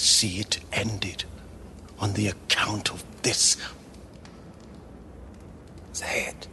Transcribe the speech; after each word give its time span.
see 0.00 0.40
it 0.40 0.58
ended 0.72 1.24
on 1.98 2.14
the 2.14 2.28
account 2.28 2.90
of 2.90 3.04
this. 3.22 3.56
Say 5.92 6.28
it. 6.28 6.48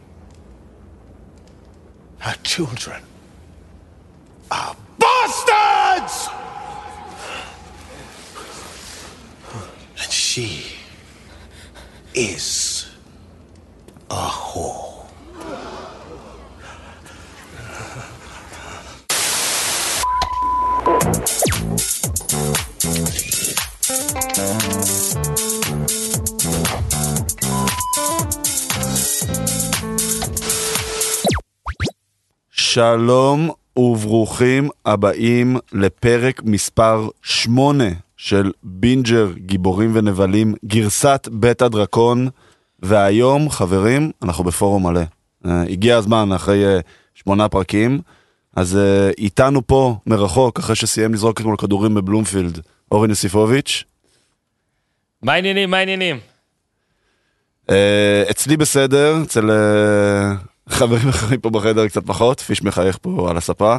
Her 2.18 2.34
children 2.42 3.02
are 4.50 4.76
bastards! 4.98 6.28
And 10.00 10.12
she 10.12 10.64
is 12.14 12.77
שלום 32.78 33.50
וברוכים 33.76 34.68
הבאים 34.86 35.56
לפרק 35.72 36.42
מספר 36.44 37.08
8 37.22 37.84
של 38.16 38.52
בינג'ר 38.62 39.30
גיבורים 39.36 39.90
ונבלים 39.94 40.54
גרסת 40.64 41.28
בית 41.32 41.62
הדרקון 41.62 42.28
והיום 42.82 43.50
חברים 43.50 44.10
אנחנו 44.22 44.44
בפורום 44.44 44.86
מלא. 44.86 45.00
Uh, 45.44 45.48
הגיע 45.48 45.96
הזמן 45.96 46.32
אחרי 46.32 46.78
uh, 46.78 46.82
שמונה 47.14 47.48
פרקים 47.48 48.00
אז 48.56 48.74
uh, 48.76 49.14
איתנו 49.18 49.66
פה 49.66 49.96
מרחוק 50.06 50.58
אחרי 50.58 50.76
שסיים 50.76 51.14
לזרוק 51.14 51.40
אתמול 51.40 51.56
כדורים 51.56 51.94
בבלומפילד 51.94 52.60
אורן 52.92 53.10
יוסיפוביץ'. 53.10 53.84
מה 55.22 55.32
העניינים? 55.32 55.70
מה 55.70 55.76
העניינים? 55.76 56.18
Uh, 57.66 57.72
אצלי 58.30 58.56
בסדר 58.56 59.22
אצל 59.22 59.50
uh, 59.50 60.48
חברים 60.68 61.08
אחרים 61.08 61.40
פה 61.40 61.50
בחדר 61.50 61.88
קצת 61.88 62.06
פחות 62.06 62.40
פיש 62.40 62.62
מחייך 62.62 62.98
פה 63.02 63.30
על 63.30 63.36
הספה. 63.36 63.76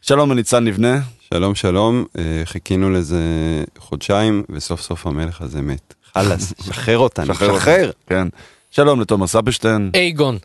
שלום 0.00 0.30
לניצן 0.32 0.64
לבנה. 0.64 1.00
שלום 1.34 1.54
שלום, 1.54 2.04
אה, 2.18 2.22
חיכינו 2.44 2.90
לזה 2.90 3.22
חודשיים 3.78 4.42
וסוף 4.50 4.80
סוף 4.80 5.06
המלך 5.06 5.40
הזה 5.40 5.62
מת. 5.62 5.94
חלאס, 6.14 6.52
שחרר 6.66 6.98
אותנו, 6.98 7.34
שחרר. 7.34 7.58
שחרר. 7.58 7.90
כן. 8.06 8.28
שלום 8.70 9.00
לתומאס 9.00 9.36
אפשטיין. 9.36 9.90
אייגון. 9.94 10.38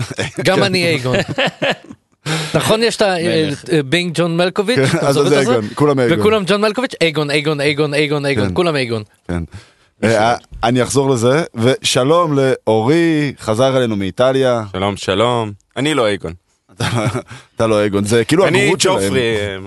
גם 0.46 0.62
אני 0.62 0.86
אייגון. 0.86 1.16
נכון 2.54 2.82
יש 2.82 2.96
את 2.96 3.02
מלך. 3.02 3.54
הבינג 3.72 4.12
ג'ון 4.14 4.36
מלקוביץ'? 4.36 4.78
כן, 4.92 4.98
אתה 4.98 5.08
אז 5.08 5.14
זוכר 5.14 5.28
זה 5.28 5.40
את 5.40 5.46
זה? 5.46 5.52
אייגון, 5.52 5.68
כולם 5.74 6.00
אייגון. 6.00 6.20
וכולם 6.20 6.42
ג'ון 6.46 6.60
מלקוביץ'? 6.60 6.94
אייגון, 7.00 7.30
אייגון, 7.30 7.60
אייגון, 7.60 7.94
אייגון, 7.94 8.22
כן. 8.22 8.26
אייגון, 8.26 8.54
כולם 8.54 8.76
אייגון. 8.76 9.02
אה, 10.04 10.34
אני 10.64 10.82
אחזור 10.82 11.10
לזה 11.10 11.44
ושלום 11.54 12.38
לאורי 12.38 13.32
חזר 13.40 13.76
אלינו 13.76 13.96
מאיטליה. 13.96 14.64
שלום 14.72 14.96
שלום, 14.96 15.52
אני 15.76 15.94
לא 15.94 16.06
אייגון. 16.06 16.32
אתה 17.56 17.66
לא 17.66 17.80
אייגון 17.80 18.04
זה 18.04 18.24
כאילו 18.24 18.46
אני 18.46 18.62
הגרות 18.62 18.80
שלהם. 18.80 18.96
ג'ופרי. 18.96 19.36
אה, 19.36 19.58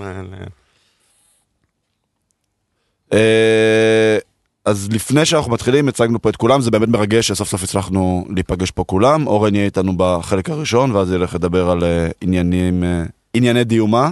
אה, 3.12 4.18
אז 4.64 4.88
לפני 4.92 5.26
שאנחנו 5.26 5.52
מתחילים 5.52 5.88
הצגנו 5.88 6.22
פה 6.22 6.28
את 6.30 6.36
כולם 6.36 6.60
זה 6.60 6.70
באמת 6.70 6.88
מרגש 6.88 7.28
שסוף 7.28 7.48
סוף 7.48 7.62
הצלחנו 7.62 8.26
להיפגש 8.34 8.70
פה 8.70 8.84
כולם 8.84 9.26
אורן 9.26 9.54
יהיה 9.54 9.64
איתנו 9.64 9.92
בחלק 9.96 10.50
הראשון 10.50 10.90
ואז 10.90 11.12
ילך 11.12 11.34
לדבר 11.34 11.70
על 11.70 11.82
עניינים 12.20 12.84
ענייני 13.34 13.64
דיומה. 13.64 14.10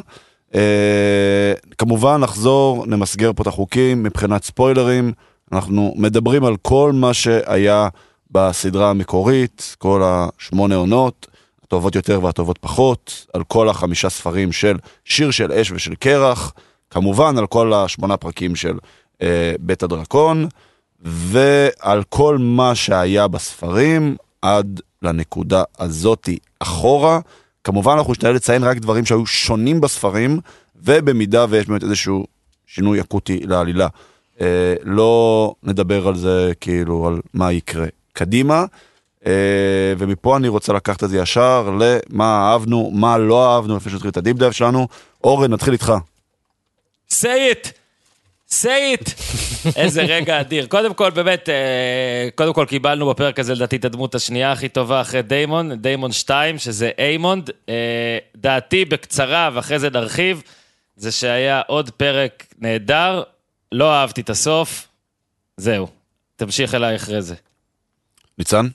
כמובן 1.78 2.16
נחזור 2.16 2.86
נמסגר 2.86 3.32
פה 3.32 3.42
את 3.42 3.46
החוקים 3.46 4.02
מבחינת 4.02 4.44
ספוילרים 4.44 5.12
אנחנו 5.52 5.94
מדברים 5.96 6.44
על 6.44 6.56
כל 6.56 6.92
מה 6.94 7.14
שהיה 7.14 7.88
בסדרה 8.30 8.90
המקורית 8.90 9.76
כל 9.78 10.02
השמונה 10.04 10.74
עונות 10.74 11.27
הטובות 11.64 11.94
יותר 11.94 12.24
והטובות 12.24 12.58
פחות 12.58 13.27
על 13.34 13.44
כל 13.44 13.68
החמישה 13.68 14.10
ספרים 14.10 14.52
של 14.52 14.77
שיר 15.05 15.30
של 15.30 15.52
אש 15.52 15.70
ושל 15.70 15.94
קרח 15.94 16.52
כמובן 16.90 17.39
על 17.39 17.46
כל 17.46 17.72
השמונה 17.72 18.16
פרקים 18.16 18.56
של 18.56 18.78
אה, 19.22 19.52
בית 19.60 19.83
הדרקון, 19.83 20.46
ועל 21.02 22.02
כל 22.08 22.39
מה 22.39 22.74
שהיה 22.74 23.28
בספרים 23.28 24.16
עד 24.42 24.80
לנקודה 25.02 25.62
הזאתי 25.78 26.39
אחורה. 26.58 27.20
כמובן 27.64 27.92
אנחנו 27.92 28.12
נשתדל 28.12 28.30
לציין 28.30 28.64
רק 28.64 28.78
דברים 28.78 29.06
שהיו 29.06 29.27
שונים 29.27 29.80
בספרים, 29.80 30.40
ובמידה 30.77 31.46
ויש 31.48 31.66
באמת 31.66 31.83
איזשהו 31.83 32.24
שינוי 32.66 33.00
אקוטי 33.00 33.40
לעלילה. 33.40 33.89
אה, 34.40 34.74
לא 34.83 35.55
נדבר 35.62 36.08
על 36.08 36.17
זה 36.17 36.52
כאילו 36.61 37.06
על 37.06 37.20
מה 37.34 37.52
יקרה 37.52 37.86
קדימה. 38.12 38.64
אה, 39.27 39.95
ומפה 39.98 40.36
אני 40.36 40.48
רוצה 40.48 40.73
לקחת 40.73 41.05
את 41.05 41.11
זה 41.11 41.18
ישר 41.18 41.70
למה 41.80 42.24
אהבנו, 42.24 42.90
מה 42.95 43.18
לא 43.18 43.55
אהבנו, 43.55 43.77
לפני 43.77 43.92
שנתחיל 43.92 44.11
את 44.11 44.17
ה 44.17 44.20
deep 44.20 44.36
dive 44.36 44.52
שלנו. 44.52 44.89
אורן, 45.24 45.52
נתחיל 45.52 45.73
איתך. 45.73 45.92
say 47.12 47.24
it! 47.52 47.73
say 48.52 48.98
it! 48.98 49.12
איזה 49.77 50.02
רגע 50.02 50.40
אדיר. 50.40 50.67
קודם 50.67 50.95
כל, 50.95 51.11
באמת, 51.11 51.48
אה, 51.48 52.28
קודם 52.34 52.52
כל 52.52 52.64
קיבלנו 52.68 53.11
בפרק 53.11 53.39
הזה 53.39 53.55
לדעתי 53.55 53.77
את 53.77 53.84
הדמות 53.84 54.14
השנייה 54.14 54.52
הכי 54.52 54.68
טובה 54.68 55.01
אחרי 55.01 55.22
דיימון, 55.22 55.74
דיימון 55.74 56.12
2, 56.12 56.58
שזה 56.58 56.90
איימונד. 56.98 57.51
אה, 57.68 58.18
דעתי 58.36 58.84
בקצרה, 58.84 59.51
ואחרי 59.55 59.78
זה 59.78 59.90
נרחיב, 59.90 60.42
זה 60.96 61.12
שהיה 61.12 61.62
עוד 61.67 61.90
פרק 61.90 62.46
נהדר, 62.58 63.22
לא 63.73 63.92
אהבתי 63.95 64.20
את 64.20 64.31
הסוף, 64.31 64.89
זהו. 65.57 65.89
תמשיך 66.36 66.75
אליי 66.75 66.97
אחרי 66.97 67.23
זה. 67.23 67.35
ניצן? 68.39 68.67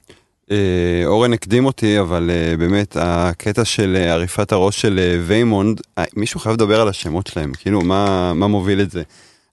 אה, 0.52 1.02
אורן 1.06 1.34
הקדים 1.34 1.66
אותי, 1.66 2.00
אבל 2.00 2.32
אה, 2.34 2.58
באמת, 2.58 2.98
הקטע 3.00 3.66
של 3.66 3.98
אה, 4.00 4.14
עריפת 4.14 4.52
הראש 4.52 4.82
של 4.82 5.00
אה, 5.00 5.20
ויימונד, 5.26 5.82
אה, 5.98 6.04
מישהו 6.16 6.40
חייב 6.40 6.56
לדבר 6.56 6.82
על 6.82 6.88
השמות 6.88 7.28
שלהם, 7.28 7.54
כאילו, 7.54 7.82
מה, 7.82 8.34
מה 8.34 8.48
מוביל 8.48 8.82
את 8.82 8.92
זה? 8.92 9.04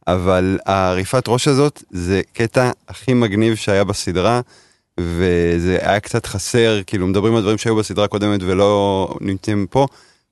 אבל 0.06 0.58
העריפת 0.66 1.24
ראש 1.28 1.48
הזאת 1.48 1.82
זה 1.90 2.22
קטע 2.32 2.70
הכי 2.88 3.14
מגניב 3.14 3.54
שהיה 3.54 3.84
בסדרה, 3.84 4.40
וזה 5.00 5.78
היה 5.82 6.00
קצת 6.00 6.26
חסר, 6.26 6.80
כאילו, 6.86 7.06
מדברים 7.06 7.34
על 7.34 7.42
דברים 7.42 7.58
שהיו 7.58 7.76
בסדרה 7.76 8.04
הקודמת 8.04 8.40
ולא 8.42 9.08
נמצאים 9.20 9.66
פה. 9.70 9.86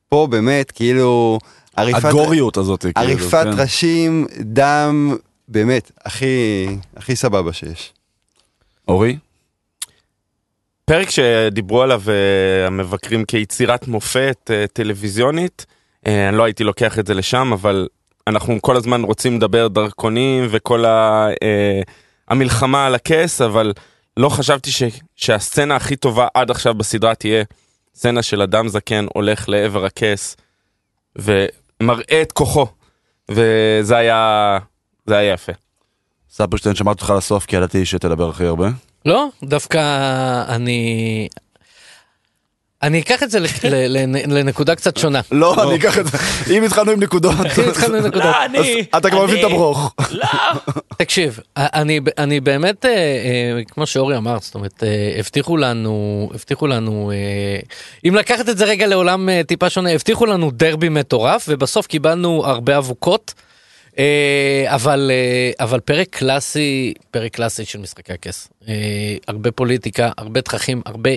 פה 0.09 0.27
באמת, 0.31 0.71
כאילו, 0.71 1.38
עריפת... 1.76 2.04
הגוריות 2.04 2.56
הזאת. 2.56 2.81
כאילו, 2.81 2.92
עריפת 2.97 3.44
כן. 3.44 3.60
ראשים, 3.60 4.26
דם, 4.41 5.16
באמת, 5.48 5.91
הכי, 6.04 6.66
הכי 6.97 7.16
סבבה 7.16 7.53
שיש. 7.53 7.92
אורי? 8.88 9.16
פרק 10.84 11.10
שדיברו 11.10 11.82
עליו 11.82 12.03
אה, 12.09 12.66
המבקרים 12.66 13.25
כיצירת 13.25 13.88
מופת 13.88 14.50
אה, 14.50 14.64
טלוויזיונית, 14.72 15.66
אה, 16.06 16.28
אני 16.28 16.36
לא 16.36 16.44
הייתי 16.44 16.64
לוקח 16.64 16.98
את 16.98 17.06
זה 17.06 17.14
לשם, 17.14 17.53
אבל 17.53 17.88
אנחנו 18.26 18.62
כל 18.62 18.76
הזמן 18.76 19.03
רוצים 19.03 19.36
לדבר 19.36 19.69
דרכונים 19.69 20.47
וכל 20.50 20.84
ה, 20.84 21.28
אה, 21.42 21.80
המלחמה 22.28 22.86
על 22.86 22.94
הכס, 22.94 23.41
אבל 23.41 23.72
לא 24.16 24.28
חשבתי 24.28 24.70
ש, 24.70 24.82
שהסצנה 25.16 25.76
הכי 25.76 25.97
טובה 25.97 26.26
עד 26.34 26.50
עכשיו 26.50 26.75
בסדרה 26.75 27.14
תהיה 27.14 27.44
סצנה 27.94 28.22
של 28.22 28.42
אדם 28.42 28.69
זקן 28.69 29.06
הולך 29.14 29.48
לעבר 29.48 29.84
הכס 29.84 30.36
ומראה 31.80 32.22
את 32.22 32.32
כוחו, 32.32 32.66
וזה 33.30 33.96
היה, 33.96 34.58
זה 35.06 35.16
היה 35.16 35.32
יפה. 35.32 35.52
ספרשטיין 36.30 36.74
שמעתי 36.74 37.02
אותך 37.02 37.14
לסוף 37.16 37.46
כי 37.46 37.56
ידעתי 37.56 37.84
שתדבר 37.86 38.28
הכי 38.28 38.44
הרבה. 38.44 38.68
לא, 39.06 39.28
דווקא 39.42 39.78
אני... 40.48 41.28
אני 42.82 43.00
אקח 43.00 43.22
את 43.22 43.30
זה 43.30 43.41
ל- 43.41 43.46
ל- 43.64 44.16
ל- 44.16 44.38
לנקודה 44.38 44.74
קצת 44.74 44.96
שונה. 44.96 45.20
לא, 45.32 45.62
אני 45.62 45.76
אקח 45.76 45.98
את 45.98 46.06
זה. 46.06 46.18
אם 46.50 46.64
התחלנו 46.64 46.91
עם 46.91 47.00
נקודות, 47.02 47.34
אם 47.64 47.68
התחלנו 47.68 47.96
עם 47.96 48.06
נקודות. 48.06 48.34
לא, 48.52 48.98
אתה 48.98 49.10
כבר 49.10 49.26
מבין 49.26 49.38
את 49.38 49.44
הברוך. 49.44 49.94
לא! 50.10 50.27
תקשיב, 50.98 51.38
אני, 51.56 52.00
אני 52.18 52.41
באמת, 52.41 52.84
אה, 52.84 52.91
אה, 52.91 53.65
כמו 53.71 53.86
שאורי 53.86 54.16
אמר, 54.16 54.36
זאת 54.41 54.54
אומרת, 54.54 54.84
אה, 54.84 55.15
הבטיחו 55.18 55.56
לנו, 55.56 56.30
הבטיחו 56.34 56.66
לנו, 56.66 57.12
אם 58.09 58.15
לקחת 58.15 58.48
את 58.48 58.59
זה 58.59 58.65
רגע 58.65 58.86
לעולם 58.86 59.28
טיפה 59.47 59.71
שונה, 59.71 59.91
הבטיחו 59.91 60.27
לנו 60.27 60.50
דרבי 60.50 60.88
מטורף, 60.88 61.47
ובסוף 61.48 61.86
קיבלנו 61.86 62.47
הרבה 62.47 62.78
אבוקות, 62.78 63.34
אבל, 64.66 65.10
אבל 65.60 65.80
פרק 65.80 66.09
קלאסי, 66.10 66.94
פרק 67.10 67.32
קלאסי 67.34 67.65
של 67.65 67.78
משחקי 67.78 68.12
הכס. 68.12 68.48
הרבה 69.28 69.50
פוליטיקה, 69.50 70.10
הרבה 70.18 70.41
תככים, 70.41 70.82
הרבה... 70.86 71.10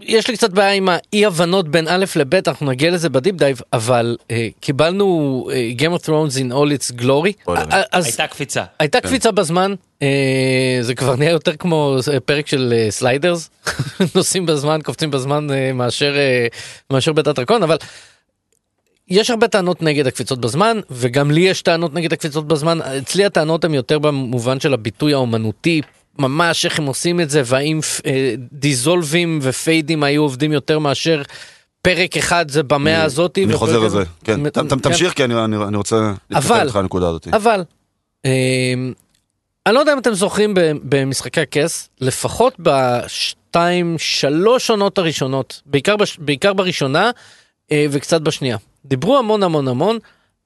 יש 0.00 0.28
לי 0.28 0.36
קצת 0.36 0.50
בעיה 0.50 0.72
עם 0.72 0.88
האי 0.88 1.26
הבנות 1.26 1.68
בין 1.68 1.88
א' 1.88 2.04
לב', 2.16 2.34
אנחנו 2.48 2.66
נגיע 2.66 2.90
לזה 2.90 3.08
ב 3.08 3.14
deep 3.14 3.36
dive, 3.36 3.60
אבל 3.72 4.16
אה, 4.30 4.48
קיבלנו 4.60 5.48
אה, 5.52 5.70
Game 5.78 6.00
of 6.00 6.04
Thrones 6.04 6.36
in 6.36 6.52
all 6.52 6.78
its 6.78 7.00
glory. 7.00 7.32
אוי, 7.46 7.58
אה, 7.58 7.82
אז 7.92 8.04
הייתה 8.04 8.26
קפיצה. 8.26 8.64
הייתה 8.78 9.00
קפיצה 9.00 9.30
בזמן, 9.30 9.74
אה, 10.02 10.78
זה 10.80 10.94
כבר 10.94 11.16
נהיה 11.16 11.30
יותר 11.30 11.56
כמו 11.56 11.96
אה, 12.12 12.20
פרק 12.20 12.46
של 12.46 12.74
אה, 12.76 12.90
Sliders, 12.90 13.50
נוסעים 14.14 14.46
בזמן, 14.46 14.80
קופצים 14.84 15.10
בזמן 15.10 15.50
אה, 15.50 15.72
מאשר, 15.72 16.16
אה, 16.16 16.46
מאשר 16.90 17.12
בית 17.12 17.26
הדרקון, 17.26 17.62
אבל 17.62 17.76
יש 19.08 19.30
הרבה 19.30 19.48
טענות 19.48 19.82
נגד 19.82 20.06
הקפיצות 20.06 20.40
בזמן, 20.40 20.80
וגם 20.90 21.30
לי 21.30 21.40
יש 21.40 21.62
טענות 21.62 21.94
נגד 21.94 22.12
הקפיצות 22.12 22.48
בזמן. 22.48 22.82
אצלי 22.82 23.24
הטענות 23.24 23.64
הן 23.64 23.74
יותר 23.74 23.98
במובן 23.98 24.60
של 24.60 24.74
הביטוי 24.74 25.12
האומנותי, 25.12 25.80
ממש 26.18 26.64
איך 26.64 26.78
הם 26.78 26.86
עושים 26.86 27.20
את 27.20 27.30
זה, 27.30 27.42
והאם 27.44 27.80
אה, 28.06 28.34
דיזולבים 28.52 29.38
ופיידים 29.42 30.02
היו 30.02 30.22
עובדים 30.22 30.52
יותר 30.52 30.78
מאשר 30.78 31.22
פרק 31.82 32.16
אחד 32.16 32.50
זה 32.50 32.62
במאה 32.62 33.02
הזאתי. 33.02 33.44
אני 33.44 33.52
חוזר 33.54 33.78
לזה, 33.78 34.02
כן. 34.24 34.50
ת- 34.50 34.58
תמשיך 34.82 35.12
כי 35.12 35.24
אני- 35.24 35.44
אני 35.44 35.56
אני 35.56 35.76
רוצה 35.76 35.96
להתקדם 36.30 36.52
אבל- 36.52 36.66
איתך 36.66 36.76
לנקודה 36.76 37.08
הזאת. 37.08 37.28
אבל, 37.28 37.64
אה, 38.24 38.30
אני 39.66 39.74
לא 39.74 39.80
יודע 39.80 39.92
אם 39.92 39.98
אתם 39.98 40.14
זוכרים 40.14 40.54
במשחקי 40.82 41.40
הכס, 41.40 41.88
לפחות 42.00 42.54
בשתיים, 42.58 43.94
שלוש 43.98 44.70
עונות 44.70 44.98
הראשונות, 44.98 45.60
בעיקר, 45.66 45.96
בש, 45.96 46.16
בעיקר 46.18 46.52
בראשונה 46.52 47.10
אה, 47.72 47.86
וקצת 47.90 48.20
בשנייה, 48.20 48.56
דיברו 48.84 49.18
המון 49.18 49.42
המון 49.42 49.68
המון 49.68 49.98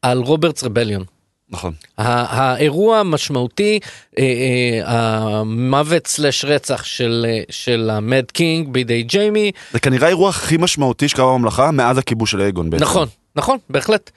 על 0.02 0.18
Robert's 0.18 0.64
Rebellion. 0.64 1.04
נכון. 1.50 1.72
האירוע 1.98 2.98
המשמעותי, 2.98 3.78
אה, 4.18 4.24
אה, 4.24 4.82
המוות 4.86 6.06
slash 6.06 6.44
רצח 6.44 6.84
של, 6.84 7.26
אה, 7.28 7.42
של 7.50 7.90
ה 7.92 8.00
Mad 8.00 8.24
King 8.32 8.68
בידי 8.72 9.02
ג'יימי, 9.02 9.52
זה 9.72 9.80
כנראה 9.80 10.06
האירוע 10.06 10.28
הכי 10.28 10.56
משמעותי 10.56 11.08
שקרה 11.08 11.32
בממלכה 11.32 11.70
מאז 11.70 11.98
הכיבוש 11.98 12.30
של 12.30 12.40
אייגון 12.40 12.70
בעצם. 12.70 12.84
נכון, 12.84 13.08
נכון, 13.36 13.58
בהחלט. 13.70 14.10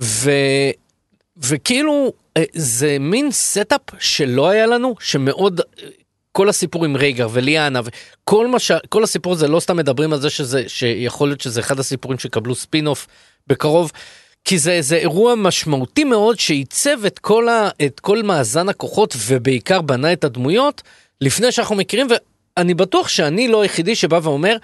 ו... 0.00 0.30
וכאילו 1.36 2.12
זה 2.54 2.96
מין 3.00 3.30
setup 3.30 3.80
שלא 3.98 4.48
היה 4.48 4.66
לנו, 4.66 4.94
שמאוד, 5.00 5.60
כל 6.32 6.48
הסיפור 6.48 6.84
עם 6.84 6.96
רייגר 6.96 7.28
וליאנה 7.32 7.80
וכל 7.84 8.46
מה 8.48 8.58
ש... 8.58 8.72
כל 8.88 9.04
הסיפור 9.04 9.32
הזה 9.32 9.48
לא 9.48 9.60
סתם 9.60 9.76
מדברים 9.76 10.12
על 10.12 10.20
זה 10.20 10.30
שזה, 10.30 10.64
שיכול 10.66 11.28
להיות 11.28 11.40
שזה 11.40 11.60
אחד 11.60 11.78
הסיפורים 11.78 12.18
שיקבלו 12.18 12.54
ספין 12.54 12.86
אוף 12.86 13.06
בקרוב. 13.46 13.92
כי 14.44 14.58
זה 14.58 14.72
איזה 14.72 14.96
אירוע 14.96 15.34
משמעותי 15.34 16.04
מאוד 16.04 16.38
שעיצב 16.38 17.04
את 17.06 17.18
כל, 17.18 17.48
ה, 17.48 17.68
את 17.86 18.00
כל 18.00 18.22
מאזן 18.22 18.68
הכוחות 18.68 19.14
ובעיקר 19.26 19.80
בנה 19.80 20.12
את 20.12 20.24
הדמויות 20.24 20.82
לפני 21.20 21.52
שאנחנו 21.52 21.74
מכירים 21.76 22.06
ואני 22.56 22.74
בטוח 22.74 23.08
שאני 23.08 23.48
לא 23.48 23.62
היחידי 23.62 23.94
שבא 23.94 24.20
ואומר 24.22 24.56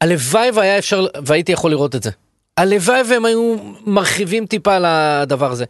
הלוואי 0.00 0.50
והיה 0.50 0.78
אפשר 0.78 1.06
והייתי 1.24 1.52
יכול 1.52 1.70
לראות 1.70 1.94
את 1.94 2.02
זה. 2.02 2.10
הלוואי 2.56 3.02
והם 3.08 3.24
היו 3.24 3.56
מרחיבים 3.86 4.46
טיפה 4.46 4.76
על 4.76 4.84
הדבר 4.84 5.50
הזה. 5.52 5.64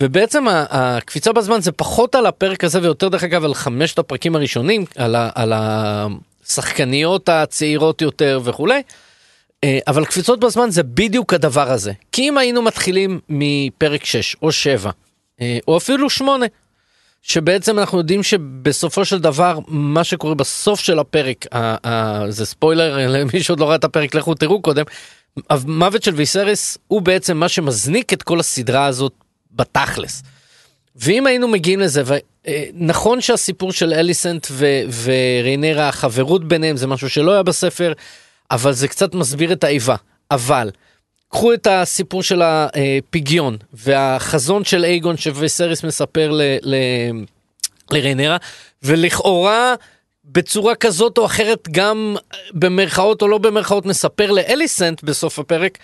ובעצם 0.00 0.44
הקפיצה 0.50 1.32
בזמן 1.32 1.60
זה 1.60 1.72
פחות 1.72 2.14
על 2.14 2.26
הפרק 2.26 2.64
הזה 2.64 2.82
ויותר 2.82 3.08
דרך 3.08 3.24
אגב 3.24 3.44
על 3.44 3.54
חמשת 3.54 3.98
הפרקים 3.98 4.36
הראשונים, 4.36 4.84
על, 4.96 5.14
ה- 5.14 5.30
על 5.34 5.52
השחקניות 5.54 7.28
הצעירות 7.28 8.02
יותר 8.02 8.40
וכולי. 8.44 8.82
אה, 9.64 9.78
אבל 9.86 10.04
קפיצות 10.04 10.40
בזמן 10.40 10.70
זה 10.70 10.82
בדיוק 10.82 11.34
הדבר 11.34 11.70
הזה. 11.70 11.92
כי 12.12 12.28
אם 12.28 12.38
היינו 12.38 12.62
מתחילים 12.62 13.20
מפרק 13.28 14.04
6 14.04 14.36
או 14.42 14.52
7 14.52 14.90
אה, 15.40 15.58
או 15.68 15.76
אפילו 15.76 16.10
8, 16.10 16.46
שבעצם 17.22 17.78
אנחנו 17.78 17.98
יודעים 17.98 18.22
שבסופו 18.22 19.04
של 19.04 19.18
דבר 19.18 19.58
מה 19.68 20.04
שקורה 20.04 20.34
בסוף 20.34 20.80
של 20.80 20.98
הפרק, 20.98 21.46
זה 22.28 22.46
ספוילר 22.46 23.08
למי 23.08 23.42
שעוד 23.42 23.60
לא 23.60 23.68
ראה 23.68 23.74
את 23.74 23.84
הפרק 23.84 24.14
לכו 24.14 24.34
תראו 24.34 24.62
קודם, 24.62 24.84
המוות 25.50 26.02
של 26.02 26.14
ויסריס 26.14 26.78
הוא 26.88 27.02
בעצם 27.02 27.36
מה 27.36 27.48
שמזניק 27.48 28.12
את 28.12 28.22
כל 28.22 28.40
הסדרה 28.40 28.86
הזאת 28.86 29.12
בתכלס. 29.52 30.22
ואם 30.96 31.26
היינו 31.26 31.48
מגיעים 31.48 31.80
לזה, 31.80 32.02
ונכון 32.06 33.20
שהסיפור 33.20 33.72
של 33.72 33.92
אליסנט 33.92 34.46
ו- 34.50 34.82
וריינרה, 35.02 35.88
החברות 35.88 36.48
ביניהם 36.48 36.76
זה 36.76 36.86
משהו 36.86 37.10
שלא 37.10 37.32
היה 37.32 37.42
בספר, 37.42 37.92
אבל 38.52 38.72
זה 38.72 38.88
קצת 38.88 39.14
מסביר 39.14 39.52
את 39.52 39.64
האיבה. 39.64 39.96
אבל, 40.30 40.70
קחו 41.28 41.54
את 41.54 41.66
הסיפור 41.70 42.22
של 42.22 42.42
הפגיון 42.44 43.56
והחזון 43.72 44.64
של 44.64 44.84
אייגון 44.84 45.16
שוויסריס 45.16 45.84
מספר 45.84 46.30
ל- 46.30 46.42
ל- 46.62 47.24
לריינרה, 47.90 48.36
ולכאורה 48.82 49.74
בצורה 50.24 50.74
כזאת 50.74 51.18
או 51.18 51.26
אחרת 51.26 51.68
גם 51.70 52.16
במרכאות 52.54 53.22
או 53.22 53.28
לא 53.28 53.38
במרכאות 53.38 53.86
מספר 53.86 54.30
לאליסנט 54.30 55.02
בסוף 55.02 55.38
הפרק. 55.38 55.78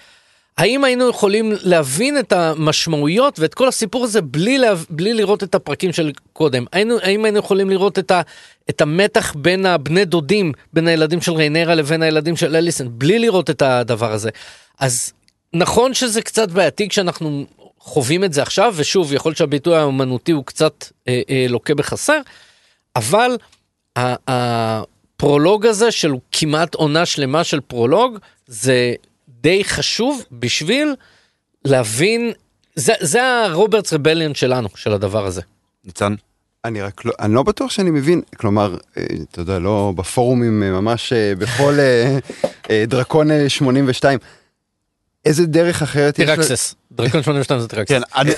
האם 0.59 0.85
היינו 0.85 1.09
יכולים 1.09 1.53
להבין 1.63 2.19
את 2.19 2.33
המשמעויות 2.33 3.39
ואת 3.39 3.55
כל 3.55 3.69
הסיפור 3.69 4.05
הזה 4.05 4.21
בלי, 4.21 4.59
לה, 4.59 4.75
בלי 4.91 5.15
לראות 5.15 5.43
את 5.43 5.55
הפרקים 5.55 5.93
של 5.93 6.13
קודם? 6.33 6.65
היינו, 6.73 6.97
האם 7.03 7.25
היינו 7.25 7.39
יכולים 7.39 7.71
לראות 7.71 7.99
את, 7.99 8.11
ה, 8.11 8.21
את 8.71 8.81
המתח 8.81 9.35
בין 9.37 9.67
הבני 9.67 10.05
דודים, 10.05 10.53
בין 10.73 10.89
הילדים 10.89 11.21
של 11.21 11.33
ריינרה 11.33 11.75
לבין 11.75 12.03
הילדים 12.03 12.37
של 12.37 12.57
אליסן, 12.57 12.87
בלי 12.91 13.19
לראות 13.19 13.51
את 13.51 13.63
הדבר 13.63 14.13
הזה? 14.13 14.31
אז 14.79 15.13
נכון 15.53 15.95
שזה 15.95 16.23
קצת 16.23 16.51
בעייתי 16.51 16.89
כשאנחנו 16.89 17.47
חווים 17.79 18.25
את 18.25 18.33
זה 18.33 18.43
עכשיו, 18.43 18.75
ושוב, 18.77 19.13
יכול 19.13 19.31
להיות 19.31 19.39
שהביטוי 19.39 19.77
האומנותי 19.77 20.33
הוא 20.33 20.45
קצת 20.45 20.85
אה, 21.09 21.21
אה, 21.31 21.47
לוקה 21.49 21.75
בחסר, 21.75 22.21
אבל 22.97 23.37
הפרולוג 23.97 25.67
הזה 25.67 25.91
של 25.91 26.13
כמעט 26.33 26.75
עונה 26.75 27.07
שלמה 27.07 27.45
של 27.45 27.61
פרולוג, 27.61 28.19
זה 28.47 28.95
די 29.41 29.65
חשוב 29.65 30.25
בשביל 30.33 30.95
להבין, 31.65 32.33
זה, 32.75 32.93
זה 33.01 33.23
הרוברטס 33.45 33.93
רבליון 33.93 34.35
שלנו, 34.35 34.69
של 34.75 34.93
הדבר 34.93 35.27
הזה. 35.27 35.43
ניצן? 35.85 36.15
אני 36.65 36.83
רק 36.83 37.05
לא, 37.05 37.13
אני 37.21 37.35
לא 37.35 37.43
בטוח 37.43 37.71
שאני 37.71 37.91
מבין, 37.91 38.23
כלומר, 38.37 38.77
אה, 38.97 39.07
אתה 39.31 39.41
יודע, 39.41 39.59
לא 39.59 39.93
בפורומים 39.97 40.63
אה, 40.63 40.71
ממש 40.71 41.13
אה, 41.13 41.33
בכל 41.39 41.79
דרקון 42.89 43.31
אה, 43.31 43.49
82, 43.49 44.19
איזה 45.25 45.47
דרך 45.47 45.83
אחרת 45.83 46.15
טירקסס, 46.15 46.75
דרקון 46.93 47.23
82 47.23 47.61
זה 47.61 47.69
טירקסס. 47.69 47.89
כן, 47.95 48.01
אני, 48.17 48.31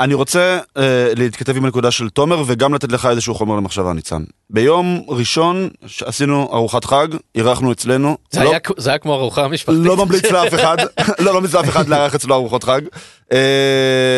אני 0.00 0.14
רוצה 0.14 0.58
אה, 0.76 0.82
להתכתב 1.16 1.56
עם 1.56 1.64
הנקודה 1.64 1.90
של 1.90 2.08
תומר 2.08 2.42
וגם 2.46 2.74
לתת 2.74 2.92
לך 2.92 3.06
איזשהו 3.06 3.34
חומר 3.34 3.56
למחשבה, 3.56 3.92
ניצן. 3.92 4.22
ביום 4.50 5.02
ראשון 5.08 5.68
עשינו 6.04 6.48
ארוחת 6.52 6.84
חג, 6.84 7.08
אירחנו 7.34 7.72
אצלנו. 7.72 8.16
זה, 8.30 8.44
לא, 8.44 8.50
היה, 8.50 8.58
זה 8.76 8.90
היה 8.90 8.98
כמו 8.98 9.14
ארוחה 9.14 9.48
משפחתית. 9.48 9.80
לא 9.84 9.96
ממליץ 9.96 10.24
לאף 10.24 10.54
אחד, 10.54 10.76
לא, 10.80 10.86
לא 11.24 11.34
ממליץ 11.34 11.54
לאף 11.54 11.68
אחד 11.68 11.88
לארח 11.88 12.14
אצלו 12.14 12.34
ארוחות 12.34 12.64
חג. 12.64 12.80
אה, 13.32 13.38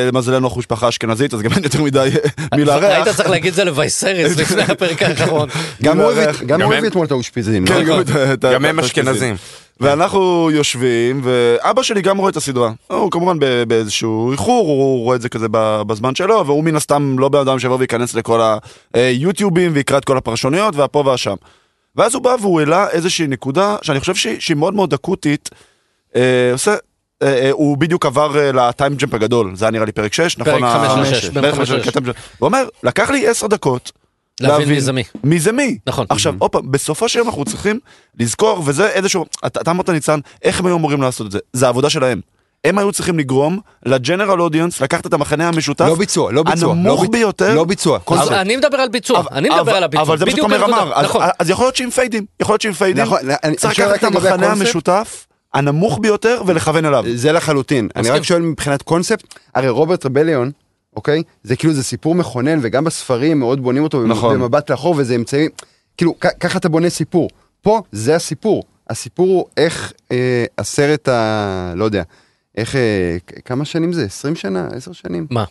למזלנו 0.09 0.47
אנחנו 0.49 0.59
משפחה 0.61 0.89
אשכנזית, 0.89 1.35
אז 1.35 1.41
גם 1.43 1.53
אין 1.53 1.65
יותר 1.65 1.83
מדי 1.83 2.11
מי 2.57 2.65
לארח. 2.65 2.85
היית 2.85 3.17
צריך 3.17 3.31
להגיד 3.31 3.49
את 3.49 3.55
זה 3.55 3.65
לווייסרס 3.65 4.37
לפני 4.41 4.63
הפרק 4.63 5.03
האחרון. 5.03 5.49
גם 5.83 6.01
הוא 6.01 6.13
הביא- 6.75 6.87
אתמול 6.89 7.07
את 7.07 7.11
האושפיזין. 7.11 7.67
כן, 7.67 7.85
לא? 7.87 8.03
גם 8.55 8.65
הם 8.65 8.81
אשכנזים. 8.81 9.37
ואנחנו 9.81 10.51
יושבים, 10.53 11.21
ואבא 11.25 11.83
שלי 11.83 12.03
גם 12.03 12.19
רואה 12.19 12.31
את 12.31 12.37
הסדרה. 12.37 12.71
הוא 12.87 13.11
כמובן 13.11 13.37
באיזשהו 13.69 14.33
איחור, 14.33 14.67
הוא 14.69 15.05
רואה 15.05 15.17
את 15.17 15.23
זה 15.23 15.29
כזה 15.29 15.47
בזמן 15.87 16.15
שלו, 16.15 16.47
והוא 16.47 16.65
מן 16.65 16.77
הסתם 16.77 17.19
לא 17.19 17.29
בן 17.29 17.39
אדם 17.39 17.59
שיבוא 17.59 17.77
וייכנס 17.79 18.15
לכל 18.15 18.41
היוטיובים 18.95 19.71
ויקרא 19.75 19.99
את 19.99 20.05
כל 20.05 20.17
הפרשנויות 20.17 20.77
והפה 20.77 21.03
והשם. 21.07 21.35
ואז 21.97 22.15
הוא 22.15 22.23
בא 22.23 22.37
והוא 22.41 22.61
העלה 22.61 22.89
איזושהי 22.91 23.27
נקודה 23.27 23.77
שאני 23.83 24.01
חושב 24.01 24.15
שהיא, 24.15 24.41
שהיא 24.41 24.57
מאוד 24.57 24.75
מאוד 24.75 24.93
אקוטית. 24.95 25.49
אה, 26.17 26.21
עושה, 26.53 26.75
אה, 27.23 27.29
אה, 27.45 27.51
הוא 27.51 27.77
בדיוק 27.79 28.07
עבר 28.07 28.39
אה, 28.39 28.53
לטיים 28.53 28.95
ג'מפ 28.95 29.15
הגדול, 29.15 29.51
זה 29.57 29.65
היה 29.65 29.71
נראה 29.73 29.85
לי 29.85 29.93
פרק 29.93 30.13
6, 30.13 30.39
נכון? 30.39 30.53
פרק 30.53 30.63
ה- 30.65 30.89
חמש 30.89 31.09
לשש. 31.09 31.31
ושש, 31.59 31.89
טיים 31.89 32.05
ג'מפ. 32.05 32.17
הוא 32.39 32.47
אומר, 32.47 32.65
לקח 32.83 33.11
לי 33.11 33.29
עשר 33.29 33.47
דקות. 33.47 33.93
להבין 34.41 34.69
מי 34.69 34.81
זה 34.81 34.93
מי. 34.93 35.03
מי 35.25 35.41
זה 35.41 35.53
מי. 35.53 35.79
נכון. 35.87 36.07
עכשיו, 36.09 36.35
עוד 36.39 36.51
פעם, 36.51 36.71
בסופו 36.71 37.09
של 37.09 37.19
יום 37.19 37.29
אנחנו 37.29 37.45
צריכים 37.45 37.79
לזכור, 38.21 38.63
וזה 38.67 38.89
איזשהו, 38.89 39.25
אתה 39.47 39.61
אתה 39.61 39.71
אמרת 39.71 39.91
ניצן, 39.91 40.21
איך 40.43 40.61
הם 40.61 40.67
היו 40.67 40.77
אמורים 40.77 41.03
לעשות 41.03 41.27
את 41.27 41.33
זה? 41.33 41.39
זה 41.53 41.67
העבודה 41.67 41.91
שלהם. 41.91 42.21
הם 42.65 42.79
היו 42.79 42.93
צריכים 42.93 43.19
לגרום 43.19 43.59
לג'נרל 43.87 44.41
אודיאנס 44.41 44.81
לקחת 44.81 45.07
את 45.07 45.13
המחנה 45.13 45.49
המשותף, 45.49 45.85
לא 45.89 45.95
ביצוע, 45.95 46.33
לא 46.33 46.43
ביצוע. 46.43 46.73
הנמוך 46.73 47.01
לא 47.01 47.07
ביצ- 47.07 47.11
ביותר. 47.11 47.55
לא 47.55 47.65
ביצוע. 47.65 47.99
אני 48.31 48.57
מדבר 48.57 48.77
על 48.77 48.89
ביצוע, 48.89 49.23
אני 49.33 49.49
מדבר 49.51 49.73
על 49.77 49.85
הביצוע. 49.85 50.03
אבל 50.07 50.19
זה 50.19 50.25
מה 50.25 50.31
שתומר. 50.31 50.65
אמר, 50.65 50.93
אז- 50.95 51.05
נכון. 51.05 51.23
אז 51.39 51.51
יכול 51.51 51.65
להיות 51.65 51.77
שעם 51.77 51.91
פיידים, 51.91 52.25
יכול 52.41 52.53
להיות 52.53 52.61
שעם 52.61 52.73
פיידים, 52.73 53.05
נכון, 53.05 53.19
אני 53.45 53.57
צריך 53.57 53.79
לקחת 53.79 53.95
את 53.99 54.05
המחנה. 54.05 54.53
המשותף, 54.53 55.27
הנמוך 55.55 55.99
ביותר, 56.03 56.43
ולכוון 56.47 56.85
אליו. 56.85 57.05
זה 57.15 57.33
לחלוטין. 57.33 57.89
אני. 57.97 58.11
רק 58.11 58.23
שואל 58.23 58.41
מבחינת 58.43 58.83
קונספט, 58.83 59.35
הרי 59.55 59.69
רוברט 59.69 60.07
רבליון, 60.07 60.51
אוקיי? 60.97 61.23
זה 61.43 61.57
כאילו 61.57 61.73
זה 61.73 61.83
סיפור 61.85 62.15
מכונן, 62.15 62.59
וגם 62.63 62.85
בספרים 62.85 63.39
מאוד 63.39 63.63
בונים 63.63 63.83
אותו 63.83 64.07
נכון. 64.07 64.35
במבט 64.41 64.71
לאחור, 64.71 64.95
וזה 64.99 65.15
אמצעי, 65.15 65.49
כאילו, 65.97 66.15
כ- 66.21 66.27
ככה 66.41 66.59
אתה 66.59 66.69
בונה 66.69 66.91
סיפור. 66.91 67.29
פה 67.63 67.83
זה 67.93 68.17
הסיפור. 68.17 68.63
הסיפור 68.91 69.27
הוא 69.29 69.45
איך 69.57 69.93
אה, 70.13 70.45
הסרט 70.59 71.09
ה... 71.09 71.73
לא 71.77 71.85
יודע, 71.85 72.03
איך... 72.57 72.77
אה, 72.77 73.17
כמה 73.45 73.65
שנים 73.65 73.93
זה? 73.93 74.05
20 74.05 74.35
שנה? 74.37 74.69
10 74.73 74.93
שנים? 74.93 75.27
מה? 75.31 75.45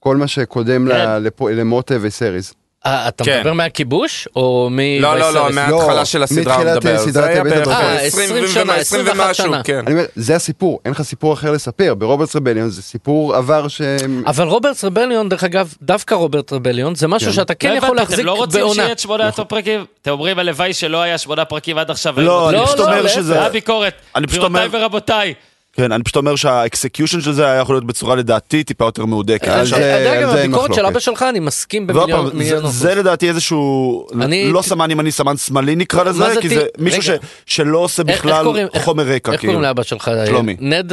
כל 0.00 0.16
מה 0.16 0.26
שקודם 0.26 0.88
כן. 0.88 0.94
ל- 0.94 1.18
לפו- 1.18 1.48
למוטה 1.48 1.94
וסריס. 2.00 2.54
אה, 2.86 3.08
אתה 3.08 3.24
כן. 3.24 3.38
מדבר 3.38 3.52
מהכיבוש 3.52 4.28
או 4.36 4.68
מ... 4.70 4.78
לא, 5.00 5.18
לא, 5.18 5.34
לא? 5.34 5.50
מההתחלה 5.52 6.04
של 6.04 6.22
הסדרה 6.22 6.54
הוא 6.54 6.64
מתחילת 6.64 6.84
מדבר. 6.84 6.98
סדרת 6.98 7.12
זה 7.12 7.24
היה 7.28 7.44
בית 7.44 7.52
בערך 7.52 7.68
הדרקון. 7.68 7.84
אה, 7.84 8.00
20 8.02 8.48
שנה, 8.48 8.74
21 8.74 9.16
ומשהו, 9.26 9.44
שנה. 9.44 9.62
כן. 9.62 9.78
אני 9.86 9.92
אומר, 9.94 10.04
זה 10.16 10.36
הסיפור, 10.36 10.80
אין 10.84 10.92
לך 10.92 11.02
סיפור 11.02 11.32
אחר 11.32 11.50
לספר. 11.50 11.94
ברוברט 11.94 12.36
רבליון 12.36 12.68
זה 12.68 12.82
סיפור 12.82 13.34
עבר 13.34 13.68
ש... 13.68 13.80
אבל 14.26 14.48
Robert 14.48 14.84
Rebellion, 14.84 15.28
דרך 15.28 15.44
אגב, 15.44 15.74
דווקא 15.82 16.14
Robert 16.14 16.52
Rebellion, 16.52 16.94
זה 16.94 17.08
משהו 17.08 17.32
שאתה 17.32 17.54
כן 17.54 17.70
לא 17.72 17.76
יכול 17.76 17.96
להחזיק 17.96 18.18
אתם 18.18 18.26
לא 18.26 18.32
רוצים 18.32 18.60
בעונה. 18.60 18.74
שיהיה 18.74 18.92
את 18.92 18.98
שמונת 18.98 19.38
הפרקים? 19.38 19.84
אתם 20.02 20.10
אומרים 20.10 20.38
הלוואי 20.38 20.74
שלא 20.74 21.02
היה 21.02 21.18
שמונה 21.18 21.44
פרקים 21.44 21.78
עד 21.78 21.90
עכשיו. 21.90 22.14
והיינו 22.16 22.32
לא, 22.32 22.50
אני 22.50 22.66
פשוט 22.66 22.78
לא, 22.78 22.84
אומר. 22.84 23.08
שזה... 23.08 23.22
זה 23.22 23.42
הביקורת. 23.42 23.94
אני 24.16 24.26
פשוט 24.26 24.42
אומר- 24.42 24.60
גבירותיי 24.66 24.80
ורבותיי, 24.82 25.34
כן, 25.76 25.92
אני 25.92 26.02
פשוט 26.04 26.16
אומר 26.16 26.36
שה 26.36 26.57
execution 26.57 27.20
של 27.20 27.32
זה 27.32 27.46
היה 27.46 27.60
יכול 27.60 27.74
להיות 27.74 27.84
בצורה 27.84 28.14
לדעתי 28.16 28.64
טיפה 28.64 28.84
יותר 28.84 29.04
מהודקת. 29.04 29.48
על 29.48 29.66
זה- 29.66 29.76
על 30.16 30.22
גם 30.22 30.30
זה 30.30 30.42
אין 30.42 30.54
הביקורת 30.54 30.74
של. 30.74 30.86
אבא 30.86 31.00
שלך, 31.00 31.22
אני 31.30 31.40
מסכים 31.40 31.86
במיליון 31.86 32.20
אחוז. 32.64 32.78
זה 32.78 32.94
לדעתי 32.94 33.28
איזשהו, 33.28 34.06
אני- 34.20 34.52
לא 34.52 34.62
סמן 34.62 34.90
ימני, 34.90 35.12
סמן 35.12 35.36
שמאלי 35.36 35.76
נקרא 35.76 36.04
לזה, 36.04 36.34
זה 36.34 36.40
כי 36.40 36.48
זה 36.48 36.66
מישהו. 36.78 37.14
שלא 37.46 37.78
עושה 37.78 38.04
בכלל 38.04 38.46
חומר 38.78 39.02
רקע, 39.06 39.32
איך 39.32 39.40
כאילו. 39.40 39.52
קוראים 39.52 39.62
לאבא 39.62 39.82
שלך? 39.82 40.10
שלומי. 40.26 40.56
נד? 40.60 40.92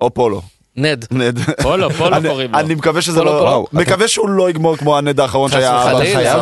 או 0.00 0.14
פולו. 0.14 0.42
נד. 0.76 1.04
נד. 1.10 1.38
פולו, 1.62 1.90
פולו 1.90 2.16
קוראים 2.28 2.52
לו. 2.52 2.58
אני 2.58 2.74
מקווה 2.74 3.02
שזה 3.02 3.24
לא. 3.24 3.66
מקווה 3.72 4.08
שהוא 4.08 4.28
לא 4.28 4.50
יגמור 4.50 4.76
כמו 4.76 4.98
הנד 4.98 5.20
האחרון 5.20 5.48
חס 5.50 5.54
שהיה 5.54 5.82
אבא. 5.92 5.96
וחלילה. 5.96 6.34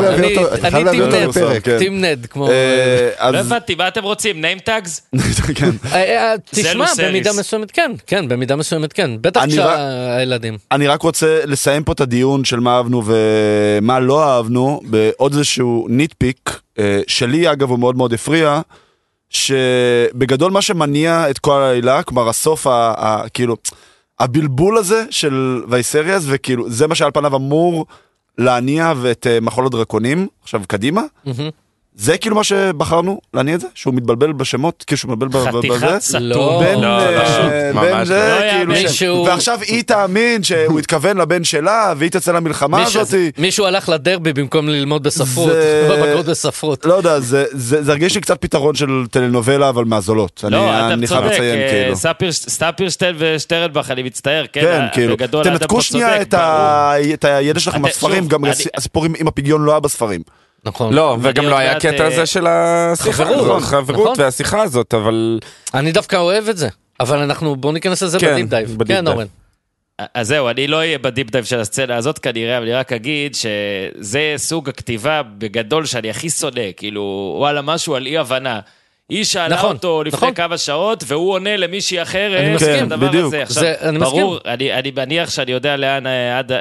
אני- 0.65 0.91
team 0.91 1.03
נד. 1.03 1.79
team 1.79 2.05
נד, 2.05 2.27
כמו... 2.31 2.49
אה, 2.51 3.31
לא 3.31 3.39
הבנתי, 3.39 3.75
מה 3.75 3.89
אתם 3.89 4.03
רוצים? 4.03 4.45
name 4.45 4.69
tags? 4.69 5.19
כן. 5.55 5.71
אה, 5.93 6.03
אה, 6.31 6.35
תשמע, 6.51 6.75
לוסריס. 6.75 7.09
במידה 7.09 7.31
מסוימת 7.39 7.71
כן, 7.71 7.93
כן, 8.07 8.29
במידה 8.29 8.57
מסוימת 8.57 8.93
כן. 8.93 9.11
בטח 9.21 9.43
כשהילדים. 9.47 10.59
אני 10.73 10.87
רק 10.87 11.03
רוצה 11.03 11.41
לסיים 11.47 11.85
פה 11.85 11.93
את 11.93 12.01
הדיון 12.01 12.45
של 12.45 12.61
מה 12.61 12.77
אהבנו 12.77 13.03
ומה 13.07 14.01
לא 14.01 14.25
אהבנו 14.25 14.81
בעוד 14.85 15.33
איזשהו 15.33 15.87
nitpick, 15.91 16.61
שלי 17.07 17.53
אגב 17.53 17.71
הוא 17.71 17.79
מאוד 17.79 17.97
מאוד 17.97 18.13
הפריע, 18.13 18.61
שבגדול 19.31 20.53
מה 20.53 20.63
שמניע 20.63 21.27
את 21.31 21.39
כל 21.39 21.61
העלילה, 21.63 22.03
כלומר 22.03 22.29
הסוף, 22.29 22.67
ה, 22.67 22.71
ה, 22.97 23.29
כאילו, 23.35 23.57
הבלבול 24.21 24.77
הזה 24.79 25.05
של 25.11 25.65
וייסריאס, 25.69 26.23
וכאילו 26.27 26.71
זה 26.71 26.87
מה 26.87 26.95
שעל 26.95 27.11
פניו 27.11 27.37
אמור 27.37 27.87
להניע 28.39 28.93
ואת 28.97 29.27
אה, 29.27 29.41
מחול 29.41 29.67
הדרקונים, 29.67 30.27
עכשיו 30.43 30.63
קדימה, 30.69 31.03
מהמם. 31.25 31.51
זה 31.97 32.19
כאילו 32.19 32.37
מה 32.37 32.45
שבחרנו 32.45 33.21
להניע 33.35 33.55
את 33.55 33.61
זה, 33.61 33.67
שהוא 33.75 33.95
מתבלבל 33.95 34.33
בשמות, 34.33 34.85
כאילו 34.87 34.99
שהוא 34.99 35.13
מתבלבל 35.13 35.41
בזה. 35.41 35.59
חתיכת 35.59 35.99
סתום. 36.01 36.23
לא. 36.23 36.61
בין, 36.65 36.81
לא, 36.81 36.99
אה, 37.01 37.73
ממש 37.73 38.09
זה, 38.09 38.39
לא. 38.45 38.51
כאילו, 38.51 38.73
לא 38.73 38.89
ש- 38.89 39.03
ועכשיו 39.03 39.59
היא 39.63 39.83
תאמין 39.83 40.43
שהוא 40.43 40.79
התכוון 40.79 41.17
לבן 41.17 41.45
שלה, 41.45 41.95
והיא 41.97 42.11
תצא 42.11 42.33
למלחמה 42.33 42.83
הזאתי. 42.83 43.31
מישהו 43.39 43.67
הלך 43.67 43.89
לדרבי 43.89 44.33
במקום 44.33 44.69
ללמוד 44.69 45.03
בספרות, 45.03 45.51
בבגרות 45.91 46.27
בספרות. 46.27 46.87
לא 46.87 46.95
יודע, 46.95 47.21
זה- 47.21 47.45
זה 47.53 47.83
זה 47.83 47.91
הרגיש 47.93 48.15
לי 48.15 48.21
קצת 48.21 48.41
פתרון 48.41 48.75
של 48.75 48.89
טלנובלה, 49.11 49.69
אבל 49.69 49.85
מהזולות. 49.85 50.41
אני- 50.45 50.53
לא, 50.53 50.71
אתה 50.71 50.93
אני 50.93 51.07
חייב 51.07 51.21
צודק, 51.23 51.35
לציין, 51.35 51.59
אה, 51.61 51.71
כאילו. 51.71 51.97
סטאפירשטיין 52.33 53.17
ושטרנבך, 53.19 53.91
אני 53.91 54.03
מצטער, 54.03 54.45
כן, 54.53 54.61
כן, 54.61 54.81
אה, 54.81 54.89
כאילו, 54.93 55.17
תנתקו 55.43 55.83
שנייה 55.83 56.23
את 56.23 57.25
הידע 57.25 57.61
שלכם 57.61 57.83
שוב, 58.01 58.29
גם 58.29 58.43
הסיפורים 58.77 59.13
עם 59.19 59.29
הפגיון 59.29 59.65
לא 59.65 59.71
היה 59.71 59.81
בספרים. 59.81 60.21
נכון. 60.65 60.93
לא, 60.93 61.17
וגם 61.23 61.45
לא 61.45 61.59
היה 61.59 61.81
קטע 61.81 62.03
אה, 62.03 62.07
הזה 62.07 62.27
של 62.27 62.47
השיחה 62.47 63.13
חברות, 63.13 63.41
הזאת, 63.41 63.47
נכון. 63.47 63.61
חברות 63.61 64.19
והשיחה 64.19 64.63
הזאת, 64.63 64.95
אבל 64.95 65.41
אני 65.75 65.93
דווקא 65.93 66.17
אוהב 66.17 66.49
את 66.49 66.57
זה. 66.57 66.69
אבל 67.01 67.19
אנחנו, 67.19 67.57
בואו 67.57 67.73
ניכנס 67.73 68.03
לזה 68.03 68.19
כן, 68.19 68.33
ב 68.33 68.36
deep 68.36 68.49
dive. 68.49 68.79
ב 68.79 68.82
deep 68.82 68.97
כן. 68.97 69.07
אורן. 69.09 69.27
אז 70.15 70.29
זהו, 70.29 70.49
אני 70.49 70.67
לא 70.67 70.77
אהיה 70.77 70.99
ב 70.99 71.05
deep 71.05 71.31
dive 71.31 71.45
של 71.45 71.61
הסצנה 71.61 71.97
הזאת 71.97 72.19
כנראה, 72.19 72.59
אבל 72.59 72.67
אני 72.67 72.75
רק 72.75 72.93
אגיד 72.93 73.35
שזה 73.35 74.35
סוג 74.37 74.69
הכתיבה 74.69 75.23
בגדול 75.39 75.87
שאני 75.87 76.11
הכי 76.11 76.31
שונא, 76.31 76.73
כאילו, 76.77 77.35
וואלה, 77.39 77.63
משהו 77.63 77.95
על 77.95 78.07
אי 78.07 78.19
הבנה. 78.19 78.61
היא 79.09 79.25
שאלה 79.25 79.49
נכון, 79.57 79.77
אותו 79.77 80.03
לפני 80.05 80.17
נכון. 80.17 80.35
כמה 80.35 80.59
שעות, 80.59 81.05
והוא 81.07 81.33
עונה 81.33 81.57
למישהי 81.57 82.03
אחרת. 82.03 82.41
אני 82.41 82.55
מסכים, 82.55 82.87
את 82.87 82.93
הדבר 82.93 83.09
בדיוק. 83.09 83.25
הזה. 83.27 83.43
עכשיו, 83.43 83.63
זה- 83.63 83.75
אני 83.81 83.99
ברור, 83.99 84.39
אני, 84.47 84.73
אני 84.73 84.91
מניח 84.97 85.31
שאני 85.31 85.53
יודע 85.53 85.77
לאן 85.77 86.07
אה, 86.07 86.39
עד 86.39 86.53
אה, 86.53 86.59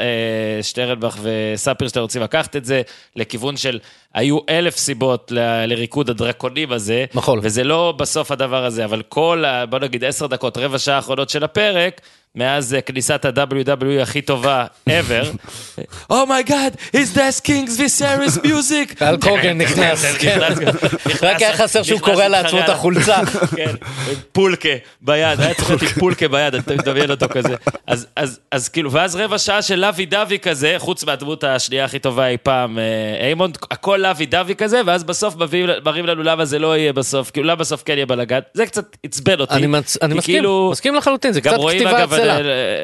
שטרנבך 0.62 1.18
וספירשטיין 1.22 2.02
רוצים 2.04 2.22
לקחת 2.22 2.56
את 2.56 2.66
זה, 2.66 2.82
לכיוון 3.16 3.58
של 3.58 3.80
היו 4.14 4.40
אלף 4.50 4.78
סיבות 4.78 5.32
ל- 5.36 5.66
לריקוד 5.66 6.10
הדרקונים 6.10 6.72
הזה. 6.72 7.06
נכון. 7.14 7.40
וזה 7.42 7.64
לא 7.64 7.94
בסוף 7.98 8.32
הדבר 8.32 8.66
הזה, 8.66 8.86
אבל 8.86 9.02
כל, 9.10 9.44
ה- 9.48 9.66
בוא 9.66 9.80
נגיד 9.80 10.04
עשר 10.04 10.28
דקות, 10.28 10.58
רבע 10.58 10.80
שעה 10.80 10.96
האחרונות 10.96 11.30
של 11.30 11.44
הפרק, 11.44 12.02
מאז 12.36 12.74
אה, 12.74 12.82
כניסת 12.82 13.26
ה-WWE 13.26 14.02
הכי 14.02 14.22
טובה 14.22 14.66
ever. 14.90 15.26
oh 16.10 16.26
my 16.26 16.43
God, 16.43 16.76
is 16.96 17.16
that 17.18 17.48
King 17.48 17.80
Viserys' 17.80 18.46
music? 18.46 18.96
האלק 19.00 19.18
הוגן 19.18 19.58
נכנס, 19.58 20.06
כן. 20.20 20.40
נכנס- 20.40 20.84
רק 21.24 21.42
היה 21.42 21.54
חסר 21.58 21.84
שהוא 21.84 22.00
קורע 22.00 22.28
לעצמו 22.28 22.60
את. 22.60 22.70
החולצה. 22.70 23.18
כן, 23.56 23.70
עם 24.10 24.16
פולקה 24.32 24.70
ביד, 25.02 25.40
היה 25.40 25.54
צריך 25.54 25.70
להיות 25.70 25.82
עם 25.82 25.88
פולקה 25.88 26.28
ביד, 26.28 26.56
אתה 26.56 26.74
מדמיין 26.76 27.12
אותו 27.12 27.26
כזה. 27.30 27.56
אז 28.52 28.70
כאילו, 28.70 28.92
ואז 28.92 29.16
רבע 29.16 29.38
שעה 29.38 29.62
של 29.62 29.76
lovey-dovey 29.80 30.40
כזה, 30.40 30.76
חוץ 30.78 31.04
מהדמות 31.04 31.44
השנייה 31.44 31.86
הכי 31.86 32.00
טובה 32.00 32.28
אי 32.28 32.38
פעם, 32.44 32.80
אה, 32.80 32.84
איימונד, 33.26 33.58
הכל 33.72 34.03
lovey-dovey 34.04 34.56
כזה, 34.56 34.82
ואז 34.86 35.04
בסוף 35.04 35.36
מביאים- 35.36 35.70
מראים 35.86 36.06
לנו 36.06 36.24
למה 36.24 36.46
זה 36.46 36.60
לא 36.60 36.78
יהיה 36.78 36.94
בסוף, 36.94 37.32
כאילו 37.32 37.48
למה 37.48 37.56
בסוף 37.56 37.84
כן 37.86 37.94
יהיה 37.94 38.06
בלאגן, 38.06 38.40
זה 38.54 38.66
קצת 38.66 38.98
עצבן 39.04 39.40
אותי. 39.40 39.54
אני 39.54 39.68
מצ- 39.68 39.98
אני 40.02 40.12
כי 40.14 40.18
מסכים, 40.18 40.36
כאילו- 40.36 40.70
מסכים 40.72 40.96
לחלוטין, 40.96 41.34
זה 41.34 41.42
קצת 41.42 41.54
רואים 41.58 41.80
כתיבה 41.84 42.04
עצלה. 42.04 42.38
אה, 42.38 42.84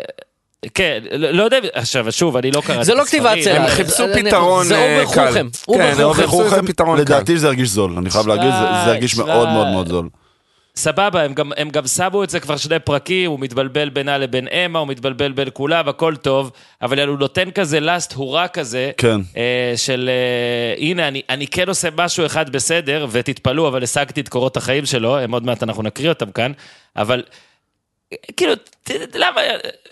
כן, 0.73 0.99
לא 1.11 1.31
לא 1.31 1.43
יודע, 1.43 1.57
עכשיו, 1.73 2.11
שוב, 2.11 2.37
אני 2.37 2.51
לא 2.51 2.61
קראתי 2.61 2.83
זה 2.83 2.93
את 2.93 2.97
לא 2.97 3.03
כתיבה 3.03 3.31
עצלה. 3.31 3.55
הם 3.63 3.67
חיפשו 3.67 4.03
פתרון 4.15 4.65
זה 4.65 4.75
אה, 4.75 5.01
over 5.01 5.13
קל. 5.13 5.27
חוכם, 5.27 5.47
כן, 5.73 6.03
over 6.03 6.21
הם 6.23 6.27
חוכם. 6.29 6.45
איזה 6.45 6.67
פתרון 6.67 6.95
קל. 6.97 7.01
לדעתי 7.01 7.37
זה 7.37 7.47
הרגיש 7.47 7.69
זול, 7.69 7.93
אני 7.97 8.09
חייב 8.09 8.27
להגיד, 8.27 8.51
זה- 8.51 8.85
זה 8.85 8.91
הרגיש 8.91 9.17
מאוד 9.17 9.49
מאוד. 9.49 9.67
מאוד 9.67 9.87
זול. 9.87 10.09
סבבה, 10.79 11.23
הם 11.23 11.33
גם, 11.33 11.51
הם 11.57 11.69
גם 11.69 11.87
שמו 11.87 12.23
את 12.23 12.29
זה 12.29 12.39
כבר 12.39 12.57
שני 12.57 12.79
פרקים, 12.79 13.29
הוא 13.31 13.39
מתבלבל 13.39 13.89
בינה 13.89 14.17
לבין 14.17 14.47
אמה, 14.47 14.79
הוא 14.79 14.87
מתבלבל 14.87 15.31
בין 15.31 15.47
כולם, 15.53 15.89
הכל 15.89 16.15
טוב, 16.15 16.51
אבל 16.81 17.07
הוא 17.07 17.19
נותן 17.19 17.51
כזה 17.51 17.79
last 17.79 18.13
hurrah 18.13 18.47
כזה, 18.47 18.91
כן. 18.97 19.21
אה, 19.37 19.73
של 19.75 20.09
אה, 20.09 20.83
הנה, 20.85 21.07
אני, 21.07 21.21
אני 21.29 21.47
כן 21.47 21.67
עושה 21.69 21.89
משהו 21.97 22.25
אחד 22.25 22.49
בסדר, 22.49 23.07
ותתפלאו, 23.11 23.67
אבל 23.67 23.83
השגתי 23.83 24.21
את 24.21 24.29
קורות 24.29 24.57
החיים 24.57 24.85
שלו, 24.85 25.17
הם 25.17 25.31
עוד 25.31 25.45
מעט 25.45 25.63
אנחנו 25.63 25.83
נקריא 25.83 26.09
אותם 26.09 26.31
כאן, 26.31 26.51
אבל 26.95 27.23
כאילו, 28.37 28.55
ת- 28.83 28.91
למה, 29.15 29.41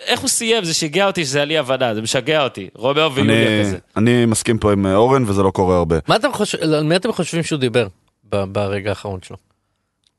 איך 0.06 0.20
הוא 0.20 0.30
סיים? 0.30 0.64
זה 0.64 0.74
שיגע 0.74 1.08
אותי 1.08 1.26
שזה 1.26 1.42
על 1.42 1.52
אי 1.52 1.58
הבנה, 1.58 1.96
זה 1.96 2.02
משגע 2.02 2.44
אותי, 2.44 2.70
רומאו 2.76 3.14
ויוליה 3.16 3.48
אני- 3.48 3.62
כזה. 3.66 3.78
אני 3.98 4.26
מסכים 4.26 4.58
פה 4.58 4.72
עם 4.72 4.86
אורן 4.86 5.24
וזה 5.28 5.44
לא 5.44 5.50
קורה 5.52 5.78
הרבה. 5.78 5.96
מה 6.08 6.16
אתם 6.16 6.34
חושבים, 6.34 6.74
על 6.74 6.84
מי 6.84 6.96
אתם 6.96 7.12
חושבים 7.14 7.44
שהוא 7.44 7.60
דיבר 7.60 7.88
ברגע 8.24 8.90
האחרון 8.90 9.20
שלו? 9.28 9.38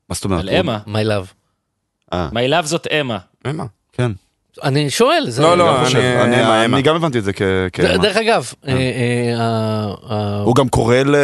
מה 0.09 0.15
זאת 0.15 0.25
אומרת? 0.25 0.39
על 0.39 0.49
אמה, 0.49 0.79
My 0.85 1.07
love. 1.07 1.33
אה, 2.13 2.29
מי 2.33 2.47
לאב 2.47 2.65
זאת 2.65 2.87
אמה. 2.87 3.17
אמה. 3.49 3.65
כן. 3.93 4.11
אני 4.63 4.89
שואל, 4.89 5.25
זה... 5.27 5.41
לא, 5.41 5.57
לא, 5.57 5.75
אני 6.23 6.43
אמה. 6.45 6.65
אני 6.65 6.81
גם 6.81 6.95
הבנתי 6.95 7.19
את 7.19 7.23
זה 7.23 7.33
כ... 7.33 7.41
ד- 7.41 7.67
כאמה. 7.73 7.97
דרך 7.97 8.17
אגב, 8.17 8.53
אה, 8.67 8.73
אה, 10.11 10.41
הוא 10.43 10.55
גם 10.55 10.69
קורא 10.69 10.95
ל- 10.95 11.15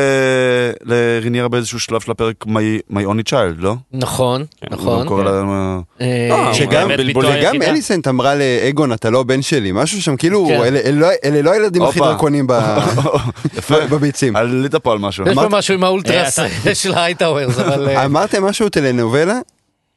לריניארה 0.86 1.48
באיזשהו 1.48 1.80
שלב 1.80 2.01
של 2.01 2.12
הפרק 2.12 2.36
My 2.48 2.94
My 2.94 3.06
Only 3.08 3.30
Child, 3.32 3.56
לא? 3.58 3.75
נכון, 3.92 4.46
הוא 4.62 5.04
נכון. 5.04 5.08
אה, 6.01 6.27
לא, 6.30 6.54
שגם. 6.54 6.92
אליסנט 7.62 8.08
אמרה 8.08 8.34
לאגון 8.36 8.94
אתה 8.94 9.10
לא 9.10 9.24
בן 9.24 9.42
שלי 9.42 9.72
משהו 9.72 10.01
שם 10.01 10.15
כאילו 10.18 10.46
כן. 10.48 10.54
אלה- 10.63 10.92
לא- 10.92 11.08
אלה 11.25 11.42
לא 11.42 11.51
הילדים 11.51 11.82
הכי. 11.82 12.00
דרקונים. 12.00 12.48
בביצים. 13.92 14.36
עלית 14.36 14.75
פה 14.75 14.92
על 14.92 14.98
משהו. 15.00 15.27
יש 15.27 15.36
פה 15.36 15.50
משהו 15.50 15.74
עם 15.74 15.84
ה 15.84 15.91
ultras 15.91 16.39
אה, 16.39 16.48
של 16.82 16.94
הייטאוורס, 16.96 17.60
אבל... 17.60 17.89
אה, 17.89 18.06
אמרתם 18.06 18.44
משהו 18.46 18.70
טלנובלה 18.70 19.39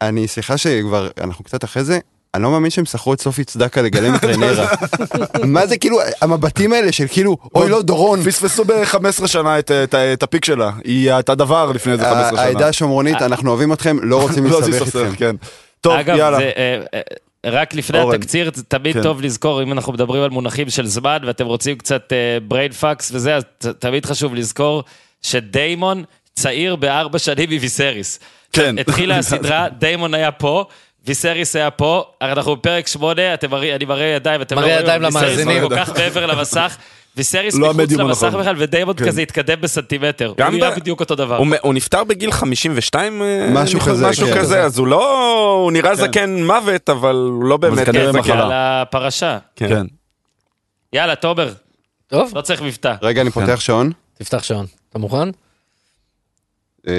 אני 0.02 0.28
סליחה 0.28 0.56
שכבר 0.56 1.08
אנחנו 1.20 1.44
קצת 1.44 1.64
אחרי 1.64 1.84
זה. 1.84 1.98
אני 2.34 2.42
לא 2.42 2.50
מאמין 2.50 2.70
שהם 2.70 2.84
שכרו 2.84 3.12
את 3.14 3.20
סופי 3.20 3.44
צדקה 3.44 3.82
לגלם 3.82 4.14
את 4.14 4.24
רנרה. 4.24 4.66
מה 5.44 5.66
זה 5.66 5.78
כאילו 5.78 5.98
המבטים 6.22 6.72
האלה 6.72 6.92
של 6.92 7.04
כאילו 7.10 7.36
אוי 7.54 7.68
לא 7.70 7.82
דורון. 7.82 8.22
פספסו 8.22 8.64
ב-15 8.64 9.26
שנה 9.26 9.58
את- 9.58 10.22
הפיק 10.22 10.44
שלה. 10.44 10.70
היא 10.84 11.12
הייתה 11.12 11.34
דבר 11.34 11.72
לפני 11.72 11.92
איזה 11.92 12.04
15 12.04 12.30
שנה. 12.30 12.40
העדה 12.42 12.68
השומרונית 12.68 13.22
אנחנו 13.22 13.50
אוהבים 13.50 13.72
אתכם 13.72 13.96
לא 14.02 14.20
רוצים 14.22 14.46
לא 14.46 14.60
להסתבך 14.60 14.82
תסתבך, 14.82 15.02
איתכם. 15.10 15.16
כן. 15.18 15.36
טוב, 15.80 15.92
יאללה. 16.08 16.38
אה, 16.40 16.50
אה, 16.94 17.00
רק 17.46 17.74
לפני 17.74 18.00
אורן. 18.00 18.14
התקציר, 18.14 18.50
תמיד 18.68 18.94
כן. 18.94 19.02
טוב 19.02 19.20
לזכור, 19.22 19.62
אם 19.62 19.72
אנחנו 19.72 19.92
מדברים 19.92 20.22
על 20.22 20.30
מונחים 20.30 20.70
של 20.70 20.86
זמן, 20.86 21.18
ואתם 21.26 21.46
רוצים 21.46 21.78
קצת 21.78 22.12
brain 22.48 22.72
fucks 22.72 23.10
וזה, 23.14 23.36
אז 23.36 23.42
ת- 23.58 23.66
תמיד 23.66 24.06
חשוב 24.06 24.34
לזכור 24.34 24.82
שדיימון 25.22 26.04
צעיר 26.34 26.76
בארבע 26.76 27.18
שנים 27.18 27.50
מוויסריס. 27.52 28.20
כן. 28.52 28.76
התחילה 28.78 29.18
הסדרה, 29.18 29.66
דיימון 29.80 30.14
היה 30.14 30.30
פה. 30.32 30.64
ויסריס 31.06 31.56
היה 31.56 31.70
פה, 31.70 32.04
אנחנו 32.22 32.56
בפרק 32.56 32.86
שמונה, 32.86 33.34
אתם 33.34 33.50
מראים, 33.50 33.74
אני 33.74 33.84
מראה 33.84 34.06
ידיים, 34.06 34.42
אתם 34.42 34.54
לא 34.56 34.60
מראה 34.60 34.72
רואים, 34.74 34.86
ידיים 34.86 35.04
ויסריס 35.04 35.24
למאזינים. 35.38 35.68
כל 35.68 35.76
כך 35.76 35.96
מעבר 35.98 36.26
למסך, 36.26 36.76
ויסריס 37.16 37.54
לא 37.54 37.74
מחוץ 37.74 37.92
למסך 37.92 38.22
הנכון. 38.24 38.40
בכלל, 38.40 38.54
ודיימון 38.58 38.96
כן. 38.96 39.06
כזה 39.06 39.20
התקדם 39.22 39.60
בסנטימטר, 39.60 40.32
גם 40.38 40.52
הוא 40.52 40.58
נראה 40.58 40.70
ב- 40.70 40.74
בדיוק 40.76 41.00
אותו 41.00 41.14
דבר. 41.14 41.36
הוא 41.36 41.46
הוא 41.62 41.74
נפטר 41.74 42.04
בגיל 42.04 42.32
52? 42.32 43.22
אה, 43.22 43.48
משהו 43.52 43.80
חושב, 43.80 43.92
כזה, 43.92 44.08
משהו 44.08 44.26
כן. 44.26 44.38
כזה, 44.38 44.62
אז 44.62 44.78
הוא 44.78 44.86
לא... 44.86 45.60
הוא 45.62 45.72
נראה 45.72 45.94
זקן 45.94 46.42
מוות, 46.44 46.90
אבל 46.90 47.14
הוא 47.14 47.44
לא 47.44 47.56
באמת 47.56 47.86
זקן. 47.86 48.10
מחלה. 48.18 48.44
על 48.44 48.50
הפרשה. 48.52 49.38
כן. 49.56 49.86
יאללה, 50.92 51.14
תומר, 51.14 51.52
טוב, 52.06 52.32
לא 52.36 52.40
צריך 52.40 52.62
מבטא. 52.62 52.94
רגע 53.02 53.20
אני 53.22 53.30
פותח 53.30 53.60
שעון. 53.60 53.92
תפתח 54.18 54.42
שעון. 54.42 54.66
אתה 54.90 54.98
מוכן? 54.98 55.28
אה, 56.88 56.92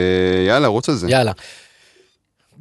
יאללה 0.47 0.67
רוץ 0.67 0.89
על 0.89 0.95
זה. 0.95 1.09
יאללה. 1.09 1.31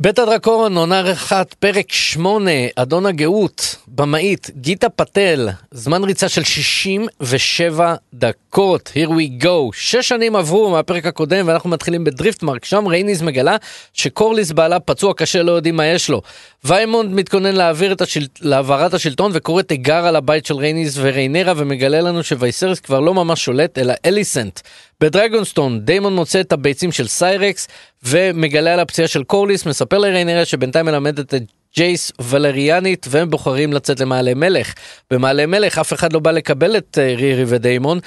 בית 0.00 0.18
הדרקון, 0.18 0.76
עונה 0.76 1.12
אחת, 1.12 1.54
פרק 1.54 1.92
8, 1.92 2.50
אדון 2.76 3.06
הגאות, 3.06 3.76
במאית, 3.88 4.50
גיטה 4.56 4.88
פטל, 4.88 5.48
זמן 5.70 6.04
ריצה 6.04 6.28
של 6.28 6.44
67 6.44 7.94
דקות, 8.14 8.92
here 8.94 9.08
we 9.08 9.44
go. 9.44 9.70
שש 9.72 10.08
שנים 10.08 10.36
עברו 10.36 10.70
מהפרק 10.70 11.06
הקודם 11.06 11.48
ואנחנו 11.48 11.70
מתחילים 11.70 12.04
בדריפטמרק, 12.04 12.64
שם 12.64 12.86
רייניז 12.86 13.22
מגלה 13.22 13.56
שקורליס 13.92 14.52
בעלה 14.52 14.80
פצוע 14.80 15.14
קשה, 15.14 15.42
לא 15.42 15.52
יודעים 15.52 15.76
מה 15.76 15.86
יש 15.86 16.10
לו. 16.10 16.22
ויימונד 16.64 17.12
מתכונן 17.14 17.54
להעביר 17.54 17.92
את 17.92 18.00
השל... 18.00 18.26
להעברת 18.40 18.94
השלטון 18.94 19.30
וקורא 19.34 19.62
תיגר 19.62 20.06
על 20.06 20.16
הבית 20.16 20.46
של 20.46 20.54
רייניז 20.54 20.98
וריינרה 20.98 21.52
ומגלה 21.56 22.00
לנו 22.00 22.22
שווייסרס 22.22 22.80
כבר 22.80 23.00
לא 23.00 23.14
ממש 23.14 23.44
שולט, 23.44 23.78
אלא 23.78 23.94
אליסנט. 24.04 24.60
בדרגונסטון 25.00 25.80
דיימון 25.80 26.14
מוצא 26.14 26.40
את 26.40 26.52
הביצים 26.52 26.92
של 26.92 27.08
סיירקס 27.08 27.68
ומגלה 28.02 28.72
על 28.72 28.80
הפציעה 28.80 29.08
של 29.08 29.24
קורליס, 29.24 29.66
מספר 29.66 29.98
לריינרה 29.98 30.44
שבינתיים 30.44 30.86
מלמדת 30.86 31.34
את 31.34 31.42
ג'ייס 31.76 32.12
ולריאנית 32.20 33.06
והם 33.10 33.30
בוחרים 33.30 33.72
לצאת 33.72 34.00
למעלה 34.00 34.34
מלך. 34.34 34.74
במעלה 35.10 35.46
מלך 35.46 35.78
אף 35.78 35.92
אחד 35.92 36.12
לא 36.12 36.20
בא 36.20 36.30
לקבל 36.30 36.76
את 36.76 36.98
אה, 37.00 37.14
רירי 37.16 37.44
ודיימון. 37.46 37.98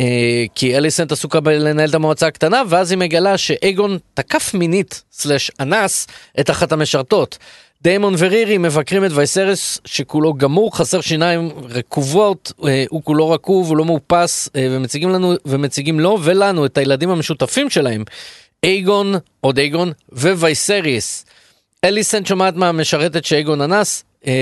אה, 0.00 0.44
כי 0.54 0.76
אליסנט 0.76 1.12
עסוקה 1.12 1.40
בלנהל 1.40 1.90
את 1.90 1.94
המועצה 1.94 2.26
הקטנה 2.26 2.62
ואז 2.68 2.90
היא 2.90 2.98
מגלה 2.98 3.38
שאייגון 3.38 3.98
תקף 4.14 4.54
מינית 4.54 5.02
slash 5.12 5.50
אנס 5.60 6.06
את 6.40 6.50
אחת 6.50 6.72
המשרתות. 6.72 7.38
דיימון 7.84 8.14
ורירי 8.18 8.58
מבקרים 8.58 9.04
את 9.04 9.10
וייסרס 9.14 9.80
שכולו 9.84 10.34
גמור, 10.34 10.76
חסר 10.76 11.00
שיניים 11.00 11.50
רקובות, 11.70 12.52
אה, 12.64 12.84
הוא 12.88 13.02
כולו 13.02 13.30
רקוב, 13.30 13.68
הוא 13.68 13.76
לא 13.76 13.84
מאופס, 13.84 14.48
אה, 14.56 14.66
ומציגים 14.70 15.10
לנו, 15.10 15.34
ומציגים 15.46 16.00
לו 16.00 16.18
ולנו 16.22 16.66
את 16.66 16.78
הילדים 16.78 17.10
המשותפים 17.10 17.70
שלהם, 17.70 18.04
אייגון, 18.64 19.14
עוד 19.40 19.58
אייגון, 19.58 19.92
ווייסריס. 20.12 21.26
אליסנט 21.84 22.26
שומעת 22.26 22.56
מהמשרתת 22.56 23.24
שאייגון 23.24 23.60
אנס, 23.60 24.04
אה, 24.26 24.32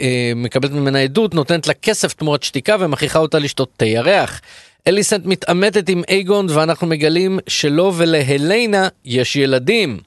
אה, 0.00 0.32
מקבלת 0.36 0.70
ממנה 0.70 0.98
עדות, 0.98 1.34
נותנת 1.34 1.66
לה 1.66 1.74
כסף 1.74 2.12
תמורת 2.12 2.42
שתיקה 2.42 2.76
ומכריחה 2.80 3.18
אותה 3.18 3.38
לשתות 3.38 3.68
תה 3.76 3.84
ירח. 3.84 4.40
אליסנט 4.86 5.26
מתעמתת 5.26 5.88
עם 5.88 6.02
אייגון 6.08 6.46
ואנחנו 6.50 6.86
מגלים 6.86 7.38
שלו 7.48 7.92
ולהליינה 7.96 8.88
יש 9.04 9.36
ילדים. 9.36 9.98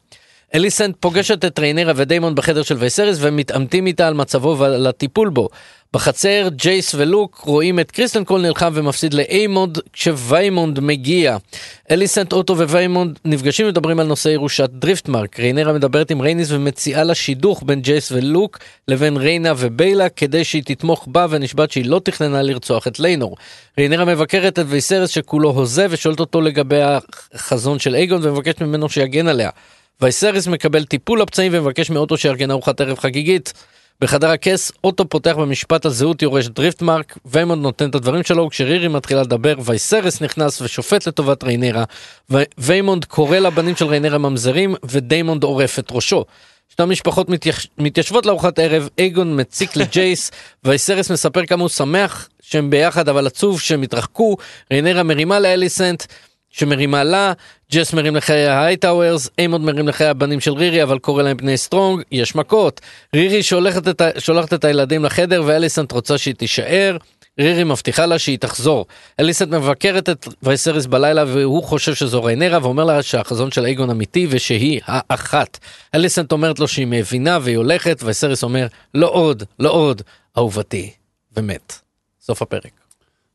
אליסנט 0.55 0.95
פוגשת 0.99 1.45
את 1.45 1.59
ריינרה 1.59 1.93
ודיימון 1.95 2.35
בחדר 2.35 2.63
של 2.63 2.75
וייסריס 2.77 3.17
ומתעמתים 3.21 3.87
איתה 3.87 4.07
על 4.07 4.13
מצבו 4.13 4.55
ועל 4.59 4.87
הטיפול 4.87 5.29
בו. 5.29 5.49
בחצר 5.93 6.47
ג'ייס 6.55 6.95
ולוק 6.95 7.41
רואים 7.45 7.79
את 7.79 7.91
קריסטן 7.91 8.23
קול 8.23 8.41
נלחם 8.41 8.71
ומפסיד 8.73 9.13
לאיימונד 9.13 9.77
כשוויימונד 9.93 10.79
מגיע. 10.79 11.37
אליסנט 11.91 12.33
אוטו 12.33 12.57
וויימונד 12.57 13.19
נפגשים 13.25 13.65
ומדברים 13.65 13.99
על 13.99 14.07
נושא 14.07 14.29
ירושת 14.29 14.69
דריפטמרק. 14.69 15.39
ריינרה 15.39 15.73
מדברת 15.73 16.11
עם 16.11 16.21
רייניס 16.21 16.51
ומציעה 16.51 17.03
לה 17.03 17.15
שידוך 17.15 17.63
בין 17.65 17.81
ג'ייס 17.81 18.11
ולוק 18.11 18.59
לבין 18.87 19.17
ריינה 19.17 19.53
וביילה 19.57 20.09
כדי 20.09 20.43
שהיא 20.43 20.63
תתמוך 20.65 21.07
בה 21.11 21.25
ונשבעת 21.29 21.71
שהיא 21.71 21.85
לא 21.85 22.01
תכננה 22.03 22.41
לרצוח 22.41 22.87
את 22.87 22.99
ליינור. 22.99 23.37
ריינרה 23.77 24.05
מבקרת 24.05 24.59
את 24.59 24.65
וייסרס 24.67 25.09
שכולו 25.09 25.49
הוזה 25.49 25.87
ושואלת 25.89 26.19
אותו 26.19 26.41
לגבי 26.41 26.81
החזון 27.33 27.79
של 27.79 27.95
אייגון 27.95 28.19
ומבקשת 28.23 28.61
ממנו 28.61 28.89
שיגן 28.89 29.27
עליה. 29.27 29.49
וייסריס 30.01 30.47
מקבל 30.47 30.85
טיפול 30.85 31.21
לפצעים 31.21 31.51
ומבקש 31.55 31.89
מאוטו 31.89 32.17
שיארגן 32.17 32.51
ארוחת 32.51 32.81
ערב 32.81 32.99
חגיגית. 32.99 33.53
בחדר 34.01 34.29
הכס, 34.29 34.71
אוטו 34.83 35.09
פותח 35.09 35.35
במשפט 35.39 35.85
על 35.85 35.91
זהות 35.91 36.21
יורש 36.21 36.47
דריפטמרק, 36.47 37.17
ויימונד 37.25 37.61
נותן 37.61 37.89
את 37.89 37.95
הדברים 37.95 38.23
שלו, 38.23 38.49
כשרירי 38.49 38.87
מתחילה 38.87 39.21
לדבר, 39.21 39.55
וייסרס 39.65 40.21
נכנס 40.21 40.61
ושופט 40.61 41.07
לטובת 41.07 41.43
ריינרה, 41.43 41.83
ויימונד 42.57 43.05
קורא 43.05 43.39
לבנים 43.39 43.75
של 43.75 43.85
ריינרה 43.85 44.17
ממזרים, 44.17 44.75
ודיימונד 44.83 45.43
עורף 45.43 45.79
את 45.79 45.87
ראשו. 45.91 46.25
שתי 46.69 46.83
המשפחות 46.83 47.29
מתייש... 47.29 47.67
מתיישבות 47.77 48.25
לארוחת 48.25 48.59
ערב, 48.59 48.89
אייגון 48.97 49.39
מציק 49.39 49.75
לג'ייס, 49.75 50.31
וייסרס 50.63 51.11
מספר 51.11 51.45
כמה 51.45 51.61
הוא 51.61 51.69
שמח 51.69 52.29
שהם 52.41 52.69
ביחד 52.69 53.09
אבל 53.09 53.27
עצוב 53.27 53.61
שהם 53.61 53.81
התרחקו, 53.81 54.37
ריינרה 54.71 55.03
מרימה 55.03 55.39
לאליסנט, 55.39 56.03
שמרימה 56.49 57.03
לה, 57.03 57.33
ג'ס 57.71 57.93
מרים 57.93 58.15
לחיי 58.15 58.47
ההייטאוורס, 58.47 59.29
איימונד 59.39 59.61
מרים 59.61 59.87
לחיי 59.87 60.07
הבנים 60.07 60.39
של 60.39 60.53
רירי 60.53 60.83
אבל 60.83 60.99
קורא 60.99 61.23
להם 61.23 61.37
בני 61.37 61.57
סטרונג, 61.57 62.03
יש 62.11 62.35
מכות. 62.35 62.81
רירי 63.15 63.43
שולחת 63.43 63.87
את. 63.87 64.01
שולחת 64.17 64.53
את 64.53 64.63
הילדים 64.63 65.05
לחדר 65.05 65.43
ואליסנט 65.45 65.91
רוצה 65.91 66.17
שהיא 66.17 66.35
תישאר. 66.35 66.97
רירי 67.39 67.63
מבטיחה 67.63 68.05
לה 68.05 68.19
שהיא 68.19 68.37
תחזור. 68.39 68.85
אליסנט 69.19 69.49
מבקרת 69.49 70.09
את 70.09 70.27
וייסריס 70.43 70.85
בלילה 70.85 71.23
והוא 71.27 71.63
חושב 71.63 71.95
שזו 71.95 72.23
ריינרה 72.23 72.59
ואומר 72.61 72.83
לה 72.83 73.03
שהחזון 73.03 73.51
של 73.51 73.65
אייגון 73.65 73.89
אמיתי 73.89 74.27
ושהיא 74.29 74.81
האחת. 74.85 75.57
אליסנט 75.95 76.31
אומרת 76.31 76.59
לו 76.59 76.67
שהיא 76.67 76.87
מבינה 76.87 77.37
והיא 77.41 77.57
הולכת 77.57 78.03
וייסריס 78.03 78.43
אומר 78.43 78.67
לא 78.93 79.07
עוד, 79.07 79.43
לא 79.59 79.69
עוד, 79.69 80.01
אהובתי, 80.37 80.91
ומת. 81.37 81.73
סוף 82.21 82.41
הפרק. 82.41 82.71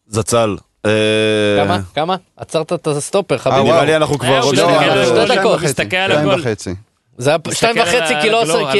זצ"ל. 0.07 0.57
אה, 0.87 1.65
כמה? 1.65 1.81
כמה? 1.95 2.17
עצרת 2.37 2.73
את 2.73 2.87
הסטופר 2.87 3.35
אה, 3.35 3.41
חביבי. 3.41 3.61
וואו. 3.61 3.73
נראה 3.73 3.85
לי 3.85 3.97
אנחנו 3.97 4.19
כבר... 4.19 4.33
אה, 4.33 4.41
עוד. 4.41 4.59
על 4.59 5.07
שתי 5.07 5.35
דקות. 5.37 5.61
הוא 5.61 5.65
מסתכל 5.65 5.97
על 5.97 6.11
שתיים 6.11 6.29
הגול. 6.29 6.41
וחצי. 6.41 6.75
זה 7.19 7.31
היה 7.31 7.39
שתיים 7.53 7.77
וחצי 7.83 8.15
כי 8.23 8.31
לא. 8.31 8.69
כי... 8.73 8.79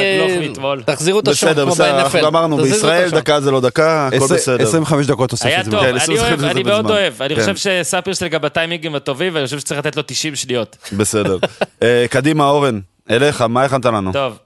תחזירו 0.85 1.19
את 1.19 1.27
בסדר, 1.27 1.63
כמו 1.63 1.71
בסדר, 1.71 1.99
אנחנו 1.99 2.19
ב-NFL. 2.19 2.27
אמרנו, 2.27 2.57
תזיזו 2.57 2.75
את 2.75 2.81
בישראל. 2.81 3.09
דקה 3.09 3.41
זה 3.41 3.51
לא 3.51 3.61
דקה, 3.61 4.09
הכל 4.13 4.25
בסדר. 4.25 4.63
25 4.63 5.07
דקות 5.07 5.29
תוספת 5.29 5.45
היה. 5.45 5.63
טוב, 5.63 5.81
כן, 5.81 6.43
אני 6.43 6.63
מאוד. 6.63 6.91
אוהב. 6.91 7.21
אני 7.21 7.35
כן. 7.35 7.41
חושב 7.53 7.55
שספיר 7.55 8.13
שלי 8.13 8.29
גם 8.29 8.41
בטיימינגים 8.41 8.95
הטובים, 8.95 9.35
ואני 9.35 9.45
חושב 9.45 9.59
שצריך 9.59 9.79
לתת 9.79 9.95
לו 9.95 10.03
90 10.05 10.35
שניות. 10.35 10.77
בסדר. 10.97 11.37
קדימה, 12.09 12.49
אורן, 12.49 12.79
אליך, 13.09 13.41
מה 13.41 13.63
הכנת 13.63 13.85
לנו? 13.85 14.11
טוב. 14.13 14.37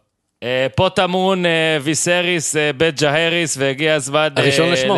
פה 0.75 0.89
טמון 0.95 1.43
ויסריס, 1.81 2.55
בית 2.77 2.99
ג'הריס, 2.99 3.57
והגיע 3.57 3.95
הזמן... 3.95 4.27
הראשון 4.35 4.71
לשמו. 4.71 4.97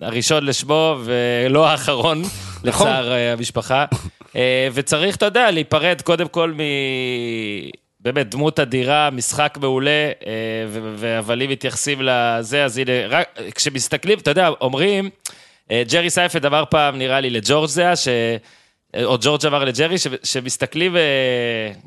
הראשון 0.00 0.44
לשמו, 0.46 0.98
ולא 1.04 1.68
האחרון, 1.68 2.22
נכון. 2.64 2.88
לצער 2.88 3.12
אה, 3.12 3.32
המשפחה. 3.32 3.84
אה, 4.36 4.68
וצריך, 4.72 5.16
אתה 5.16 5.26
יודע, 5.26 5.50
להיפרד 5.50 6.02
קודם 6.02 6.28
כל 6.28 6.52
מ... 6.52 6.60
באמת, 8.00 8.28
דמות 8.30 8.60
אדירה, 8.60 9.10
משחק 9.10 9.58
מעולה, 9.60 9.90
אה, 10.26 10.32
ו- 10.68 10.94
והבלים 10.96 11.50
מתייחסים 11.50 11.98
לזה, 12.02 12.64
אז 12.64 12.78
הנה, 12.78 12.92
רק 13.08 13.28
כשמסתכלים, 13.54 14.18
אתה 14.18 14.30
יודע, 14.30 14.48
אומרים, 14.60 15.10
אה, 15.70 15.82
ג'רי 15.92 16.10
סייפד 16.10 16.46
אמר 16.46 16.64
פעם, 16.70 16.98
נראה 16.98 17.20
לי, 17.20 17.30
לג'ורג' 17.30 17.68
זה 17.68 17.82
היה, 17.82 17.96
ש... 17.96 18.08
או 19.04 19.16
ג'ורג' 19.20 19.46
אמר 19.46 19.64
לג'רי, 19.64 19.98
ש- 19.98 20.06
שמסתכלים 20.24 20.96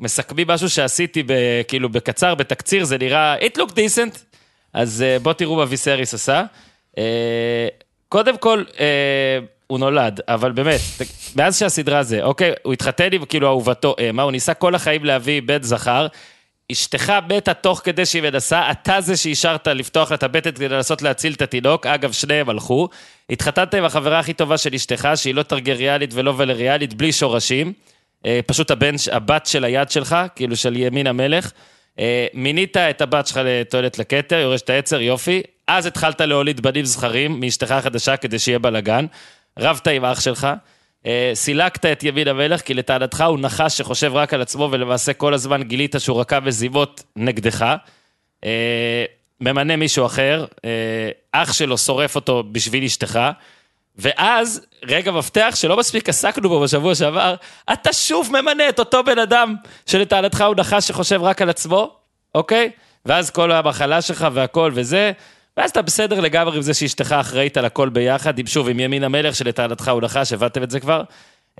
ומסכמים 0.00 0.46
משהו 0.48 0.70
שעשיתי, 0.70 1.22
ב- 1.22 1.32
כאילו, 1.68 1.88
בקצר, 1.88 2.34
בתקציר, 2.34 2.84
זה 2.84 2.98
נראה, 2.98 3.36
it 3.38 3.58
look 3.58 3.70
decent, 3.70 4.18
אז 4.72 5.02
אה, 5.02 5.18
בואו 5.18 5.34
תראו 5.34 5.56
מה 5.56 5.64
ויסריס 5.68 6.14
עשה. 6.14 6.42
קודם 8.08 8.36
כל, 8.36 8.64
אה, 8.80 9.38
הוא 9.66 9.78
נולד, 9.78 10.20
אבל 10.28 10.52
באמת, 10.52 10.80
מאז 11.36 11.58
שהסדרה 11.58 12.02
זה, 12.02 12.22
אוקיי, 12.22 12.52
הוא 12.62 12.72
התחתן 12.72 13.08
עם 13.12 13.24
כאילו 13.24 13.48
אהובתו 13.48 13.94
אמה, 14.10 14.22
הוא 14.22 14.32
ניסה 14.32 14.54
כל 14.54 14.74
החיים 14.74 15.04
להביא 15.04 15.42
בן 15.42 15.62
זכר, 15.62 16.06
אשתך 16.72 17.12
מתה 17.28 17.54
תוך 17.54 17.80
כדי 17.84 18.06
שהיא 18.06 18.22
מנסה, 18.22 18.70
אתה 18.70 19.00
זה 19.00 19.16
שאישרת 19.16 19.68
לפתוח 19.68 20.10
לה 20.10 20.14
את 20.14 20.22
הבטן 20.22 20.50
כדי 20.50 20.68
לנסות 20.68 21.02
להציל 21.02 21.32
את 21.32 21.42
התינוק, 21.42 21.86
אגב, 21.86 22.12
שניהם 22.12 22.48
הלכו. 22.48 22.88
התחתנת 23.30 23.74
עם 23.74 23.84
החברה 23.84 24.18
הכי 24.18 24.32
טובה 24.32 24.58
של 24.58 24.74
אשתך, 24.74 25.08
שהיא 25.14 25.34
לא 25.34 25.42
טרגריאלית 25.42 26.10
ולא 26.14 26.34
ולריאלית, 26.36 26.94
בלי 26.94 27.12
שורשים. 27.12 27.72
אה, 28.26 28.40
פשוט 28.46 28.70
הבן, 28.70 28.94
הבת 29.12 29.46
של 29.46 29.64
היד 29.64 29.90
שלך, 29.90 30.16
כאילו 30.36 30.56
של 30.56 30.76
ימין 30.76 31.06
המלך. 31.06 31.52
אה, 31.98 32.26
מינית 32.34 32.76
את 32.76 33.00
הבת 33.00 33.26
שלך 33.26 33.40
לתועלת 33.44 33.98
לכתר, 33.98 34.36
יורשת 34.36 34.70
העצר, 34.70 35.00
יופי. 35.00 35.42
אז 35.66 35.86
התחלת 35.86 36.20
להוליד 36.20 36.60
בנים 36.60 36.84
זכרים 36.84 37.40
מאשתך 37.40 37.70
החדשה 37.70 38.16
כדי 38.16 38.38
שיהיה 38.38 38.58
בלאגן. 38.58 39.06
רבת 39.58 39.88
עם 39.88 40.04
אח 40.04 40.20
שלך. 40.20 40.48
אה, 41.06 41.30
סילקת 41.34 41.86
את 41.86 42.02
ימין 42.02 42.28
המלך, 42.28 42.60
כי 42.60 42.74
לטענתך 42.74 43.24
הוא 43.28 43.38
נחש 43.38 43.78
שחושב 43.78 44.12
רק 44.14 44.34
על 44.34 44.42
עצמו, 44.42 44.68
ולמעשה 44.72 45.12
כל 45.12 45.34
הזמן 45.34 45.62
גילית 45.62 45.94
שהוא 45.98 46.20
רקע 46.20 46.40
מזימות 46.40 47.02
נגדך. 47.16 47.74
אה, 48.44 49.04
ממנה 49.40 49.76
מישהו 49.76 50.06
אחר, 50.06 50.44
אה, 50.64 50.70
אח 51.32 51.52
שלו 51.52 51.78
שורף 51.78 52.14
אותו 52.14 52.42
בשביל 52.52 52.84
אשתך, 52.84 53.20
ואז, 53.96 54.66
רגע 54.84 55.12
מפתח 55.12 55.52
שלא 55.54 55.76
מספיק 55.76 56.08
עסקנו 56.08 56.48
בו 56.48 56.60
בשבוע 56.60 56.94
שעבר, 56.94 57.34
אתה 57.72 57.92
שוב 57.92 58.30
ממנה 58.32 58.68
את 58.68 58.78
אותו 58.78 59.04
בן 59.04 59.18
אדם 59.18 59.54
שלטענתך 59.86 60.44
הוא 60.46 60.54
נחש 60.58 60.88
שחושב 60.88 61.22
רק 61.22 61.42
על 61.42 61.50
עצמו, 61.50 61.96
אוקיי? 62.34 62.70
ואז 63.06 63.30
כל 63.30 63.52
המחלה 63.52 64.02
שלך 64.02 64.26
והכל 64.32 64.72
וזה, 64.74 65.12
ואז 65.56 65.70
אתה 65.70 65.82
בסדר 65.82 66.20
לגמרי 66.20 66.56
עם 66.56 66.62
זה 66.62 66.74
שאשתך 66.74 67.12
אחראית 67.12 67.56
על 67.56 67.64
הכל 67.64 67.88
ביחד, 67.88 68.38
עם 68.38 68.46
שוב, 68.46 68.68
עם 68.68 68.80
ימין 68.80 69.04
המלך 69.04 69.34
שלטענתך 69.34 69.88
הוא 69.88 70.02
נחש, 70.02 70.32
הבנתם 70.32 70.62
את 70.62 70.70
זה 70.70 70.80
כבר? 70.80 71.02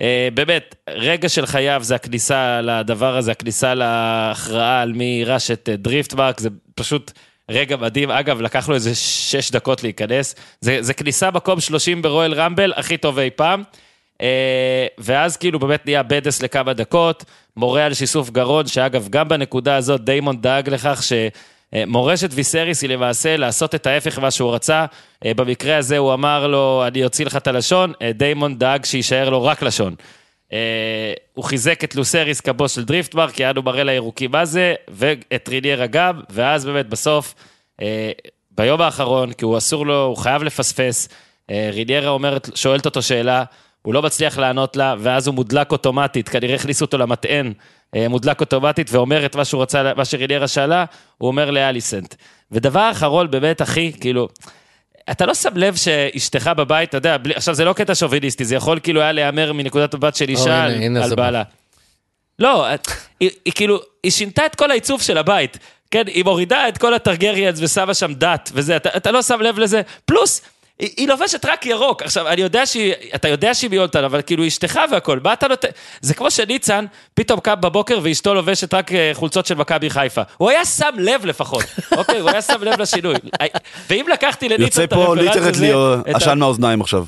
אה, 0.01 0.27
באמת, 0.33 0.75
רגע 0.89 1.29
של 1.29 1.45
חייו 1.45 1.83
זה 1.83 1.95
הכניסה 1.95 2.61
לדבר 2.61 3.17
הזה, 3.17 3.31
הכניסה 3.31 3.73
להכרעה 3.73 4.81
על 4.81 4.93
מי 4.93 5.03
יירש 5.03 5.51
את 5.51 5.69
אה, 5.71 5.75
דריפטמרק, 5.75 6.39
זה 6.39 6.49
פשוט 6.75 7.11
רגע 7.49 7.77
מדהים. 7.77 8.11
אגב, 8.11 8.41
לקח 8.41 8.69
לו 8.69 8.75
איזה 8.75 8.95
שש 8.95 9.51
דקות 9.51 9.83
להיכנס. 9.83 10.35
זה, 10.61 10.77
זה 10.81 10.93
כניסה 10.93 11.31
מקום 11.31 11.59
30 11.59 12.01
ב 12.01 12.06
Royal 12.06 12.33
Rumble, 12.33 12.73
הכי 12.75 12.97
טוב 12.97 13.19
אי 13.19 13.29
פעם. 13.29 13.63
אה, 14.21 14.87
ואז 14.97 15.37
כאילו 15.37 15.59
באמת 15.59 15.85
נהיה 15.85 16.03
badass 16.03 16.41
לכמה 16.41 16.73
דקות, 16.73 17.25
מורה 17.57 17.85
על 17.85 17.93
שיסוף 17.93 18.29
גרון, 18.29 18.67
שאגב, 18.67 19.07
גם 19.09 19.27
בנקודה 19.27 19.75
הזאת 19.75 20.01
דיימון 20.01 20.41
דאג 20.41 20.69
לכך 20.69 21.03
ש... 21.03 21.13
אה, 21.75 21.83
מורשת 21.87 22.29
ויסריס 22.33 22.81
היא 22.81 22.89
למעשה 22.89 23.37
לעשות 23.37 23.75
את 23.75 23.87
ההפך 23.87 24.19
ממה 24.19 24.31
שהוא 24.31 24.55
רצה. 24.55 24.85
אה, 25.25 25.33
במקרה 25.33 25.77
הזה 25.77 25.97
הוא 25.97 26.13
אמר 26.13 26.47
לו, 26.47 26.83
אני 26.87 27.03
אוציא 27.03 27.25
לך 27.25 27.35
את 27.35 27.47
הלשון, 27.47 27.93
אה, 28.01 28.11
דיימון 28.11 28.57
דאג 28.57 28.85
שיישאר 28.85 29.29
לו 29.29 29.43
רק 29.43 29.63
לשון. 29.63 29.95
הוא 31.33 31.43
חיזק 31.43 31.83
את 31.83 31.95
לוסריס 31.95 32.41
כבוס 32.41 32.75
של 32.75 32.83
דריפטמרק, 32.83 33.39
יענו 33.39 33.61
מראה 33.61 33.83
לירוקים 33.83 34.31
מה 34.31 34.45
זה, 34.45 34.73
ואת 34.87 35.49
רינייר 35.49 35.81
הגב, 35.81 36.15
ואז 36.29 36.65
באמת 36.65 36.89
בסוף, 36.89 37.35
ביום 38.51 38.81
האחרון, 38.81 39.33
כי 39.33 39.45
הוא 39.45 39.57
אסור 39.57 39.85
לו, 39.85 40.05
הוא 40.05 40.17
חייב 40.17 40.43
לפספס, 40.43 41.09
ריניירה 41.51 42.09
אומרת, 42.09 42.49
שואלת 42.55 42.85
אותו 42.85 43.01
שאלה, 43.01 43.43
הוא 43.81 43.93
לא 43.93 44.01
מצליח 44.01 44.37
לענות 44.37 44.75
לה, 44.75 44.95
ואז 44.99 45.27
הוא 45.27 45.35
מודלק 45.35 45.71
אוטומטית, 45.71 46.29
כנראה 46.29 46.55
הכניסו 46.55 46.85
אותו 46.85 46.97
למטען, 46.97 47.53
מודלק 48.09 48.39
אוטומטית, 48.41 48.91
ואומר 48.91 49.25
את 49.25 49.35
מה 49.35 49.45
שהוא 49.45 49.61
רצה, 49.61 49.91
מה 49.97 50.05
שריניירה 50.05 50.47
שאלה, 50.47 50.85
הוא 51.17 51.27
אומר 51.27 51.51
לאליסנט. 51.51 52.15
ודבר 52.51 52.91
אחרון, 52.91 53.31
באמת, 53.31 53.61
אחי, 53.61 53.91
כאילו, 53.99 54.27
אתה 55.11 55.25
לא 55.25 55.33
שם 55.33 55.57
לב 55.57 55.75
שאשתך 55.75 56.51
בבית, 56.57 56.89
אתה 56.89 56.97
יודע, 56.97 57.17
בלי, 57.17 57.33
עכשיו 57.35 57.55
זה 57.55 57.65
לא 57.65 57.73
קטע 57.73 57.95
שוביניסטי, 57.95 58.45
זה 58.45 58.55
יכול 58.55 58.79
כאילו 58.83 59.01
היה 59.01 59.11
להיאמר 59.11 59.53
מנקודת 59.53 59.95
מבט 59.95 60.15
של 60.15 60.29
אישה 60.29 60.43
הנה, 60.43 60.63
על, 60.63 60.71
הנה 60.71 61.03
על 61.03 61.09
זה 61.09 61.15
בא. 61.15 61.23
בעלה. 61.23 61.43
לא, 62.39 62.65
היא, 63.19 63.29
היא 63.45 63.53
כאילו, 63.53 63.79
היא 64.03 64.11
שינתה 64.11 64.45
את 64.45 64.55
כל 64.55 64.71
העיצוב 64.71 65.01
של 65.01 65.17
הבית. 65.17 65.57
כן, 65.91 66.07
היא 66.07 66.23
מורידה 66.23 66.67
את 66.67 66.77
כל 66.77 66.93
הטרגריאנס 66.93 67.59
ושמה 67.61 67.93
שם 67.93 68.13
דת 68.13 68.51
וזה, 68.53 68.75
אתה, 68.75 68.89
אתה 68.97 69.11
לא 69.11 69.21
שם 69.21 69.41
לב 69.41 69.59
לזה. 69.59 69.81
פלוס, 70.05 70.41
היא, 70.79 70.89
היא 70.97 71.07
לובשת 71.07 71.45
רק 71.45 71.65
ירוק. 71.65 72.01
עכשיו, 72.01 72.27
אני 72.27 72.41
יודע 72.41 72.65
שהיא, 72.65 72.93
אתה 73.15 73.27
יודע 73.27 73.53
שהיא 73.53 73.69
מיולטן, 73.69 74.03
אבל 74.03 74.21
כאילו 74.21 74.47
אשתך 74.47 74.79
והכל, 74.91 75.19
מה 75.23 75.33
אתה 75.33 75.47
נותן? 75.47 75.67
זה 76.01 76.13
כמו 76.13 76.31
שניצן 76.31 76.85
פתאום 77.13 77.39
קם 77.39 77.55
בבוקר 77.61 77.99
ואשתו 78.03 78.33
לובשת 78.33 78.73
רק 78.73 78.91
אה, 78.91 79.11
חולצות 79.13 79.45
של 79.45 79.55
מכבי 79.55 79.89
חיפה. 79.89 80.21
הוא 80.37 80.49
היה 80.49 80.65
שם 80.65 80.91
לב 80.97 81.25
לפחות, 81.25 81.63
אוקיי? 81.97 82.19
הוא 82.19 82.29
היה 82.29 82.41
שם 82.41 82.63
לב 82.63 82.81
לשינוי. 82.81 83.15
ואם 83.89 84.05
לקחתי 84.13 84.49
לניצן 84.49 84.63
יוצא 84.63 84.83
את 84.83 84.89
פה 84.89 84.95
הרפרנס 85.05 85.35
הזה, 85.35 85.73
את 86.09 86.15
ה- 86.15 86.17
עשן 86.17 86.39
מהאוזניים 86.39 86.81
עכשיו. 86.81 87.05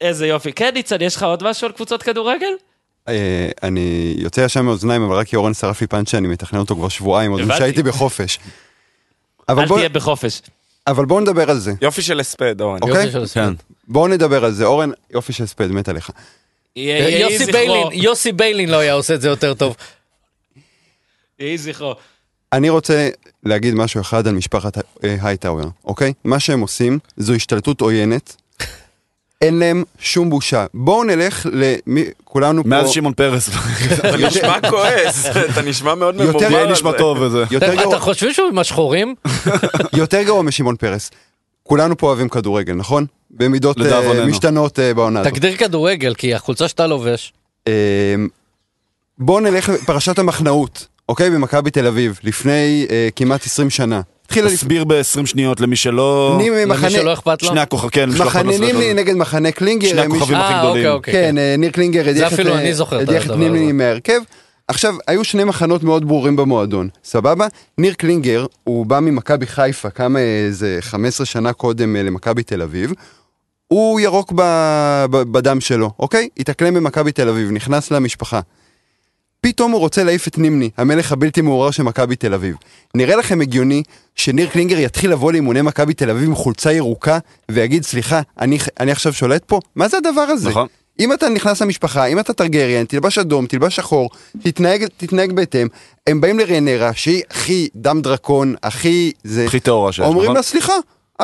איזה 0.00 0.26
יופי. 0.26 0.52
כן, 0.52 0.70
ניצן, 0.74 1.00
יש 1.02 1.16
לך 1.16 1.22
עוד 1.22 1.42
משהו 1.42 1.66
על 1.66 1.72
קבוצות 1.72 2.02
כדורגל? 2.02 2.52
אה, 3.08 3.48
אני 3.62 4.14
יוצא 4.18 4.40
ישר 4.40 4.62
מאוזניים, 4.62 5.02
אבל 5.02 5.16
רק 5.16 5.26
כי 5.26 5.36
אורן 5.36 5.54
שרף 5.54 5.80
לי 5.80 5.86
פאנץ' 5.86 6.10
שאני 6.10 6.28
מתכנן 6.28 6.58
אותו 6.60 6.74
כבר 6.74 6.88
שבועיים, 6.88 7.30
עוד 7.32 7.40
הבנתי. 7.40 7.58
שהייתי 7.58 7.82
בחופש. 7.82 8.38
אל 9.50 9.68
תהיה 9.68 9.88
בחופש. 9.88 10.42
אבל 10.86 11.04
בואו 11.04 11.20
נדבר 11.20 11.50
על 11.50 11.58
זה, 11.58 11.72
יופי 11.82 12.02
של 12.02 12.20
הספד, 12.20 12.60
אורן. 12.60 12.78
אוקיי? 12.82 12.96
יופי 12.96 13.12
של 13.12 13.22
הספד. 13.22 13.40
כן. 13.40 13.54
בואו 13.88 14.08
נדבר 14.08 14.44
על 14.44 14.52
זה. 14.52 14.64
אורן, 14.64 14.90
יופי 15.10 15.32
של 15.32 15.46
ספד, 15.46 15.66
מת 15.66 15.88
עליך. 15.88 16.10
יהי 16.76 17.20
יוסי. 17.20 17.52
ביילין, 17.52 17.86
יוסי 17.92 18.32
ביילין 18.32 18.68
לא 18.68 18.76
היה 18.76 18.92
עושה 18.92 19.14
את 19.14 19.20
זה 19.20 19.28
יותר 19.28 19.54
טוב. 19.54 19.76
יהי 21.38 21.58
זכרו. 21.58 21.94
אני 22.52 22.70
רוצה 22.70 23.08
להגיד 23.42 23.74
משהו 23.74 24.00
אחד 24.00 24.26
על 24.26 24.34
משפחת 24.34 24.78
אה, 24.78 25.16
הייטאוור, 25.22 25.70
אוקיי? 25.84 26.12
מה 26.24 26.40
שהם 26.40 26.60
עושים 26.60 26.98
זו 27.16 27.34
השתלטות 27.34 27.80
עוינת. 27.80 28.36
אין 29.42 29.58
להם 29.58 29.84
שום 29.98 30.30
בושה. 30.30 30.66
בואו 30.74 31.04
נלך 31.04 31.46
למי... 31.52 32.04
כולנו 32.24 32.62
פה... 32.62 32.68
מאז 32.68 32.90
שמעון 32.90 33.12
פרס. 33.12 33.48
אתה 33.94 34.16
נשמע 34.16 34.70
כועס, 34.70 35.26
אתה 35.26 35.62
נשמע 35.62 35.94
מאוד 35.94 36.14
יותר-. 36.20 36.38
תהיה 36.38 36.60
על 36.60 36.72
נשמע. 36.72 36.92
טוב 36.98 37.20
וזה. 37.20 37.44
אתם 37.88 37.98
חושבים 37.98 38.32
שהוא 38.32 38.48
עם 38.48 38.58
השחורים? 38.58 39.14
יותר 39.96 40.22
גרוע 40.22 40.42
משמעון 40.42 40.76
פרס. 40.76 41.10
כולנו 41.62 41.96
פה 41.96 42.06
אוהבים 42.06 42.28
כדורגל, 42.28 42.74
נכון? 42.74 43.06
במידות 43.30 43.80
אה. 43.80 44.26
משתנות 44.26 44.78
אה, 44.78 44.94
בעונה 44.94 45.20
הזאת. 45.20 45.32
תגדיר 45.32 45.56
כדורגל, 45.56 46.14
כי 46.14 46.34
החולצה 46.34 46.68
שאתה 46.68 46.86
לובש. 46.86 47.32
אה, 47.68 48.14
בואו 49.18 49.40
נלך 49.40 49.68
לפרשת 49.68 50.18
המחנאות, 50.18 50.86
אוקיי? 51.08 51.30
במכבי 51.30 51.70
תל 51.70 51.86
אביב, 51.86 52.20
לפני 52.22 52.86
אה, 52.90 53.08
כמעט 53.16 53.46
20 53.46 53.70
שנה. 53.70 54.00
התחילה. 54.38 54.56
תסביר 54.56 54.84
ב-20 54.84 55.26
שניות 55.26 55.60
למי 55.60 55.76
שלא... 55.76 56.32
אני 56.36 56.50
למי 56.50 56.64
ממחנה... 56.64 56.90
שלא 56.90 57.12
אכפת 57.12 57.42
לו? 57.42 57.48
שני 57.48 57.60
הכוכבים, 57.60 57.90
כן, 57.90 58.08
מחננים 58.08 58.76
לי. 58.78 58.94
נגד 58.94 59.14
מחנה 59.14 59.52
קלינגר. 59.52 59.88
שני 59.88 60.00
אה, 60.00 60.06
הכוכבים 60.06 60.36
הכי 60.36 60.52
אה, 60.54 60.58
גדולים. 60.58 60.86
אוקיי, 60.86 60.90
אוקיי. 60.90 61.14
כן, 61.14 61.38
אה, 61.38 61.54
ניר 61.58 61.70
קלינגר 61.70 62.08
הדיח 62.08 62.28
את 62.28 62.32
אפילו 62.32 62.54
אני 62.54 62.74
זוכר 62.74 63.02
את 63.02 63.08
הדיח 63.08 63.24
את 63.24 63.30
הדבר 63.30 63.44
נימני 63.44 63.64
הזה. 63.64 63.72
מההרכב. 63.72 64.20
עכשיו, 64.68 64.94
היו 65.06 65.24
שני 65.24 65.44
מחנות 65.44 65.82
מאוד 65.82 66.08
ברורים 66.08 66.36
במועדון, 66.36 66.88
סבבה? 67.04 67.46
ניר 67.78 67.94
קלינגר, 67.94 68.46
הוא 68.64 68.86
בא 68.86 69.00
ממכבי 69.00 69.46
חיפה, 69.46 69.90
כמה 69.90 70.18
איזה 70.18 70.78
15 70.80 71.26
שנה 71.26 71.52
קודם 71.52 71.96
למכבי 71.96 72.42
תל 72.42 72.62
אביב. 72.62 72.92
הוא 73.68 74.00
ירוק 74.00 74.32
ב, 74.36 74.42
ב, 75.10 75.16
בדם 75.22 75.60
שלו, 75.60 75.90
אוקיי? 75.98 76.28
התאקלם 76.38 76.74
במכבי 76.74 77.12
תל 77.12 77.28
אביב, 77.28 77.50
נכנס 77.50 77.90
למשפחה. 77.90 78.40
פתאום 79.46 79.72
הוא 79.72 79.80
רוצה 79.80 80.04
להעיף 80.04 80.28
את 80.28 80.38
נימני, 80.38 80.70
המלך 80.76 81.12
הבלתי 81.12 81.40
מעורר 81.40 81.70
של 81.70 81.82
מכבי 81.82 82.16
תל 82.16 82.34
אביב. 82.34 82.56
נראה 82.94 83.16
לכם 83.16 83.40
הגיוני 83.40 83.82
שניר 84.14 84.48
קלינגר 84.48 84.78
יתחיל 84.78 85.10
לבוא 85.10 85.32
לאימוני 85.32 85.62
מכבי 85.62 85.94
תל 85.94 86.10
אביב 86.10 86.24
עם 86.24 86.34
חולצה 86.34 86.72
ירוקה 86.72 87.18
ויגיד, 87.50 87.84
סליחה, 87.84 88.20
אני, 88.40 88.58
אני 88.80 88.92
עכשיו 88.92 89.12
שולט 89.12 89.42
פה? 89.46 89.60
מה 89.76 89.88
זה 89.88 89.96
הדבר 89.96 90.20
הזה? 90.20 90.50
נכון. 90.50 90.66
אם 91.00 91.12
אתה 91.12 91.28
נכנס 91.28 91.62
למשפחה, 91.62 92.06
אם 92.06 92.18
אתה 92.18 92.32
טרגריאן, 92.32 92.84
תלבש 92.84 93.18
אדום, 93.18 93.46
תלבש 93.46 93.76
שחור, 93.76 94.10
תתנהג, 94.42 94.86
תתנהג 94.96 95.32
בהתאם. 95.32 95.66
הם 96.06 96.20
באים 96.20 96.38
לרנרה, 96.38 96.90
שהיא 96.94 97.22
הכי 97.30 97.68
דם 97.74 98.00
דרקון, 98.02 98.54
הכי 98.62 99.12
זה... 99.24 99.44
הכי 99.44 99.60
טהורה 99.60 99.92
שיש, 99.92 100.04
אומרים 100.04 100.24
נכון? 100.24 100.36
לה, 100.36 100.42
סליחה, 100.42 100.74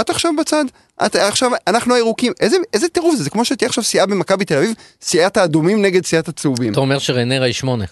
את 0.00 0.10
עכשיו 0.10 0.32
בצד. 0.40 0.64
את 1.06 1.16
עכשיו, 1.16 1.50
אנחנו 1.66 1.94
הירוקים. 1.94 2.32
איזה, 2.40 2.56
איזה 2.74 2.88
טירוף 2.88 3.14
זה? 3.16 3.22
זה 3.22 3.30
כמו 3.30 3.44
שתהיה 3.44 3.68
עכשיו 3.68 3.84
סיעה 3.84 4.06
במכבי 4.06 4.44
תל 4.44 4.56
אביב, 4.56 4.74
סיעת 5.02 5.36
האדומים 5.36 5.82
נגד 5.82 6.06
סיעת 6.06 6.28
הצהובים. 6.28 6.72
אתה 6.72 6.80
אומר 6.80 6.98
שרנרה 6.98 7.46
היא 7.46 7.54
שמונה. 7.54 7.84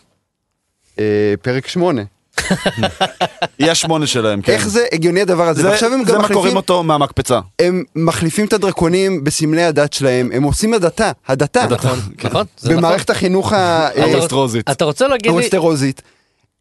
אה, 0.99 1.05
פרק 1.43 1.67
שמונה. 1.69 2.03
היא 3.59 3.71
השמונה 3.71 4.07
שלהם, 4.07 4.43
כן. 4.43 4.53
איך 4.53 4.69
זה 4.69 4.87
הגיוני 4.93 5.21
הדבר 5.23 5.49
הזה? 5.49 5.63
זה 5.63 5.69
ועכשיו 5.71 5.93
הם 5.95 6.05
זה 6.05 6.13
מה 6.13 6.19
קוראים 6.19 6.35
מחליפים, 6.39 6.57
אותו 6.57 6.83
מהמקפצה. 6.83 7.41
הם 7.59 7.85
מחליפים 7.97 8.47
את 8.47 8.53
הדרקונים 8.53 9.25
בסמלי 9.25 9.63
הדת 9.65 9.93
שלהם, 9.93 10.31
הם 10.35 10.43
עושים 10.43 10.75
הדתה, 10.75 11.13
הדתה. 11.29 11.67
נכון, 11.71 12.01
נכון. 12.25 12.45
זה 12.59 12.69
נכון. 12.71 12.77
במערכת 12.83 13.11
החינוך 13.11 13.53
ה- 13.53 13.89
אתה- 13.93 14.01
אה, 14.01 14.15
הווסטרוזית. 14.15 14.71
אתה 14.71 14.85
רוצה 14.85 15.09
להגיד 15.09 15.27
לי, 15.27 15.37
הווסטרוזית. 15.39 16.03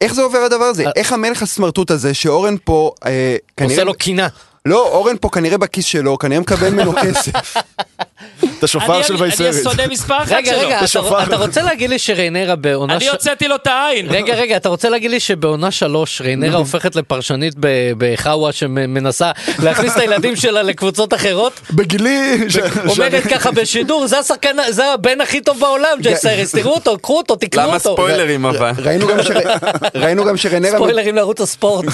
איך 0.02 0.14
זה 0.14 0.22
עובר 0.22 0.38
הדבר 0.40 0.64
הזה? 0.66 0.86
אה. 0.86 0.92
איך 0.96 1.14
המלך 1.14 1.42
הסמרטוט 1.42 1.92
הזה, 1.92 2.14
שאורן 2.14 2.56
פה, 2.64 2.92
אה, 3.06 3.36
כנראה... 3.58 3.74
עושה 3.74 3.84
לו 3.84 3.94
קינה. 3.94 4.28
לא, 4.66 4.88
אורן 4.88 5.16
פה 5.22 5.30
כנראה 5.30 5.58
בכיס 5.58 5.86
שלו, 5.86 6.18
כנראה 6.18 6.40
מקבל 6.42 6.70
ממנו 6.70 6.94
כסף. 7.04 7.54
את 8.60 8.64
השופר 8.64 9.02
של 9.04 9.14
אני- 9.24 9.32
אני. 9.40 9.60
השונא 9.60 9.88
מספר 9.90 10.18
אחת 10.24 10.32
רגע, 10.32 10.52
שלו. 10.52 10.60
רגע, 10.60 10.76
אתה- 10.78 10.84
בשופר. 10.86 11.24
אתה 11.24 11.36
רוצה 11.36 11.62
להגיד 11.62 11.90
לי 11.90 12.00
שריינרה 12.00 12.56
בעונה... 12.56 12.96
אני 12.96 13.10
הוצאתי 13.10 13.48
לו 13.48 13.56
את 13.56 13.68
העין. 13.68 14.08
רגע, 14.10 14.34
רגע, 14.36 14.58
אתה 14.58 14.70
רוצה 14.70 14.90
להגיד 14.90 15.12
לי 15.12 15.20
שבעונה 15.20 15.72
שלוש 15.72 16.22
ריינרה 16.22 16.58
הופכת 16.58 16.96
לפרשנית 16.96 17.54
בחאווה 17.98 18.52
שמנסה 18.52 19.32
להכניס 19.64 19.94
את 19.94 19.98
הילדים 19.98 20.36
שלה 20.36 20.62
לקבוצות 20.64 21.14
אחרות? 21.14 21.60
בגילי... 21.74 22.38
אומרת 22.90 23.24
ככה 23.24 23.52
בשידור, 23.52 24.08
זה 24.08 24.20
השחקן, 24.20 24.56
זה 24.70 24.94
הבן 24.94 25.22
הכי 25.22 25.42
טוב 25.42 25.60
בעולם, 25.60 25.98
ג'יי 26.02 26.16
סיירס, 26.16 26.52
תראו 26.56 26.74
אותו, 26.74 26.98
קחו 27.02 27.18
אותו, 27.18 27.36
תקנו 27.36 27.62
למה 27.62 27.74
אותו. 27.74 27.94
ספוילרים 27.94 28.46
אבל? 28.46 28.72
ראינו 28.78 29.08
גם 29.08 29.24
שר- 29.24 29.40
ראינו 29.96 30.26
גם 30.26 30.38
שרנרה... 30.38 30.72
ספוילרים 30.78 31.16
לערוץ 31.16 31.42
הספורט. 31.42 31.86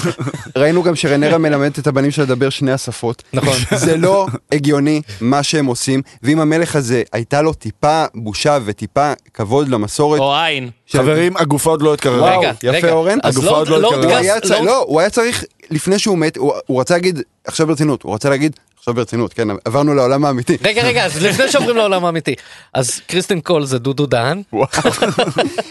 ראינו 0.56 0.82
גם 0.82 0.96
שרנרה 0.96 1.38
מלמדת 1.38 1.78
את 1.78 1.86
הבנים 1.86 2.10
שלה 2.10 2.24
לדבר 2.24 2.50
שני 2.50 2.72
השפות. 2.72 3.22
נכון. 3.32 3.54
זה 3.74 3.96
לא 3.96 4.26
הגיוני 4.52 5.02
מה 5.20 5.42
שהם 5.42 5.66
עושים, 5.66 6.02
ואם 6.22 6.40
המלך 6.40 6.76
הזה 6.76 7.02
הייתה 7.12 7.42
לו 7.42 7.52
טיפה 7.52 8.04
בושה 8.14 8.58
וטיפה 8.64 9.12
כבוד 9.34 9.68
למסורת... 9.68 10.20
או 10.20 10.34
עין. 10.36 10.70
חברים, 10.92 11.36
הגופה 11.36 11.70
עוד 11.70 11.82
לא 11.82 11.94
התקררה. 11.94 12.20
וואו, 12.22 12.40
רגע, 12.40 12.52
יפה 12.62 12.76
רגע. 12.76 12.92
אורן. 12.92 13.18
הגופה 13.24 13.48
עוד 13.48 13.68
לא 13.68 13.80
לורד- 13.80 13.98
התקררה. 13.98 14.20
לורד- 14.44 14.64
לא, 14.66 14.84
הוא 14.88 15.00
היה 15.00 15.10
צריך, 15.10 15.44
לפני 15.70 15.98
שהוא 15.98 16.18
מת, 16.18 16.36
הוא 16.36 16.52
הוא 16.66 16.80
רצה 16.80 16.94
להגיד, 16.94 17.20
עכשיו 17.44 17.66
ברצינות, 17.66 18.02
הוא 18.02 18.14
רצה 18.14 18.30
להגיד, 18.30 18.56
עכשיו 18.78 18.94
ברצינות, 18.94 19.32
כן, 19.34 19.48
עברנו 19.64 19.94
לעולם 19.94 20.24
האמיתי. 20.24 20.56
רגע, 20.64 20.82
רגע, 20.82 21.04
אז 21.04 21.22
לפני 21.22 21.48
שעוברים 21.48 21.76
לעולם 21.76 22.04
האמיתי. 22.04 22.34
אז 22.74 23.00
קריסטין 23.06 23.40
קול 23.40 23.64
זה 23.64 23.78
דודו 23.78 24.06
דהן. 24.06 24.42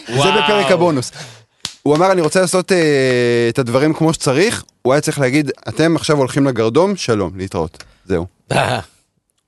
זה 0.08 0.30
בפרק 0.38 0.70
הבונוס. 0.70 1.12
הוא 1.82 1.96
אמר, 1.96 2.12
אני 2.12 2.20
רוצה 2.20 2.40
לעשות 2.40 2.72
אה, 2.72 2.78
את 3.48 3.58
הדברים 3.58 3.94
כמו 3.94 4.12
שצריך, 4.14 4.64
הוא 4.82 4.92
היה 4.92 5.00
צריך 5.00 5.20
להגיד, 5.20 5.50
אתם 5.68 5.96
עכשיו 5.96 6.16
הולכים 6.18 6.46
לגרדום, 6.46 6.96
שלום, 6.96 7.30
להתראות. 7.36 7.84
זהו. 8.04 8.26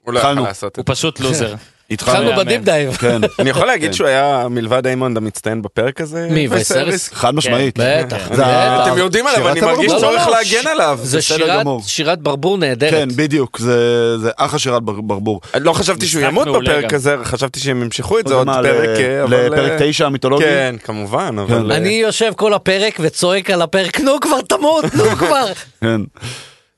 הוא 0.04 0.14
לא 0.14 0.18
יכול. 0.18 0.32
לעשות 0.32 0.76
הוא 0.76 0.82
את 0.82 0.88
זה. 0.88 0.94
פשוט 0.94 1.20
לוזר. 1.20 1.54
התחלנו. 1.90 2.36
ב 2.36 2.41
deep 2.41 2.62
dive. 2.62 2.96
כן, 2.96 3.20
אני 3.38 3.50
יכול 3.50 3.66
להגיד 3.66 3.92
שהוא 3.92 4.06
היה 4.06 4.46
מלבד 4.50 4.82
דיימונד 4.82 5.16
המצטיין 5.16 5.62
בפרק 5.62 6.00
הזה? 6.00 6.28
מי, 6.30 6.48
וייסריס? 6.48 7.10
חד 7.12 7.34
משמעית. 7.34 7.78
בטח, 7.80 8.34
זה. 8.34 8.42
אתם 8.84 8.98
יודעים 8.98 9.26
עליו, 9.26 9.48
אני 9.48 9.60
מרגיש. 9.60 9.86
צורך 9.92 10.02
לא, 10.02 10.26
לא, 10.26 10.30
להגן 10.30 10.62
ש- 10.62 10.66
עליו. 10.66 10.98
זה 11.02 11.18
בסדר 11.18 11.62
שירת- 11.86 12.18
ברבור 12.18 12.58
נהדרת. 12.58 12.90
כן, 12.90 13.08
בדיוק, 13.16 13.58
זה 13.58 13.78
זה 14.18 14.30
אחלה 14.36 14.58
שירת 14.58 14.82
בר- 14.82 15.00
ברבור. 15.00 15.40
לא 15.60 15.72
חשבתי 15.72 16.06
שהוא 16.06 16.22
ימות 16.24 16.48
בפרק. 16.48 16.94
הזה, 16.94 17.16
חשבתי 17.24 17.60
שהם 17.60 17.82
ימשכו 17.82 18.18
את 18.18 18.26
זה 18.26 18.34
זה 18.34 18.34
עוד 18.38 18.46
פרק, 18.48 18.98
ל- 19.28 19.34
אה. 19.34 19.48
לפרק 19.48 19.80
אה, 19.82 19.88
תשע 19.88 20.06
המיתולוגי? 20.06 20.44
כן, 20.44 20.74
כמובן, 20.84 21.36
אבל... 21.38 21.70
אה, 21.72 21.76
אני 21.76 21.88
יושב 21.92 22.32
כל 22.36 22.54
הפרק 22.54 22.96
וצועק 23.00 23.50
על 23.50 23.62
הפרק, 23.62 24.00
נו 24.00 24.20
כבר 24.20 24.40
תמות, 24.40 24.84
נו 24.94 25.04
כבר. 25.20 25.46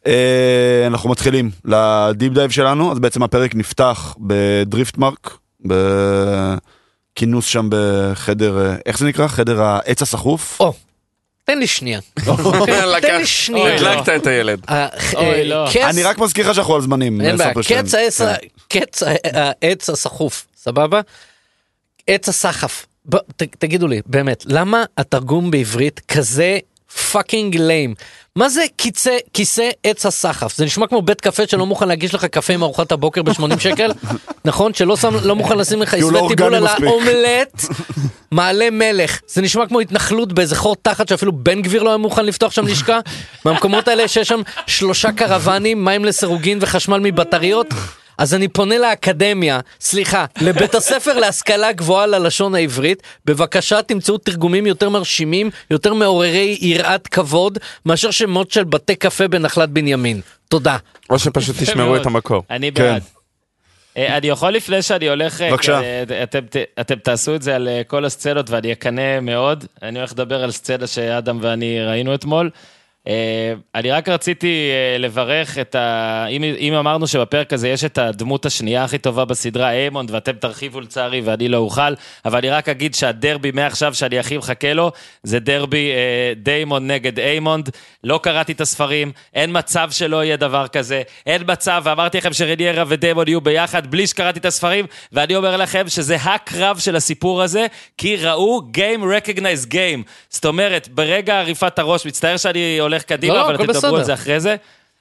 כן. 0.07 0.11
אה, 0.12 0.87
אנחנו 0.87 1.11
מתחילים 1.11 1.51
ל 1.65 1.78
deep 1.78 2.33
dive 2.33 2.51
שלנו, 2.51 2.92
אז 2.92 2.99
בעצם 2.99 3.23
הפרק 3.23 3.55
נפתח 3.55 4.14
בדריפט 4.19 4.99
מרק, 4.99 5.37
ב- 5.66 6.55
כינוס 7.14 7.47
שם 7.47 7.69
בחדר, 7.71 8.66
אה, 8.66 8.77
איך 8.87 8.99
זה 8.99 9.07
נקרא? 9.07 9.29
חדר 9.29 9.62
העץ 9.62 10.03
הסחוף? 10.03 10.61
או, 10.61 10.73
תן 11.45 11.59
לי 11.59 11.66
שנייה. 11.66 12.01
תן 13.03 13.19
לי 13.19 13.27
שנייה. 13.27 13.75
הדלקת 13.75 14.09
את 14.16 14.27
הילד. 14.27 14.61
אה, 14.69 14.88
לא. 15.45 15.69
אני 15.90 16.03
רק 16.03 16.19
מזכיר 16.19 16.49
לך 16.49 16.55
שאנחנו 16.55 16.75
על 16.75 16.81
זמנים. 16.81 17.21
אין 17.21 17.37
בעיה. 17.37 17.53
כס 17.55 17.95
העץ 17.95 18.21
כן. 18.69 18.81
העץ 19.33 19.90
הסחוף, 19.90 20.47
סבבה? 20.57 21.01
עץ 22.07 22.29
הסחף. 22.29 22.87
תגידו 23.59 23.87
לי, 23.87 24.01
באמת, 24.07 24.45
למה 24.47 24.85
התרגום 24.99 25.51
בעברית 25.51 26.01
כזה 26.09 26.59
fucking 27.12 27.57
lame? 27.57 27.95
מה 28.37 28.49
זה 28.49 28.64
כיסא, 28.79 29.16
כיסא 29.33 29.68
עץ 29.83 30.07
הסחף? 30.07 30.57
זה 30.57 30.64
נשמע 30.64 30.87
כמו 30.87 31.03
בית 31.03 31.20
קפה 31.20 31.46
שלא 31.46 31.66
מוכן 31.66 31.88
להגיש 31.88 32.14
לך 32.14 32.25
קפה 32.25 32.53
עם 32.53 32.62
ארוחת 32.62 32.92
הבוקר 32.92 33.22
ב-80 33.22 33.59
שקל? 33.59 33.92
נכון? 34.44 34.75
שלא 34.75 34.96
שם, 34.96 35.14
לא 35.22 35.37
מוכן 35.37 35.59
לשים 35.59 35.83
לך 35.83 35.94
לא 35.94 35.99
עשבי 35.99 36.37
טיבול 36.37 36.55
על. 36.55 36.66
האומלט, 36.66 37.64
מעלה 38.33 38.70
מלך. 38.70 39.20
זה 39.27 39.42
נשמע 39.42 39.66
כמו 39.66 39.81
התנחלות 39.81 40.33
באיזה 40.33 40.57
חור 40.57 40.77
תחת 40.83 41.09
שאפילו 41.09 41.33
בן 41.33 41.62
גביר 41.62 41.83
לא 41.83 41.88
היה 41.88 41.96
מוכן 41.96 42.25
לפתוח 42.25 42.53
שם 42.53 42.66
לשכה. 42.66 42.99
מהמקומות 43.44 43.88
האלה 43.88 44.09
שיש 44.09 44.29
שם 44.29 44.40
שלושה 44.66 45.12
קרוונים, 45.12 45.85
מים 45.85 46.05
לסירוגין 46.05 46.59
וחשמל 46.61 46.99
מבטריות. 47.03 47.66
אז 48.19 48.35
אני 48.35 48.49
פונה 48.49 48.79
לאקדמיה, 48.79 49.61
סליחה, 49.81 50.25
לבית 50.41 50.75
הספר 50.75 51.19
להשכלה 51.19 51.73
גבוהה 51.73 52.07
ללשון 52.07 52.55
העברית, 52.55 53.03
בבקשה 53.25 53.83
תמצאו 53.83 54.19
תרגומים 54.19 54.67
יותר 54.67 54.89
מרשימים, 54.89 55.51
יותר 55.71 55.95
מעוררי 55.95 56.59
יראת 56.61 57.07
כבוד, 57.07 57.59
מאשר 57.87 58.11
שמות 58.11 58.51
של 58.51 58.65
בתי 58.65 58.95
קפה 58.95 59.29
בנחלת 59.29 59.71
בנימין. 59.71 60.21
תודה. 60.49 60.77
או 61.11 61.19
שפשוט 61.19 61.57
תשמרו. 61.63 61.97
את 61.97 62.07
המקור. 62.07 62.43
אני 62.51 62.73
כן. 62.73 62.83
בעד. 62.83 63.03
אה, 63.97 64.17
אני 64.17 64.29
יכול 64.29 64.51
לפני 64.51 64.83
שאני 64.83 65.09
הולך, 65.09 65.41
אה, 65.41 65.51
בבקשה. 65.51 65.81
אה, 65.81 66.23
אתם, 66.23 66.39
אתם 66.81 66.95
תעשו 66.95 67.35
את 67.35 67.43
זה 67.43 67.55
על 67.55 67.69
כל 67.87 68.05
הסצנות 68.05 68.51
ואני 68.51 68.73
אקנא 68.73 69.21
מאוד. 69.21 69.65
אני 69.83 69.99
הולך 69.99 70.13
לדבר 70.13 70.45
על 70.45 70.51
סצנה 70.51 70.87
שאדם 70.87 71.39
ואני 71.43 71.85
ראינו 71.85 72.15
אתמול. 72.15 72.51
אה, 73.09 73.55
אני 73.75 73.90
רק 73.90 74.09
רציתי 74.09 74.71
אה, 74.71 74.99
לברך 74.99 75.59
את 75.59 75.75
ה... 75.75 76.27
אם, 76.31 76.45
אם 76.45 76.75
אמרנו 76.75 77.07
שבפרק 77.07 77.53
הזה 77.53 77.69
יש 77.69 77.85
את 77.85 77.99
הדמות 77.99 78.47
השנייה 78.47 78.85
הכי 78.85 78.99
טובה 78.99 79.25
בסדרה, 79.25 79.71
איימונד, 79.73 80.11
ואתם 80.11 80.33
תרחיבו 80.33 80.81
לצערי 80.81 81.21
ואני 81.21 81.49
לא 81.49 81.57
אוכל, 81.57 81.95
אבל 82.25 82.38
אני 82.38 82.51
רק 82.51 82.69
אגיד 82.69 82.95
שהדרבי 82.95 83.51
מעכשיו 83.51 83.95
שאני 83.95 84.19
הכי 84.19 84.38
מחכה 84.38 84.73
לו, 84.73 84.92
זה 85.23 85.38
דרבי 85.38 85.90
אה, 85.90 86.33
דיימון 86.37 86.87
נגד 86.90 87.19
איימונד. 87.19 87.71
לא 88.05 88.21
קראתי 88.23 88.53
את 88.53 88.61
הספרים, 88.61 89.12
אין 89.35 89.51
מצב 89.59 89.90
שלא 89.90 90.25
יהיה 90.25 90.37
דבר 90.37 90.69
כזה, 90.69 91.03
אין 91.27 91.42
מצב, 91.47 91.83
ואמרתי 91.85 92.19
לכם 92.19 92.33
שרניירה 92.33 92.85
ודיימון 92.88 93.29
יהיו 93.29 93.40
ביחד 93.40 93.87
בלי 93.87 94.07
שקראתי 94.07 94.38
את 94.38 94.45
הספרים, 94.45 94.87
ואני 95.12 95.37
אומר 95.37 95.57
לכם 95.57 95.88
שזה 95.88 96.16
הקרב 96.16 96.79
של 96.79 96.97
הסיפור 96.97 97.42
הזה, 97.42 97.66
כי 97.99 98.16
ראו 98.16 98.62
Game 98.77 99.01
Recognize 99.03 99.73
Game. 99.73 100.03
זאת 100.29 100.45
אומרת, 100.45 100.88
ברגע 100.88 101.38
עריפת 101.40 101.79
הראש, 101.79 102.07
מצטער 102.07 102.37
שאני 102.37 102.79
הולך 102.79 102.96
קדימה, 103.03 103.35
לא, 103.35 103.41
לא, 103.41 103.47
אבל 103.47 103.55
אתם 103.55 103.73
תדברו. 103.73 103.97
על 103.97 104.05
זה 104.05 104.15
אחרי 104.15 104.41
זה. 104.41 104.57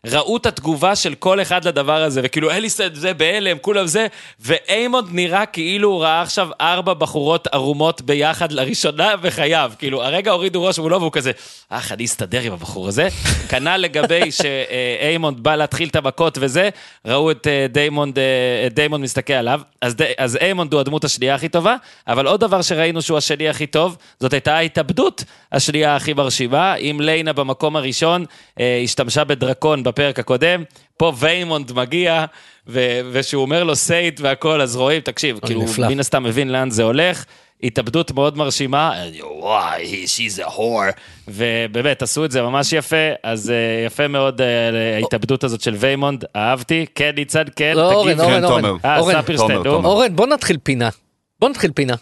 ראו 0.06 0.38
את 0.38 0.46
התגובה 0.46 0.96
של 0.96 1.16
כל 1.16 1.42
אחד 1.42 1.68
לדבר 1.68 2.04
הזה, 2.04 2.22
וכאילו 2.24 2.52
אליסון 2.52 2.90
זה 2.94 3.14
בהלם, 3.14 3.58
כולם 3.62 3.88
זה, 3.88 4.08
ואיימונד 4.40 5.08
נראה 5.12 5.46
כאילו 5.46 5.90
הוא 5.90 6.02
ראה 6.02 6.22
עכשיו 6.22 6.50
ארבע 6.62 6.94
בחורות 6.94 7.48
ערומות 7.52 8.02
ביחד 8.02 8.52
לראשונה 8.52 9.18
בחייו. 9.18 9.72
כאילו, 9.80 10.04
הרגע 10.04 10.32
הורידו 10.32 10.64
ראש 10.64 10.80
מולו 10.80 11.00
והוא 11.00 11.12
כזה, 11.12 11.32
אך, 11.70 11.92
אני 11.92 12.06
אסתדר 12.06 12.42
עם 12.42 12.54
הבחור 12.54 12.88
הזה. 12.88 13.08
כנ"ל 13.50 13.78
לגבי 13.78 14.32
שאיימונד 14.32 15.44
בא 15.44 15.56
להתחיל 15.56 15.90
את 15.90 15.96
המכות 15.96 16.38
וזה, 16.42 16.70
ראו 17.06 17.32
את 17.32 17.48
אה, 17.48 17.66
דיימונד, 17.70 18.20
אה, 18.20 18.68
דיימונד 18.70 19.04
מסתכל 19.04 19.34
עליו, 19.34 19.62
אז, 19.82 19.96
די, 19.96 20.12
אז 20.18 20.36
איימונד 20.36 20.74
הוא 20.74 20.82
הדמות 20.82 21.04
השנייה 21.04 21.36
הכי 21.36 21.50
טובה, 21.50 21.76
אבל 22.08 22.28
עוד 22.28 22.40
דבר 22.40 22.62
שראינו 22.62 23.02
שהוא 23.02 23.18
השני 23.18 23.50
הכי 23.50 23.68
טוב, 23.68 23.98
זאת 24.20 24.34
הייתה 24.34 24.56
ההתאבדות 24.56 25.24
השנייה 25.52 25.96
הכי 25.96 26.14
מרשימה, 26.14 26.76
אם 26.76 26.98
ליינה 27.02 27.34
במקום 27.34 27.76
הראשון 27.76 28.26
אה, 28.60 28.82
השתמשה 28.84 29.24
בדרקון 29.24 29.84
בפרק 29.96 30.20
הקודם, 30.20 30.64
פה 30.98 31.14
ויימונד 31.18 31.72
מגיע, 31.72 32.26
ו- 32.68 33.00
ושהוא 33.12 33.42
אומר 33.42 33.64
לו 33.64 33.76
say 33.76 34.02
it 34.02 34.20
והכל, 34.22 34.62
אז 34.62 34.76
רואים, 34.76 35.02
תקשיב, 35.02 35.40
כאילו, 35.46 35.62
נפלא. 35.62 35.90
מן 35.90 36.00
הסתם 36.00 36.24
מבין 36.24 36.52
לאן 36.52 36.70
זה 36.70 36.84
הולך. 36.84 37.26
התאבדות 37.64 38.12
מאוד 38.12 38.38
מרשימה, 38.38 38.92
וואי, 39.40 40.06
she's 40.06 40.44
a 40.44 40.50
whore, 40.50 41.00
ובאמת, 41.28 42.02
עשו 42.02 42.26
את 42.26 42.32
זה 42.32 42.42
ממש 42.42 42.74
יפה, 42.74 42.96
אז 43.24 43.52
אה, 43.52 43.86
יפה 43.86 44.08
מאוד 44.08 44.42
אה, 44.42 44.96
ההתאבדות 44.96 45.44
הזאת 45.44 45.62
של 45.62 45.76
ויימונד, 45.78 46.24
אהבתי, 46.36 46.86
כן, 46.96 47.12
ניצן, 47.16 47.44
כן, 47.56 47.74
לא, 47.76 47.94
אורן, 47.94 48.14
תגיב. 48.14 48.20
אורן, 48.24 48.34
כן, 48.34 48.44
אורן. 48.44 48.66
אה, 48.86 49.00
אורן. 49.00 49.86
אורן, 49.86 50.16
בוא 50.16 50.28
נתחיל 50.28 50.58
פינה. 50.64 50.90
בוא 51.40 51.50
נתחיל 51.50 51.72
פינה. 51.76 51.96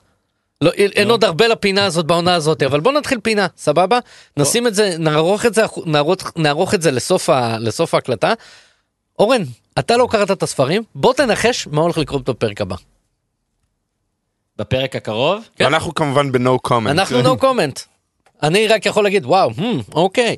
לא, 0.63 0.71
אין 0.71 1.09
עוד 1.09 1.23
הרבה 1.23 1.47
לפינה 1.47 1.85
הזאת 1.85 2.05
בעונה 2.05 2.35
הזאת, 2.35 2.63
אבל 2.63 2.79
בוא 2.79 2.91
נתחיל 2.91 3.19
פינה, 3.19 3.47
סבבה? 3.57 3.99
נשים 4.37 4.67
את 4.67 4.75
זה, 4.75 4.95
נערוך 4.99 5.45
את 5.45 5.53
זה, 5.53 5.63
נערוך, 5.85 6.19
נערוך 6.35 6.73
את 6.73 6.81
זה 6.81 6.91
לסוף, 6.91 7.29
ה, 7.29 7.57
לסוף 7.59 7.93
ההקלטה. 7.93 8.33
אורן, 9.19 9.41
אתה 9.79 9.97
לא 9.97 10.07
קראת 10.11 10.31
את 10.31 10.43
הספרים, 10.43 10.83
בוא 10.95 11.13
תנחש 11.13 11.67
מה 11.67 11.81
הולך 11.81 11.97
לקרות 11.97 12.29
בפרק 12.29 12.61
הבא. 12.61 12.75
בפרק 14.57 14.95
הקרוב. 14.95 15.49
כן. 15.55 15.65
ואנחנו 15.65 15.95
כמובן 15.95 16.31
ב-no 16.31 16.67
comment. 16.67 16.89
אנחנו 16.89 17.21
no 17.21 17.41
comment. 17.41 17.79
אני 18.43 18.67
רק 18.67 18.85
יכול 18.85 19.03
להגיד, 19.03 19.25
וואו, 19.25 19.49
hmm, 19.49 19.93
אוקיי. 19.93 20.35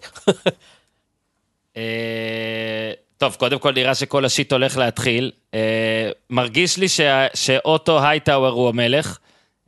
אה, 1.78 2.92
טוב, 3.18 3.36
קודם 3.36 3.60
כל 3.60 3.74
נראה 3.74 3.96
שכל 3.96 4.26
השיט 4.26 4.52
הולך 4.52 4.78
להתחיל. 4.78 5.32
אה, 5.54 6.10
מרגיש 6.30 6.78
לי 6.78 6.88
שאוטו 7.34 8.04
הייטאוור 8.04 8.52
הוא 8.52 8.70
המלך, 8.70 9.18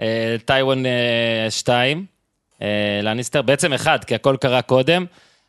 אה, 0.02 0.36
טיוואן 0.46 0.84
2, 1.50 2.06
לניסטר, 3.04 3.42
בעצם 3.42 3.74
אחד, 3.74 4.04
כי 4.04 4.16
הכל 4.16 4.38
קרה 4.42 4.62
קודם. 4.62 5.06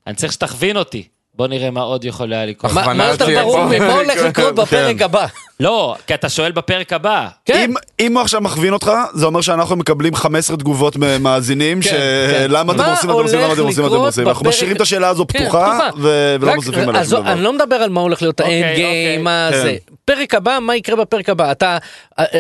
אני 0.07 0.15
צריך 0.15 0.33
שתכווין 0.33 0.77
אותי. 0.77 1.09
בוא 1.39 1.47
נראה 1.49 1.71
מה 1.71 1.81
עוד 1.81 2.05
יכול 2.05 2.33
היה 2.33 2.47
לקרות. 2.47 2.73
מה- 2.73 2.95
מה 2.95 3.07
יותר 3.07 3.27
ברור 3.41 3.57
פה. 3.57 3.79
ממה 3.79 3.93
הולך 3.93 4.23
לקרות 4.23 4.55
בפרק 4.55 5.03
הבא? 5.03 5.27
לא, 5.61 5.97
כי 6.07 6.15
אתה 6.15 6.29
שואל 6.29 6.53
בפרק 6.53 6.93
הבא. 6.93 7.29
כן, 7.45 7.65
אם, 7.71 7.75
אם 8.01 8.15
הוא 8.15 8.23
עכשיו 8.23 8.41
מכווין 8.41 8.73
אותך, 8.73 8.91
זה 9.15 9.27
אומר 9.27 9.41
שאנחנו 9.41 9.77
מקבלים 9.77 10.15
15 10.15 10.57
תגובות 10.57 10.97
ממאזינים, 10.97 11.81
כן, 11.83 11.91
של 11.91 11.97
כן. 12.31 12.47
למה 12.51 12.73
אתם 12.73 12.81
מה 12.83 12.91
עושים, 12.91 13.11
אתם 13.11 13.19
עושים, 13.19 13.39
למה 13.41 13.53
אתם 13.53 13.63
עושים, 13.63 13.87
אתם 13.87 13.95
עושים. 13.95 14.29
אנחנו 14.29 14.49
משאירים 14.49 14.77
את 14.77 14.81
השאלה 14.81 15.09
הזו 15.09 15.27
כן, 15.29 15.39
פתוחה, 15.43 15.79
ו- 15.99 16.37
ולא 16.41 16.55
מוסיפים 16.55 16.89
עליה 16.89 17.05
שום 17.05 17.21
דבר. 17.21 17.33
אני 17.33 17.43
לא 17.43 17.53
מדבר 17.53 17.77
על 17.77 17.91
מה 17.91 18.01
הולך 18.01 18.23
להיות 18.23 18.41
אוקיי, 18.41 18.55
האנד 18.65 18.73
אוקיי. 18.73 18.85
גיים, 19.05 19.25
מה 19.25 19.49
כן. 19.53 19.63
זה. 19.63 19.77
פרק 20.05 20.35
הבא, 20.35 20.59
מה 20.63 20.77
יקרה 20.77 20.97
בפרק 20.97 21.29
הבא? 21.29 21.53
אתה, 21.53 21.79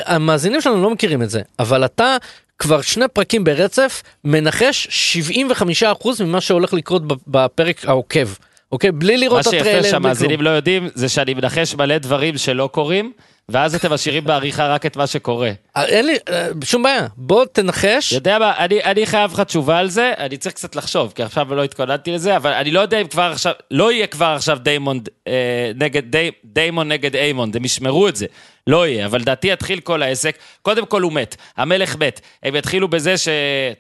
המאזינים 0.07 0.61
שלנו 0.61 0.83
לא 0.83 0.91
מכירים 0.91 1.23
את 1.23 1.31
זה, 1.31 1.41
אבל 1.59 1.85
אתה 1.85 2.17
כבר 2.59 2.81
שני 2.81 3.09
פרקים 3.13 3.45
ברצף 3.45 4.03
מנחש 4.25 4.89
75% 6.03 6.23
ממה 6.25 6.41
שהולך 6.41 6.73
לקרות 6.75 7.03
בפרק 7.27 7.85
העוקב. 7.89 8.29
אוקיי? 8.73 8.93
בלי 8.93 9.15
מה 9.15 9.21
לראות 9.21 9.41
את 9.41 9.45
שיפה 9.45 9.57
הטריילר. 9.57 9.81
בלי 9.81 9.91
שהמאזינים 9.91 10.37
כלום. 10.37 10.45
לא 10.45 10.51
יודעים, 10.51 10.89
זה 10.95 11.09
שאני 11.09 11.35
מנחש 11.35 11.75
מלא 11.75 11.99
דברים 11.99 12.39
שלא 12.39 12.69
קורים, 12.73 13.13
ואז 13.49 13.75
אתם 13.75 13.93
משאירים 13.93 14.25
בעריכה 14.25 14.67
רק 14.67 14.87
את 14.87 14.97
מה 14.97 15.07
שקורה. 15.07 15.51
אה, 15.77 15.85
אין 15.85 16.07
לי 16.07 16.17
אה, 16.29 16.49
שום 16.65 16.83
בעיה, 16.83 17.07
בוא 17.17 17.45
תנחש. 17.45 18.13
יודע 18.13 18.39
מה, 18.39 18.53
אני, 18.59 18.85
אני 18.85 19.07
חייב 19.07 19.33
לך 19.33 19.41
תשובה 19.41 19.79
על 19.79 19.89
זה, 19.89 20.13
אני 20.19 20.37
צריך 20.37 20.55
קצת 20.55 20.77
לחשוב, 20.77 21.13
כי 21.15 21.23
עכשיו 21.23 21.55
לא 21.55 21.65
התכוננתי 21.65 22.11
לזה, 22.11 22.37
אבל 22.37 22.53
אני 22.53 22.71
לא 22.71 22.81
יודע 22.81 23.01
אם 23.01 23.07
כבר 23.07 23.31
עכשיו, 23.33 23.53
לא 23.71 23.93
יהיה 23.93 24.07
כבר 24.07 24.27
עכשיו 24.37 24.59
דיימונד 24.63 25.09
אה, 25.29 25.73
נגד, 25.75 26.03
די, 26.11 26.31
דיימון 26.45 26.89
נגד 26.89 27.17
איימונד, 27.17 27.57
הם 27.57 27.65
ישמרו 27.65 28.09
את 28.09 28.17
זה, 28.17 28.27
לא 28.67 28.87
יהיה, 28.87 29.07
אבל 29.07 29.21
לדעתי 29.21 29.53
יתחיל 29.53 29.81
כל 29.81 30.03
העסק, 30.03 30.39
קודם 30.63 30.87
כל 30.87 31.03
הוא 31.03 31.13
מת, 31.13 31.37
המלך 31.57 31.97
מת, 31.97 32.21
הם 32.43 32.57
יתחילו 32.57 32.89
בזה 32.89 33.17
ש... 33.17 33.29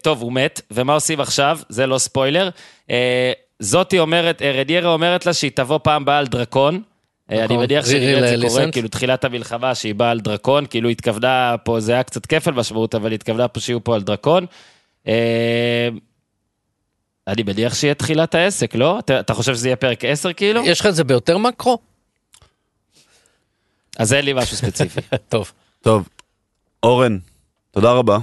טוב, 0.02 0.22
הוא 0.22 0.32
מת, 0.32 0.60
ומה 0.70 0.94
עושים 0.94 1.20
עכשיו? 1.20 1.58
זה 1.68 1.86
לא 1.86 1.98
ספוילר. 1.98 2.50
אה, 2.90 3.32
זאתי 3.58 3.98
אומרת, 3.98 4.42
אה, 4.42 4.52
רניירה 4.52 4.92
אומרת 4.92 5.26
לה 5.26 5.32
שהיא 5.32 5.50
תבוא 5.54 5.78
פעם 5.82 6.04
באה 6.04 6.18
על 6.18 6.26
דרקון. 6.26 6.82
אה, 7.30 7.44
אני 7.44 7.56
מניח 7.56 7.86
רירי 7.86 8.14
שנראה 8.14 8.34
את 8.34 8.40
זה 8.40 8.48
קורה. 8.48 8.72
כאילו 8.72 8.88
תחילת 8.88 9.24
המלחמה 9.24 9.74
שהיא 9.74 9.94
באה 9.94 10.10
על 10.10 10.20
דרקון, 10.20 10.66
כאילו 10.66 10.88
התכוונה 10.88 11.56
פה, 11.64 11.80
זה 11.80 11.92
היה 11.92 12.02
קצת 12.02 12.26
כפל 12.26 12.50
משמעות, 12.50 12.94
אבל 12.94 13.12
התכוונה 13.12 13.48
פה 13.48 13.60
שיהיו 13.60 13.84
פה 13.84 13.94
על 13.94 14.02
דרקון. 14.02 14.46
אה, 15.08 15.88
אני 17.26 17.42
מניח 17.42 17.74
שיהיה 17.74 17.94
תחילת 17.94 18.34
העסק, 18.34 18.74
לא? 18.74 18.98
אתה, 18.98 19.20
אתה 19.20 19.34
חושב 19.34 19.54
שזה 19.54 19.68
יהיה 19.68 19.76
פרק 19.76 20.04
10 20.04 20.32
כאילו? 20.32 20.62
יש 20.66 20.80
לך 20.80 20.86
את 20.86 20.94
זה 20.94 21.04
ביותר 21.04 21.38
מקרו? 21.38 21.78
אז 23.98 24.12
אין 24.12 24.24
לי 24.24 24.32
משהו 24.32 24.56
ספציפי. 24.56 25.00
טוב. 25.28 25.52
טוב, 25.82 26.08
אורן, 26.82 27.18
תודה 27.70 27.92
רבה. 27.92 28.18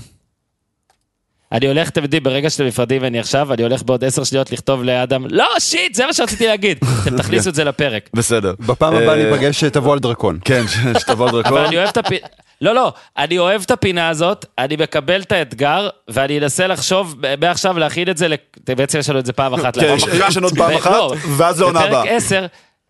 אני 1.56 1.68
הולך, 1.68 1.90
אתם 1.90 2.04
יודעים, 2.04 2.24
ברגע 2.24 2.50
שאתם 2.50 2.64
נפרדים 2.64 3.02
ממני 3.02 3.20
עכשיו, 3.20 3.54
אני 3.54 3.64
הולך 3.64 3.84
בעוד 3.84 4.04
10 4.04 4.24
שניות 4.24 4.52
לכתוב 4.52 4.84
לאדם, 4.84 5.26
לא, 5.30 5.48
שיט, 5.60 5.96
זה 5.96 6.06
מה 6.06 6.14
שרציתי 6.14 6.48
להגיד. 6.48 6.78
אתם 7.04 7.18
תכניסו 7.18 7.50
את 7.50 7.56
זה 7.56 7.64
לפרק. 7.64 8.10
בסדר. 8.14 8.54
בפעם 8.60 8.96
הבאה 8.96 9.18
אה, 9.18 9.24
ניפגש 9.24 9.60
שתבוא 9.60 9.94
על 9.94 10.00
דרקון. 10.00 10.40
כן, 10.46 10.64
שתבוא 11.00 11.30
על 11.30 11.36
אבל 11.36 11.44
דרקון. 11.44 11.66
אני 11.66 11.78
אוהב 11.78 11.90
את 11.90 11.98
הפינה, 11.98 12.28
לא, 12.62 12.76
לא, 12.76 12.94
אני 13.18 13.38
אוהב 13.38 13.62
את 13.66 13.72
הפינה 13.72 14.10
הזאת, 14.10 14.46
אני 14.58 14.76
מקבל 14.76 15.22
את 15.22 15.32
האתגר, 15.32 15.90
ואני 16.08 16.40
אנסה 16.40 16.68
לחשוב 16.68 17.16
מעכשיו 17.42 17.80
להכין 17.80 18.10
את 18.10 18.18
זה, 18.18 18.28
בעצם 18.68 19.00
יש 19.00 19.10
לנו 19.10 19.20
את 19.20 19.26
זה 19.26 19.34
פעם 19.34 19.54
אחת. 19.54 19.78
כן. 19.78 19.96
יש 20.28 20.38
לנו 20.38 20.48
עוד 20.48 20.58
פעם 20.58 20.76
אחת, 20.76 20.92
לא, 20.92 21.14
ואז 21.38 21.62
לעונה 21.62 21.80
הבאה. 21.80 22.02
בפרק 22.02 22.16
10, 22.16 22.46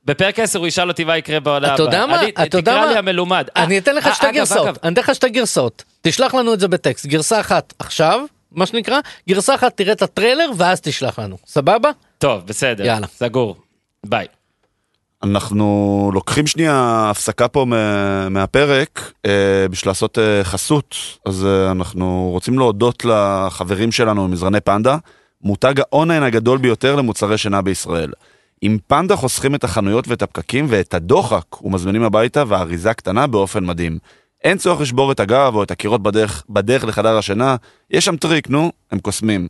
בפרק 0.05 0.39
10 0.39 0.59
הוא 0.59 0.67
ישאל 0.67 0.89
אותי 0.89 1.03
מה 1.03 1.17
יקרה 1.17 1.39
בעונה 1.39 1.67
הבאה. 1.67 1.75
אתה 1.75 1.83
יודע 1.83 2.05
מה? 2.05 2.21
אתה 2.27 2.57
יודע 2.57 2.71
תקרא 2.71 2.85
מה? 2.85 2.91
לי 2.91 2.97
המלומד. 2.97 3.47
אני 3.55 3.77
אתן 3.77 3.95
לך 3.95 4.07
אה, 4.07 4.13
שתי 4.13 4.31
גרסאות. 4.31 4.77
אני 4.83 4.93
אתן 4.93 5.01
לך 5.01 5.15
שתי 5.15 5.29
גרסאות. 5.29 5.83
תשלח 6.01 6.33
לנו 6.33 6.53
את 6.53 6.59
זה 6.59 6.67
בטקסט, 6.67 7.05
גרסה 7.05 7.39
אחת 7.39 7.73
עכשיו, 7.79 8.21
מה 8.55 8.65
שנקרא, 8.65 8.99
גרסה 9.29 9.55
אחת 9.55 9.77
תראה 9.77 9.93
את 9.93 10.01
הטריילר 10.01 10.49
ואז 10.57 10.81
תשלח 10.81 11.19
לנו, 11.19 11.37
סבבה? 11.47 11.89
טוב, 12.17 12.45
בסדר. 12.45 12.85
יאללה. 12.85 13.07
סגור. 13.07 13.55
ביי. 14.05 14.25
אנחנו 15.23 16.09
לוקחים 16.13 16.47
שנייה 16.47 17.07
הפסקה 17.09 17.47
פה 17.47 17.65
מה- 17.65 18.29
מהפרק 18.29 19.11
אה, 19.25 19.31
בשביל 19.71 19.89
לעשות 19.89 20.19
אה, 20.19 20.43
חסות, 20.43 20.95
אז 21.25 21.45
אה, 21.45 21.71
אנחנו 21.71 22.29
רוצים 22.31 22.59
להודות 22.59 23.05
לחברים 23.05 23.91
שלנו 23.91 24.27
ממזרני 24.27 24.59
פנדה, 24.61 24.97
מותג 25.41 25.73
האונליין 25.79 26.23
הגדול 26.23 26.57
ביותר 26.57 26.95
למוצרי 26.95 27.37
שינה 27.37 27.61
בישראל. 27.61 28.11
עם 28.61 28.77
פנדה 28.87 29.15
חוסכים 29.15 29.55
את 29.55 29.63
החנויות 29.63 30.07
ואת 30.07 30.21
הפקקים 30.21 30.65
ואת 30.69 30.93
הדוחק 30.93 31.63
ומזמינים 31.63 32.03
הביתה 32.03 32.43
והאריזה 32.47 32.93
קטנה 32.93 33.27
באופן 33.27 33.65
מדהים. 33.65 33.97
אין 34.45 34.57
צורך 34.57 34.81
לשבור 34.81 35.11
את 35.11 35.19
הגב 35.19 35.51
או 35.55 35.63
את 35.63 35.71
הקירות 35.71 36.03
בדרך, 36.03 36.43
בדרך 36.49 36.83
לחדר 36.83 37.17
השינה, 37.17 37.55
יש 37.91 38.05
שם 38.05 38.17
טריק, 38.17 38.49
נו, 38.49 38.71
הם 38.91 38.99
קוסמים. 38.99 39.47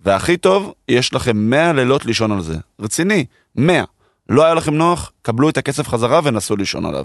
והכי 0.00 0.36
טוב, 0.36 0.72
יש 0.88 1.14
לכם 1.14 1.36
100 1.36 1.72
לילות 1.72 2.06
לישון 2.06 2.32
על 2.32 2.40
זה. 2.40 2.56
רציני, 2.80 3.24
100. 3.56 3.84
לא 4.28 4.44
היה 4.44 4.54
לכם 4.54 4.74
נוח? 4.74 5.12
קבלו 5.22 5.48
את 5.48 5.56
הכסף 5.56 5.88
חזרה 5.88 6.20
ונסו 6.24 6.56
לישון 6.56 6.86
עליו. 6.86 7.04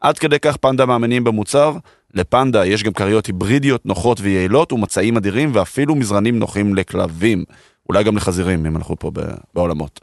עד 0.00 0.18
כדי 0.18 0.38
כך 0.38 0.56
פנדה 0.56 0.86
מאמינים 0.86 1.24
במוצר, 1.24 1.76
לפנדה 2.14 2.66
יש 2.66 2.82
גם 2.82 2.92
כריות 2.92 3.26
היברידיות 3.26 3.86
נוחות 3.86 4.20
ויעילות 4.20 4.72
ומצעים 4.72 5.16
אדירים 5.16 5.50
ואפילו 5.54 5.94
מזרנים 5.94 6.38
נוחים 6.38 6.74
לכלבים. 6.74 7.44
אולי 7.88 8.04
גם 8.04 8.16
לחזירים, 8.16 8.66
אם 8.66 8.76
אנחנו 8.76 8.98
פה 8.98 9.10
בעולמות. 9.54 10.00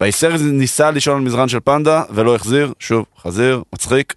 וייסר 0.00 0.36
ניסה 0.42 0.90
לישון 0.90 1.16
על 1.16 1.22
מזרן 1.22 1.48
של 1.48 1.60
פנדה 1.60 2.02
ולא 2.10 2.34
החזיר, 2.34 2.72
שוב, 2.78 3.04
חזיר, 3.18 3.62
מצחיק. 3.72 4.14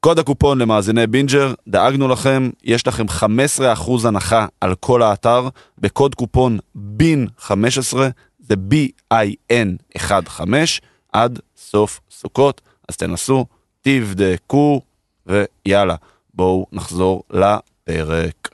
קוד 0.00 0.18
הקופון 0.18 0.58
למאזיני 0.58 1.06
בינג'ר, 1.06 1.52
דאגנו 1.68 2.08
לכם, 2.08 2.50
יש 2.64 2.86
לכם 2.86 3.06
15% 3.08 3.22
הנחה 4.04 4.46
על 4.60 4.74
כל 4.74 5.02
האתר, 5.02 5.48
בקוד 5.78 6.14
קופון 6.14 6.58
בין 6.74 7.26
15, 7.38 8.08
זה 8.38 8.54
B-I-N 8.70 9.98
15, 10.28 10.88
עד 11.12 11.38
סוף 11.56 12.00
סוכות, 12.10 12.60
אז 12.88 12.96
תנסו, 12.96 13.46
תבדקו, 13.80 14.80
ויאללה, 15.26 15.94
בואו 16.34 16.66
נחזור 16.72 17.22
לפרק. 17.30 18.48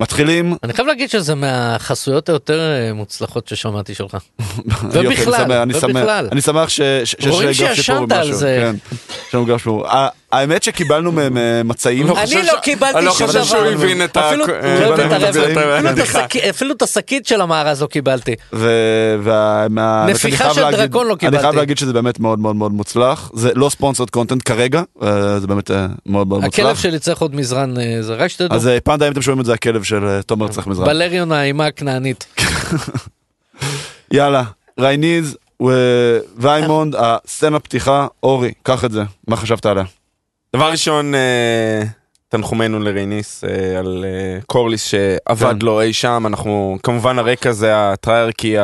מתחילים, 0.00 0.54
אני 0.62 0.72
חייב 0.72 0.88
להגיד 0.88 1.10
שזה 1.10 1.34
מהחסויות 1.34 2.28
היותר 2.28 2.60
אה, 2.60 2.92
מוצלחות 2.92 3.48
ששמעתי 3.48 3.94
שלך. 3.94 4.16
ובכלל, 4.92 5.36
שמח, 5.36 5.62
אני 5.62 5.74
שמח, 5.74 5.84
ובכלל. 5.84 6.28
אני 6.32 6.40
שמח 6.40 6.68
שיש 6.68 7.16
רואים 7.26 7.48
גרף 7.48 7.56
שיפור 7.56 7.74
שישנת 7.74 8.12
על 8.12 8.18
במשהו, 8.18 8.34
זה. 8.34 8.58
כן, 8.60 8.76
יש 9.28 9.34
לנו 9.34 9.44
גרף 9.46 9.58
שיפור. 9.58 9.86
האמת 10.32 10.62
שקיבלנו 10.62 11.12
מהם 11.12 11.36
אה, 11.36 11.62
מצעים, 11.64 12.06
לא 12.06 12.14
אני 12.22 12.34
לא 12.34 12.52
ש- 12.56 12.62
קיבלתי 12.62 12.98
אני 12.98 13.06
לא 13.06 13.12
שום 13.12 13.26
חושב 13.26 13.38
דבר. 13.38 13.46
שהוא 13.48 13.66
הבין 13.66 14.04
את 14.04 14.16
ה- 14.16 14.28
אפילו- 14.28 14.46
לא 14.46 14.94
את. 15.92 15.98
השקית- 15.98 17.26
של 17.26 17.40
המארז 17.40 17.82
לא 17.82 17.86
קיבלתי. 17.86 18.34
נפיחה 20.08 20.54
של 20.54 20.70
דרקון 20.70 21.06
לא 21.06 21.12
אני 21.12 21.30
חייב 21.30 21.40
קיבלתי. 21.40 21.56
להגיד 21.56 21.78
שזה 21.78 21.92
באמת 21.92 22.20
מאוד 22.20 22.38
מאוד 22.38 22.56
מאוד 22.56 22.72
מוצלח, 22.72 23.30
זה 23.34 23.50
לא 23.54 23.68
ספונסרד 23.68 24.10
קונטנט 24.10 24.42
כרגע, 24.44 24.82
אה, 25.02 25.40
זה 25.40 25.46
באמת 25.46 25.70
אה, 25.70 25.86
מאוד 26.06 26.26
מאוד 26.28 26.44
הכלב 26.44 26.66
מוצלח. 26.66 26.82
שלי 26.82 26.98
צריך 26.98 27.18
עוד 27.20 27.34
מזרן, 27.34 27.74
זה 28.00 28.14
רק 28.14 28.28
שתדעו. 28.28 28.56
אז 28.56 28.68
פנדה, 28.84 29.06
אם 29.08 29.12
אתם 29.12 29.22
שומעים 29.22 29.40
את 29.40 29.46
זה, 29.46 29.54
הכלב 29.54 29.82
של 29.82 30.20
תומר 30.26 30.48
צריך 30.48 30.66
מזרן. 30.66 30.86
בלריון 30.86 31.32
האימה 31.32 31.66
הכנענית. 31.66 32.26
יאללה, 34.12 34.42
רייניז 34.80 35.36
וויימונד, 36.36 36.94
הסצנה 37.24 37.58
פתיחה, 37.58 38.06
אורי, 38.22 38.52
קח 38.62 38.84
את 38.84 38.92
זה, 38.92 39.02
מה 39.28 39.36
חשבת 39.36 39.66
עליה? 39.66 39.84
דבר 40.56 40.70
ראשון, 40.70 41.14
אה, 41.14 41.82
תנחומינו 42.28 42.78
לרייניס 42.78 43.44
אה, 43.44 43.78
על 43.78 44.04
אה, 44.08 44.40
קורליס 44.46 44.84
שעבד 44.84 45.58
כן. 45.60 45.66
לו 45.66 45.80
אי 45.80 45.92
שם, 45.92 46.24
אנחנו, 46.26 46.78
כמובן 46.82 47.18
הרקע 47.18 47.52
זה 47.52 47.70
ה 47.76 47.84
Triarchy, 47.84 48.54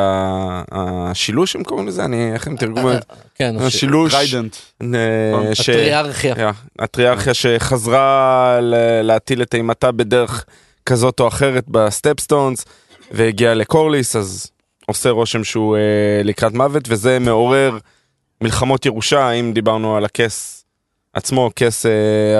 השילוש 0.71 1.55
הם 1.55 1.63
קוראים 1.63 1.87
לזה, 1.87 2.05
אני, 2.05 2.33
איך 2.33 2.47
הם 2.47 2.55
תרגמו 2.55 2.91
את 2.91 2.95
זה? 2.95 2.99
כן, 3.35 3.55
הש- 3.59 3.75
השילוש, 3.75 4.13
Trident. 4.13 4.55
אה, 4.83 5.55
ש- 5.55 5.69
הטריארכיה. 5.69 6.35
כן, 6.35 6.49
הטריארכיה 6.79 7.33
שחזרה 7.33 8.59
להטיל 9.03 9.41
את 9.41 9.55
אימתה 9.55 9.91
בדרך 9.91 10.45
כזאת 10.85 11.19
או 11.19 11.27
אחרת 11.27 11.63
בסטפסטונס 11.67 12.65
והגיעה 13.11 13.53
לקורליס 13.53 14.15
אז 14.15 14.51
עושה 14.85 15.09
רושם 15.09 15.43
שהוא 15.43 15.77
לקראת 16.23 16.53
מוות 16.53 16.83
וזה 16.87 17.19
מעורר 17.19 17.77
מלחמות 18.41 18.85
ירושה 18.85 19.31
אם 19.31 19.51
דיברנו 19.53 19.97
על 19.97 20.05
הכס 20.05 20.54
עצמו 21.15 21.49
כס 21.55 21.85
אה, 21.85 21.91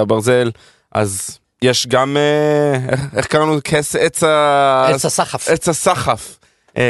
הברזל 0.02 0.52
אז 0.92 1.40
יש 1.62 1.88
גם 1.88 2.18
אה, 2.18 2.80
איך- 2.92 3.02
איך 3.18 3.26
קראנו 3.26 3.58
כס 3.64 3.96
עץ 3.96 4.24
ה... 4.24 4.86
עץ 4.90 5.06
הסחף. 5.06 5.50
עץ 5.50 5.70
הסחף 5.70 6.38
אה, 6.78 6.84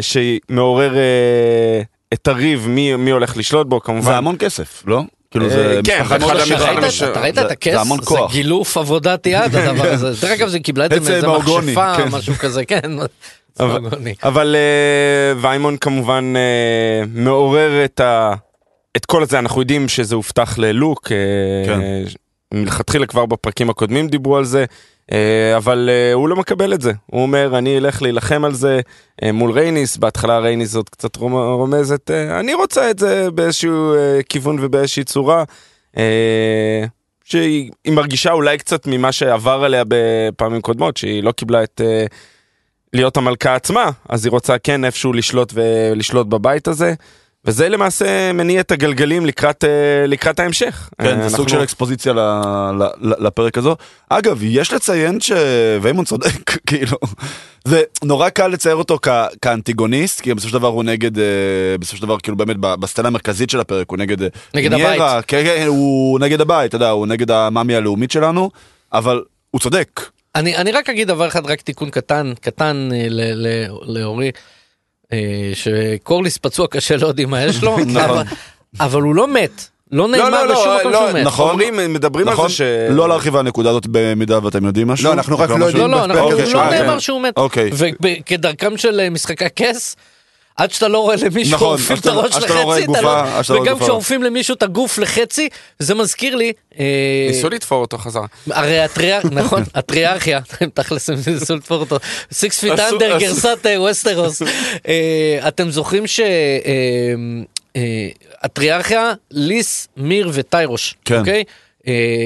שמעורר 0.00 0.96
אה, 0.96 1.82
את 2.12 2.28
הריב 2.28 2.66
מי, 2.68 2.96
מי 2.96 3.10
הולך 3.10 3.36
לשלוט 3.36 3.66
בו 3.66 3.80
כמובן. 3.80 4.02
זה 4.02 4.16
המון 4.16 4.36
כסף, 4.38 4.82
לא? 4.86 5.02
כאילו 5.30 5.44
אה, 5.44 5.50
זה 5.50 5.80
כן, 5.84 6.00
משפחה 6.02 6.18
זה 6.18 6.24
מאוד 6.26 6.36
אחד 6.36 6.84
עשירה. 6.84 7.10
אתה 7.12 7.20
ראית 7.20 7.34
זה- 7.34 7.46
את 7.46 7.50
הכס? 7.50 7.72
זה 7.72 7.80
המון 7.80 7.98
כוח. 8.04 8.32
גילוף 8.32 8.76
עבודת 8.76 9.26
יד 9.26 9.56
הדבר 9.56 9.88
הזה. 9.92 10.10
דרך 10.26 10.30
אגב 10.30 10.48
זה 10.48 10.60
קיבלה 10.60 10.84
את 10.86 10.90
זה 10.90 10.96
עץ 10.96 11.08
מאיזה 11.08 11.26
מכשפה, 11.28 11.96
כן. 11.96 12.08
משהו 12.10 12.34
כזה, 12.34 12.64
כן. 12.64 12.80
אבל-. 13.60 13.88
אבל 14.22 14.56
אה, 14.56 15.40
ויימון 15.40 15.76
כמובן 15.76 16.32
אה, 16.36 17.06
מעורר 17.14 17.84
את 17.84 18.00
ה... 18.00 18.34
את 18.98 19.06
כל 19.06 19.22
הזה 19.22 19.38
אנחנו 19.38 19.60
יודעים 19.60 19.88
שזה 19.88 20.14
הובטח 20.14 20.58
ללוק, 20.58 21.12
אה, 21.12 21.16
כן. 21.66 21.80
מלכתחילה 22.54 23.06
כבר 23.06 23.26
בפרקים 23.26 23.70
הקודמים 23.70 24.08
דיברו 24.08 24.36
על 24.36 24.44
זה, 24.44 24.64
אה, 25.12 25.56
אבל 25.56 25.90
אה, 25.92 26.12
הוא 26.12 26.28
לא 26.28 26.36
מקבל 26.36 26.74
את 26.74 26.80
זה, 26.80 26.92
הוא 27.06 27.22
אומר 27.22 27.58
אני 27.58 27.78
אלך 27.78 28.02
להילחם 28.02 28.44
על 28.44 28.54
זה 28.54 28.80
מול 29.32 29.50
רייניס, 29.50 29.96
בהתחלה 29.96 30.38
רייניס 30.38 30.70
זאת 30.70 30.88
קצת 30.88 31.16
רומ- 31.16 31.56
רומזת, 31.56 32.10
אני 32.10 32.54
רוצה 32.54 32.90
את 32.90 32.98
זה 32.98 33.30
באיזשהו 33.30 33.94
כיוון 34.28 34.58
ובאיזושהי 34.60 35.04
צורה. 35.04 35.44
שהיא 37.24 37.70
היא 37.84 37.92
מרגישה 37.92 38.32
אולי 38.32 38.58
קצת 38.58 38.86
ממה 38.86 39.12
שעבר 39.12 39.64
עליה 39.64 39.82
בפעמים 39.88 40.60
קודמות, 40.60 40.96
שהיא 40.96 41.22
לא 41.22 41.32
קיבלה 41.32 41.62
את 41.62 41.80
להיות 42.92 43.16
המלכה 43.16 43.54
עצמה, 43.54 43.90
אז 44.08 44.24
היא 44.24 44.30
רוצה 44.30 44.58
כן 44.58 44.84
איפשהו 44.84 45.12
לשלוט 45.12 45.52
ולשלוט 45.54 46.26
בבית 46.26 46.68
הזה, 46.68 46.94
וזה 47.44 47.68
למעשה 47.68 48.32
מניע 48.32 48.60
את 48.60 48.72
הגלגלים 48.72 49.26
לקראת, 49.26 49.64
אה, 49.64 49.68
לקראת 50.06 50.40
ההמשך. 50.40 50.90
כן, 51.00 51.06
אה, 51.06 51.14
זה 51.14 51.22
אנחנו- 51.24 51.36
סוג 51.36 51.48
של 51.48 51.62
אקספוזיציה 51.62 52.12
ל- 52.12 52.18
ל- 52.18 53.08
ל- 53.08 53.26
לפרק 53.26 53.58
הזו. 53.58 53.76
אגב, 54.08 54.38
יש 54.42 54.72
לציין 54.72 55.20
שוויימון 55.20 56.04
צודק, 56.04 56.30
כאילו, 56.68 56.96
זה 57.64 57.82
נורא 58.04 58.28
קל 58.28 58.48
לצייר 58.48 58.74
אותו 58.76 58.98
כ- 59.02 59.08
כאנטיגוניסט, 59.42 60.20
כי 60.20 60.34
בסופו 60.34 60.48
של 60.50 60.58
דבר 60.58 60.68
הוא 60.68 60.84
נגד, 60.84 61.18
אה, 61.18 61.24
בסופו 61.80 61.96
של 61.96 62.02
דבר, 62.02 62.18
כאילו 62.22 62.36
באמת, 62.36 62.56
בסצנה 62.56 63.08
המרכזית 63.08 63.50
של 63.50 63.60
הפרק 63.60 63.90
הוא 63.90 63.98
נגד... 63.98 64.16
נגד 64.54 64.74
ניארה, 64.74 64.94
הבית. 65.12 65.24
כן, 65.26 65.42
כן, 65.44 65.64
הוא 65.66 66.20
נגד 66.20 66.40
הבית, 66.40 66.68
אתה 66.68 66.76
יודע, 66.76 66.88
הוא 66.90 67.06
נגד 67.06 67.30
המאמי 67.30 67.74
הלאומית 67.74 68.10
שלנו, 68.10 68.50
אבל 68.92 69.22
הוא 69.50 69.60
צודק. 69.60 70.00
אני, 70.34 70.56
אני 70.56 70.72
רק 70.72 70.88
אגיד 70.90 71.08
דבר 71.08 71.26
אחד, 71.28 71.46
רק 71.46 71.60
תיקון 71.60 71.90
קטן, 71.90 72.32
קטן 72.40 72.88
אה, 72.92 73.06
ל- 73.10 73.46
ל- 73.46 73.98
לאורי, 73.98 74.26
אה, 74.26 74.30
שקורליס 75.54 76.38
פצוע 76.38 76.66
קשה, 76.66 76.96
לא 76.96 77.06
יודעים 77.06 77.30
מה 77.30 77.44
יש 77.44 77.62
לו, 77.62 77.78
נכון. 77.86 78.26
אבל, 78.80 79.02
הוא 79.02 79.14
לא 79.14 79.28
מת. 79.28 79.68
לא 79.92 80.08
לא, 80.10 80.16
נאמר 80.16 80.46
לא, 80.46 80.52
בשום 80.54 80.66
לא, 80.66 80.78
מקום 80.78 80.92
לא, 80.92 80.98
שהוא 80.98 81.20
מת. 81.20 81.26
נכון. 81.26 81.50
אומרים, 81.50 81.92
מדברים 81.92 82.28
נכון? 82.28 82.44
על 82.44 82.50
זה 82.50 82.56
ש... 82.56 82.60
לא 82.90 83.08
להרחיב 83.08 83.34
על 83.34 83.40
הנקודה 83.40 83.70
הזאת 83.70 83.86
במידה 83.90 84.44
ואתם 84.44 84.64
יודעים 84.64 84.88
משהו. 84.88 85.08
לא, 85.08 85.12
אנחנו 85.12 85.38
רק 85.38 85.50
לא? 85.50 85.64
יודעים. 85.64 85.76
לא, 85.76 85.90
לא, 85.90 86.04
אנחנו, 86.04 86.30
לא 86.30 86.70
נאמר 86.70 86.92
כן. 86.94 87.00
שהוא 87.00 87.22
מת. 87.22 87.36
אוקיי. 87.36 87.70
וכדרכם 88.02 88.76
של 88.76 89.00
אה, 89.00 89.10
משחקי 89.10 89.44
הכס, 89.44 89.96
עד 90.58 90.70
שאתה 90.70 90.88
לא 90.88 90.98
רואה 90.98 91.16
למישהו 91.16 91.54
נכון, 91.54 91.68
עורפים 91.68 91.96
את 91.96 92.02
שאתה- 92.02 92.12
הראש 92.12 92.36
לא 92.36 92.62
רואה 92.62 92.78
לחצי, 92.78 92.92
אתה 92.92 93.00
גופה, 93.00 93.02
לא... 93.02 93.36
עד 93.36 93.42
שאתה 93.42 93.54
לא 93.54 93.60
וגם 93.60 93.72
גופה. 93.72 93.84
כשעורפים 93.84 94.22
למישהו 94.22 94.54
את 94.54 94.62
הגוף 94.62 94.98
לחצי, 94.98 95.48
זה 95.78 95.94
מזכיר 95.94 96.36
לי... 96.36 96.52
אה, 96.78 96.84
ניסו 97.28 97.48
לתפור 97.48 97.80
אותו 97.80 97.98
חזרה. 97.98 98.26
הרי 98.50 98.80
הטריאר... 98.80 99.20
נכון, 99.40 99.62
הטריארכיה, 99.74 100.40
תכלס 100.74 101.10
הם 101.10 101.16
ניסו 101.26 101.56
לתפור 101.56 101.80
אותו, 101.80 101.96
Six 102.32 102.60
Feet 102.60 102.78
Under 102.78 103.18
גרסת 103.18 103.66
אה, 103.66 103.80
ווסטרוס. 103.80 104.42
אה, 104.88 105.48
אתם 105.48 105.70
זוכרים 105.70 106.04
שהטריארכיה, 107.76 109.12
ליס, 109.30 109.88
מיר 109.96 110.30
וטיירוש, 110.32 110.94
כן. 111.04 111.18
אוקיי? 111.18 111.44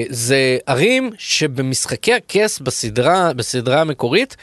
זה 0.09 0.57
ערים 0.65 1.09
שבמשחקי 1.17 2.13
הכס 2.13 2.59
בסדרה, 2.59 3.33
בסדרה 3.33 3.81
המקורית, 3.81 4.37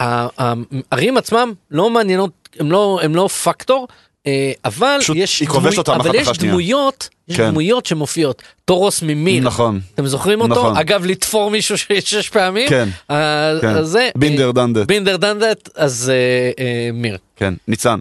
הערים 0.00 1.16
עצמם 1.16 1.52
לא 1.70 1.90
מעניינות, 1.90 2.30
הם 2.60 2.72
לא, 2.72 3.00
הם 3.02 3.14
לא 3.14 3.28
פקטור. 3.28 3.88
אה, 4.26 4.52
אבל 4.64 4.98
יש, 5.14 5.42
אותם 5.78 5.92
אבל 5.92 6.14
יש. 6.14 6.38
דמויות, 6.38 7.08
יש 7.28 7.36
כן. 7.36 7.50
דמויות 7.50 7.86
שמופיעות, 7.86 8.42
טורוס 8.64 9.02
ממיר, 9.02 9.42
נכון. 9.44 9.80
אתם 9.94 10.06
זוכרים 10.06 10.40
אותו? 10.40 10.54
נכון. 10.54 10.76
אגב, 10.76 11.04
לתפור 11.04 11.50
מישהו 11.50 11.78
שש 12.00 12.28
פעמים? 12.28 12.68
כן, 12.68 12.88
אה, 13.10 13.52
כן. 13.60 13.68
אז 13.68 13.88
זה... 13.88 14.10
בינדר 14.16 14.46
אה, 14.46 14.52
דנדט. 14.52 14.86
בינדר 14.86 15.16
דנדט, 15.16 15.68
אז 15.76 16.12
אה, 16.14 16.64
אה, 16.64 16.90
מיר. 16.92 17.18
כן, 17.36 17.54
ניצן. 17.68 18.00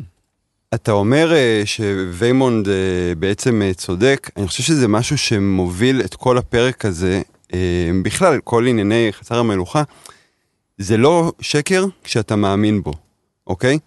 אתה 0.74 0.92
אומר 0.92 1.34
אה, 1.34 1.62
שוויימונד 1.66 2.68
בעצם 3.18 3.62
צודק, 3.76 4.30
אני 4.38 4.48
חושב 4.48 4.64
שזה 4.64 4.88
משהו 4.88 5.18
שמוביל 5.18 6.02
את 6.02 6.16
כל 6.16 6.38
הפרק 6.38 6.86
הזה, 6.86 7.22
בכלל, 8.04 8.40
כל 8.44 8.68
ענייני 8.68 9.10
חצר 9.12 9.40
המלוכה, 9.40 9.84
זה 10.78 10.98
לא 10.98 11.32
שקר 11.42 11.86
כשאתה 12.04 12.36
מאמין 12.36 12.84
בו, 12.84 12.94
אוקיי? 13.48 13.80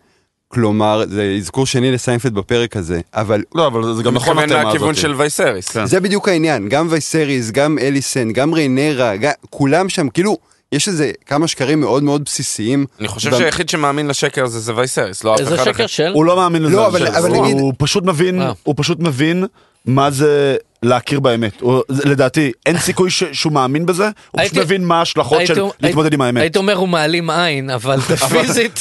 כלומר, 0.49 1.03
זה 1.09 1.35
אזכור 1.39 1.67
שני 1.67 1.93
לסיינפלד 1.93 2.35
בפרק 2.35 2.77
הזה, 2.77 3.01
אבל 3.15 3.43
לא, 3.55 3.67
אבל 3.67 3.95
זה 3.95 4.03
גם 4.03 4.15
נכון 4.15 4.37
לכיוון 4.39 4.67
הזאת. 4.91 4.97
של 4.97 5.15
וייסריס. 5.17 5.69
כן. 5.69 5.87
זה 5.87 6.01
בדיוק 6.01 6.29
העניין, 6.29 6.69
גם 6.69 6.87
וייסריס, 6.91 7.51
גם 7.51 7.79
אליסן, 7.79 8.33
גם 8.33 8.53
ריינרה, 8.55 9.17
גם, 9.17 9.31
כולם 9.51 9.89
שם, 9.89 10.09
כאילו, 10.09 10.39
יש 10.73 10.89
איזה 10.89 11.13
כמה 11.27 11.47
שקרים 11.49 11.81
מאוד 11.81 12.03
מאוד 12.03 12.23
בסיסיים. 12.25 12.87
אני 13.01 13.09
חושב 13.09 13.31
גם- 13.31 13.39
שהיחיד 13.39 13.69
שמאמין 13.69 14.07
לשקר 14.07 14.45
הזה 14.45 14.61
זה 14.61 14.75
וייסריס, 14.77 15.25
לא 15.25 15.35
אף 15.35 15.41
אחד 15.41 15.51
איזה 15.53 15.63
אחר. 15.63 15.73
שקר 15.73 15.87
של? 15.87 16.13
הוא 16.15 16.25
לא 16.25 16.37
מאמין 16.37 16.63
לזה. 16.63 16.77
לא, 16.77 16.87
אבל-. 16.87 17.09
אבל 17.09 17.31
הוא- 17.31 17.45
נגיד- 17.45 17.59
הוא 17.61 17.73
פשוט 17.79 18.05
מבין, 18.05 18.43
אה. 18.43 18.53
הוא 18.63 18.75
פשוט 18.79 19.01
מבין 19.01 19.45
מה 19.87 20.11
זה 20.11 20.57
להכיר 20.83 21.21
באמת. 21.21 21.61
הוא- 21.61 21.83
לדעתי, 21.89 22.53
אין 22.67 22.79
סיכוי 22.79 23.11
ש- 23.11 23.25
שהוא 23.33 23.53
מאמין 23.53 23.87
בזה, 23.87 24.05
הוא 24.05 24.13
פשוט 24.13 24.39
הייתי- 24.41 24.61
מבין 24.61 24.85
מה 24.85 24.99
ההשלכות 24.99 25.39
הייתי- 25.39 25.55
של 25.55 25.63
להתמודד 25.81 26.13
עם 26.15 26.21
האמת. 26.21 26.41
הייתי 26.41 26.59
אומר 26.59 26.75
הוא 26.75 26.89
מעלים 26.89 27.31
עין, 27.31 27.71
אבל 27.71 28.01
פיזית. 28.31 28.81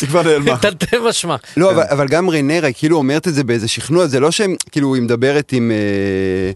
תרתי 0.61 0.85
משמע. 1.09 1.35
לא, 1.57 1.71
אבל, 1.71 1.83
אבל 1.83 2.07
גם 2.07 2.29
ריינרה, 2.29 2.67
היא 2.67 2.75
כאילו 2.77 2.97
אומרת 2.97 3.27
את 3.27 3.33
זה 3.33 3.43
באיזה 3.43 3.67
שכנוע, 3.67 4.07
זה 4.07 4.19
לא 4.19 4.31
שהם, 4.31 4.55
כאילו, 4.71 4.95
היא 4.95 5.03
מדברת 5.03 5.51
עם... 5.53 5.71
אה, 5.71 6.51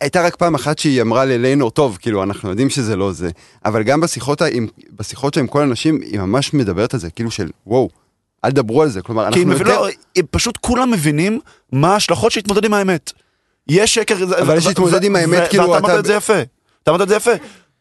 הייתה 0.00 0.22
רק 0.22 0.36
פעם 0.36 0.54
אחת 0.54 0.78
שהיא 0.78 1.02
אמרה 1.02 1.24
לליינור, 1.24 1.70
טוב, 1.70 1.98
כאילו, 2.00 2.22
אנחנו 2.22 2.50
יודעים 2.50 2.70
שזה 2.70 2.96
לא 2.96 3.12
זה, 3.12 3.30
אבל 3.64 3.82
גם 3.82 4.00
בשיחות, 4.00 4.42
עם, 4.42 4.66
בשיחות 4.98 5.34
שלה 5.34 5.40
עם 5.40 5.46
כל 5.46 5.60
האנשים, 5.60 6.00
היא 6.02 6.20
ממש 6.20 6.54
מדברת 6.54 6.94
על 6.94 7.00
זה, 7.00 7.10
כאילו 7.10 7.30
של, 7.30 7.48
וואו, 7.66 7.88
אל 8.44 8.50
תדברו 8.50 8.82
על 8.82 8.88
זה, 8.88 9.02
כלומר, 9.02 9.22
כי 9.22 9.28
אנחנו 9.28 9.42
הם 9.42 9.50
יותר... 9.58 9.80
לא, 9.80 9.88
פשוט 10.30 10.56
כולם 10.60 10.90
מבינים 10.90 11.40
מה 11.72 11.92
ההשלכות 11.92 12.32
של 12.32 12.38
להתמודד 12.40 12.64
עם 12.64 12.74
האמת. 12.74 13.12
יש 13.68 13.94
שקר, 13.94 14.14
אבל 14.42 14.56
יש 14.56 14.66
להתמודד 14.66 15.04
עם 15.04 15.16
האמת, 15.16 15.48
כאילו, 15.50 15.64
ואתה 15.64 15.78
אמרת 15.78 15.90
אתה- 15.90 15.98
את 16.00 16.04
זה 16.04 16.14
יפה, 16.14 16.40
אתה 16.82 16.90
אמרת 16.90 17.00
את 17.00 17.08
זה 17.08 17.16
יפה. 17.16 17.30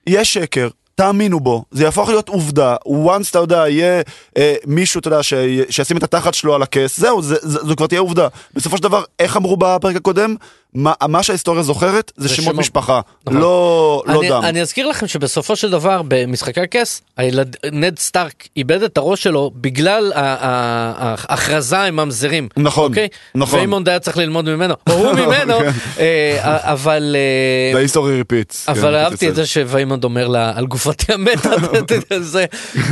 יש 0.08 0.34
שקר, 0.34 0.68
תאמינו 0.96 1.40
בו, 1.40 1.64
זה 1.72 1.84
יהפוך 1.84 2.10
להיות 2.10 2.30
עובדה, 2.30 2.76
once 2.88 3.30
אתה 3.32 3.40
יודע, 3.40 3.70
יהיה 3.70 4.02
אה, 4.38 4.56
מישהו, 4.66 5.00
אתה 5.00 5.08
יודע, 5.08 5.24
ש- 5.24 5.34
שישים 5.70 5.98
את 5.98 6.04
התחת 6.04 6.34
שלו 6.34 6.56
על 6.56 6.62
הכס, 6.64 7.00
זהו, 7.00 7.22
זה- 7.22 7.36
זה- 7.42 7.60
זו 7.68 7.76
כבר 7.76 7.88
תהיה 7.88 8.00
עובדה. 8.02 8.28
בסופו 8.54 8.78
של 8.78 8.84
דבר, 8.84 9.04
איך 9.20 9.38
אמרו 9.38 9.58
בפרק 9.58 9.96
הקודם? 9.96 10.36
מה 10.74 10.94
מה 11.08 11.24
שההיסטוריה 11.24 11.64
זוכרת 11.64 12.12
זה 12.18 12.28
זה 12.28 12.36
שמות 12.36 12.46
שמות. 12.46 12.60
משפחה, 12.60 13.02
נכון. 13.28 13.42
לא 13.42 14.04
לא 14.06 14.20
אני, 14.20 14.30
דם. 14.30 14.42
אני 14.44 14.62
אזכיר 14.62 14.88
לכם 14.88 15.08
שבסופו 15.08 15.56
של 15.56 15.70
דבר 15.72 16.02
במשחקי 16.08 16.62
הכס 16.62 17.02
הילד, 17.18 17.56
נד 17.72 18.00
סטארק 18.00 18.48
איבד 18.58 18.84
את 18.84 18.98
הראש 18.98 19.24
שלו 19.24 19.52
בגלל 19.56 20.12
ההכרזה 20.16 21.80
עם 21.80 21.96
ממזרים. 21.96 22.50
נכון, 22.58 22.92
אוקיי? 22.92 23.08
נכון. 23.36 23.60
ויימונד 23.60 23.90
היה 23.90 24.00
צריך 24.00 24.18
ללמוד 24.18 24.50
ממנו, 24.50 24.74
או 24.90 24.94
הוא 24.94 25.14
ממנו, 25.26 25.54
אה, 26.00 26.38
אבל... 26.62 27.16
אה, 27.16 27.74
זה 27.74 27.80
history 27.80 28.18
repeats. 28.18 28.66
אבל 28.70 28.96
אהבתי 28.96 29.30
את 29.30 29.36
זה 29.36 29.46
שוויימונד 29.46 30.04
אומר 30.04 30.28
לה 30.28 30.52
על 30.56 30.66
גופתי 30.66 31.14
המתה, 31.14 31.50
זה, 32.20 32.46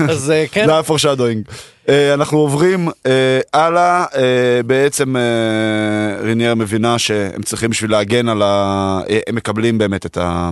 אז 0.10 0.32
אה, 0.32 0.46
כן, 0.52 0.66
זה 0.66 0.72
היה 0.72 0.82
foreshadowing. 0.82 1.52
אה, 1.90 2.14
אנחנו 2.14 2.38
עוברים 2.38 2.88
אה, 3.06 3.40
הלאה, 3.54 4.06
אה, 4.16 4.64
בעצם 4.66 5.16
ריינירה 6.22 6.56
מבינה 6.56 7.00
שהם 7.00 7.44
צריכים 7.44 7.70
בשביל 7.70 7.92
להגן 7.92 8.30
על 8.30 8.42
ה... 8.42 9.02
הם 9.28 9.36
מקבלים 9.36 9.78
באמת 9.78 10.06
את 10.06 10.18
ה... 10.18 10.50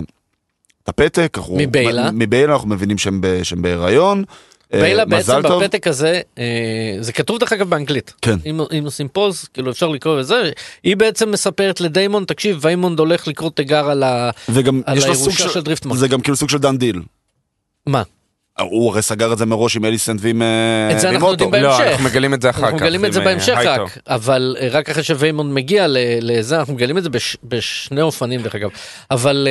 את 0.82 0.88
הפתק. 0.88 1.38
מביילה. 1.50 2.10
מביילה, 2.10 2.52
אנחנו 2.52 2.68
מבינים 2.68 2.98
שהם 2.98 3.20
ב- 3.20 3.42
שהם 3.42 3.62
בהיריון. 3.62 4.24
ביילה 4.72 5.04
בעצם 5.04 5.42
טוב. 5.42 5.62
בפתק 5.62 5.86
הזה, 5.86 6.20
זה 7.00 7.12
כתוב 7.12 7.38
דרך 7.38 7.52
אגב 7.52 7.70
באנגלית. 7.70 8.14
כן. 8.22 8.36
אם, 8.46 8.60
אם 8.78 8.82
עושים 8.84 9.08
pause, 9.08 9.44
כאילו 9.54 9.70
אפשר 9.70 9.88
לקרוא 9.88 10.18
לזה, 10.18 10.50
היא 10.82 10.96
בעצם 10.96 11.30
מספרת 11.30 11.80
לדיימון, 11.80 12.24
תקשיב, 12.24 12.58
ויימונד 12.60 12.98
הולך 12.98 13.28
לקרוא 13.28 13.50
תיגר 13.50 13.90
על 13.90 14.02
ה... 14.02 14.30
הירושה 14.86 15.30
של... 15.30 15.48
של 15.48 15.60
דריפטמרק. 15.60 15.98
זה 15.98 16.08
גם 16.08 16.20
כאילו 16.20 16.36
סוג 16.36 16.48
של 16.48 16.58
done 16.58 16.78
deal. 16.78 17.02
מה? 17.86 18.02
הוא 18.60 18.90
הרי 18.90 19.02
סגר 19.02 19.32
את 19.32 19.38
זה 19.38 19.46
מראש 19.46 19.76
עם 19.76 19.84
אליסנט 19.84 20.20
ועם 20.22 20.42
אה, 20.42 20.90
את 20.92 21.00
זה 21.00 21.10
אנחנו. 21.10 21.30
יודעים 21.30 21.54
לא, 21.54 21.60
בהמשך. 21.60 21.84
אנחנו 21.90 22.04
מגלים 22.04 22.34
את 22.34 22.42
זה 22.42 22.50
אחר 22.50 22.58
כך. 22.58 22.64
אנחנו 22.64 22.76
מגלים 22.78 23.04
את 23.04 23.12
זה 23.12 23.20
אה, 23.20 23.24
בהמשך. 23.24 23.54
רק, 23.56 23.98
אבל 24.06 24.56
אה, 24.60 24.68
רק 24.70 24.90
אחרי 24.90 25.02
שוויימונד 25.02 25.52
מגיע 25.54 25.86
ל- 25.86 25.96
לזה, 26.20 26.58
אנחנו 26.58 26.74
מגלים 26.74 26.98
את 26.98 27.02
זה 27.02 27.10
בש, 27.10 27.36
בשני 27.44 28.00
אופנים 28.02 28.42
דרך 28.42 28.54
אגב. 28.54 28.70
אבל 29.10 29.48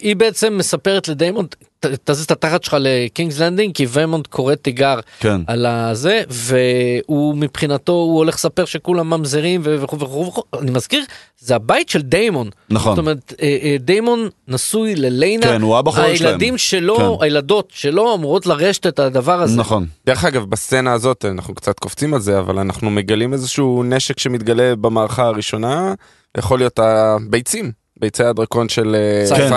היא 0.00 0.16
בעצם 0.16 0.58
מספרת 0.58 1.08
לדיימון, 1.08 1.54
"ת- 1.80 2.10
תזיז 2.10 2.24
את 2.24 2.30
התחת 2.30 2.64
שלך 2.64 2.76
לקינגס 2.80 3.38
לנדינג, 3.38 3.74
כי 3.74 3.86
ויימונד 3.88 4.26
קורא 4.26 4.54
תיגר 4.54 5.00
כן. 5.20 5.40
על 5.46 5.66
הזה, 5.66 6.22
והוא 6.28 7.36
מבחינתו, 7.36 7.92
הוא 7.92 8.16
הולך 8.16 8.34
לספר 8.34 8.64
שכולם 8.64 9.10
ממזרים 9.10 9.60
וכו' 9.64 9.98
וכו' 9.98 10.26
וכו'. 10.26 10.42
אני 10.60 10.70
מזכיר, 10.70 11.04
זה 11.38 11.56
הבית 11.56 11.88
של 11.88 12.02
דיימון. 12.02 12.50
נכון. 12.70 12.92
זאת 12.92 12.98
אומרת, 12.98 13.34
אה, 13.42 13.58
אה, 13.62 13.76
דיימון 13.80 14.28
נשוי 14.48 14.94
לליינה, 14.94 15.46
כן, 15.46 15.62
הוא 15.62 15.78
אבא 15.78 15.90
חורג 15.90 16.14
שלהם. 16.14 16.28
הילדים 16.30 16.58
שלו, 16.58 16.96
כן. 17.18 17.24
הילדות 17.24 17.68
שלו 17.74 18.14
אמורות 18.14 18.46
לרשת 18.46 18.86
את 18.86 18.98
הדבר 18.98 19.42
הזה. 19.42 19.56
נכון. 19.56 19.86
דרך 20.06 20.24
אגב, 20.24 20.44
בסצנה 20.44 20.92
הזאת, 20.92 21.24
אנחנו 21.24 21.54
קצת 21.54 21.78
קופצים 21.78 22.14
על 22.14 22.20
זה, 22.20 22.38
אבל 22.38 22.58
אנחנו 22.58 22.90
מגלים 22.90 23.32
איזשהו 23.32 23.82
נשק 23.82 24.18
שמתגלה 24.18 24.76
במערכה 24.76 25.26
הראשונה, 25.26 25.94
יכול 26.38 26.58
להיות 26.58 26.78
הביצים, 26.78 27.72
ביצי 28.00 28.24
הדרקון 28.24 28.68
של 28.68 28.96
אה, 29.30 29.36
כן. 29.36 29.48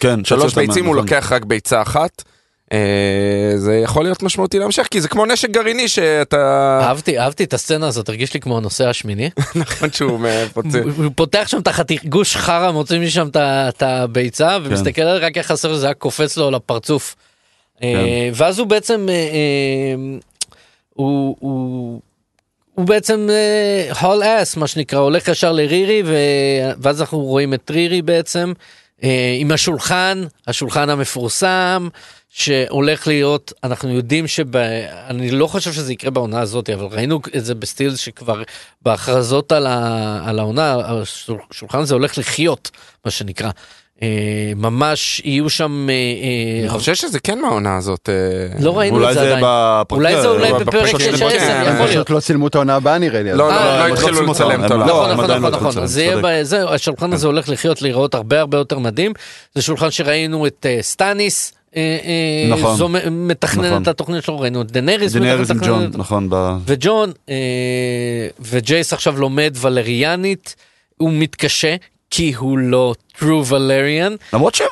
כן, 0.00 0.24
שלוש 0.24 0.54
ביצים, 0.54 0.86
הוא 0.86 0.94
נכון. 0.96 1.04
לוקח 1.08 1.32
רק 1.32 1.44
ביצה 1.44 1.82
אחת. 1.82 2.22
אה, 2.72 3.52
זה 3.56 3.76
יכול 3.76 4.04
להיות 4.04 4.22
משמעותי 4.22 4.58
להמשך, 4.58 4.86
כי 4.90 5.00
זה 5.00 5.08
כמו 5.08 5.26
נשק 5.26 5.50
גרעיני 5.50 5.88
שאתה... 5.88 6.78
אהבתי, 6.82 7.18
אהבתי 7.18 7.44
את 7.44 7.54
הסצנה 7.54 7.86
הזאת, 7.88 8.08
הרגיש 8.08 8.34
לי 8.34 8.40
כמו 8.40 8.56
הנושא 8.56 8.88
השמיני. 8.88 9.30
נכון 9.54 9.92
שהוא 9.92 10.18
הוא 10.96 11.10
פותח 11.14 11.44
שם 11.46 11.58
את 11.58 11.68
החתיך, 11.68 12.04
גוש 12.04 12.36
חרא, 12.36 12.70
מוציא 12.70 12.98
משם 13.00 13.28
את 13.34 13.82
הביצה, 13.82 14.58
ומסתכל 14.62 15.02
על 15.02 15.20
זה, 15.20 15.26
רק 15.26 15.36
היה 15.36 15.42
חסר 15.42 15.74
שזה 15.74 15.86
היה 15.86 15.94
קופץ 15.94 16.36
לו 16.36 16.46
על 16.48 16.54
הפרצוף. 16.54 17.16
אה, 17.82 18.30
ואז 18.34 18.58
הוא 18.58 18.66
בעצם, 18.66 19.06
הוא- 20.94 21.36
הוא... 22.76 22.86
בעצם 22.86 23.28
הול 24.00 24.22
אס 24.24 24.56
מה 24.56 24.66
שנקרא 24.66 24.98
הולך 24.98 25.28
ישר 25.28 25.52
לרירי 25.52 26.02
ו... 26.06 26.14
ואז 26.78 27.00
אנחנו 27.00 27.18
רואים 27.18 27.54
את 27.54 27.70
רירי 27.70 28.02
בעצם 28.02 28.52
אה, 29.02 29.36
עם 29.38 29.50
השולחן 29.50 30.24
השולחן 30.46 30.90
המפורסם 30.90 31.88
שהולך 32.28 33.06
להיות 33.06 33.52
אנחנו 33.64 33.90
יודעים 33.90 34.26
שב... 34.26 34.56
אני 35.08 35.30
לא 35.30 35.46
חושב 35.46 35.72
שזה 35.72 35.92
יקרה 35.92 36.10
בעונה 36.10 36.40
הזאת 36.40 36.70
אבל 36.70 36.86
ראינו 36.86 37.20
את 37.36 37.44
זה 37.44 37.54
בסטיל 37.54 37.96
שכבר 37.96 38.42
בהכרזות 38.82 39.52
על, 39.52 39.66
ה... 39.66 40.20
על 40.24 40.38
העונה 40.38 40.76
השולחן 41.50 41.78
הזה 41.78 41.94
הולך 41.94 42.18
לחיות 42.18 42.70
מה 43.04 43.10
שנקרא. 43.10 43.50
אה, 44.02 44.08
ממש 44.56 45.22
יהיו 45.24 45.50
שם 45.50 45.86
אה, 45.90 45.94
אה, 45.94 46.60
אני 46.60 46.78
חושב 46.78 46.94
שזה 46.94 47.20
כן 47.20 47.38
מהעונה 47.40 47.76
הזאת. 47.76 48.08
לא 48.60 48.78
ראינו 48.78 49.08
את 49.08 49.14
זה 49.14 49.20
זה 49.20 49.36
עדיין. 49.36 49.44
אולי 49.90 50.20
זה 50.22 50.28
אולי 50.28 50.52
אה, 50.52 50.58
בפרק 50.58 50.66
בפרק 50.68 51.00
6 51.00 51.02
של- 51.04 51.26
10 51.26 51.38
כן, 51.38 51.62
יכול 51.62 51.74
להיות. 51.76 51.88
פשוט 51.90 52.10
לא 52.10 52.20
צילמו 52.20 52.46
את 52.46 52.54
העונה 52.54 52.74
הבאה 52.76 52.98
נראה 52.98 53.22
לי. 53.22 53.30
לא, 53.32 53.36
לא, 53.38 53.48
לא 53.48 53.54
הם 53.60 53.92
התחילו 53.92 54.20
לא 54.22 54.30
לצלם 54.32 54.64
את 54.64 54.70
העונה. 54.70 54.86
לא, 54.86 54.92
נכון 54.92 55.10
נכון 55.12 55.30
לא 55.42 55.48
נכון 55.50 55.68
נכון 55.68 56.64
השולחן 56.74 57.12
הזה 57.12 57.26
הולך 57.26 57.48
לחיות 57.48 57.82
להיראות 57.82 58.14
הרבה 58.14 58.40
הרבה 58.40 58.58
יותר 58.58 58.78
מדהים 58.78 59.12
זה 59.54 59.62
שולחן 59.62 59.90
שראינו 59.90 60.46
את 60.46 60.66
סטאניס 60.80 61.52
נכון. 62.50 62.76
זו 62.76 62.88
מ- 62.88 63.28
מתכנן 63.28 63.64
נכון. 63.66 63.82
את 63.82 63.88
התוכנית 63.88 64.24
שלו 64.24 64.40
ראינו 64.40 64.62
את 64.62 64.70
דנריס 64.72 65.12
דנאריס 65.12 65.50
עם 65.50 65.58
ג'ון, 65.58 65.90
נכון. 65.94 66.26
ב- 66.30 66.56
וג'ון 66.66 67.12
אה, 67.28 67.34
וג'ייס 68.40 68.92
עכשיו 68.92 69.20
לומד 69.20 69.54
ולריאנית 69.60 70.56
הוא 70.96 71.10
מתקשה 71.12 71.76
כי 72.10 72.32
הוא 72.32 72.58
לא 72.58 72.94
true 73.18 73.24
ולריאן 73.48 74.14
למרות 74.32 74.54
שהם... 74.54 74.68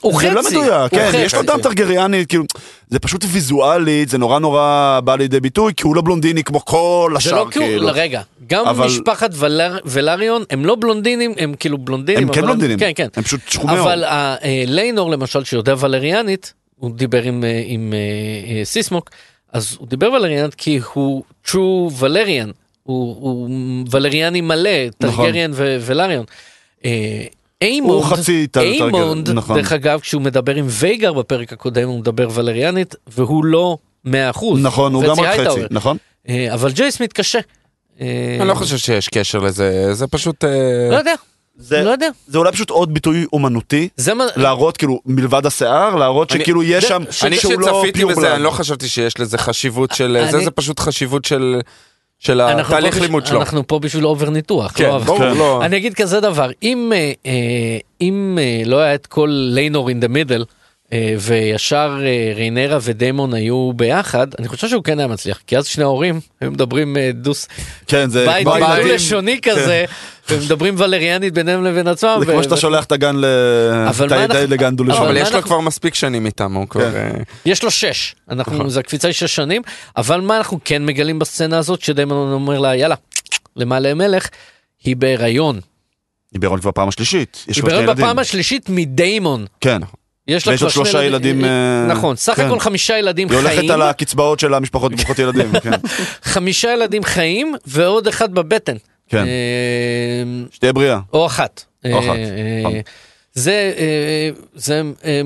הוא 0.00 0.12
זה 0.12 0.18
חצי 0.18 0.34
לא 0.34 0.42
מדויק, 0.50 0.90
כן, 0.90 1.08
חצי. 1.08 1.16
יש 1.18 1.34
לו 1.34 1.42
דם 1.42 1.58
טרגריאני, 1.62 2.26
כאילו, 2.28 2.44
זה 2.88 2.98
פשוט 2.98 3.24
ויזואלית, 3.28 4.08
זה 4.08 4.18
נורא 4.18 4.38
נורא 4.38 5.00
בא 5.04 5.16
לידי 5.16 5.40
ביטוי, 5.40 5.72
כי 5.76 5.82
הוא 5.82 5.96
לא 5.96 6.02
בלונדיני 6.02 6.44
כמו 6.44 6.64
כל 6.64 7.08
זה 7.12 7.18
השאר, 7.18 7.32
לא 7.34 7.40
הוא, 7.42 7.50
כאילו. 7.50 7.88
רגע, 7.92 8.22
גם 8.46 8.66
אבל- 8.66 8.86
משפחת 8.86 9.30
ולר, 9.34 9.78
ולריון 9.84 10.44
הם 10.50 10.64
לא 10.66 10.74
בלונדינים, 10.74 11.32
הם 11.38 11.54
כאילו 11.60 11.78
בלונדינים. 11.78 12.28
הם 12.28 12.34
כן 12.34 12.40
בלונדינים, 12.42 12.78
כן, 12.78 12.90
כן. 12.94 13.08
הם 13.16 13.22
פשוט 13.22 13.40
שחומי. 13.48 13.80
אבל 13.80 14.04
ה- 14.04 14.36
אה, 14.44 14.64
ליינור 14.66 15.10
למשל 15.10 15.44
שיודע 15.44 15.74
ולריאנית, 15.78 16.52
הוא 16.76 16.90
דיבר 16.96 17.22
עם, 17.22 17.44
אה, 17.44 17.62
עם 17.66 17.92
אה, 17.92 17.98
אה, 18.58 18.64
סיסמוק, 18.64 19.10
אז 19.52 19.76
הוא 19.78 19.88
דיבר 19.88 20.12
ולריאנית 20.12 20.54
כי 20.54 20.80
הוא 20.92 21.22
true 21.46 21.58
ולריאן, 21.98 22.50
הוא, 22.84 23.16
הוא 23.20 23.48
ולריאני 23.90 24.40
מלא, 24.40 24.70
טרגריאן 24.98 25.50
ו- 25.54 25.76
ולריון. 25.80 26.24
אה, 26.84 27.24
איימונד, 27.62 27.92
הוא 28.04 28.04
חצי 28.04 28.46
איימונד, 28.56 28.92
טרגריאן, 28.92 29.36
נכון. 29.38 29.56
דרך 29.56 29.72
אגב, 29.72 30.00
כשהוא 30.00 30.22
מדבר 30.22 30.54
עם 30.54 30.66
וייגר 30.68 31.12
בפרק 31.12 31.52
הקודם, 31.52 31.88
הוא 31.88 31.98
מדבר 31.98 32.28
ולריאנית, 32.34 32.94
והוא 33.06 33.44
לא 33.44 33.78
100%. 34.06 34.10
נכון, 34.62 34.94
הוא 34.94 35.04
גם 35.04 35.20
רק. 35.20 35.40
חצי, 35.40 35.60
נכון? 35.70 35.96
אה, 36.28 36.54
אבל 36.54 36.72
ג'ייס 36.72 37.00
מתקשה. 37.00 37.38
אה, 38.00 38.36
אני 38.40 38.48
לא 38.48 38.54
חושב 38.54 38.76
שיש 38.76 39.08
קשר 39.08 39.38
לזה, 39.38 39.94
זה 39.94 40.06
פשוט... 40.06 40.44
אה, 40.44 40.50
לא 40.90 40.96
יודע, 40.96 41.14
זה- 41.56 41.82
לא 41.82 41.90
יודע. 41.90 42.08
זה 42.26 42.38
אולי 42.38 42.52
פשוט 42.52 42.70
עוד 42.70 42.94
ביטוי 42.94 43.26
אומנותי, 43.32 43.88
זה 43.96 44.14
מה... 44.14 44.24
להראות 44.36 44.76
כאילו 44.76 45.00
מלבד 45.06 45.46
השיער, 45.46 45.94
להראות 45.96 46.32
אני- 46.32 46.40
שכאילו 46.40 46.62
יש 46.62 46.82
זה- 46.84 46.88
שם, 46.88 47.02
ש- 47.10 47.24
אני 47.24 47.36
לא 47.58 47.66
כשצפיתי 47.80 47.98
pure 47.98 48.10
בזה. 48.10 48.34
אני 48.34 48.42
לא 48.42 48.50
חשבתי 48.50 48.88
שיש 48.88 49.20
לזה 49.20 49.38
חשיבות 49.38 49.92
של 49.92 50.16
אני- 50.22 50.32
זה, 50.32 50.38
זה 50.44 50.50
פשוט 50.50 50.80
חשיבות 50.80 51.24
של... 51.24 51.60
של 52.24 52.40
התהליך 52.40 53.00
לימוד 53.00 53.26
שלו. 53.26 53.40
אנחנו 53.40 53.66
פה 53.66 53.78
בשביל 53.78 54.06
over 54.06 54.30
ניתוח. 54.30 54.72
כן, 54.74 54.88
לא 54.88 54.98
ברור, 54.98 55.24
לא. 55.24 55.64
אני 55.64 55.76
אגיד 55.76 55.94
כזה 55.94 56.20
דבר, 56.20 56.50
אם, 56.62 56.92
אה, 56.94 57.12
אה, 57.26 57.78
אם 58.00 58.38
אה, 58.40 58.62
לא 58.66 58.80
היה 58.80 58.94
את 58.94 59.06
כל 59.06 59.28
ליינור 59.32 59.88
in 59.88 60.00
the 60.00 60.08
middle, 60.08 60.44
וישר 61.20 61.98
אה, 62.04 62.32
ריינרה 62.36 62.78
ודיימון 62.82 63.34
היו 63.34 63.72
ביחד, 63.76 64.26
אני 64.38 64.48
חושב 64.48 64.68
שהוא 64.68 64.84
כן 64.84 64.98
היה 64.98 65.08
מצליח, 65.08 65.40
כי 65.46 65.58
אז 65.58 65.66
שני 65.66 65.84
ההורים 65.84 66.20
היו 66.40 66.50
מדברים 66.50 66.96
אה, 66.96 67.10
דוס, 67.14 67.48
כן, 67.86 68.10
זה 68.10 68.26
בית 68.26 68.46
כמו 68.46 68.54
דו-לשוני 68.58 69.38
כזה, 69.42 69.84
ומדברים 70.30 70.74
ולריאנית 70.78 71.34
ביניהם 71.34 71.64
לבין 71.64 71.88
עצמם. 71.88 72.16
זה 72.20 72.26
כמו 72.26 72.38
ו- 72.38 72.42
שאתה 72.42 72.54
ו- 72.54 72.58
שולח 72.58 72.84
את 72.84 72.92
הגן 72.92 73.16
ל... 73.16 73.24
אבל 73.88 74.12
הילד 74.12 74.30
אנחנו- 74.30 74.46
לגן 74.54 74.76
דו-לשוני. 74.76 75.06
אבל 75.06 75.16
יש 75.16 75.28
לו 75.30 75.36
אנחנו- 75.36 75.42
כבר 75.50 75.60
מספיק 75.60 75.94
שנים 75.94 76.26
איתם, 76.26 76.54
הוא 76.54 76.68
כבר... 76.68 76.96
אה, 76.96 77.10
יש 77.46 77.62
לו 77.62 77.70
שש, 77.70 78.14
אנחנו, 78.30 78.54
נכון. 78.54 78.68
זה 78.68 78.80
הקפיצה 78.80 79.08
היא 79.08 79.14
שש 79.14 79.34
שנים, 79.36 79.62
אבל 79.96 80.20
מה 80.20 80.36
אנחנו 80.36 80.58
כן 80.64 80.86
מגלים 80.86 81.18
בסצנה 81.18 81.58
הזאת, 81.58 81.80
שדיימון 81.82 82.32
אומר 82.32 82.58
לה, 82.58 82.76
יאללה, 82.76 82.94
למעלה 83.56 83.94
מלך, 83.94 84.28
היא 84.84 84.96
בהיריון. 84.96 85.60
היא 86.32 86.40
בהיריון 86.40 86.60
כבר 86.60 86.72
פעם 86.72 86.88
השלישית. 86.88 87.44
יש 87.48 87.56
היא 87.56 87.64
בהיריון. 87.64 87.96
בפעם 87.96 88.18
השלישית 88.18 88.66
מדיימון. 88.68 89.46
כן. 89.60 89.78
יש 90.28 90.46
לה 90.48 90.70
שלושה 90.70 91.04
ילדים, 91.04 91.44
אה, 91.44 91.86
נכון, 91.88 92.16
סך 92.16 92.34
כן. 92.36 92.46
הכל 92.46 92.60
חמישה 92.60 92.98
ילדים 92.98 93.28
היא 93.30 93.38
חיים. 93.38 93.56
הולכת 93.58 93.70
על 93.70 93.82
הקצבאות 93.82 94.40
של 94.40 94.54
המשפחות 94.54 94.94
ברוכות 94.94 95.18
ילדים. 95.18 95.52
כן. 95.62 95.70
חמישה 96.22 96.72
ילדים 96.72 97.04
חיים 97.04 97.54
ועוד 97.66 98.08
אחד 98.08 98.34
בבטן. 98.34 98.76
כן. 99.08 99.24
אה, 99.26 100.44
שתהיה 100.50 100.72
בריאה. 100.72 100.98
או 101.12 101.26
אחת. 101.26 101.64
או 101.92 101.98
אחת, 101.98 102.08
אה, 102.08 102.60
נכון. 102.60 102.72
זה, 103.34 103.72
אה, 103.78 104.30
זה 104.54 104.82
אה, 105.04 105.20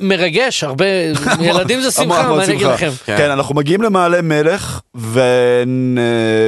מרגש, 0.00 0.64
הרבה, 0.64 0.84
ילדים 1.48 1.80
זה 1.80 1.90
שמחה, 1.90 2.28
מה 2.34 2.44
אני 2.44 2.54
אגיד. 2.54 2.66
לכם? 2.66 2.90
כן, 3.06 3.30
אנחנו 3.30 3.54
מגיעים 3.54 3.82
למעלה 3.82 4.22
מלך 4.22 4.80
ו- 4.96 5.62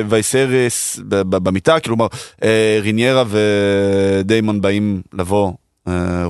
וייסריס 0.08 1.00
ב- 1.08 1.14
ב- 1.22 1.36
במיטה, 1.36 1.80
כלומר 1.80 2.06
אה, 2.44 2.78
ריניירה 2.82 3.24
ודיימון 3.28 4.60
באים 4.60 5.02
לבוא, 5.12 5.52
אה, 5.88 6.24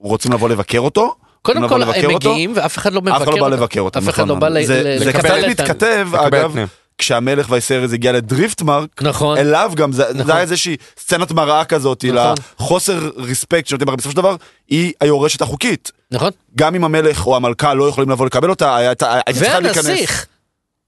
רוצים 0.00 0.32
לבוא 0.32 0.48
לבקר 0.48 0.78
אותו. 0.78 1.14
קודם 1.42 1.68
כל 1.68 1.82
הם 1.82 1.88
לבקר 1.88 2.06
אותו. 2.12 2.30
מגיעים 2.30 2.52
ואף 2.54 2.78
אחד 2.78 2.92
לא 2.92 3.00
מבקר 3.02 3.16
אף 3.16 3.22
אחד 3.22 3.32
לא 3.32 3.38
בא 3.38 3.44
אותם. 3.44 3.52
לבקר 3.56 3.80
אותם, 3.80 3.98
אף 3.98 4.08
אחד 4.08 4.22
נכון. 4.22 4.28
לא 4.28 4.34
בא 4.34 4.48
ל- 4.48 4.64
זה- 4.66 5.12
קצת 5.12 5.34
מתכתב, 5.48 6.08
אגב, 6.14 6.52
פנים. 6.52 6.66
כשהמלך 6.98 7.46
וייסריס 7.50 7.92
הגיע 7.92 8.12
לדריפטמרק, 8.12 9.02
נכון. 9.02 9.38
אליו 9.38 9.72
גם, 9.74 9.92
זה 9.92 10.04
נכון. 10.14 10.26
זה 10.26 10.32
היה 10.32 10.40
איזושהי 10.40 10.76
סצנת 10.98 11.32
מראה 11.32 11.64
כזאת, 11.64 12.04
נכון. 12.04 12.34
לחוסר 12.60 13.10
ריספקט 13.16 13.66
שנותנים, 13.66 13.88
הרי 13.88 13.96
בסופו 13.96 14.10
של 14.10 14.16
דבר, 14.16 14.36
היא 14.68 14.92
היורשת 15.00 15.42
החוקית. 15.42 15.92
נכון? 16.10 16.30
גם 16.56 16.74
אם 16.74 16.84
המלך 16.84 17.26
או 17.26 17.36
המלכה 17.36 17.74
לא 17.74 17.88
יכולים 17.88 18.10
לבוא 18.10 18.26
לקבל 18.26 18.50
אותה, 18.50 18.76
הייתה 18.76 19.18
צריכה 19.34 19.60
להיכנס. 19.60 19.84
והנסיך. 19.86 20.26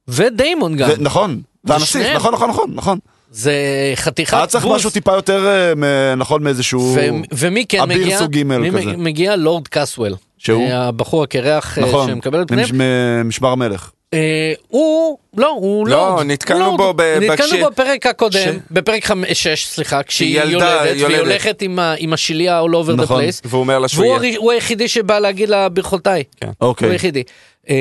ודיימון 0.08 0.76
גם. 0.76 0.88
ו- 0.90 0.92
נכון, 0.98 1.40
והנסיך. 1.64 2.16
נכון, 2.16 2.34
נכון, 2.34 2.50
נכון, 2.50 2.70
נכון. 2.74 2.98
זה 3.31 3.53
חתיכת 3.95 4.35
היה 4.37 4.47
צריך 4.47 4.64
בוז. 4.64 4.74
משהו 4.76 4.91
טיפה 4.91 5.12
יותר, 5.14 5.47
אה, 5.47 6.14
נכון, 6.14 6.43
מאיזשהו... 6.43 6.97
ומי 7.33 7.64
כן 7.68 7.81
אביר 7.81 7.99
מגיע? 8.03 8.18
סוג 8.18 8.37
ג' 8.37 8.43
כזה. 8.78 8.97
מגיע? 8.97 9.37
לורד 9.37 9.68
קסוול. 9.68 10.14
שהוא? 10.39 10.68
הבחור 10.70 11.22
הקרח 11.22 11.78
אה, 11.78 11.83
נכון, 11.85 12.11
שמקבל 12.11 12.43
את 12.43 12.49
פניהם. 12.49 12.68
ממש- 12.68 12.81
ממשמר 13.24 13.49
המלך. 13.49 13.91
אה, 14.14 14.53
הוא, 14.68 15.18
לא, 15.37 15.49
הוא 15.49 15.87
לא, 15.89 15.97
לורד. 16.11 16.26
נתקלנו 16.26 16.64
לורד. 16.64 16.76
בו 16.76 16.93
ב- 16.97 17.03
נתקלנו 17.20 17.51
בכש- 17.51 17.61
בו 17.62 17.70
בפרק 17.70 18.07
הקודם, 18.07 18.33
ש- 18.41 18.59
בפרק 18.70 19.05
חמש- 19.05 19.33
שש, 19.33 19.66
סליחה, 19.66 20.03
כשהיא 20.03 20.41
ילדה, 20.41 20.51
יולדת, 20.53 20.81
והיא 20.83 21.03
יולדת. 21.03 21.18
הולכת 21.20 21.62
עם 21.62 21.78
עם 21.99 22.12
השלייה 22.12 22.61
all 22.62 22.85
over 22.85 22.91
the 22.91 23.03
נכון. 23.03 23.22
place. 23.24 23.41
והוא 23.45 23.61
אומר 23.61 23.78
לה 23.78 23.89
שהוא 23.89 23.99
והוא 24.05 24.07
יהיה. 24.07 24.16
הרי- 24.16 24.35
הוא 24.37 24.53
היחידי 24.53 24.89
שבא 24.89 25.18
להגיד 25.18 25.49
לה 25.49 25.68
ברכותיי. 25.68 26.22
הוא 26.45 26.53
אוקיי. 26.61 26.91
היחידי. 26.91 27.22
אה, 27.70 27.76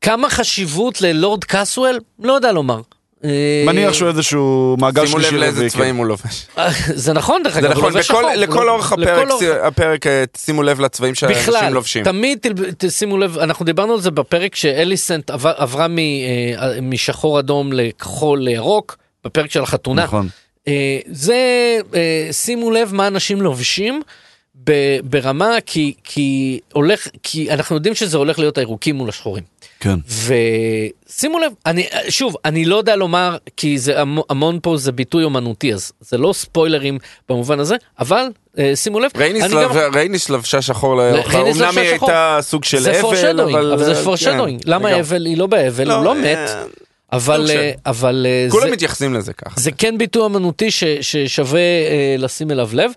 כמה 0.00 0.30
חשיבות 0.30 1.00
ללורד 1.00 1.44
קסוול? 1.44 1.98
לא 2.22 2.32
יודע 2.32 2.52
לומר. 2.52 2.80
אה, 3.24 3.30
מניח 3.66 3.92
שהוא 3.92 4.08
איזשהו 4.08 4.76
מעגל 4.80 5.06
שימו 5.06 5.20
שלישי 5.20 5.34
לב 5.34 5.40
לאיזה 5.40 5.56
רביעי, 5.56 5.70
צבעים 5.70 5.96
הוא 5.96 6.06
לובש. 6.06 6.46
אה, 6.58 6.68
זה 6.94 7.12
נכון 7.12 7.42
דרך 7.42 7.52
זה 7.52 7.58
אגב, 7.58 7.66
הוא 7.70 7.74
נכון, 7.78 7.92
לובש 7.92 8.06
שחור. 8.06 8.20
לכל 8.36 8.68
אורך 8.68 8.92
הפרק, 9.62 10.06
אה, 10.06 10.24
שימו 10.36 10.62
לב 10.62 10.80
לצבעים 10.80 11.14
שאנשים 11.14 11.42
בכלל, 11.42 11.72
לובשים. 11.72 12.04
תמיד 12.04 12.38
תל- 12.42 12.52
תשימו 12.78 13.18
לב, 13.18 13.38
אנחנו 13.38 13.64
דיברנו 13.64 13.92
על 13.94 14.00
זה 14.00 14.10
בפרק 14.10 14.54
שאליסנט 14.54 15.30
עבר- 15.30 15.54
עברה 15.56 15.86
משחור 16.82 17.38
אדום 17.38 17.72
לכחול 17.72 18.38
לירוק, 18.42 18.96
בפרק 19.24 19.50
של 19.50 19.62
החתונה. 19.62 20.04
נכון. 20.04 20.28
זה, 21.10 21.36
שימו 22.32 22.70
לב 22.70 22.94
מה 22.94 23.06
אנשים 23.06 23.42
לובשים 23.42 24.02
ב- 24.64 24.72
ברמה, 25.04 25.50
כי, 25.66 25.94
כי, 26.04 26.60
הולך, 26.72 27.08
כי 27.22 27.50
אנחנו 27.50 27.76
יודעים 27.76 27.94
שזה 27.94 28.16
הולך 28.16 28.38
להיות 28.38 28.58
הירוקים 28.58 28.96
מול 28.96 29.08
השחורים. 29.08 29.44
כן. 29.80 29.94
ושימו 31.08 31.38
לב, 31.38 31.52
אני, 31.66 31.86
שוב, 32.08 32.34
אני 32.44 32.64
לא 32.64 32.76
יודע 32.76 32.96
לומר, 32.96 33.36
כי 33.56 33.78
זה 33.78 34.00
המ- 34.00 34.18
המון 34.30 34.58
פה 34.62 34.76
זה 34.76 34.92
ביטוי 34.92 35.24
אומנותי, 35.24 35.74
אז 35.74 35.92
זה 36.00 36.18
לא 36.18 36.32
ספוילרים 36.32 36.98
במובן 37.28 37.60
הזה, 37.60 37.76
אבל 37.98 38.24
אה, 38.58 38.76
שימו 38.76 39.00
לב, 39.00 39.10
רייניס 39.16 39.44
לב- 39.44 39.72
גם- 39.72 39.94
רייניס 39.94 40.30
לבשה 40.30 40.62
שחור 40.62 40.92
אמנם 41.12 41.16
לבשה 41.62 41.80
היא. 41.80 41.88
הייתה 41.90 42.38
סוג 42.40 42.64
של 42.64 42.78
זה 42.80 42.90
אבל, 42.90 43.00
foreshadowing, 43.00 43.54
אבל... 43.54 43.72
אבל 43.72 43.84
זה 43.84 43.92
אה, 43.98 44.04
foreshadowing. 44.04 44.62
כן, 44.64 44.70
למה. 44.70 45.00
אבל? 45.00 45.26
היא 45.26 45.36
לא 45.38 45.46
באבל, 45.46 45.88
לא, 45.88 45.94
הוא 45.94 46.04
לא 46.04 46.14
אה, 46.14 46.20
מת, 46.20 46.50
אבל 47.12 47.36
סוג 47.36 47.46
של- 47.46 47.58
אה, 47.58 47.70
אבל 47.86 48.26
אה, 48.28 48.46
כולם 48.50 48.66
זה- 48.66 48.72
מתייחסים 48.72 49.14
לזה 49.14 49.32
ככה. 49.32 49.60
זה 49.60 49.72
כן 49.72 49.98
ביטוי 49.98 50.26
אמנותי 50.26 50.70
ש- 50.70 50.84
ששווה 51.00 51.60
אה, 51.60 52.14
לשים 52.18 52.50
אליו 52.50 52.70
לב. 52.72 52.90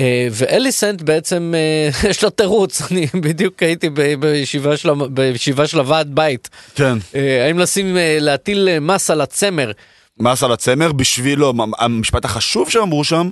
אה, 0.00 0.28
ואליסנט 0.30 1.02
בעצם 1.02 1.54
אה, 1.56 2.08
יש 2.10 2.24
לו 2.24 2.30
תירוץ, 2.30 2.82
אני 2.90 3.06
בדיוק 3.14 3.62
הייתי 3.62 3.90
בישיבה 4.20 4.76
של, 4.76 4.90
בישיבה 5.10 5.66
של 5.66 5.78
הוועד 5.78 6.14
בית. 6.14 6.48
כן. 6.74 6.98
אה, 7.14 7.46
האם 7.46 7.58
לשים, 7.58 7.96
להטיל 8.20 8.78
מס 8.80 9.10
על 9.10 9.20
הצמר? 9.20 9.70
מס 10.20 10.42
על 10.42 10.52
הצמר 10.52 10.92
בשבילו, 10.92 11.52
המשפט 11.78 12.24
החשוב 12.24 12.70
שהם 12.70 12.82
אמרו 12.82 13.04
שם, 13.04 13.30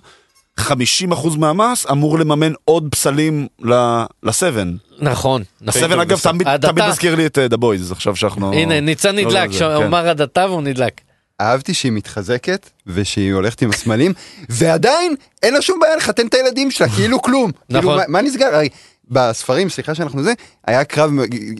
50% 0.61 1.39
מהמס 1.39 1.87
אמור 1.91 2.19
לממן 2.19 2.53
עוד 2.65 2.89
פסלים 2.91 3.47
ל- 3.65 4.05
לסבן. 4.23 4.75
נכון, 4.99 5.43
נכון. 5.61 5.81
סבן 5.83 6.01
אגב 6.01 6.19
תמיד 6.19 6.89
מזכיר 6.89 7.15
לי 7.15 7.27
את 7.27 7.39
דה 7.39 7.57
בויז, 7.57 7.93
עכשיו 7.93 8.17
שאנחנו... 8.17 8.53
הנה, 8.53 8.81
ניצן 8.81 9.17
לא 9.17 9.23
נדלק, 9.23 9.53
זה, 9.53 9.59
שהוא 9.59 9.79
כן. 9.79 9.85
אמר 9.85 10.09
הדתה 10.09 10.47
והוא 10.49 10.63
נדלק. 10.63 11.01
אהבתי 11.41 11.75
שהיא 11.75 11.93
מתחזקת 11.93 12.71
ושהיא 12.87 13.35
הולכת 13.35 13.63
עם 13.63 13.71
הסמלים 13.71 14.13
ועדיין 14.49 15.15
אין 15.43 15.55
לה 15.55 15.63
שום 15.63 15.81
בעיה 15.81 15.97
לחתן 15.97 16.27
את 16.27 16.35
הילדים 16.35 16.71
שלה 16.71 16.89
כאילו 16.89 17.23
כלום. 17.23 17.51
כאילו, 17.69 17.81
נכון. 17.81 17.97
מה, 17.97 18.03
מה 18.09 18.23
נסגר? 18.23 18.47
הרי 18.55 18.69
בספרים 19.11 19.69
סליחה 19.69 19.95
שאנחנו 19.95 20.23
זה 20.23 20.33
היה 20.67 20.85
קרב 20.85 21.11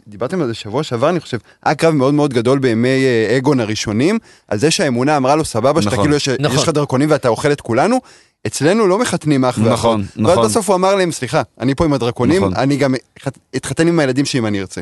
דיברתם 0.09 0.41
על 0.41 0.47
זה 0.47 0.55
שבוע 0.55 0.83
שעבר 0.83 1.11
אני 1.11 1.21
חושב 1.21 1.39
היה 1.65 1.75
קרב 1.75 1.95
מאוד 1.95 2.15
מאוד 2.15 2.35
גדול 2.35 2.59
בימי 2.59 2.89
אה, 2.89 3.37
אגון 3.37 3.61
הראשונים 3.61 4.19
על 4.49 4.59
זה 4.59 4.71
שהאמונה 4.71 5.17
אמרה 5.17 5.37
לו 5.37 5.45
סבבה 5.45 5.83
שאתה 5.83 5.93
נכון. 5.93 6.05
כאילו 6.05 6.17
יש, 6.17 6.29
נכון. 6.29 6.57
יש 6.57 6.63
לך 6.63 6.69
דרכונים 6.69 7.11
ואתה 7.11 7.29
אוכל 7.29 7.53
את 7.53 7.61
כולנו. 7.61 8.01
אצלנו 8.47 8.87
לא 8.87 8.99
מחתנים 8.99 9.45
אח 9.45 9.59
ואחות. 9.59 9.73
נכון, 9.73 10.01
ואז 10.01 10.33
נכון. 10.37 10.45
בסוף 10.45 10.69
הוא 10.69 10.77
אמר 10.77 10.95
להם 10.95 11.13
סליחה 11.13 11.43
אני 11.61 11.75
פה 11.75 11.85
עם 11.85 11.93
הדרקונים 11.93 12.37
נכון. 12.43 12.55
אני 12.57 12.77
גם 12.77 12.95
אתחת- 13.19 13.39
אתחתן 13.57 13.89
עם 13.89 13.99
הילדים 13.99 14.25
שלי 14.25 14.41
אם 14.41 14.47
אני 14.47 14.61
ארצה. 14.61 14.81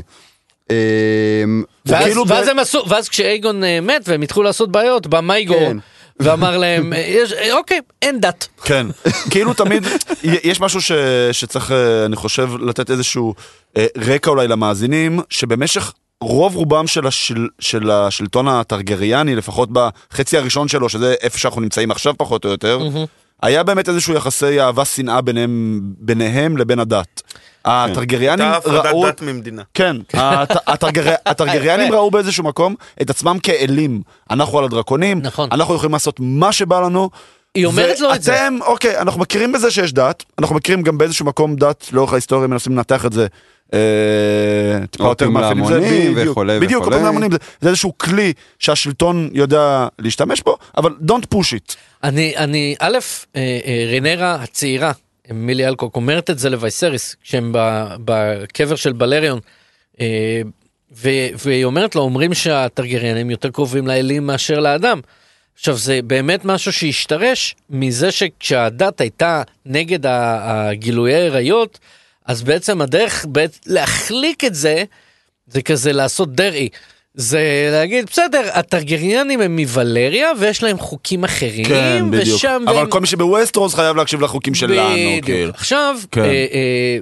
אה, 0.71 0.77
ואז, 1.87 2.05
כאילו 2.05 2.29
ואז 2.29 2.47
ב- 2.47 2.51
הם 2.51 2.59
עשו, 2.59 2.85
ואז 2.89 3.09
כשאייגון 3.09 3.65
אה, 3.65 3.81
מת 3.81 4.09
והם 4.09 4.23
התחילו 4.23 4.43
לעשות 4.43 4.73
בעיות, 4.73 5.07
בא 5.07 5.21
מייגור 5.21 5.59
כן. 5.59 5.77
ואמר 6.21 6.59
להם, 6.59 6.93
אה, 6.93 6.99
יש, 6.99 7.33
אה, 7.33 7.53
אוקיי, 7.57 7.81
אין 8.03 8.21
דת. 8.21 8.49
כן, 8.65 8.87
כאילו 9.31 9.55
תמיד, 9.55 9.87
יש 10.23 10.61
משהו 10.61 10.83
ש, 10.83 10.93
שצריך, 11.33 11.73
אני 12.07 12.17
חושב, 12.17 12.51
לתת 12.61 12.91
איזשהו 12.91 13.35
אה, 13.77 13.87
רקע 13.99 14.31
אולי 14.31 14.49
למאזינים, 14.49 15.21
שבמשך 15.31 15.93
רוב 16.21 16.57
רובם 16.57 16.87
של, 16.87 17.07
השל, 17.07 17.49
של 17.59 17.91
השלטון 17.91 18.49
הטרגריאני, 18.49 19.37
לפחות 19.37 19.69
בחצי 19.73 20.39
הראשון 20.39 20.69
שלו, 20.69 20.89
שזה 20.89 21.15
איפה 21.21 21.39
שאנחנו 21.39 21.61
נמצאים 21.61 21.91
עכשיו 21.91 22.15
פחות 22.19 22.45
או 22.45 22.51
יותר, 22.51 22.89
היה 23.43 23.63
באמת 23.63 23.89
איזשהו 23.89 24.15
יחסי 24.15 24.61
אהבה 24.61 24.85
שנאה 24.85 25.21
ביניהם, 25.21 25.81
ביניהם 25.83 26.57
לבין 26.57 26.79
הדת. 26.79 27.23
הטרגריאנים 27.65 28.45
הייתה 28.47 28.57
הפרדת 28.59 28.87
ראו... 28.87 29.07
דת 29.07 29.23
ממדינה. 29.23 29.63
כן, 29.75 29.97
הט- 30.15 30.69
הטרגרי- 30.69 31.15
הטרגריאנים 31.27 31.93
ראו 31.95 32.11
באיזשהו 32.11 32.45
מקום 32.45 32.75
את 33.03 33.11
עצמם 33.11 33.39
כאלים. 33.43 34.03
אנחנו 34.31 34.59
על 34.59 34.65
הדרקונים, 34.65 35.21
נכון. 35.23 35.49
אנחנו 35.53 35.75
יכולים 35.75 35.93
לעשות 35.93 36.17
מה 36.21 36.53
שבא 36.53 36.81
לנו. 36.81 37.11
היא 37.55 37.67
אומרת 37.67 38.01
לו 38.01 38.15
את 38.15 38.23
זה. 38.23 38.33
ואתם, 38.33 38.59
אוקיי, 38.67 38.99
אנחנו 38.99 39.21
מכירים 39.21 39.53
בזה 39.53 39.71
שיש 39.71 39.93
דת, 39.93 40.25
אנחנו 40.39 40.57
מכירים 40.57 40.83
גם 40.83 40.99
באיזשהו 40.99 41.27
מקום 41.27 41.57
דת 41.57 41.89
לאורך 41.93 42.13
ההיסטוריה, 42.13 42.47
מנסים 42.49 42.73
לנתח 42.77 43.07
את 43.07 43.13
זה. 43.13 43.27
אה, 43.75 43.79
טיפה 44.91 45.05
יותר 45.05 45.29
מאפיינים, 45.31 45.67
זה 45.67 45.81
בדיוק, 45.81 46.31
וכולי 46.31 46.61
בדיוק, 46.61 46.81
וכולי. 46.83 46.97
אופיום 46.97 47.05
להמונים, 47.05 47.31
זה- 47.33 47.39
זה 47.61 47.69
איזשהו 47.69 47.99
כלי 47.99 48.33
שהשלטון 48.59 49.29
יודע 49.33 49.87
להשתמש 49.99 50.43
בו, 50.43 50.57
אבל 50.77 50.95
don't 51.09 51.35
push 51.35 51.53
it. 51.57 51.75
אני, 52.05 52.37
אני, 52.37 52.75
א', 52.81 52.99
אה, 53.37 53.41
אה, 53.67 53.85
רינרה 53.91 54.35
הצעירה, 54.35 54.93
מילי 55.33 55.67
אלקוק, 55.67 55.97
אומרת 55.97 56.31
את 56.31 56.39
זה 56.39 56.51
לווייסריס, 56.51 57.17
כשהם 57.23 57.53
בקבר 58.05 58.77
של 58.77 58.93
בלריון, 58.93 59.41
אה, 60.01 60.43
והיא 61.37 61.65
אומרת 61.65 61.95
לו, 61.95 62.03
אומרים 62.03 62.35
שהטרגריאנים 62.35 63.31
יותר 63.31 63.51
קרובים 63.51 63.87
לאלים 63.87 64.27
מאשר 64.27 64.61
לאדם. 64.61 65.01
עכשיו, 65.55 65.77
זה 65.77 66.01
באמת 66.05 66.45
משהו 66.45 66.73
שהשתרש 66.73 67.57
מזה 67.71 68.13
שכשהדת 68.13 69.01
הייתה 69.01 69.43
נגד 69.67 69.99
הגילויי 70.07 71.27
עריות, 71.27 71.79
אז 72.27 72.43
בעצם 72.43 72.81
הדרך 72.81 73.27
להחליק 73.67 74.45
את 74.45 74.55
זה, 74.55 74.85
זה 75.47 75.63
כזה 75.63 75.93
לעשות 75.93 76.35
דרעי. 76.35 76.69
זה 77.15 77.69
להגיד, 77.73 78.07
בסדר, 78.11 78.43
הטרגריאנים 78.53 79.41
הם 79.41 79.57
מוולריה 79.57 80.29
ויש 80.41 80.63
להם 80.63 80.79
חוקים 80.79 81.25
אחרים, 81.25 81.65
כן, 81.65 82.05
בדיוק. 82.11 82.37
ושם... 82.37 82.65
אבל 82.67 82.77
והם- 82.77 82.91
כל 82.91 83.01
מי 83.01 83.07
שבווסטרוס 83.07 83.75
חייב 83.75 83.97
להקשיב 83.97 84.21
לחוקים 84.21 84.55
שלנו, 84.55 84.95
בדיוק. 84.95 85.25
כאילו. 85.25 85.51
עכשיו, 85.51 85.97
כן. 86.11 86.21
אה, 86.21 86.27
אה, 86.27 86.99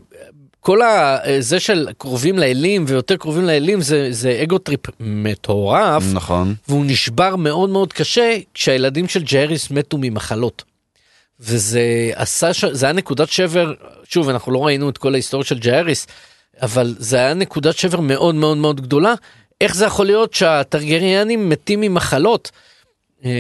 כל 0.61 0.83
ה... 0.83 1.19
אה, 1.25 1.37
זה 1.41 1.61
של 1.61 1.89
קרובים 1.99 2.39
לאלים 2.39 2.85
ויותר 2.89 3.17
קרובים 3.17 3.45
לאלים 3.45 3.81
זה, 3.81 4.09
זה 4.11 4.41
ego 4.43 4.59
trip 4.59 4.81
מטורף, 5.01 6.03
נכון. 6.13 6.55
והוא 6.69 6.85
נשבר 6.87 7.37
מאוד 7.37 7.71
מאוד 7.71 7.93
קשה 7.93 8.37
כשהילדים 8.55 9.09
של 9.09 9.23
ג'אריס 9.23 9.71
מתו 9.71 9.99
ממחלות. 10.01 10.63
וזה 11.41 11.83
עשה, 12.15 12.53
ש... 12.55 12.65
זה 12.65 12.87
היה 12.87 12.93
נקודת 12.93 13.29
שבר, 13.29 13.73
שוב, 14.09 14.29
אנחנו 14.29 14.53
לא 14.53 14.67
ראינו 14.67 14.89
את 14.89 14.99
כל 14.99 15.13
ההיסטוריה 15.15 15.45
של 15.47 15.59
ג'אריס, 15.59 16.07
אבל 16.63 16.95
זה 16.99 17.17
היה 17.17 17.35
נקודת 17.35 17.77
שבר 17.77 18.01
מאוד 18.01 18.35
מאוד 18.35 18.57
מאוד 18.57 18.81
גדולה. 18.81 19.15
איך 19.63 19.75
זה 19.77 19.85
יכול 19.87 20.07
להיות 20.07 20.35
שהטרגריאנים 20.35 21.49
מתים 21.49 21.81
ממחלות? 21.81 22.51
אה, 23.25 23.31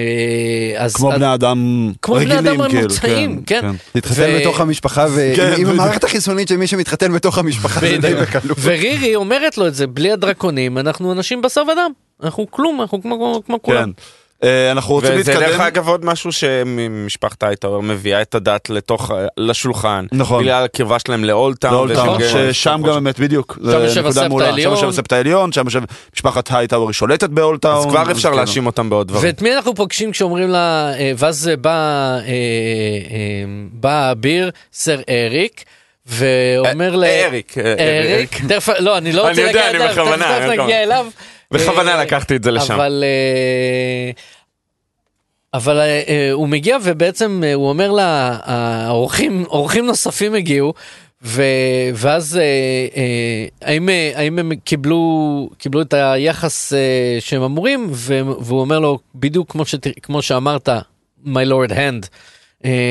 אז, 0.77 0.95
כמו 0.97 1.13
אז- 1.13 1.19
בני 1.19 1.35
אדם 1.35 1.93
כמו 2.03 2.15
בני 2.15 2.39
אדם 2.39 2.67
כאילו, 2.69 2.81
ממוצעים, 2.81 3.43
כן. 3.47 3.67
להתחתן 3.95 4.23
ו- 4.23 4.39
בתוך 4.41 4.61
המשפחה 4.61 5.07
כן, 5.07 5.13
ועם 5.15 5.53
בדיוק. 5.55 5.69
המערכת 5.71 6.05
החיסונית 6.05 6.49
של 6.49 6.57
מי 6.57 6.67
שמתחתן 6.67 7.13
בתוך 7.13 7.39
המשפחה 7.39 7.81
זה 7.81 7.97
די. 8.01 8.15
בקלות. 8.15 8.59
ורירי 8.61 9.15
אומרת 9.15 9.59
לו 9.59 9.67
את 9.67 9.75
זה, 9.75 9.87
בלי 9.87 10.13
הדרקונים, 10.13 10.79
אנחנו 10.79 11.13
אנשים 11.13 11.43
בשר 11.43 11.63
ודם. 11.73 11.91
אנחנו 12.23 12.47
כלום, 12.51 12.81
אנחנו 12.81 13.03
כמו, 13.03 13.43
כמו 13.47 13.63
כולם. 13.63 13.93
כן. 14.43 14.49
אה, 14.49 14.73
אנחנו 14.73 14.95
רוצים 14.95 15.11
וזה 15.11 15.33
להתקדם. 15.33 15.51
דרך 15.51 15.61
אגב 15.61 15.89
עוד 15.89 16.05
משהו 16.05 16.33
שמשפחת 16.33 17.43
הייטאוור 17.43 17.83
מביאה 17.83 18.23
את 18.23 18.35
הדת 18.35 18.71
לתוך, 18.71 19.11
לשולחן. 19.37 20.07
נכון. 20.13 20.43
בגלל 20.43 20.65
הקרבה 20.65 20.99
שלהם 20.99 21.25
לאולטאון. 21.25 21.73
לאולטאון, 21.73 22.21
ששם 22.53 22.81
גם 22.87 22.93
באמת 22.93 23.21
בדיוק, 23.21 23.59
שם 23.63 23.71
יושב 23.71 24.07
הסבתא 24.07 24.29
מעולה. 24.29 24.47
העליון. 24.47 24.77
שם 24.77 24.77
יושב 24.77 24.89
הסבתא 24.89 25.15
העליון, 25.15 25.53
שם 25.53 25.65
יושב 25.65 25.83
משפחת 26.15 26.49
הייטאוור 26.53 26.89
היא 26.89 26.95
שולטת 26.95 27.31
באולטאון. 27.31 27.77
אז 27.77 27.87
כבר 27.87 28.11
אפשר 28.11 28.31
כן. 28.31 28.37
להאשים 28.37 28.67
אותם 28.67 28.91
בעוד 28.91 29.09
דברים. 29.09 29.25
ואת 29.25 29.43
מי 29.43 29.55
אנחנו 29.55 29.75
פוגשים 29.75 30.13
כשאומרים 30.13 30.51
לה, 30.51 30.93
אה, 30.99 31.13
ואז 31.17 31.51
בא, 31.61 31.71
אה, 31.71 32.21
אה, 33.85 34.13
סר 34.73 35.01
אריק, 35.09 35.65
ואומר 36.07 36.97
ל... 36.97 37.05
אריק, 37.05 37.55
אריק, 37.59 38.41
תכף, 38.49 38.69
לא, 38.79 38.99
אני 38.99 39.13
לא 39.13 39.23
אני 39.23 39.31
רוצה 39.31 39.41
יודע, 39.41 39.53
להגיע 39.53 39.71
אני 39.71 39.79
אליו, 39.79 39.93
בכוונה, 39.93 40.25
תכף 40.25 40.49
אני 40.49 40.63
נגיע. 40.63 40.83
אליו. 40.83 41.07
בכוונה 41.53 41.93
אה, 41.93 42.03
לקחתי 42.05 42.37
את 42.37 42.45
זה 42.45 42.51
לשם. 42.51 42.75
אבל, 42.75 43.05
אה, 43.07 44.11
אבל 45.55 45.79
אה, 45.79 46.31
הוא 46.33 46.49
מגיע 46.49 46.77
ובעצם 46.83 47.43
אה, 47.45 47.55
הוא 47.55 47.69
אומר 47.69 47.91
לה, 47.93 48.39
האורחים, 48.45 49.45
אורחים 49.49 49.87
נוספים 49.87 50.35
הגיעו, 50.35 50.75
ו, 51.25 51.43
ואז 51.95 52.37
אה, 52.37 52.43
אה, 52.97 53.47
האם, 53.69 53.89
אה, 53.89 54.13
האם 54.15 54.39
הם 54.39 54.53
קיבלו, 54.55 55.49
קיבלו 55.59 55.83
את 55.83 55.95
היחס 55.95 56.73
אה, 56.73 56.79
שהם 57.21 57.43
אמורים, 57.43 57.89
ו- 57.93 58.21
והוא 58.41 58.61
אומר 58.61 58.79
לו, 58.79 58.99
בדיוק 59.15 59.53
כמו, 59.53 59.67
שת, 59.67 59.87
כמו 60.03 60.23
שאמרת, 60.23 60.69
my 61.27 61.47
lord 61.49 61.71
hand. 61.73 62.07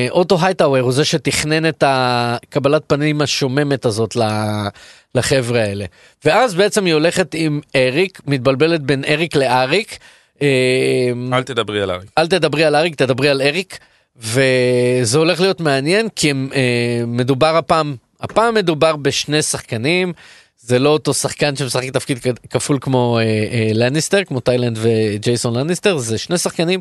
אוטו 0.10 0.38
הייטאוור 0.42 0.80
הוא 0.80 0.92
זה 0.92 1.06
שתכנן 1.06 1.66
את 1.70 1.84
הקבלת 1.88 2.82
פנים 2.88 3.22
השוממת 3.22 3.86
הזאת 3.86 4.16
ל- 4.16 4.68
לחבר'ה 5.16 5.64
האלה. 5.64 5.86
ואז 6.26 6.56
בעצם 6.56 6.86
היא 6.86 6.94
הולכת 6.94 7.34
עם 7.34 7.62
אריק, 7.76 8.22
מתבלבלת 8.28 8.82
בין 8.82 9.04
אריק 9.08 9.36
לאריק. 9.36 9.98
אה, 10.42 11.12
אל 11.34 11.44
תדברי 11.44 11.82
על 11.82 11.92
אריק. 11.92 12.10
אל 12.18 12.28
תדברי 12.28 12.64
על 12.64 12.76
אריק, 12.76 12.96
תדברי 12.96 13.30
על 13.30 13.42
אריק. 13.42 13.80
וזה 14.18 15.18
הולך 15.18 15.42
להיות 15.42 15.62
מעניין 15.62 16.10
כי 16.16 16.30
הם, 16.30 16.50
אה, 16.56 17.04
מדובר 17.08 17.58
הפעם, 17.58 17.96
הפעם 18.22 18.54
מדובר 18.54 18.96
בשני 18.96 19.42
שחקנים. 19.42 20.14
זה 20.58 20.80
לא 20.80 20.90
אותו 20.90 21.14
שחקן 21.14 21.56
שמשחק 21.56 21.90
תפקיד 21.90 22.18
כפול 22.50 22.78
כמו 22.82 23.20
אה, 23.20 23.24
אה, 23.24 23.72
לניסטר, 23.74 24.24
כמו 24.24 24.40
טיילנד 24.40 24.78
וג'ייסון 24.82 25.58
לניסטר, 25.58 25.98
זה 25.98 26.18
שני 26.18 26.38
שחקנים. 26.38 26.80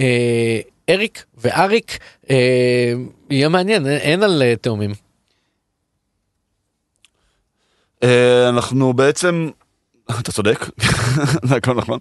אה, 0.00 0.60
אריק 0.90 1.24
ואריק, 1.38 1.98
אה, 2.30 2.92
יהיה 3.30 3.48
מעניין, 3.48 3.86
אין, 3.86 3.96
אין 3.96 4.22
על 4.22 4.42
אה, 4.42 4.56
תאומים. 4.56 5.07
אה, 8.02 8.48
אנחנו 8.48 8.92
בעצם, 8.92 9.48
אתה 10.20 10.32
צודק, 10.32 10.66
זה 11.48 11.56
הכל 11.56 11.74
נכון. 11.74 11.98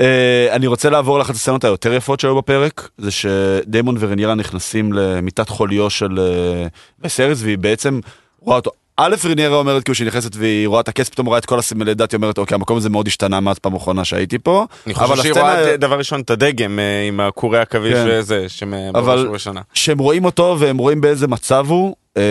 אה, 0.00 0.48
אני 0.52 0.66
רוצה 0.66 0.90
לעבור 0.90 1.18
לאחת 1.18 1.34
הסצנות 1.34 1.64
היותר 1.64 1.92
יפות 1.92 2.20
שהיו 2.20 2.36
בפרק, 2.36 2.88
זה 2.98 3.10
שדיימון 3.10 3.96
ורנירה 3.98 4.34
נכנסים 4.34 4.92
למיטת 4.92 5.48
חוליו 5.48 5.90
של 5.90 6.18
אה, 6.18 6.66
וסרס, 7.04 7.42
והיא 7.42 7.58
בעצם 7.58 8.00
רואה 8.40 8.56
אותו. 8.56 8.70
א', 8.96 9.14
רנירה 9.24 9.56
אומרת 9.56 9.84
כאילו 9.84 9.94
שהיא 9.94 10.06
נכנסת 10.06 10.36
והיא 10.36 10.68
רואה 10.68 10.80
את 10.80 10.88
הכס, 10.88 11.08
פתאום 11.08 11.26
רואה 11.26 11.38
את 11.38 11.46
כל 11.46 11.58
הסימלי 11.58 11.94
דת, 11.94 12.12
היא 12.12 12.16
אומרת 12.18 12.38
אוקיי, 12.38 12.54
המקום 12.54 12.76
הזה 12.76 12.88
מאוד 12.90 13.06
השתנה 13.06 13.40
מאז 13.40 13.58
פעם 13.58 13.74
אחרונה 13.74 14.04
שהייתי 14.04 14.38
פה. 14.38 14.66
אני 14.86 14.94
חושב 14.94 15.16
שהיא 15.16 15.30
הסצנה- 15.32 15.42
רואה 15.42 15.76
דבר 15.76 15.98
ראשון 15.98 16.20
את 16.20 16.30
הדגם 16.30 16.78
אה, 16.78 17.08
עם 17.08 17.20
הקורי 17.20 17.58
עכביש 17.58 17.94
כן. 17.94 18.06
וזה, 18.10 18.36
אבל- 18.38 18.48
שבראש 18.48 19.20
ובראשונה. 19.20 19.60
שהם 19.74 19.98
רואים 19.98 20.24
אותו 20.24 20.56
והם 20.58 20.78
רואים 20.78 21.00
באיזה 21.00 21.28
מצב 21.28 21.66
הוא, 21.68 21.94
אה, 22.16 22.22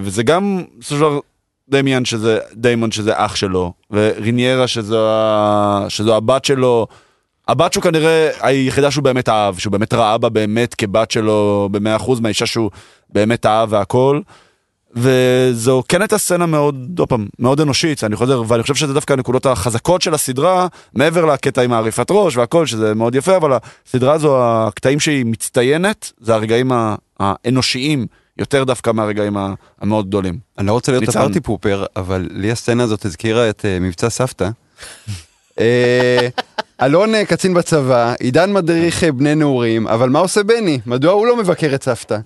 וזה 0.00 0.22
גם, 0.22 0.62
בסופו 0.78 0.94
של 0.94 1.00
דבר, 1.00 1.18
דמיאן 1.70 2.04
שזה, 2.04 2.38
דיימון 2.54 2.90
שזה 2.90 3.12
אח 3.16 3.36
שלו, 3.36 3.72
וריניירה 3.90 4.66
שזו, 4.66 5.06
שזו 5.88 6.16
הבת 6.16 6.44
שלו, 6.44 6.86
הבת 7.48 7.72
שהוא 7.72 7.82
כנראה 7.82 8.30
היחידה 8.40 8.90
שהוא 8.90 9.04
באמת 9.04 9.28
אהב, 9.28 9.58
שהוא 9.58 9.72
באמת 9.72 9.94
ראה 9.94 10.18
בה 10.18 10.28
באמת 10.28 10.74
כבת 10.74 11.10
שלו 11.10 11.68
במאה 11.72 11.96
אחוז 11.96 12.20
מהאישה 12.20 12.46
שהוא 12.46 12.70
באמת 13.10 13.46
אהב 13.46 13.72
והכל. 13.72 14.20
וזו 14.94 15.82
כן 15.88 16.02
הייתה 16.02 16.18
סצנה 16.18 16.46
מאוד, 16.46 16.98
עוד 16.98 17.08
פעם, 17.08 17.26
מאוד 17.38 17.60
אנושית, 17.60 18.04
אני 18.04 18.16
חוזר, 18.16 18.42
ואני 18.48 18.62
חושב 18.62 18.74
שזה 18.74 18.94
דווקא 18.94 19.12
הנקודות 19.12 19.46
החזקות 19.46 20.02
של 20.02 20.14
הסדרה, 20.14 20.66
מעבר 20.94 21.24
לקטע 21.24 21.62
עם 21.62 21.72
העריפת 21.72 22.06
ראש 22.10 22.36
והכל, 22.36 22.66
שזה 22.66 22.94
מאוד 22.94 23.14
יפה, 23.14 23.36
אבל 23.36 23.58
הסדרה 23.86 24.12
הזו, 24.12 24.36
הקטעים 24.42 25.00
שהיא 25.00 25.26
מצטיינת, 25.26 26.12
זה 26.20 26.34
הרגעים 26.34 26.72
האנושיים, 27.20 28.06
יותר 28.38 28.64
דווקא 28.64 28.90
מהרגעים 28.90 29.36
המאוד 29.80 30.08
גדולים. 30.08 30.38
אני 30.58 30.66
לא 30.66 30.72
רוצה 30.72 30.92
להיות. 30.92 31.08
הפארטי 31.08 31.40
פופר, 31.40 31.84
אבל 31.96 32.28
לי 32.30 32.50
הסצנה 32.50 32.82
הזאת 32.82 33.04
הזכירה 33.04 33.50
את 33.50 33.64
אה, 33.64 33.78
מבצע 33.80 34.10
סבתא. 34.10 34.48
אה, 35.60 36.28
אלון 36.82 37.14
אה, 37.14 37.24
קצין 37.24 37.54
בצבא, 37.54 38.14
עידן 38.20 38.52
מדריך 38.52 39.04
בני 39.04 39.34
נעורים, 39.34 39.88
אבל 39.88 40.08
מה 40.08 40.18
עושה 40.18 40.42
בני? 40.42 40.78
מדוע 40.86 41.12
הוא 41.12 41.26
לא 41.26 41.36
מבקר 41.36 41.74
את 41.74 41.82
סבתא? 41.82 42.18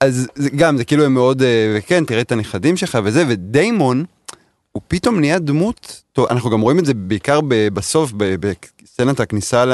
אז 0.00 0.28
זה- 0.34 0.50
גם, 0.50 0.76
זה 0.76 0.84
כאילו 0.84 1.04
הם 1.04 1.14
מאוד, 1.14 1.42
וכן, 1.76 2.04
תראה 2.04 2.20
את 2.20 2.32
הנכדים 2.32 2.76
שלך 2.76 2.98
וזה, 3.04 3.24
ודיימון, 3.28 4.04
הוא 4.72 4.82
פתאום 4.88 5.20
נהיה 5.20 5.38
דמות, 5.38 6.02
טוב, 6.12 6.26
אנחנו 6.30 6.50
גם 6.50 6.60
רואים 6.60 6.78
את 6.78 6.86
זה 6.86 6.94
בעיקר 6.94 7.40
בסוף, 7.72 8.12
בסצנת 8.16 9.20
הכניסה 9.20 9.64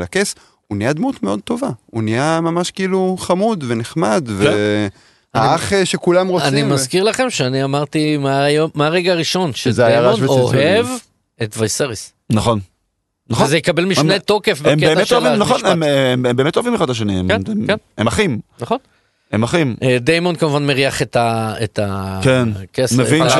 לכס, 0.00 0.34
הוא 0.68 0.78
נהיה 0.78 0.92
דמות 0.92 1.22
מאוד 1.22 1.40
טובה. 1.44 1.68
הוא 1.86 2.02
נהיה 2.02 2.40
ממש 2.42 2.70
כאילו 2.70 3.16
חמוד 3.18 3.64
ונחמד, 3.68 4.28
והאח 5.34 5.72
אה, 5.72 5.84
שכולם 5.84 6.28
רוצים. 6.28 6.48
אני 6.48 6.62
ו- 6.62 6.66
מזכיר 6.66 7.04
לכם 7.04 7.30
שאני 7.30 7.64
אמרתי 7.64 8.18
מהרגע 8.74 9.12
הראשון, 9.12 9.52
שזה 9.54 9.86
היה 9.86 10.00
רעש 10.00 10.16
שדיימון 10.16 10.38
וצלצולים. 10.40 10.66
אוהב 10.66 10.86
את 11.42 11.54
וייסריס. 11.58 12.12
נכון. 12.30 12.60
נכון. 13.30 13.46
וזה 13.46 13.56
יקבל 13.56 13.84
משנה 13.84 14.14
הם- 14.14 14.20
תוקף 14.20 14.60
הם 14.64 14.76
בקטע 14.78 14.94
באמת 14.94 15.06
של 15.06 15.18
נכון, 15.36 15.54
המשפט. 15.54 15.70
הם, 15.70 15.82
הם, 15.82 16.26
הם 16.26 16.36
באמת 16.36 16.56
אוהבים 16.56 16.74
אחד 16.74 16.84
את 16.84 16.90
השני, 16.90 17.18
הם, 17.18 17.28
כן, 17.28 17.40
הם, 17.50 17.66
כן. 17.66 17.76
הם 17.98 18.06
אחים, 18.06 18.38
נכון. 18.60 18.78
הם 19.32 19.42
אחים. 19.42 19.76
אה, 19.82 19.96
דיימון 20.00 20.36
כמובן 20.36 20.66
מריח 20.66 21.02
את 21.02 21.16
ה... 21.16 21.54
את 21.64 21.78
ה... 21.78 22.20
כן, 22.22 22.48
הכסף, 22.62 22.98
מבין 22.98 23.22
ש... 23.30 23.32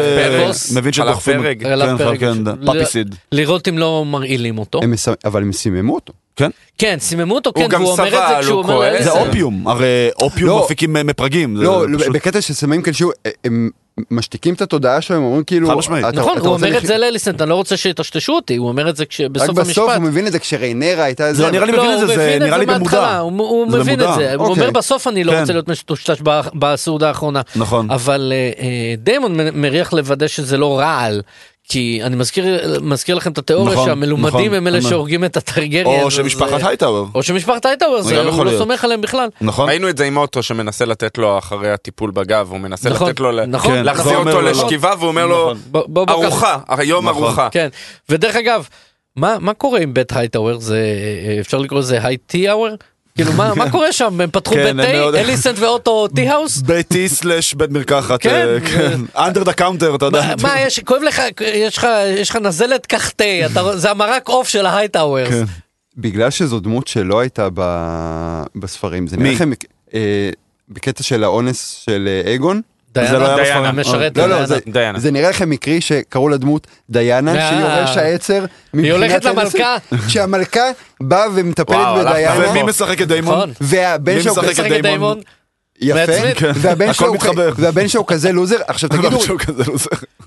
מבין 0.76 0.92
שדוחפים. 0.92 1.42
כן. 1.60 1.74
כן, 2.18 2.66
פאפיסיד. 2.66 3.14
לראות 3.32 3.68
אם 3.68 3.78
לא 3.78 4.04
מרעילים 4.06 4.58
אותו. 4.58 4.80
אבל 5.24 5.42
הם 5.42 5.52
סיממו 5.52 5.94
אותו. 5.94 6.12
כן, 6.38 6.50
כן, 6.78 6.96
סיממו 7.00 7.34
אותו, 7.34 7.52
כן, 7.52 7.68
והוא 7.70 7.90
אומר 7.92 8.06
את 8.06 8.12
זה 8.28 8.34
כשהוא 8.40 8.54
הוא 8.54 8.62
אומר... 8.62 8.74
כועס. 8.74 8.92
לאליסה. 8.92 9.10
זה 9.10 9.20
אופיום, 9.20 9.68
הרי 9.68 10.08
אופיום 10.22 10.48
לא. 10.50 10.62
מפיקים 10.64 10.92
מפרגים. 10.92 11.56
זה 11.56 11.62
לא, 11.64 11.84
בקטע 12.12 12.40
ששמים 12.40 12.82
כאלה 12.82 12.94
שהוא, 12.94 13.12
הם 13.44 13.70
משתיקים 14.10 14.54
את 14.54 14.62
התודעה 14.62 15.00
שלהם, 15.00 15.22
אומרים 15.22 15.44
כאילו... 15.44 15.68
חד 15.68 15.74
משמעית. 15.74 16.04
נכון, 16.04 16.38
הוא 16.38 16.48
אומר 16.48 16.78
את 16.78 16.86
זה 16.86 16.98
לאליסנט, 16.98 17.40
אני 17.42 17.50
לא 17.50 17.54
רוצה 17.54 17.76
שיטשטשו 17.76 18.32
אותי, 18.32 18.56
הוא 18.56 18.68
אומר 18.68 18.88
את 18.90 18.96
זה 18.96 19.06
כש- 19.06 19.20
רק 19.20 19.30
בסוף 19.30 19.48
בסוף 19.50 19.58
המשפט. 19.88 19.96
הוא 19.96 20.04
מבין 20.04 20.26
את 20.26 20.32
זה 20.32 20.38
כשריינרה 20.38 21.04
הייתה 21.04 21.32
זה. 21.34 21.42
לא, 21.42 21.50
נראה 21.50 21.66
לי 21.66 21.72
לא, 21.72 21.78
מבין 21.84 21.94
את 21.94 22.00
זה, 22.00 22.06
זה 22.06 22.14
מבין 22.16 22.42
את 22.42 22.46
נראה 22.46 22.58
לי 22.58 22.66
במודע. 22.66 23.18
הוא 23.18 23.70
זה 23.72 23.78
מבין. 23.78 24.00
את 24.00 24.06
זה, 24.16 24.34
הוא 24.34 24.46
אוקיי. 24.46 24.62
אומר 24.62 24.70
בסוף 24.70 25.06
אני 25.08 25.24
לא 25.24 25.32
כן. 25.32 25.40
רוצה 25.40 25.52
להיות 25.52 25.68
מטושטש 25.68 26.18
ב- 26.22 26.40
בסעודה 26.54 27.08
האחרונה. 27.08 27.40
נכון. 27.56 27.90
אבל 27.90 28.32
אה, 28.34 28.62
אה, 28.64 28.94
דיימון 28.98 29.36
מריח 29.54 29.92
לוודא 29.92 30.26
שזה 30.26 30.56
לא 30.56 30.78
רעל. 30.78 31.22
כי 31.68 32.00
אני 32.02 32.16
מזכיר 32.16 32.44
מזכיר 32.82 33.14
לכם 33.14 33.32
את 33.32 33.38
התיאוריה 33.38 33.72
נכון, 33.72 33.86
שהמלומדים 33.86 34.26
נכון, 34.28 34.54
הם 34.54 34.66
אלה 34.66 34.78
נכון. 34.78 34.90
שהורגים 34.90 35.24
את 35.24 35.36
הטרגריאן. 35.36 35.86
או 35.86 36.06
אז, 36.06 36.12
שמשפחת 36.12 36.62
אה, 36.62 36.68
הייטאוור, 36.68 37.08
או 37.14 37.22
שמשפחת 37.22 37.66
הייטאוור, 37.66 38.02
זה 38.02 38.22
הוא 38.22 38.44
לא. 38.44 38.58
סומך 38.58 38.84
עליהם 38.84 39.00
בכלל. 39.00 39.28
נכון? 39.40 39.68
ראינו 39.68 39.88
את 39.88 39.96
זה 39.96 40.04
עם 40.04 40.16
אוטו 40.16 40.42
שמנסה 40.42 40.84
לתת 40.84 41.18
לו 41.18 41.38
אחרי 41.38 41.70
הטיפול 41.70 42.10
בגב, 42.10 42.48
הוא 42.50 42.60
מנסה 42.60 42.90
נכון, 42.90 43.08
לתת 43.08 43.20
לו 43.20 43.46
נכון, 43.46 43.74
כן, 43.74 43.84
להחזיר 43.84 44.12
נכון. 44.12 44.28
אותו 44.28 44.40
לו, 44.40 44.50
לשכיבה 44.50 44.94
והוא 44.98 45.08
אומר 45.08 45.26
לו, 45.26 45.54
נכון. 45.74 46.08
ארוחה, 46.08 46.58
היום 46.68 47.08
נכון. 47.08 47.22
ארוחה. 47.22 47.48
כן, 47.50 47.68
ודרך 48.08 48.36
אגב, 48.36 48.68
מה, 49.16 49.36
מה 49.40 49.54
קורה 49.54 49.80
עם 49.80 49.94
בית 49.94 50.12
הייטאוור? 50.16 50.60
זה, 50.60 50.82
אה, 51.26 51.40
אפשר 51.40 51.58
לקרוא 51.58 51.80
לזה 51.80 51.98
High 52.06 52.26
Tea-האוור? 52.26 52.74
כאילו, 53.18 53.32
מה 53.32 53.54
מה 53.54 53.70
קורה 53.70 53.92
שם? 53.92 54.20
הם 54.20 54.30
פתחו 54.30 54.54
כן, 54.54 54.76
בית 54.76 54.86
תה, 55.12 55.20
אליסנט 55.20 55.58
ואוטו? 55.58 56.08
בית 56.66 56.91
תה 56.91 57.08
slash 57.08 57.54
בית 57.54 57.70
מרקחת, 57.70 58.22
כן, 58.22 58.46
אה, 58.48 58.60
כן, 58.60 59.00
under 59.16 59.42
the 59.42 59.52
counter, 59.52 59.94
אתה 59.94 60.04
יודע. 60.04 60.34
מה- 60.42 60.60
יש, 60.60 60.80
כואב 60.80 61.02
לך, 61.02 61.22
יש 61.40 61.76
לך, 61.78 61.86
יש 62.16 62.30
לך 62.30 62.36
נזלת, 62.36 62.86
קח 62.86 63.10
תה, 63.10 63.24
זה 63.74 63.90
המרק 63.90 64.28
עוף 64.28 64.48
של 64.48 64.66
ההייטאוורס. 64.66 65.28
כן. 65.28 65.44
בגלל 65.96 66.30
שזו 66.30 66.60
דמות 66.60 66.88
שלא 66.88 67.20
הייתה 67.20 67.48
ב... 67.54 67.62
בספרים, 68.56 69.06
זה? 69.06 69.16
נראה 69.16 69.32
לכם 69.32 69.50
אה, 69.94 70.30
בקטע 70.68 71.02
של 71.02 71.24
האונס 71.24 71.82
של 71.84 72.08
אה, 72.26 72.34
אגון? 72.34 72.60
זה 73.06 73.18
לא 73.18 73.26
היה 73.26 73.44
דיינה. 73.44 73.72
משרת 73.72 74.18
לא, 74.18 74.26
לא, 74.26 74.34
דיינה. 74.34 74.46
זה, 74.46 74.58
דיינה. 74.66 74.98
זה 74.98 75.10
נראה 75.10 75.30
לכם 75.30 75.50
מקרי 75.50 75.80
שקראו 75.80 76.28
לדמות 76.28 76.66
דיאנה, 76.90 77.34
אה. 77.34 77.48
שהיא 77.48 77.60
יורש 77.60 77.96
העצר. 77.96 78.44
היא 78.72 78.92
הולכת 78.92 79.24
למלכה. 79.24 79.76
שהמלכה 80.08 80.70
באה 81.00 81.26
ומטפלת 81.34 81.76
וואו, 81.76 82.00
הלכת 82.00 82.12
בדיאנה, 82.12 82.50
ומי 82.50 82.62
משחק 82.62 83.02
את 83.02 83.08
דיימון? 83.08 83.34
נכון. 83.34 83.50
והבן 83.60 84.14
מי 84.14 84.22
שלו 84.22 84.32
משחק 84.32 84.44
את 84.44 84.50
משחק 84.50 84.66
את 84.66 84.70
דיימון? 84.70 84.82
דיימון. 84.82 85.20
יפה. 85.80 86.34
כן. 86.34 86.50
והבן 86.54 86.92
שלו 86.92 87.14
והבן 87.56 87.84
כזה 88.06 88.32
לוזר. 88.32 88.56
עכשיו 88.68 88.88
תגידו. 88.90 89.18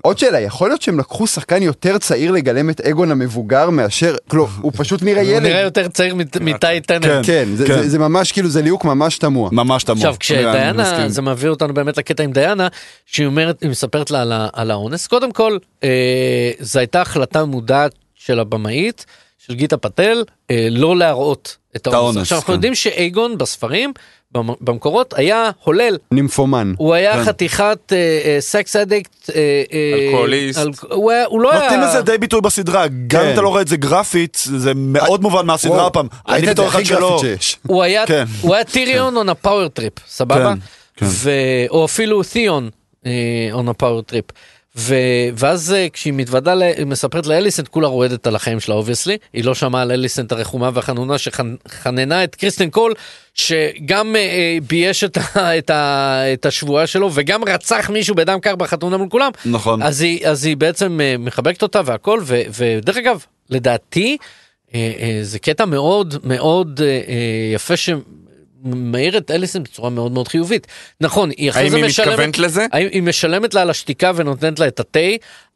עוד 0.01 0.17
שאלה, 0.17 0.39
יכול 0.39 0.69
להיות 0.69 0.81
שהם 0.81 0.99
לקחו 0.99 1.27
שחקן 1.27 1.63
יותר 1.63 1.97
צעיר 1.97 2.31
לגלם 2.31 2.69
את 2.69 2.81
אגון 2.81 3.11
המבוגר 3.11 3.69
מאשר, 3.69 4.15
כלומר, 4.29 4.49
הוא 4.61 4.71
פשוט 4.77 5.03
נראה 5.03 5.21
הוא 5.21 5.39
נראה 5.39 5.51
ילד. 5.59 5.63
יותר 5.63 5.87
צעיר 5.87 6.15
מטי 6.15 6.81
טנר. 6.81 7.01
כן. 7.01 7.21
כן, 7.25 7.55
זה- 7.55 7.67
כן. 7.67 7.81
זה- 7.81 7.89
זה 7.89 7.99
ממש 7.99 8.31
כאילו, 8.31 8.49
זה 8.49 8.61
ליהוק 8.61 8.85
ממש 8.85 9.17
תמוה. 9.17 9.49
ממש 9.51 9.83
תמוה. 9.83 9.97
עכשיו 9.97 10.09
אני 10.11 10.17
כשדיאנה. 10.19 11.09
זה 11.09 11.21
מביא 11.21 11.49
אותנו 11.49 11.73
באמת 11.73 11.97
לקטע 11.97 12.23
עם 12.23 12.31
דיאנה 12.31 12.67
שהיא 13.05 13.27
אומרת 13.27 13.61
היא 13.61 13.69
מספרת 13.69 14.11
לה 14.11 14.21
על, 14.53 14.71
האונס 14.71 15.07
קודם 15.07 15.31
כל 15.31 15.57
אה, 15.83 15.89
זו 16.59 16.79
הייתה 16.79 17.01
החלטה 17.01 17.45
מודעת 17.45 17.91
של 18.15 18.39
הבמאית 18.39 19.05
של 19.47 19.53
גיטה 19.53 19.77
פטל 19.77 20.23
אה, 20.51 20.67
לא 20.71 20.97
להראות 20.97 21.57
את 21.75 21.87
האונס. 21.87 22.17
עכשיו 22.17 22.37
אנחנו 22.37 22.47
כן. 22.47 22.53
יודעים 22.53 22.75
שאייגון 22.75 23.37
בספרים 23.37 23.93
במקורות 24.61 25.13
היה 25.17 25.49
הולל 25.63 25.97
נימפומן. 26.11 26.73
הוא 26.77 26.93
היה 26.93 27.13
כן. 27.13 27.23
חתיכת 27.23 27.93
sex 28.39 28.75
addict 28.75 29.29
אלכוהוליסט. 30.07 30.59
הוא 30.91 31.11
היה- 31.11 31.25
הוא 31.25 31.41
לא 31.41 31.51
היה 31.51 31.61
נותנים 31.61 31.81
לזה 31.81 32.01
די 32.01 32.17
ביטוי 32.17 32.41
בסדרה, 32.41 32.87
גם 32.87 32.93
כן. 33.09 33.27
אם 33.27 33.33
אתה 33.33 33.41
לא 33.41 33.49
רואה 33.49 33.61
את 33.61 33.67
זה 33.67 33.77
גרפית, 33.77 34.37
זה 34.57 34.71
מאוד 34.75 35.21
מובן 35.21 35.45
מהסדרה 35.45 35.87
הפעם. 35.87 36.07
אני 36.29 36.47
בתור 36.47 36.67
אחד 36.67 36.83
שלא... 36.83 37.21
הוא 37.67 37.83
היה 37.83 38.05
כן. 38.07 38.23
הוא 38.41 38.55
היה 38.55 38.63
טיריון 38.63 39.17
on 39.17 39.31
a 39.31 39.47
power 39.47 39.79
trip 39.79 40.01
סבבה 40.07 40.53
כן, 40.53 40.59
כן. 40.95 41.05
ו- 41.09 41.31
או 41.69 41.85
אפילו 41.85 42.23
תיאון 42.23 42.69
אה, 43.05 43.11
on 43.53 43.79
a 43.79 43.83
power 43.83 44.11
trip. 44.13 44.31
ו- 44.75 44.95
ואז 45.35 45.73
אה, 45.73 45.87
כשהיא 45.93 46.13
מתוודה, 46.13 46.53
היא 46.77 46.85
מספרת 46.85 47.25
לאליסנט 47.27 47.67
כולה 47.67 47.87
רועדת 47.87 48.27
על 48.27 48.35
החיים 48.35 48.59
שלה 48.59 48.75
obviously 48.75 49.17
היא 49.33 49.45
לא 49.45 49.55
שמעה 49.55 49.81
על 49.81 49.91
אליסנט 49.91 50.31
הרחומה 50.31 50.69
והחנונה 50.73 51.17
שחננה 51.17 52.23
את 52.23 52.35
קריסטן 52.35 52.69
קול 52.69 52.93
שגם 53.33 54.15
אה, 54.15 54.21
אה, 54.21 54.57
בייש 54.67 55.03
את, 55.03 55.17
ה- 55.17 55.57
את, 55.57 55.69
ה- 55.69 56.23
את 56.33 56.45
השבועה 56.45 56.87
שלו 56.87 57.09
וגם 57.13 57.43
רצח 57.43 57.89
מישהו 57.89 58.15
בדם 58.15 58.39
קר 58.39 58.55
בחתונה 58.55 58.97
מול 58.97 59.09
כולם 59.09 59.31
נכון. 59.45 59.81
אז 59.81 60.01
היא 60.01 60.27
אז 60.27 60.45
היא 60.45 60.57
בעצם 60.57 60.99
אה, 61.01 61.15
מחבקת 61.19 61.61
אותה 61.61 61.81
והכל 61.85 62.19
ו- 62.23 62.41
ודרך 62.57 62.97
אגב 62.97 63.25
לדעתי 63.49 64.17
אה, 64.75 64.91
אה, 64.99 65.19
זה 65.21 65.39
קטע 65.39 65.65
מאוד 65.65 66.15
מאוד 66.23 66.81
אה, 66.83 67.01
יפה 67.53 67.73
שמאיר 68.65 69.17
את 69.17 69.31
אליסון 69.31 69.63
בצורה 69.63 69.89
מאוד 69.89 70.11
מאוד 70.11 70.27
חיובית 70.27 70.67
נכון 71.01 71.29
היא 71.29 71.49
אחרי 71.49 71.61
האם 71.61 71.69
זה 71.69 71.77
היא 71.77 71.85
משלמת 71.85 72.07
מתכוונת 72.07 72.37
לזה? 72.37 72.65
האם 72.71 72.87
היא 72.91 73.03
משלמת 73.03 73.53
לה 73.53 73.61
על 73.61 73.69
השתיקה 73.69 74.11
ונותנת 74.15 74.59
לה 74.59 74.67
את 74.67 74.79
התה 74.79 74.99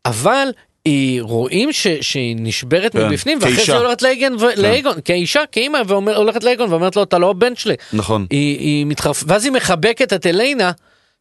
אבל. 0.06 0.50
היא 0.86 1.22
רואים 1.22 1.74
ש, 1.74 1.88
שהיא 1.88 2.36
נשברת 2.40 2.94
כן, 2.94 3.08
מבפנים 3.08 3.38
ואחרי 3.42 3.56
כאישה. 3.56 3.72
זה 3.72 3.78
היא 3.78 3.86
הולכת 3.86 4.02
לאגון, 4.02 4.36
ו- 4.40 4.62
לאגון 4.62 4.94
כאישה 5.06 5.44
כאימא 5.52 5.78
והולכת 5.88 6.44
לאגון 6.44 6.72
ואומרת 6.72 6.96
לו 6.96 7.04
אתה 7.04 7.18
לא 7.18 7.30
הבן 7.30 7.56
שלי 7.56 7.76
נכון. 7.94 8.26
היא, 8.30 8.60
היא 8.60 8.86
מתחרפ... 8.86 9.24
ואז 9.28 9.46
היא 9.46 9.52
מחבקת 9.52 10.14
את 10.14 10.26
אליינה, 10.26 10.72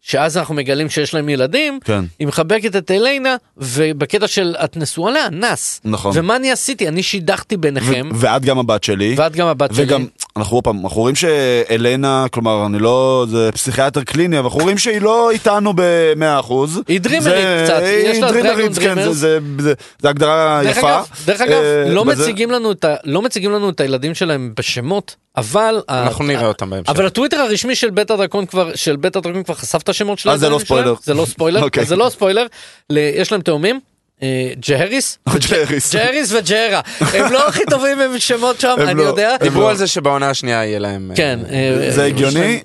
שאז 0.00 0.36
אנחנו 0.36 0.54
מגלים 0.54 0.90
שיש 0.90 1.14
להם 1.14 1.28
ילדים, 1.28 1.78
כן. 1.84 2.04
היא 2.18 2.28
מחבקת 2.28 2.76
את 2.76 2.90
הלאינה, 2.90 3.36
ובקטע 3.56 4.28
של 4.28 4.54
את 4.64 4.76
נשואה 4.76 5.12
לאנס. 5.12 5.80
נכון. 5.84 6.12
ומה 6.14 6.36
אני 6.36 6.52
עשיתי? 6.52 6.88
אני 6.88 7.02
שידכתי 7.02 7.56
ביניכם, 7.56 8.08
ו- 8.14 8.20
ואת 8.20 8.44
גם 8.44 8.58
הבת 8.58 8.84
שלי. 8.84 9.14
ואת 9.18 9.36
גם 9.36 9.46
הבת 9.46 9.74
שלי. 9.74 9.86
אנחנו 10.38 10.56
עוד 10.56 10.64
פעם, 10.64 10.80
אנחנו 10.84 11.00
רואים 11.00 11.14
שהלאינה, 11.16 12.26
כלומר, 12.32 12.66
אני 12.66 12.78
לא, 12.78 13.26
זה 13.30 13.50
פסיכיאטר 13.52 14.02
קליני, 14.02 14.38
אבל 14.38 14.46
אנחנו 14.46 14.60
רואים 14.60 14.78
שהיא 14.78 15.00
לא 15.00 15.30
איתנו 15.30 15.72
ב-100%. 15.76 16.52
היא 16.88 17.00
dreamer 17.00 17.17
ית 17.17 17.22
זה- 17.34 17.64
קצת, 17.64 17.82
יש 18.04 18.18
לה 18.18 18.28
dreamer 18.32 18.56
ית, 18.56 18.66
כן, 18.66 18.72
זה- 18.72 18.80
dreamers. 18.94 19.16
זה- 19.16 19.38
זה- 19.58 19.72
זה 19.98 20.08
הגדרה 20.08 20.60
דרך 20.64 20.76
יפה. 20.76 20.90
אגב, 20.96 21.06
דרך 21.26 21.40
אגב, 21.40 21.52
אה, 21.62 21.84
לא 21.90 22.04
בזה- 22.04 22.22
מציגים 22.22 22.50
לנו 22.50 22.72
את 22.72 22.84
ה... 22.84 22.94
לא 23.04 23.22
מציגים 23.22 23.50
לנו 23.52 23.70
את 23.70 23.80
הילדים 23.80 24.14
שלהם 24.14 24.52
בשמות, 24.56 25.16
אבל... 25.36 25.82
אנחנו 25.88 26.24
ה- 26.24 26.28
נראה 26.28 26.46
אותם 26.46 26.70
בהמשך. 26.70 26.90
אבל 26.90 27.06
הטוויטר 27.06 27.36
הרשמי 27.36 27.74
של 27.74 27.90
בית 27.90 28.10
הדרקון 28.10 28.46
כבר, 28.46 28.70
של 28.74 28.96
בית 28.96 29.16
הדרקון 29.16 29.42
כבר 29.42 29.54
חשף 29.54 29.82
את 29.82 29.88
השמות 29.88 30.18
של 30.18 30.28
אה, 30.30 30.36
זה 30.36 30.48
לא 30.48 30.58
שלהם. 30.58 30.66
ספוילר. 30.66 30.94
זה 31.04 31.14
לא 31.14 31.24
ספוילר, 31.26 31.62
אוקיי. 31.64 31.84
זה 31.84 31.96
לא 31.96 32.08
ספוילר. 32.10 32.46
יש 32.90 33.32
להם 33.32 33.40
תאומים. 33.40 33.80
אה, 34.22 34.52
ג'הריס, 34.68 35.18
ג'הריס. 35.50 35.94
ג'הריס 35.94 36.32
וג'הרה, 36.32 36.80
הם 37.00 37.32
לא 37.32 37.48
הכי 37.48 37.62
טובים 37.70 38.00
עם 38.00 38.18
שמות 38.18 38.60
שם, 38.60 38.74
הם 38.78 38.88
אני 38.88 38.94
לא. 38.98 39.02
יודע. 39.02 39.36
דיברו 39.42 39.60
לא. 39.62 39.70
על 39.70 39.76
זה 39.76 39.86
שבעונה 39.86 40.30
השנייה 40.30 40.64
יהיה 40.64 40.78
להם... 40.78 41.10
אה, 41.10 41.16
כן, 41.16 41.38
אה, 41.50 41.86
זה 41.90 42.04
הגיוני. 42.04 42.62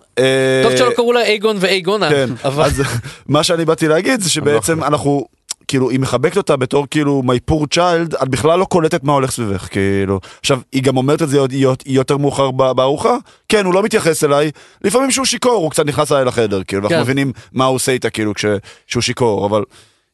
טוב 0.63 0.75
שלא 0.77 0.91
קראו 0.95 1.13
לה 1.13 1.21
אייגון 1.23 1.57
ואייגונה, 1.59 2.09
כן, 2.09 2.29
אז 2.43 2.81
מה 3.27 3.43
שאני 3.43 3.65
באתי 3.65 3.87
להגיד 3.87 4.21
זה 4.21 4.29
שבעצם 4.29 4.83
אנחנו, 4.83 5.25
כאילו, 5.67 5.89
היא 5.89 5.99
מחבקת 5.99 6.37
אותה 6.37 6.55
בתור 6.55 6.87
כאילו 6.91 7.23
my 7.25 7.51
poor 7.51 7.63
child, 7.75 8.23
את 8.23 8.27
בכלל 8.29 8.59
לא 8.59 8.65
קולטת 8.65 9.03
מה 9.03 9.13
הולך 9.13 9.31
סביבך, 9.31 9.67
כאילו. 9.71 10.19
עכשיו, 10.39 10.59
היא 10.71 10.83
גם 10.83 10.97
אומרת 10.97 11.21
את 11.21 11.29
זה 11.29 11.39
עוד- 11.39 11.53
יותר 11.85 12.17
מאוחר 12.17 12.51
בארוחה, 12.51 13.15
כן, 13.49 13.65
הוא 13.65 13.73
לא 13.73 13.83
מתייחס 13.83 14.23
אליי, 14.23 14.51
לפעמים 14.83 15.11
שהוא 15.11 15.25
שיכור, 15.25 15.53
הוא 15.53 15.71
קצת 15.71 15.85
נכנס 15.85 16.11
אליי 16.11 16.25
לחדר, 16.25 16.63
כאילו, 16.63 16.89
כן. 16.89 17.01
מבינים 17.01 17.31
מה 17.53 17.65
הוא 17.65 17.75
עושה 17.75 17.91
איתה, 17.91 18.09
כאילו, 18.09 18.33
כש- 18.33 18.45
שהוא 18.87 19.01
שיכור, 19.01 19.45
אבל 19.45 19.63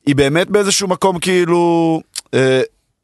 היא 0.05 0.15
באמת 0.15 0.49
באיזשהו 0.49 0.87
מקום, 0.87 1.19
כאילו... 1.19 2.01
אה, 2.33 2.61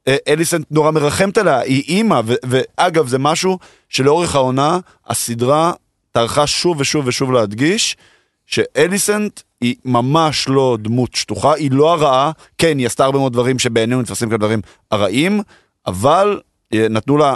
אה, 0.08 0.16
אליסנט 0.28 0.66
נורא 0.72 0.92
מרחמת 0.92 1.38
עליה, 1.38 1.60
היא 1.60 1.84
אימא, 1.88 2.22
ואגב, 2.26 3.08
זה 3.08 3.20
משהו 3.20 3.60
שלאורך 3.90 4.36
העונה, 4.36 4.80
הסדרה 5.08 5.74
טרחה 6.12 6.48
שוב 6.48 6.80
ושוב 6.80 7.08
ושוב 7.08 7.32
להדגיש, 7.32 7.98
שאליסנט 8.46 9.40
היא 9.62 9.76
ממש 9.86 10.48
לא 10.48 10.78
דמות 10.80 11.16
שטוחה, 11.16 11.54
היא 11.54 11.72
לא 11.72 11.94
הרעה, 11.94 12.32
כן, 12.58 12.78
היא 12.78 12.86
עשתה 12.86 13.06
הרבה 13.06 13.20
מאוד 13.20 13.34
דברים 13.34 13.60
שבעינינו 13.60 14.02
נתפסים 14.02 14.30
כדברים 14.30 14.62
הרעים, 14.92 15.42
אבל 15.88 16.40
אה, 16.74 16.88
נתנו 16.90 17.18
לה, 17.18 17.36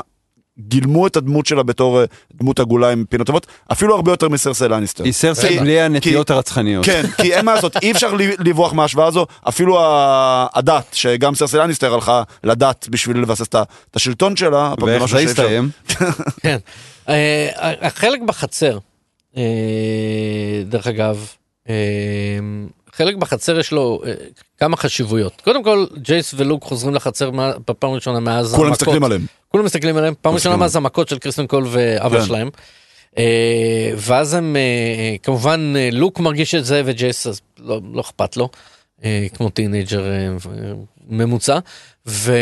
גילמו 0.59 1.07
את 1.07 1.15
הדמות 1.15 1.45
שלה 1.45 1.63
בתור 1.63 1.99
אה, 2.01 2.05
דמות 2.33 2.59
עגולה 2.59 2.91
עם 2.91 3.05
פינות 3.09 3.27
טובות, 3.27 3.47
אפילו 3.71 3.95
הרבה 3.95 4.11
יותר 4.11 4.29
מסרסי 4.29 4.67
לניסטר. 4.67 5.03
היא 5.03 5.13
סרסי 5.13 5.47
כי- 5.47 5.59
בלי 5.59 5.81
הנטיות 5.81 6.29
הרצחניות. 6.29 6.85
כן, 6.85 7.03
כי 7.21 7.33
אין 7.33 7.45
מה 7.45 7.55
לעשות, 7.55 7.77
אי 7.83 7.91
אפשר 7.91 8.13
לברוח 8.39 8.73
מההשוואה 8.73 9.07
הזו, 9.07 9.25
אפילו 9.49 9.77
הדת, 10.53 10.85
שגם 10.93 11.35
סרסי 11.35 11.57
לניסטר 11.57 11.93
הלכה 11.93 12.23
לדת 12.43 12.87
בשביל 12.89 13.17
לבסס 13.17 13.47
את 13.47 13.55
השלטון 13.95 14.35
שלה, 14.35 14.73
ואיך 14.81 15.05
זה 15.05 15.19
הסתיים? 15.19 15.69
כן. 16.43 16.57
אה, 17.09 17.49
החלק 17.81 18.21
בחצר, 18.21 18.77
אה, 19.37 19.43
דרך 20.65 20.87
אגב, 20.87 21.27
חלק 22.97 23.15
בחצר 23.15 23.59
יש 23.59 23.71
לו 23.71 24.01
אה, 24.05 24.13
כמה 24.57 24.77
חשיבויות. 24.77 25.41
קודם 25.43 25.63
כל, 25.63 25.85
ג'ייס 25.97 26.33
ולוק 26.37 26.63
חוזרים 26.63 26.95
לחצר 26.95 27.31
מה- 27.31 27.51
בפעם 27.67 27.91
הראשונה 27.91 28.19
מאז 28.19 28.55
כולם 28.55 28.67
המכות. 28.67 28.81
מסתכלים 28.81 29.03
עליהם. 29.03 29.25
כולם 29.47 29.65
מסתכלים 29.65 29.97
עליהם, 29.97 30.13
פעם 30.21 30.33
ראשונה 30.33 30.55
מאז 30.55 30.75
המכות 30.75 31.09
של 31.09 31.17
קריסטן 31.19 31.47
קול 31.47 31.65
ואבא 31.69 32.19
כן. 32.19 32.25
שלהם. 32.25 32.49
אה, 33.17 33.23
ואז 33.97 34.33
הם, 34.33 34.55
אה, 34.55 35.15
כמובן, 35.23 35.73
לוק 35.91 36.19
מרגיש 36.19 36.55
את 36.55 36.65
זה 36.65 36.81
וג'ייס 36.85 37.27
אז 37.27 37.41
לא 37.59 37.79
לא 37.93 38.01
אכפת 38.01 38.37
לו, 38.37 38.49
כמו 39.33 39.49
teenager 39.49 40.05
אה, 40.05 40.27
ממוצע. 41.09 41.59
ו... 42.07 42.33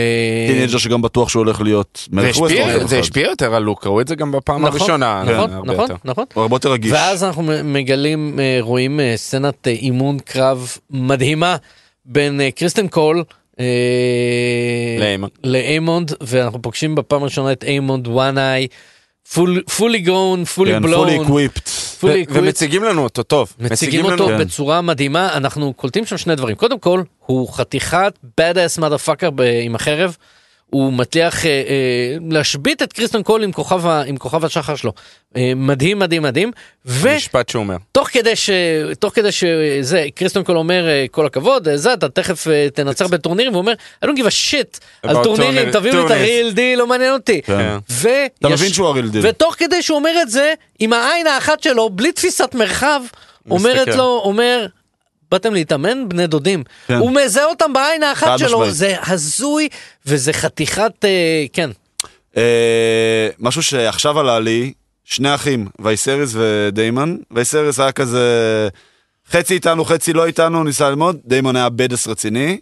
teenager 0.48 0.78
שגם 0.78 1.02
בטוח 1.02 1.30
שהוא 1.30 1.44
הולך 1.44 1.62
להיות 1.62 2.08
מלך 2.12 2.38
ווסטרוז. 2.38 2.88
זה 2.88 3.00
השפיע 3.00 3.30
יותר 3.30 3.56
על 3.56 3.64
לוק, 3.64 3.86
ראו 3.88 4.02
את 4.02 4.08
זה 4.08 4.16
גם 4.16 4.32
בפעם 4.32 4.66
נכון, 4.66 4.80
הראשונה. 4.80 5.24
נכון, 5.24 5.54
הרבה 5.54 5.74
נכון, 5.74 5.82
יותר. 5.82 5.96
נכון. 6.06 6.26
הוא 6.34 6.42
הרבה 6.42 6.56
יותר 6.56 6.72
רגיש. 6.72 6.92
ואז 6.92 7.24
אנחנו 7.24 7.44
מגלים, 7.64 8.40
אה, 8.40 8.58
רואים 8.62 9.00
אה, 9.00 9.14
סצנת 9.16 9.68
אה, 9.68 9.72
אימון 9.72 10.20
קרב 10.20 10.78
מדהימה 10.90 11.56
בין 12.06 12.42
אה, 12.42 12.52
קריסטן 12.52 12.88
קול 12.88 13.24
אה, 13.60 13.66
לאיימונד. 15.00 15.32
לאיימונד, 15.44 16.12
ואנחנו 16.22 16.62
פוגשים 16.62 16.96
בפעם 16.96 17.22
הראשונה 17.22 17.52
את 17.52 17.64
איימונד 17.64 18.08
one 18.08 18.38
eye, 18.38 18.68
fully 19.78 20.00
grown, 20.00 20.46
fully 20.46 20.72
כן, 20.72 20.82
blown, 20.82 21.10
fully 21.10 21.28
equipped. 21.28 21.68
fully 22.02 22.06
ו- 22.06 22.22
ומציגים 22.30 22.84
לנו 22.84 23.04
אותו 23.04 23.24
טוב. 23.24 23.54
מציגים 23.60 24.06
אותו 24.06 24.28
כן. 24.28 24.38
בצורה 24.38 24.82
מדהימה, 24.82 25.34
אנחנו 25.38 25.74
קולטים 25.74 26.06
שם 26.06 26.18
שני 26.18 26.36
דברים. 26.36 26.56
קודם 26.56 26.80
כל, 26.80 27.02
הוא 27.26 27.54
חתיכת 27.54 28.14
bad 28.42 28.56
ass 28.56 28.82
motherfucker 28.82 29.42
עם 29.64 29.76
החרב. 29.76 30.18
הוא 30.74 30.94
מצליח 30.94 31.46
אה, 31.46 31.50
אה, 31.52 32.18
להשבית 32.30 32.82
את 32.82 32.94
קריסטון 32.94 33.24
קול 33.24 33.44
עם 33.44 33.52
כוכב, 33.52 33.88
ה- 33.88 34.02
עם 34.06 34.18
כוכב 34.18 34.46
השחר 34.46 34.76
שלו. 34.76 34.94
אה, 35.38 35.52
מדהים, 35.56 36.00
מדהים, 36.00 36.24
מדהים. 36.24 36.52
ו... 36.86 37.16
משפט 37.16 37.50
שהוא 37.50 37.60
אומר. 37.64 37.76
תוך 37.92 38.08
כדי 38.08 38.36
ש... 38.36 38.50
תוך 39.00 39.14
כדי 39.14 39.32
שזה, 39.32 40.06
קריסטון 40.16 40.44
קול 40.44 40.58
אומר 40.58 40.88
אה, 40.88 41.06
כל 41.12 41.26
הכבוד, 41.26 41.68
אה, 41.68 41.78
זה, 41.78 41.94
אתה 41.94 42.10
תכף 42.10 42.48
אה, 42.48 42.68
תנצח 42.74 43.08
בטורנירים, 43.08 43.52
והוא 43.52 43.62
אומר, 43.62 43.74
I 44.06 44.08
don't 44.08 44.18
give 44.18 44.28
a 44.28 44.52
shit 44.52 44.80
על 45.04 45.24
טורנירים, 45.24 45.72
תביאו 45.72 45.96
לי 45.96 46.02
את 46.02 46.06
tournament." 46.06 46.14
ה 46.14 46.21
real 46.21 46.52
deal, 46.52 46.76
לא 46.76 46.88
מעניין 46.88 47.14
אותי. 47.14 47.42
כן. 47.42 47.78
ו... 47.90 48.10
אתה 48.40 48.50
מבין 48.50 48.74
שהוא 48.74 48.88
ה 48.88 48.92
real 48.92 49.10
deal. 49.10 49.28
ותוך 49.28 49.56
כדי 49.58 49.82
שהוא 49.82 49.96
אומר 49.98 50.16
את 50.22 50.30
זה, 50.30 50.54
עם 50.80 50.94
העין 50.94 51.28
האחת 51.28 51.64
שלו, 51.64 51.90
בלי 51.90 52.12
תפיסת 52.12 52.56
מרחב, 52.56 53.02
אומרת. 53.52 53.88
לו, 53.88 54.22
אומר, 54.24 54.66
באתם 55.34 55.54
להתאמן 55.54 56.10
בני 56.10 56.28
דודים. 56.28 56.64
כן. 56.88 56.94
הוא 56.98 57.12
מזהה 57.12 57.46
אותם 57.46 57.74
בעין 57.74 58.04
האחת 58.04 58.40
שלו, 58.40 58.60
משמעית. 58.60 58.74
זה 58.74 58.96
הזוי, 59.08 59.70
וזה 60.06 60.34
חתיכת, 60.34 60.92
אה, 61.04 61.46
כן. 61.54 61.70
אה, 62.38 63.30
משהו 63.40 63.64
שעכשיו 63.64 64.20
עלה 64.20 64.40
לי, 64.40 64.74
שני 65.04 65.36
אחים, 65.36 65.68
וייסריס 65.80 66.34
ודיימן. 66.34 67.18
וייסריס 67.32 67.80
היה 67.80 67.92
כזה 67.92 68.68
חצי 69.32 69.54
איתנו, 69.54 69.86
חצי 69.86 70.14
לא 70.14 70.26
איתנו, 70.26 70.64
ניסה 70.64 70.90
ללמוד. 70.90 71.18
דיימן 71.26 71.56
היה 71.56 71.70
badass 71.70 72.08
רציני. 72.08 72.60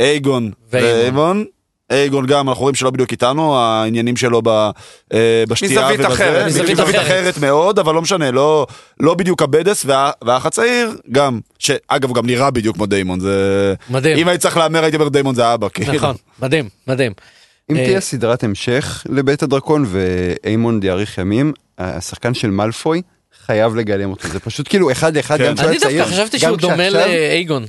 אייגון 0.00 0.50
ואיימון. 0.70 1.44
ואיימון. 1.90 2.00
אייגון 2.00 2.26
גם, 2.26 2.48
אנחנו 2.48 2.62
רואים 2.62 2.74
שלא 2.74 2.90
בדיוק 2.90 3.12
איתנו, 3.12 3.56
העניינים 3.56 4.16
שלו 4.16 4.42
ב, 4.44 4.48
אה, 4.48 5.44
בשתייה 5.48 5.80
מזווית 5.80 6.00
ובזה. 6.00 6.14
אחרת. 6.14 6.46
מזווית 6.46 6.70
מזווית 6.70 6.96
אחרת. 6.96 7.06
אחרת 7.06 7.38
מאוד, 7.38 7.78
אבל 7.78 7.94
לא 7.94 8.02
משנה, 8.02 8.30
לא, 8.30 8.66
לא 9.00 9.14
בדיוק 9.14 9.42
הבדס, 9.42 9.84
וה, 9.84 10.10
והאח 10.24 10.46
הצעיר 10.46 10.90
גם, 11.12 11.40
שאגב 11.58 12.12
גם 12.12 12.26
נראה 12.26 12.50
בדיוק 12.50 12.76
כמו 12.76 12.86
דיימון, 12.86 13.20
זה... 13.20 13.74
מדהים. 13.90 14.18
אם 14.18 14.28
הייתי 14.28 14.42
צריך 14.42 14.56
להמר 14.56 14.82
הייתי 14.82 14.96
אומר 14.96 15.08
דיימון 15.08 15.34
זה 15.34 15.54
אבא, 15.54 15.68
כאילו. 15.68 15.92
נכון, 15.92 16.16
מדהים, 16.42 16.68
מדהים. 16.86 17.12
אם 17.70 17.76
אה, 17.76 17.84
תהיה 17.84 18.00
סדרת 18.00 18.44
המשך 18.44 19.06
לבית 19.08 19.42
הדרקון 19.42 19.84
ואיימונד 19.88 20.84
יאריך 20.84 21.18
ימים, 21.18 21.52
השחקן 21.78 22.34
של 22.34 22.50
מאלפוי 22.50 23.02
חייב 23.46 23.76
לגלם 23.76 24.10
אותו, 24.10 24.28
זה 24.28 24.40
פשוט 24.40 24.68
כאילו 24.68 24.90
אחד 24.90 25.16
לאחד 25.16 25.38
כן. 25.38 25.46
גם 25.46 25.54
כשהוא 25.54 25.68
אני 25.68 25.76
היה 25.76 25.80
צעיר. 25.80 26.02
דווקא 26.02 26.14
חשבתי 26.14 26.38
שהוא 26.38 26.56
דומה 26.56 26.90
לאייגון. 26.90 27.66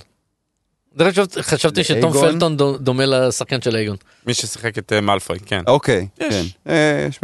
חשבתי 1.41 1.83
שתום 1.83 2.13
פלטון 2.13 2.57
דו- 2.57 2.77
דומה 2.77 3.05
לשחקן 3.05 3.61
של 3.61 3.75
אייגון. 3.75 3.97
מי 4.27 4.33
ששיחק 4.33 4.77
את 4.77 4.93
אה, 4.93 5.01
מאלפוי, 5.01 5.39
כן. 5.45 5.61
אוקיי, 5.67 6.07
יש. 6.19 6.33
כן. 6.65 6.71
אה, 6.71 7.07
יש, 7.09 7.19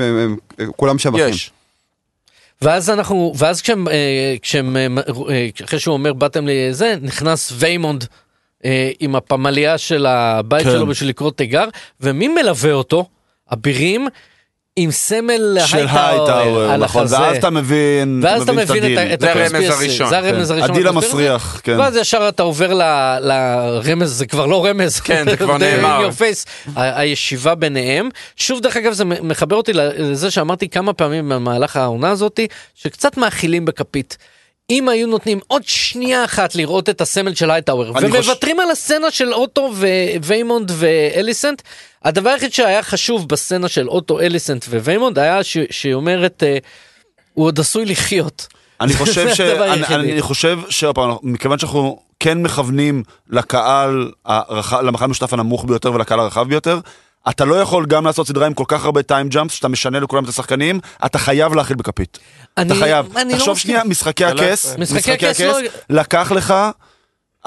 כולם 0.76 0.99
שבחים. 0.99 1.30
יש. 1.30 1.51
ואז 2.61 2.89
אנחנו, 2.89 3.34
ואז 3.38 3.61
כשהם, 3.61 3.88
אה, 3.88 4.36
כשהם, 4.41 4.78
אחרי 5.65 5.80
שהוא 5.80 5.93
אומר 5.93 6.13
באתם 6.13 6.47
לי 6.47 6.74
זה, 6.74 6.95
נכנס 7.01 7.51
ויימונד 7.55 8.05
עם 8.99 9.15
הפמליה 9.15 9.78
של 9.78 10.05
הבית 10.05 10.63
כן. 10.63 10.72
שלו 10.72 10.88
בשביל 10.88 11.09
לקרוא 11.09 11.32
תיגר, 11.32 11.65
ומי 12.01 12.28
מלווה 12.28 12.72
אותו? 12.74 13.05
אבירים 13.53 14.07
עם 14.80 14.92
סמל 14.92 15.58
של 15.66 15.78
הייטאוור 15.90 16.62
על 16.62 16.84
נכון, 16.84 17.02
החזה. 17.02 17.20
ואז 17.22 17.38
אתה 17.38 17.50
מבין, 17.50 18.20
ואז 18.24 18.42
אתה 18.42 18.52
מבין. 18.52 18.84
את 18.98 19.14
את 19.14 19.20
זה 19.20 19.32
הרמז. 19.32 19.70
הראשון, 19.70 20.10
זה 20.10 20.18
הרמז 20.18 20.48
כן. 20.52 20.58
הראשון. 20.58 20.72
הדיל. 20.76 20.88
המסריח, 20.88 21.62
כן. 21.64 21.80
ואז 21.80 21.96
ישר 21.96 22.30
אתה 22.30 22.44
עובר 22.44 22.74
ל- 22.74 23.18
לרמז, 23.22 24.10
זה 24.18 24.26
כבר 24.26 24.46
לא 24.46 24.66
רמז. 24.66 25.00
כן, 25.00 25.26
זה 25.30 25.38
כבר 25.38 25.56
in 25.58 25.60
נאמר. 25.60 26.10
your 26.10 26.20
face. 26.20 26.46
ה- 26.76 27.00
הישיבה 27.00 27.56
ביניהם. 27.56 28.10
שוב, 28.36 28.60
דרך 28.60 28.78
אגב, 28.78 28.94
זה 28.94 29.06
מחבר 29.06 29.56
אותי 29.56 29.72
לזה 29.74 30.32
שאמרתי 30.32 30.70
כמה 30.70 30.94
פעמים 30.94 31.30
במהלך 31.30 31.76
העונה 31.76 32.10
הזאתי, 32.10 32.48
שקצת 32.76 33.18
מאכילים 33.18 33.66
בכפית. 33.66 34.18
אם 34.70 34.89
היו 34.89 35.07
נותנים 35.07 35.39
עוד 35.47 35.61
שנייה 35.65 36.26
אחת 36.26 36.55
לראות 36.55 36.89
את 36.89 37.01
הסמל 37.01 37.36
של 37.36 37.51
הייטאוור, 37.51 37.97
אני 37.97 38.09
חוש- 38.11 38.26
ומוותרים 38.28 38.59
על 38.59 38.72
הסצנה 38.72 39.11
של 39.11 39.34
אוטו 39.34 39.72
וויימונד 40.24 40.72
ואליסנט, 40.76 41.61
הדבר 42.03 42.30
היחיד 42.30 42.53
שהיה 42.53 42.84
חשוב 42.84 43.28
בסצנה 43.30 43.68
של 43.68 43.89
אוטו, 43.89 44.20
אליסנט 44.20 44.65
וויימונד 44.65 45.20
היה 45.20 45.43
ש- 45.43 45.57
שהיא 45.70 45.93
אומרת, 45.93 46.43
אה, 46.43 46.57
הוא 47.34 47.45
עוד 47.45 47.59
עשוי 47.59 47.86
לחיות. 47.86 48.47
אני 48.82 48.93
חושב 48.99 49.34
ש... 49.34 49.39
אני. 49.41 49.86
אני 49.95 50.22
חושב 50.22 50.59
שעוד 50.70 50.95
פעם, 50.95 51.11
מכיוון 51.24 51.59
שאנחנו 51.59 51.99
כן 52.20 52.41
מכוונים 52.43 53.03
לקהל, 53.30 54.11
הרחב, 54.26 54.82
למכנה 54.82 55.06
המשותף 55.05 55.34
הנמוך 55.34 55.65
ביותר 55.65 55.93
ולקהל 55.93 56.20
הרחב 56.20 56.47
ביותר, 56.47 56.80
אתה 57.30 57.45
לא 57.45 57.55
יכול 57.55 57.86
גם 57.86 58.05
לעשות 58.05 58.28
סדרה 58.28 58.45
עם 58.47 58.53
כל 58.53 58.63
כך 58.68 58.86
הרבה 58.86 59.03
time 59.04 59.30
jumps, 59.30 59.54
שאתה 59.55 59.68
משנה 59.68 59.99
לכולם 59.99 60.24
את 60.24 60.30
השחקנים, 60.30 60.80
אתה 61.05 61.18
חייב 61.18 61.53
להאכיל 61.54 61.76
בכפית. 61.78 62.20
אתה 62.62 62.76
חייב. 62.76 63.18
אני 63.18 63.34
לא 63.34 63.38
תחשוב. 63.38 63.58
שנייה, 63.58 63.84
משחקי 63.84 64.26
הכס. 64.26 64.76
משחקי 64.78 65.12
הכס 65.12 65.39
לא- 65.39 65.58
לקח 65.89 66.32
לך, 66.32 66.53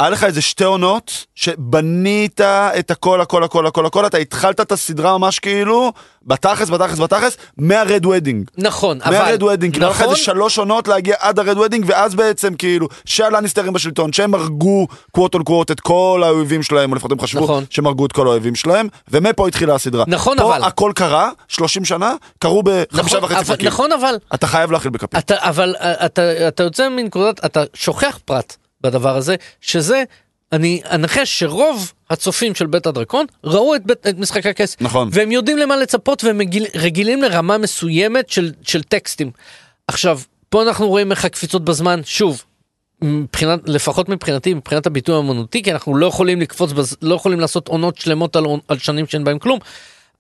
היה 0.01 0.11
לך 0.11 0.25
איזה 0.25 0.41
שתי 0.43 0.65
עונות, 0.65 1.27
שבנית 1.35 2.41
את 2.79 2.91
הכל, 2.91 3.21
הכל, 3.21 3.45
הכל, 3.45 3.67
הכל, 3.67 3.87
הכל, 3.87 4.07
אתה 4.07 4.19
התחלת 4.19 4.61
את 4.61 4.73
הסדרה 4.73 5.19
ממש 5.19 5.39
כאילו, 5.39 5.93
בתכלס, 6.27 6.71
בתכלס, 6.71 6.99
בתכלס, 6.99 7.37
מה 7.57 7.77
Red 7.77 8.07
Wedding. 8.07 8.51
נכון, 8.59 8.99
אבל... 9.03 9.19
מה 9.19 9.28
Red 9.28 9.43
Wedding, 9.43 9.73
כאילו 9.73 9.87
היה 9.87 9.95
לך 9.95 10.01
נכון, 10.01 10.13
איזה 10.13 10.25
שלוש 10.25 10.59
עונות 10.59 10.89
להגיע 10.89 11.17
עד 11.19 11.39
ה 11.39 11.44
Red 11.44 11.59
Wedding, 11.59 11.85
ואז 11.89 12.15
בעצם 12.15 12.55
כאילו, 12.55 12.89
שהלניסטרים 13.05 13.73
בשלטון, 13.73 14.13
שהם 14.13 14.35
הרגו 14.35 14.87
קוואט 15.13 15.35
און 15.35 15.43
קוואט 15.43 15.71
את 15.71 15.81
כל 15.81 16.23
האויבים 16.25 16.63
שלהם, 16.63 16.91
או 16.91 16.97
לפחות 16.97 17.13
הם 17.13 17.21
חשבו 17.21 17.45
נכון. 17.45 17.65
שהם 17.71 17.87
הרגו 17.87 18.07
את 18.07 18.13
כל 18.13 18.27
האויבים 18.27 18.55
שלהם, 18.55 18.89
ומפה 19.11 19.49
התחילה 19.49 19.75
הסדרה. 19.75 20.05
נכון, 20.07 20.37
פה 20.39 20.57
אבל- 20.57 20.65
הכל 20.65 20.93
קרה, 20.95 21.31
30 21.49 21.85
שנה, 21.85 22.15
קרו 22.39 22.63
בחמישה 22.63 23.17
נכון, 23.17 23.33
וחצי 23.33 23.45
פרקים. 23.45 23.67
נכון, 23.67 23.93
אבל... 23.93 24.15
אתה 24.35 24.47
חייב 24.47 24.73
להכיל 24.73 24.91
בכפית. 24.91 25.19
אתה, 25.19 25.35
אבל 25.39 25.75
אה, 25.81 26.07
אתה, 26.07 26.49
אתה 26.49 26.63
יוצא 26.63 26.89
מנקודת, 26.89 27.45
אתה 27.45 27.63
שוכח 27.75 28.19
פרט 28.25 28.57
בדבר 28.81 29.17
הזה, 29.17 29.37
שזה, 29.61 30.05
אני 30.53 30.81
אנחש 30.91 31.39
שרוב 31.39 31.93
הצופים 32.11 32.55
של 32.55 32.67
בית 32.67 32.87
הדרקון 32.87 33.27
ראו 33.45 33.75
את, 33.75 33.87
בית, 33.87 34.07
את 34.07 34.19
משחק 34.19 34.47
הכס. 34.47 34.77
נכון. 34.81 35.09
והם 35.13 35.33
יודעים 35.33 35.59
למה 35.59 35.77
לצפות 35.77 36.25
והם 36.25 36.39
מגיל, 36.39 36.67
רגילים 36.75 37.23
לרמה 37.23 37.59
מסוימת 37.59 38.31
של, 38.31 38.53
של 38.63 38.83
טקסטים. 38.83 39.31
עכשיו, 39.89 40.21
פה 40.49 40.63
אנחנו 40.63 40.89
רואים 40.89 41.11
איך 41.11 41.25
הקפיצות 41.25 41.65
בזמן, 41.65 42.01
שוב, 42.05 42.45
מבחינת, 43.03 43.61
לפחות 43.67 44.09
מבחינתי, 44.09 44.55
מבחינת 44.55 44.87
הביטוי 44.87 45.17
האמנותי, 45.17 45.63
כי 45.63 45.73
אנחנו 45.73 45.97
לא 45.97 46.07
יכולים 46.07 46.41
לקפוץ, 46.41 46.73
בז, 46.73 46.97
לא 47.03 47.15
יכולים 47.15 47.41
לעשות 47.41 47.69
עונות 47.69 47.99
שלמות 47.99 48.37
על, 48.37 48.45
על 48.69 48.79
שנים 48.79 49.07
שאין 49.07 49.25
בהם 49.25 49.39
כלום. 49.39 49.59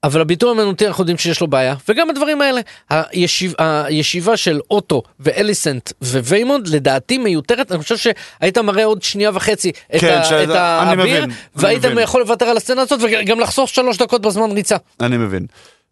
אבל 0.04 0.20
הביטוי 0.20 0.48
האמנותי 0.48 0.86
אנחנו 0.86 1.02
יודעים 1.02 1.18
שיש 1.18 1.40
לו 1.40 1.46
בעיה, 1.46 1.74
וגם 1.88 2.10
הדברים 2.10 2.42
האלה. 2.42 2.60
הישיב, 2.90 3.54
הישיבה 3.58 4.36
של 4.36 4.60
אוטו 4.70 5.02
ואליסנט 5.20 5.92
וויימונד 6.02 6.68
לדעתי 6.68 7.18
מיותרת, 7.18 7.72
אני 7.72 7.82
חושב 7.82 7.96
שהיית 7.96 8.58
מראה 8.58 8.84
עוד 8.84 9.02
שנייה 9.02 9.30
וחצי 9.34 9.72
את, 9.96 10.00
כן, 10.00 10.20
ה, 10.30 10.42
את 10.44 10.48
האביר, 10.48 11.04
מבין, 11.04 11.30
והיית 11.56 11.84
מבין. 11.84 11.98
יכול 11.98 12.20
לוותר 12.20 12.44
על 12.46 12.56
הסצנה 12.56 12.82
הזאת 12.82 13.00
וגם 13.02 13.40
לחסוך 13.40 13.68
שלוש 13.68 13.98
דקות 13.98 14.22
בזמן 14.22 14.50
ריצה. 14.50 14.76
אני 15.00 15.16
מבין. 15.16 15.46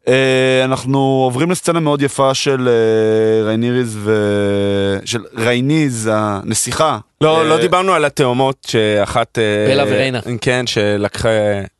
אה, 0.08 0.10
אנחנו 0.64 0.98
עוברים 1.24 1.50
לסצנה 1.50 1.80
מאוד 1.80 2.02
יפה 2.02 2.34
של 2.34 2.68
אה, 2.68 3.46
רייניריז 3.46 3.98
ו... 4.00 4.14
של 5.04 5.24
רייניז, 5.36 6.10
הנסיכה. 6.12 6.98
לא, 7.20 7.38
אה, 7.38 7.44
לא 7.44 7.60
דיברנו 7.60 7.92
על 7.92 8.04
התאומות 8.04 8.66
שאחת... 8.70 9.38
אה, 9.38 9.72
בלה 9.72 9.84
וריינה. 9.86 10.20
כן, 10.40 10.66
שלקחה... 10.66 11.28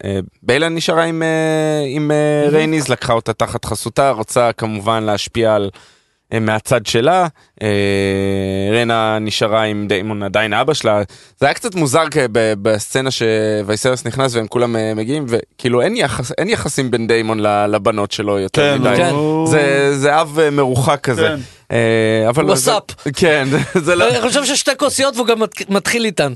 אה, 0.04 0.18
בלה 0.42 0.68
נשארה 0.68 1.04
עם, 1.04 1.22
אה, 1.22 2.10
אה, 2.10 2.50
רייניז, 2.50 2.88
לקחה 2.88 3.12
אותה 3.12 3.32
תחת 3.32 3.64
חסותה, 3.64 4.10
רוצה 4.10 4.52
כמובן 4.52 5.02
להשפיע 5.02 5.54
על... 5.54 5.70
אה, 6.32 6.40
מהצד 6.40 6.86
שלה, 6.86 7.26
אה, 7.62 7.68
ריינה 8.72 9.18
נשארה 9.20 9.62
עם 9.62 9.86
דיימון 9.88 10.22
עדיין 10.22 10.52
אבא 10.52 10.74
שלה, 10.74 11.02
זה 11.40 11.46
היה 11.46 11.54
קצת 11.54 11.74
מוזר 11.74 12.04
בסצנה 12.32 13.10
שווייסרס 13.10 14.04
נכנס 14.06 14.34
והם 14.34 14.46
כולם 14.46 14.76
אה, 14.76 14.92
מגיעים 14.94 15.26
וכאילו 15.28 15.80
אין, 15.80 15.96
יחס, 15.96 16.32
אין 16.38 16.48
יחסים 16.48 16.90
בין 16.90 17.06
דיימון 17.06 17.40
לבנות 17.40 18.12
שלו 18.12 18.38
יותר 18.38 18.76
כן, 18.76 18.82
מדי, 18.82 18.96
כן. 18.96 19.12
זה, 19.46 19.90
זה 19.98 20.20
אב 20.20 20.38
מרוחק 20.52 21.00
כזה, 21.02 21.28
כן. 21.68 21.76
אבל 22.28 22.44
וואטסאפ. 22.44 22.82
זה- 23.04 23.10
כן, 23.12 23.48
זה- 23.84 23.94
לא, 23.94 24.08
אני 24.08 24.20
חושב 24.20 24.44
ששתי 24.44 24.70
כוסיות 24.76 25.16
והוא 25.16 25.26
גם 25.26 25.40
מת- 25.42 25.70
מתחיל 25.70 26.04
איתן. 26.04 26.32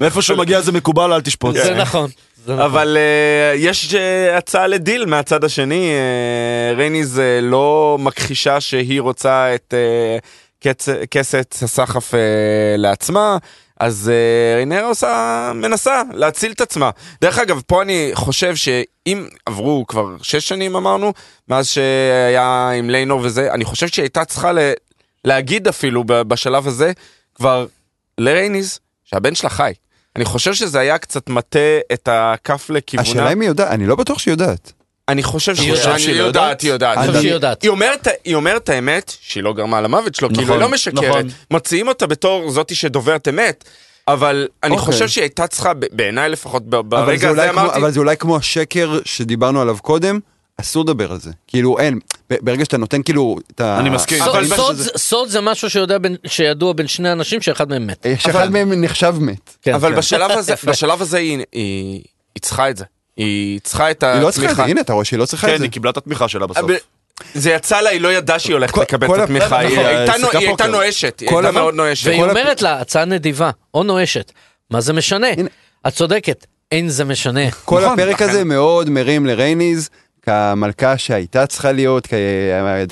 מאיפה 0.00 0.22
שהוא 0.22 0.38
מגיע 0.38 0.60
זה 0.60 0.72
מקובל, 0.72 1.12
אל 1.12 1.20
תשפוט. 1.20 1.54
זה 1.54 1.74
נכון. 1.74 2.10
נכון. 2.46 2.60
אבל 2.60 2.96
uh, 2.96 3.56
יש 3.58 3.94
uh, 3.94 4.36
הצעה 4.36 4.66
לדיל 4.66 5.06
מהצד 5.06 5.44
השני, 5.44 5.92
uh, 5.92 6.76
רייניז 6.76 7.20
לא 7.42 7.96
מכחישה 8.00 8.60
שהיא 8.60 9.00
רוצה 9.00 9.54
את 9.54 9.74
uh. 9.74 10.26
כסת 11.10 11.56
הסחף 11.62 12.14
לעצמה, 12.78 13.38
אז 13.80 14.10
uh, 14.10 14.56
ריינרה 14.56 14.86
עושה, 14.86 15.52
מנסה 15.54 16.02
להציל 16.12 16.52
את 16.52 16.60
עצמה. 16.60 16.90
דרך 17.20 17.38
אגב, 17.38 17.62
פה 17.66 17.82
אני 17.82 18.10
חושב 18.14 18.56
שאם 18.56 19.26
עברו 19.46 19.84
כבר 19.88 20.06
שש 20.22 20.48
שנים 20.48 20.76
אמרנו, 20.76 21.12
מאז 21.48 21.68
שהיה 21.68 22.70
עם 22.78 22.90
ליינור 22.90 23.20
וזה, 23.22 23.52
אני 23.52 23.64
חושב 23.64 23.88
שהיא 23.88 24.02
הייתה 24.02 24.24
צריכה 24.24 24.52
ל... 24.52 24.58
להגיד 25.24 25.68
אפילו 25.68 26.04
בשלב 26.06 26.66
הזה, 26.66 26.92
כבר 27.34 27.66
לרייניז, 28.18 28.78
שהבן 29.04 29.34
שלה 29.34 29.50
חי. 29.50 29.72
אני 30.16 30.24
חושב 30.24 30.54
שזה 30.54 30.78
היה 30.78 30.98
קצת 30.98 31.28
מטה 31.28 31.58
את 31.92 32.08
הכף 32.12 32.70
לכיוונה. 32.70 33.10
השאלה 33.10 33.32
אם 33.32 33.40
היא 33.40 33.48
יודעת, 33.48 33.70
אני 33.70 33.86
לא 33.86 33.96
בטוח 33.96 34.18
שהיא 34.18 34.32
יודעת. 34.32 34.72
אני 35.08 35.22
חושב 35.22 35.54
היא 35.58 35.76
שהיא 35.98 36.14
יודעת. 36.14 36.60
היא 36.60 36.70
יודעת? 36.70 36.98
היא 36.98 37.04
יודעת. 37.04 37.20
שהיא 37.20 37.32
יודעת. 37.32 37.62
היא 37.62 37.70
אומרת, 37.70 38.08
היא 38.24 38.34
אומרת 38.34 38.62
את 38.62 38.68
האמת, 38.68 39.12
שהיא 39.20 39.42
לא 39.42 39.52
גרמה 39.52 39.80
למוות 39.80 40.14
שלו, 40.14 40.28
כאילו 40.28 40.42
נכון, 40.42 40.54
היא 40.56 40.60
לא 40.60 40.68
משקרת. 40.68 41.04
נכון. 41.04 41.28
מוציאים 41.50 41.88
אותה 41.88 42.06
בתור 42.06 42.50
זאתי 42.50 42.74
שדוברת 42.74 43.28
אמת. 43.28 43.64
אבל 44.08 44.48
אני 44.62 44.72
אוקיי. 44.72 44.86
חושב 44.86 45.08
שהיא 45.08 45.22
הייתה 45.22 45.46
צריכה, 45.46 45.72
בעיניי 45.92 46.28
לפחות, 46.28 46.62
ברגע 46.66 47.28
הזה 47.28 47.50
אמרתי, 47.50 47.76
אבל 47.76 47.90
זה 47.90 48.00
אולי 48.00 48.16
כמו 48.16 48.36
השקר 48.36 48.98
שדיברנו 49.04 49.60
עליו 49.60 49.76
קודם, 49.82 50.18
אסור 50.60 50.84
לדבר 50.84 51.12
על 51.12 51.20
זה. 51.20 51.30
כאילו 51.46 51.78
אין, 51.78 51.98
ברגע 52.30 52.64
שאתה 52.64 52.76
נותן 52.76 53.02
כאילו 53.02 53.36
את 53.54 53.60
ה... 53.60 53.78
אני 53.80 53.90
מסכים. 53.90 54.18
סוד- 54.18 54.28
אבל 54.28 54.44
סוד- 54.96 55.28
זה 55.28 55.40
משהו 55.40 55.70
שיודע 55.70 55.98
בין- 55.98 56.16
שידוע 56.26 56.72
בין 56.72 56.86
שני 56.88 57.12
אנשים 57.12 57.40
שאחד 57.40 57.68
מהם 57.68 57.86
מת. 57.86 58.06
אה, 58.06 58.14
שאחד 58.18 58.50
מהם 58.52 58.84
נחשב 58.84 59.14
מת. 59.20 59.56
כן. 59.62 59.74
אבל 59.74 59.90
כן. 59.90 59.96
בשלב 59.96 60.30
הזה, 60.30 60.52
יפה. 60.52 60.70
בשלב 60.72 61.02
הזה 61.02 61.18
היא, 61.18 61.38
היא, 61.52 62.02
היא 62.34 62.42
צריכה 62.42 62.70
את 62.70 62.76
זה. 62.76 62.84
היא 63.16 63.60
צריכה 63.60 63.90
את 63.90 64.02
היא 64.02 64.20
לא 64.22 64.30
צריכה 64.30 64.50
את 64.50 64.56
זה, 64.56 64.62
התמיכה. 64.62 64.70
הנה 64.70 64.80
אתה 64.80 64.92
רואה 64.92 65.04
שהיא 65.04 65.18
לא 65.18 65.26
צריכה 65.26 65.46
את 65.46 65.52
כן, 65.52 65.58
זה. 65.58 65.64
היא 65.64 65.70
קיבלה 65.70 65.90
את 65.90 65.96
התמיכה 65.96 66.28
שלה 66.28 66.46
בסוף. 66.46 66.70
זה 67.34 67.50
יצא 67.50 67.80
לה, 67.80 67.90
היא 67.90 68.00
לא 68.00 68.12
ידעה 68.12 68.38
שהיא 68.38 68.54
הולכת 68.54 68.78
לקבל 68.78 69.06
את 69.14 69.20
התמיכה, 69.20 69.58
היא 69.58 69.68
נכון, 69.72 69.86
הייתה 69.86 70.12
היא 70.38 70.48
הייתה. 70.48 70.66
נואשת, 70.66 71.20
היא 71.20 71.30
הייתה 71.30 71.50
מאוד 71.52 71.74
נואשת. 71.74 72.06
והיא 72.06 72.22
אומרת 72.22 72.62
לה, 72.62 72.80
הצעה 72.80 73.04
נדיבה, 73.04 73.50
או 73.74 73.82
נואשת. 73.82 74.32
מה 74.70 74.80
זה 74.80 74.92
משנה? 74.92 75.26
את 75.88 75.94
צודקת, 75.94 76.46
אין 76.72 76.88
זה 76.88 77.04
משנה. 77.04 77.50
כל 77.50 77.80
נכון, 77.84 77.92
הפרק 78.00 78.22
הזה 78.22 78.44
מאוד 78.44 78.90
מרים 78.90 79.26
לרייניז, 79.26 79.90
כמלכה 80.22 80.98
שהייתה 80.98 81.46
צריכה 81.46 81.72
להיות, 81.72 82.06
כ- 82.06 82.12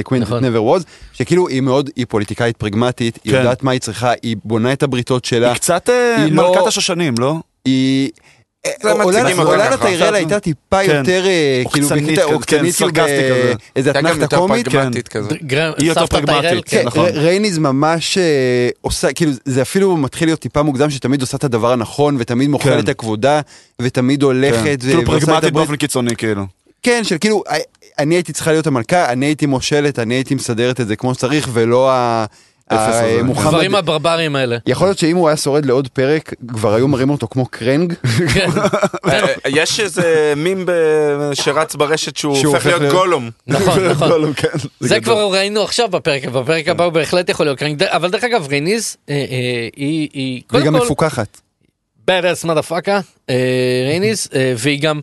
The 0.00 0.12
Queen 0.12 0.18
נכון. 0.18 0.44
that 0.44 0.46
never 0.46 0.80
was, 0.80 0.84
שכאילו 1.12 1.48
היא 1.48 1.60
מאוד, 1.60 1.90
היא 1.96 2.06
פוליטיקאית 2.08 2.56
פרגמטית, 2.56 3.18
היא 3.24 3.32
כן. 3.32 3.38
יודעת 3.38 3.62
מה 3.62 3.70
היא 3.70 3.80
צריכה, 3.80 4.12
היא 4.22 4.36
בונה 4.44 4.72
את 4.72 4.82
הבריתות 4.82 5.24
שלה, 5.24 5.48
היא 5.48 5.54
קצת 5.54 5.90
אה, 5.90 6.16
היא 6.24 6.32
לא- 6.32 6.52
מלכת 6.52 6.66
השושנים, 6.66 7.14
לא? 7.18 7.34
היא... 7.64 8.10
אותה 8.84 9.02
אולנה 9.02 9.76
ככה. 9.76 9.86
טיירל 9.86 10.14
הייתה 10.14 10.40
טיפה 10.40 10.76
כן. 10.86 10.96
יותר, 10.98 11.26
אה, 11.26 11.62
כאילו, 11.72 11.86
עוקצנית 11.86 12.04
בקטע 12.10 12.22
כזה, 12.22 12.34
עוקצנית, 12.34 12.76
כן, 12.76 12.90
כאילו, 12.92 13.92
גם 13.92 14.06
אתנחתה 14.06 14.36
קומית. 14.36 14.66
היא 15.78 15.88
יותר 15.88 16.06
פרגמטית, 16.06 16.64
כן, 16.68 16.80
כן. 16.80 16.86
נכון. 16.86 17.08
רייניז 17.14 17.58
ממש 17.58 18.18
אה, 18.18 18.68
עושה, 18.80 19.12
כאילו 19.12 19.32
זה 19.44 19.62
אפילו 19.62 19.96
מתחיל 19.96 20.28
להיות 20.28 20.40
טיפה 20.40 20.62
מוקדם 20.62 20.90
שתמיד 20.90 21.20
עושה 21.20 21.36
את 21.36 21.44
הדבר 21.44 21.72
הנכון 21.72 22.16
ותמיד 22.18 22.48
מוכרת 22.48 22.72
כן. 22.74 22.78
את 22.80 22.88
הכבודה 22.88 23.40
ותמיד 23.82 24.20
כן. 24.20 24.26
הולכת. 24.26 24.80
כאילו 24.80 25.04
פרגמטית 25.04 25.52
באופן 25.52 25.76
קיצוני, 25.76 26.16
כאילו. 26.16 26.46
כן, 26.82 27.04
של 27.04 27.16
כאילו, 27.20 27.42
אה, 27.50 27.56
אני 27.98 28.14
הייתי 28.14 28.32
צריכה 28.32 28.50
להיות 28.52 28.66
המלכה, 28.66 29.12
אני 29.12 29.26
הייתי 29.26 29.46
מושלת, 29.46 29.98
אני 29.98 30.14
הייתי 30.14 30.34
מסדרת 30.34 30.80
את 30.80 30.88
זה 30.88 30.96
כמו 30.96 31.14
שצריך 31.14 31.48
ולא 31.52 31.90
ה... 31.92 32.24
אפס 32.72 32.78
ה- 32.78 32.88
הזה. 32.88 33.22
מוחמד- 33.22 33.46
הדברים 33.46 33.74
הברברים 33.74 34.36
האלה. 34.36 34.56
יכול 34.66 34.86
להיות 34.86 34.98
שאם 34.98 35.16
הוא 35.16 35.28
היה 35.28 35.36
שורד 35.36 35.66
לעוד 35.66 35.88
פרק, 35.88 36.34
כבר 36.48 36.74
היו 36.74 36.88
מראים 36.88 37.10
אותו 37.10 37.28
כמו 37.28 37.46
קרנג. 37.46 37.94
כן. 38.34 38.48
אה, 39.08 39.26
יש 39.48 39.80
איזה 39.80 40.32
מים 40.36 40.66
שרץ 41.34 41.74
ברשת 41.74 42.16
שהוא 42.16 42.46
הופך 42.46 42.66
להיות 42.66 42.82
גולום. 42.92 43.30
נכון, 43.46 43.84
נכון. 43.90 44.32
כן. 44.34 44.48
זה. 44.80 45.00
כבר 45.00 45.32
ראינו 45.32 45.62
עכשיו 45.62 45.88
בפרק, 45.88 46.24
בפרק 46.24 46.68
הבא 46.68 46.84
הוא 46.84 46.92
בהחלט 46.92 47.28
יכול 47.28 47.46
להיות 47.46 47.58
קרנק. 47.58 47.82
אבל 47.82 48.10
דרך 48.10 48.24
אגב, 48.24 48.46
רייניס, 48.50 48.96
אה, 49.10 49.14
אה, 49.14 49.68
היא, 49.76 50.08
היא, 50.12 50.42
גם 50.64 50.74
מפוקחת. 50.74 51.40
badass 52.10 52.44
motherfucker, 52.46 53.00
אה, 53.30 53.34
רייניס, 53.88 54.28
אה, 54.34 54.52
והיא 54.56 54.82
גם, 54.82 55.00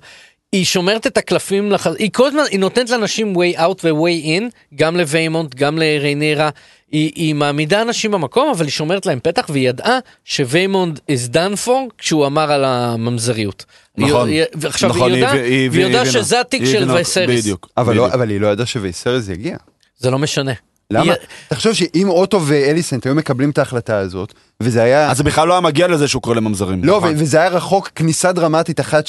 היא 0.52 0.66
שומרת 0.66 1.08
את 1.08 1.18
הקלפים, 1.18 1.72
לח... 1.72 1.88
היא 1.88 2.10
כל 2.14 2.28
הזמן, 2.28 2.44
היא 2.52 2.60
נותנת 2.60 2.90
לאנשים 2.90 3.36
way 3.36 3.58
out 3.58 3.80
ו-way 3.84 4.26
in, 4.26 4.44
גם 4.76 4.98
לוויימונד, 4.98 5.56
גם 5.56 5.78
לריינרה, 5.78 6.50
היא, 6.92 7.12
היא 7.16 7.36
מעמידה 7.36 7.82
אנשים 7.82 8.12
במקום, 8.12 8.50
אבל 8.56 8.66
היא 8.66 8.72
שומרת 8.72 9.06
להם 9.06 9.20
פתח, 9.24 9.46
והיא 9.50 9.70
ידעה 9.70 10.00
שוויימונד 10.26 11.00
is 11.12 11.34
done 11.34 11.68
for 11.68 11.72
כשהוא 11.98 12.26
אמר 12.26 12.52
על 12.52 12.64
הממזריות. 12.66 13.66
נכון. 13.98 14.30
היא, 14.30 14.38
היא, 14.42 14.68
עכשיו, 14.68 14.90
נכון, 14.90 15.14
היא 15.14 15.26
היא- 15.26 15.42
היא- 15.44 15.70
והיא 15.72 15.86
יודעה 15.86 16.02
הבינה. 16.02 16.20
שזה 16.24 16.42
התיק 16.42 16.62
היא 16.62 16.72
של 16.72 16.78
הבינה- 16.78 16.94
וייסריס. 16.94 17.42
בדיוק. 17.42 17.70
אבל 17.78 17.96
לא- 17.96 18.02
בדיוק. 18.04 18.14
אבל 18.14 18.30
היא 18.30 18.40
לא 18.42 18.48
ידעה 18.48 18.66
שוויסרס 18.66 19.30
יגיע. 19.30 19.58
זה 19.98 20.12
לא 20.12 20.20
משנה. 20.20 20.52
למה? 20.92 21.04
היא- 21.04 21.20
תחשוב 21.48 21.74
שאם 21.74 22.10
אוטו 22.10 22.42
ואליסנט 22.46 23.06
היו 23.06 23.16
מקבלים 23.16 23.50
את 23.50 23.58
ההחלטה 23.58 23.98
הזאת, 23.98 24.34
וזה 24.64 24.84
היה... 24.84 25.12
אז 25.12 25.18
זה 25.18 25.24
בכלל 25.24 25.48
לא 25.48 25.54
היה 25.54 25.62
מגיע 25.62 25.88
לזה 25.88 26.08
שהוא 26.08 26.22
קורא 26.22 26.36
לממזרים. 26.36 26.84
לא, 26.84 26.98
נכון. 26.98 27.10
ו- 27.10 27.20
וזה 27.20 27.38
היה 27.40 27.50
רחוק 27.50 27.90
כניסה 27.96 28.32
דרמטית 28.32 28.80
אחת 28.80 29.08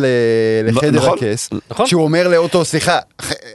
ל- 0.00 0.06
לחדר 0.68 0.90
נכון, 0.90 1.18
הכס, 1.18 1.50
נכון. 1.70 1.86
שהוא 1.86 2.02
אומר 2.02 2.28
לאוטו, 2.28 2.64
סליחה, 2.64 2.98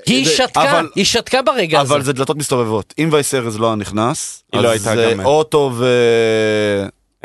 היא 0.05 0.25
זה- 0.25 0.31
שתקה, 0.31 0.71
אבל- 0.71 0.87
היא 0.95 1.05
שתקה 1.05 1.41
ברגע 1.41 1.79
הזה. 1.81 1.93
אבל 1.93 2.03
זה 2.03 2.13
דלתות 2.13 2.37
מסתובבות. 2.37 2.93
אם 2.99 3.09
וייסרס 3.11 3.55
לא 3.55 3.67
היה 3.67 3.75
נכנס, 3.75 4.43
היא 4.53 4.61
לא 4.61 4.73
אז 4.73 4.87
הייתה 4.87 5.19
אה, 5.19 5.25
אוטו 5.25 5.71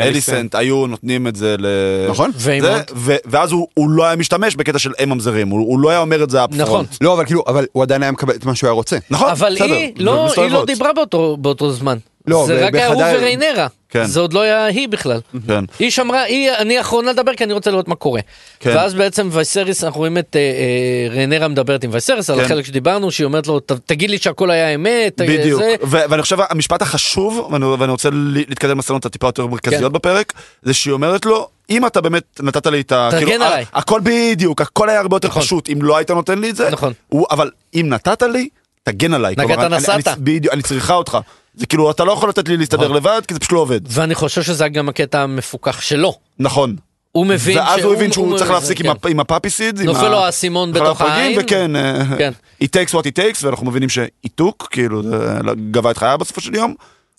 אליסנט. 0.01 0.55
היו 0.55 0.86
נותנים 0.86 1.26
את 1.26 1.36
זה 1.36 1.57
ל... 1.59 1.66
נכון? 2.11 2.30
זה, 2.36 2.59
ו- 2.94 3.16
ואז 3.26 3.53
הוא, 3.53 3.68
הוא 3.74 3.90
לא 3.90 4.05
היה 4.05 4.16
משתמש 4.16 4.57
בקטע 4.57 4.78
של 4.78 4.92
הם 4.99 5.09
ממזרים, 5.11 5.49
הוא, 5.49 5.61
הוא 5.61 5.80
לא 5.80 5.90
היה 5.90 5.99
אומר 5.99 6.22
את 6.22 6.30
זה 6.30 6.44
אפפרונט. 6.44 6.62
נכון. 6.62 6.86
לא, 7.01 7.14
אבל 7.14 7.24
כאילו, 7.24 7.44
אבל 7.46 7.66
הוא 7.72 7.82
עדיין 7.82 8.03
היה 8.03 8.12
מקבל 8.12 8.34
את 8.34 8.44
מה 8.44 8.55
שהוא 8.55 8.68
היה 8.68 8.72
רוצה. 8.74 8.99
נכון, 9.11 9.30
אבל 9.30 9.55
בסדר, 9.55 9.74
היא 9.74 9.92
לא, 9.96 10.32
היא 10.36 10.51
לא. 10.51 10.64
דיברה 10.64 10.92
באותו, 10.92 11.36
באותו 11.40 11.72
זמן. 11.72 11.99
לא, 12.29 12.45
זה 12.47 12.66
רק 12.66 12.74
היה 12.74 12.87
הוא 12.89 13.03
וריינרה. 13.03 13.66
כן. 13.91 14.05
זה 14.05 14.20
עוד 14.20 14.33
לא 14.33 14.41
היה 14.41 14.64
היא 14.64 14.89
בכלל. 14.89 15.20
כן. 15.47 15.64
היא 15.79 15.91
שמרה, 15.91 16.22
היא, 16.22 16.51
אני 16.59 16.79
האחרונה 16.79 17.12
לדבר 17.12 17.35
כי 17.35 17.45
אני 17.45 17.53
רוצה 17.53 17.70
לראות 17.70 17.89
מה 17.89 17.95
קורה. 17.95 18.20
כן. 18.61 18.70
ואז 18.76 18.95
בעצם 18.95 19.29
וייסריס, 19.33 19.85
אנחנו 19.85 19.99
רואים 19.99 20.18
את 20.18 20.37
אה, 20.37 20.41
אה, 20.41 21.14
ריינרה 21.14 21.49
מדברת 21.49 21.85
עם 21.85 21.91
וייסריס 21.93 22.31
על 22.31 22.39
כן. 22.39 22.45
החלק 22.45 22.64
שדיברנו, 22.64 23.11
שהיא 23.11 23.24
אומרת 23.24 23.47
לו, 23.47 23.61
"ת- 23.61 23.72
תגיד 23.87 24.11
לי 24.11 24.18
שהכל 24.18 24.51
היה 24.51 24.74
אמת. 24.74 25.20
אה, 25.20 25.26
בדיוק, 25.26 25.61
זה." 25.62 25.74
ו- 25.83 25.99
ואני 26.11 26.22
חושב 26.22 26.37
המשפט 26.51 26.83
החשוב, 26.83 27.49
ואני, 27.53 27.66
ואני 27.66 27.93
רוצה 27.93 28.09
להתקדם 28.12 28.70
למסקנות 28.70 29.07
הטיפה 29.07 29.26
יותר 29.26 29.47
מרכזיות 29.47 29.83
כן. 29.83 29.93
בפרק, 29.93 30.33
זה 30.62 30.74
שהיא 30.74 30.93
אומרת 30.93 31.26
לו, 31.26 31.49
אם 31.70 31.87
אתה 31.87 32.01
באמת 32.01 32.41
נתת 32.43 32.66
לי 32.66 32.81
את 32.81 32.93
ה... 32.93 33.09
תגן 33.12 33.26
כאילו, 33.26 33.45
עליי. 33.45 33.64
הכל 33.74 34.01
בדיוק, 34.05 34.61
הכל 34.61 34.89
היה 34.89 35.01
הרבה 35.01 35.16
יותר 35.16 35.29
נכון. 35.29 35.43
פשוט, 35.43 35.68
אם 35.70 35.83
לא 35.83 35.97
היית 35.97 36.11
נותן 36.11 36.39
לי 36.39 36.51
את 36.51 36.57
זה, 36.57 36.70
נכון. 36.70 36.93
הוא, 37.09 37.26
אבל 37.31 37.51
אם 37.74 37.87
נתת 37.89 38.22
לי, 38.22 38.49
תגן 38.93 39.14
עליי. 39.14 39.34
נגעת 39.39 39.59
נסעת. 39.59 40.09
בדיוק, 40.18 40.55
אני 40.55 40.62
צריכה 40.62 40.95
אותך. 40.95 41.18
זה 41.55 41.66
כאילו, 41.66 41.91
אתה 41.91 42.05
לא 42.05 42.12
יכול 42.12 42.28
לתת 42.28 42.49
לי 42.49 42.57
להסתדר. 42.57 42.89
לבד, 42.89 43.22
כי 43.28 43.34
זה 43.34 43.41
פשוט 43.41 43.53
לא 43.53 43.59
עובד. 43.59 43.80
ואני 43.89 44.14
חושב 44.14 44.43
שזה 44.43 44.68
גם 44.68 44.89
הקטע 44.89 45.20
המפוקח 45.22 45.80
שלו. 45.80 46.14
נכון. 46.39 46.76
הוא 47.12 47.26
מבין 47.26 47.59
ואז 47.59 47.80
הוא 47.84 47.95
הבין 47.95 48.12
שהוא 48.12 48.39
צריך 48.39 48.51
להפסיק 48.51 48.78
כן. 48.78 48.84
עם 48.84 48.91
הפ- 48.91 49.07
עם 49.07 49.20
הפאפי 49.20 49.51
סידס, 49.51 49.80
עם 49.80 49.86
נופל 49.86 50.09
לו 50.09 50.24
האסימון 50.24 50.72
בתוך 50.72 51.01
העין. 51.01 51.39
וכן, 51.41 51.76
אה, 51.76 52.03
כן. 52.18 52.32
takes 52.64 52.91
what 52.95 53.03
he 53.05 53.11
takes, 53.18 53.39
ואנחנו 53.43 53.66
מבינים 53.66 53.89
שאיתוק, 53.89 54.68
כאילו, 54.70 55.03
זה 55.03 55.39
גבה 55.70 55.91
את 55.91 55.97
חייו 55.99 56.18
בסופו 56.18 56.41
של 56.41 56.55
יום, 56.55 56.74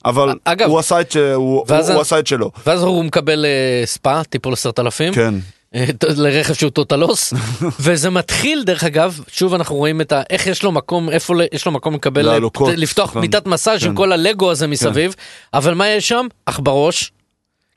אבל 0.06 0.34
אגב, 0.46 0.70
הוא 0.70 0.80
את 0.80 1.12
ש- 1.12 1.18
עשה 2.02 2.20
את 2.20 2.28
שלו. 2.28 2.52
ואז 2.66 2.84
הוא 2.84 3.04
מקבל 3.04 3.46
אה, 3.46 3.86
ספא, 3.86 4.22
טיפול 4.24 4.54
עשרת 4.54 4.80
אלפים. 4.80 5.14
כן. 5.14 5.34
אה, 5.76 5.86
לרכב 6.18 6.54
שהוא 6.54 6.70
טוטלוס, 6.70 7.34
וזה 7.80 8.10
מתחיל 8.10 8.64
דרך 8.64 8.84
אגב, 8.84 9.20
שוב 9.28 9.54
אנחנו 9.54 9.76
רואים 9.76 10.02
את 10.02 10.12
ה... 10.12 10.22
איך 10.30 10.48
יש 10.48 10.64
לו 10.64 10.72
מקום, 10.72 11.10
איפה 11.10 11.34
יש 11.54 11.66
לו 11.66 11.72
מקום 11.72 11.96
לקבל, 11.96 12.22
לעלוקות, 12.26 12.74
ת- 12.74 12.78
לפתוח 12.78 13.10
נכון. 13.10 13.22
מיטת 13.22 13.46
מסאז' 13.48 13.84
עם 13.84 13.90
כן. 13.92 13.96
כל 13.98 14.12
הלגו 14.12 14.52
הזה 14.52 14.68
מסביב, 14.68 15.16
אבל 15.54 15.74
מה 15.74 15.88
יש 15.90 16.08
שם? 16.10 16.28
אח 16.46 16.60
בראש. 16.64 17.12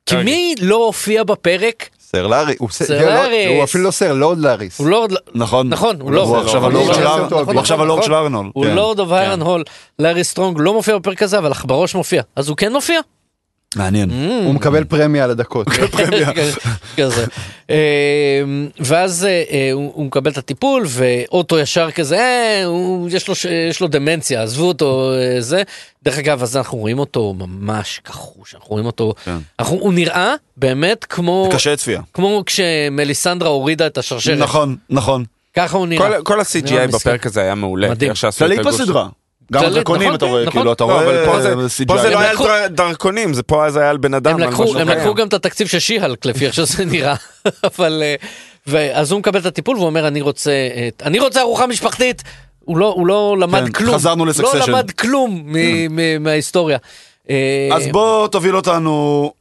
כי 0.07 0.17
מי 0.17 0.55
לא 0.61 0.77
הופיע 0.87 1.25
בפרק? 1.25 1.89
סר 2.01 2.27
לארי, 2.27 2.55
הוא 2.59 2.71
סר- 2.71 3.01
לא-. 3.05 3.49
הוא 3.55 3.65
אפילו 3.65 3.85
לא 3.85 3.91
סר, 3.91 4.13
לורד 4.13 4.39
לאריס. 4.39 4.79
הוא 4.79 4.89
לא... 4.89 5.09
נכון. 5.35 5.69
נכון, 5.69 6.01
הוא. 6.01 6.15
הוא 6.17 6.37
עכשיו 6.39 6.67
הלורד 6.67 6.95
של 6.95 7.07
אר- 7.07 7.27
נכון, 7.27 8.51
הוא 8.55 8.65
כן. 8.65 8.75
לורד 8.75 8.99
of 9.01 9.13
הארנהול, 9.13 9.65
לארי 9.99 10.25
סטרונג 10.25 10.57
לא 10.61 10.73
מופיע 10.75 10.99
בפרק 10.99 11.23
הזה, 11.23 11.39
אבל 11.39 11.53
עכברוש 11.53 11.95
מופיע. 11.95 12.23
אז 12.37 12.49
הוא 12.49 12.57
כן 12.57 12.73
מופיע? 12.73 13.01
מעניין. 13.77 14.11
הוא 14.45 14.55
מקבל 14.55 14.85
פרמיה 14.85 15.25
על 15.25 15.31
הדקות. 15.31 15.67
כזה. 16.97 17.25
אה, 17.71 17.77
ואז 18.81 19.25
אה, 19.25 19.43
אה, 19.51 19.71
הוא 19.73 20.05
מקבל 20.07 20.31
את 20.31 20.39
הטיפול 20.39 20.85
ואוטו 20.89 21.59
ישר 21.59 21.91
כזה, 21.91 22.21
יש 23.09 23.29
לו 23.29 23.35
ש- 23.35 23.45
יש 23.71 23.81
לו 23.81 23.89
דמנציה, 23.89 24.43
עזבו 24.43 24.65
אותו, 24.65 25.13
זה. 25.39 25.63
דרך 26.03 26.19
אגב, 26.19 26.43
אז 26.43 26.57
אנחנו 26.57 26.79
רואים 26.79 26.99
אותו 26.99 27.35
ממש 27.39 28.01
כחוש, 28.05 28.55
אנחנו 28.55 28.69
רואים 28.71 28.87
אותו, 28.87 29.15
כן. 29.25 29.37
הוא 29.69 29.93
נראה 29.95 30.35
באמת 30.57 31.05
כמו, 31.05 31.49
קשה 31.53 31.77
צפייה. 31.77 32.01
כמו 32.15 32.43
כשמליסנדרה 32.47 33.49
הורידה 33.49 33.87
את 33.87 33.99
השרשרת, 33.99 34.39
נכון, 34.39 34.77
נכון. 34.91 35.25
ככה 35.57 35.77
הוא 35.77 35.87
נראה. 35.87 36.23
כל- 36.23 36.41
ה-CGI. 36.41 36.93
בפרק 36.95 37.27
הזה 37.27 37.41
היה 37.41 37.55
מעולה. 37.55 37.91
מדהים. 37.91 38.13
כללית. 38.39 38.61
בסדרה. 38.61 39.09
גם 39.53 39.65
הדרקונים 39.65 40.03
נכון, 40.03 40.15
אתה 40.17 40.27
כן, 40.27 40.31
רואה, 40.31 40.43
נכון. 40.45 40.53
כאילו, 40.61 40.73
אתה 40.73 40.85
לא, 40.85 41.01
אבל 41.01 41.25
פה 41.25 41.31
רואה 41.31 41.43
זה- 41.43 41.55
CGI. 41.83 41.87
פה 41.89 41.99
זה 41.99 42.11
לא 42.11 42.15
הם 42.15 42.21
היה 42.23 42.35
דר- 42.37 42.67
דרכונים, 42.69 43.35
זה 43.35 43.43
פה 43.43 43.71
זה 43.71 43.81
היה 43.81 43.91
על 43.91 43.97
בן 43.97 44.15
אדם. 44.15 44.35
הם 44.35 44.43
על 44.43 44.49
לקחו, 44.99 45.15
גם 45.15 45.29
את 45.29 45.35
התקציב 45.35 45.67
של 45.67 45.79
שיהלק 45.79 46.27
לפי 46.27 46.47
איך 46.47 46.55
שזה 46.55 46.85
נראה, 46.93 47.15
אבל 47.77 48.03
אה, 48.05 48.15
ואז 48.67 49.11
הוא 49.13 49.19
מקבל 49.19 49.41
את 49.41 49.47
הטיפול 49.47 49.77
והוא 49.77 49.87
אומר 49.87 50.09
אני 50.09 50.21
רוצה, 50.21 50.53
את- 50.89 51.03
אני 51.07 51.19
רוצה 51.19 51.41
ארוחה 51.41 51.67
משפחתית, 51.67 52.23
הוא 52.65 52.77
לא, 52.79 52.93
הוא 52.97 53.07
לא 53.07 53.37
למד 53.41 53.65
כן, 53.67 53.73
כלום, 53.73 53.95
חזרנו 53.95 54.25
לא 54.25 54.33
ל-Succession. 54.33 54.71
למד 54.71 54.91
כלום 54.91 55.43
מ- 55.45 55.97
מ- 55.97 56.23
מההיסטוריה. 56.23 56.79
אה, 57.31 57.69
אז 57.73 57.87
בוא 57.93 58.29
תוביל 58.29 58.57
אותנו 58.57 59.33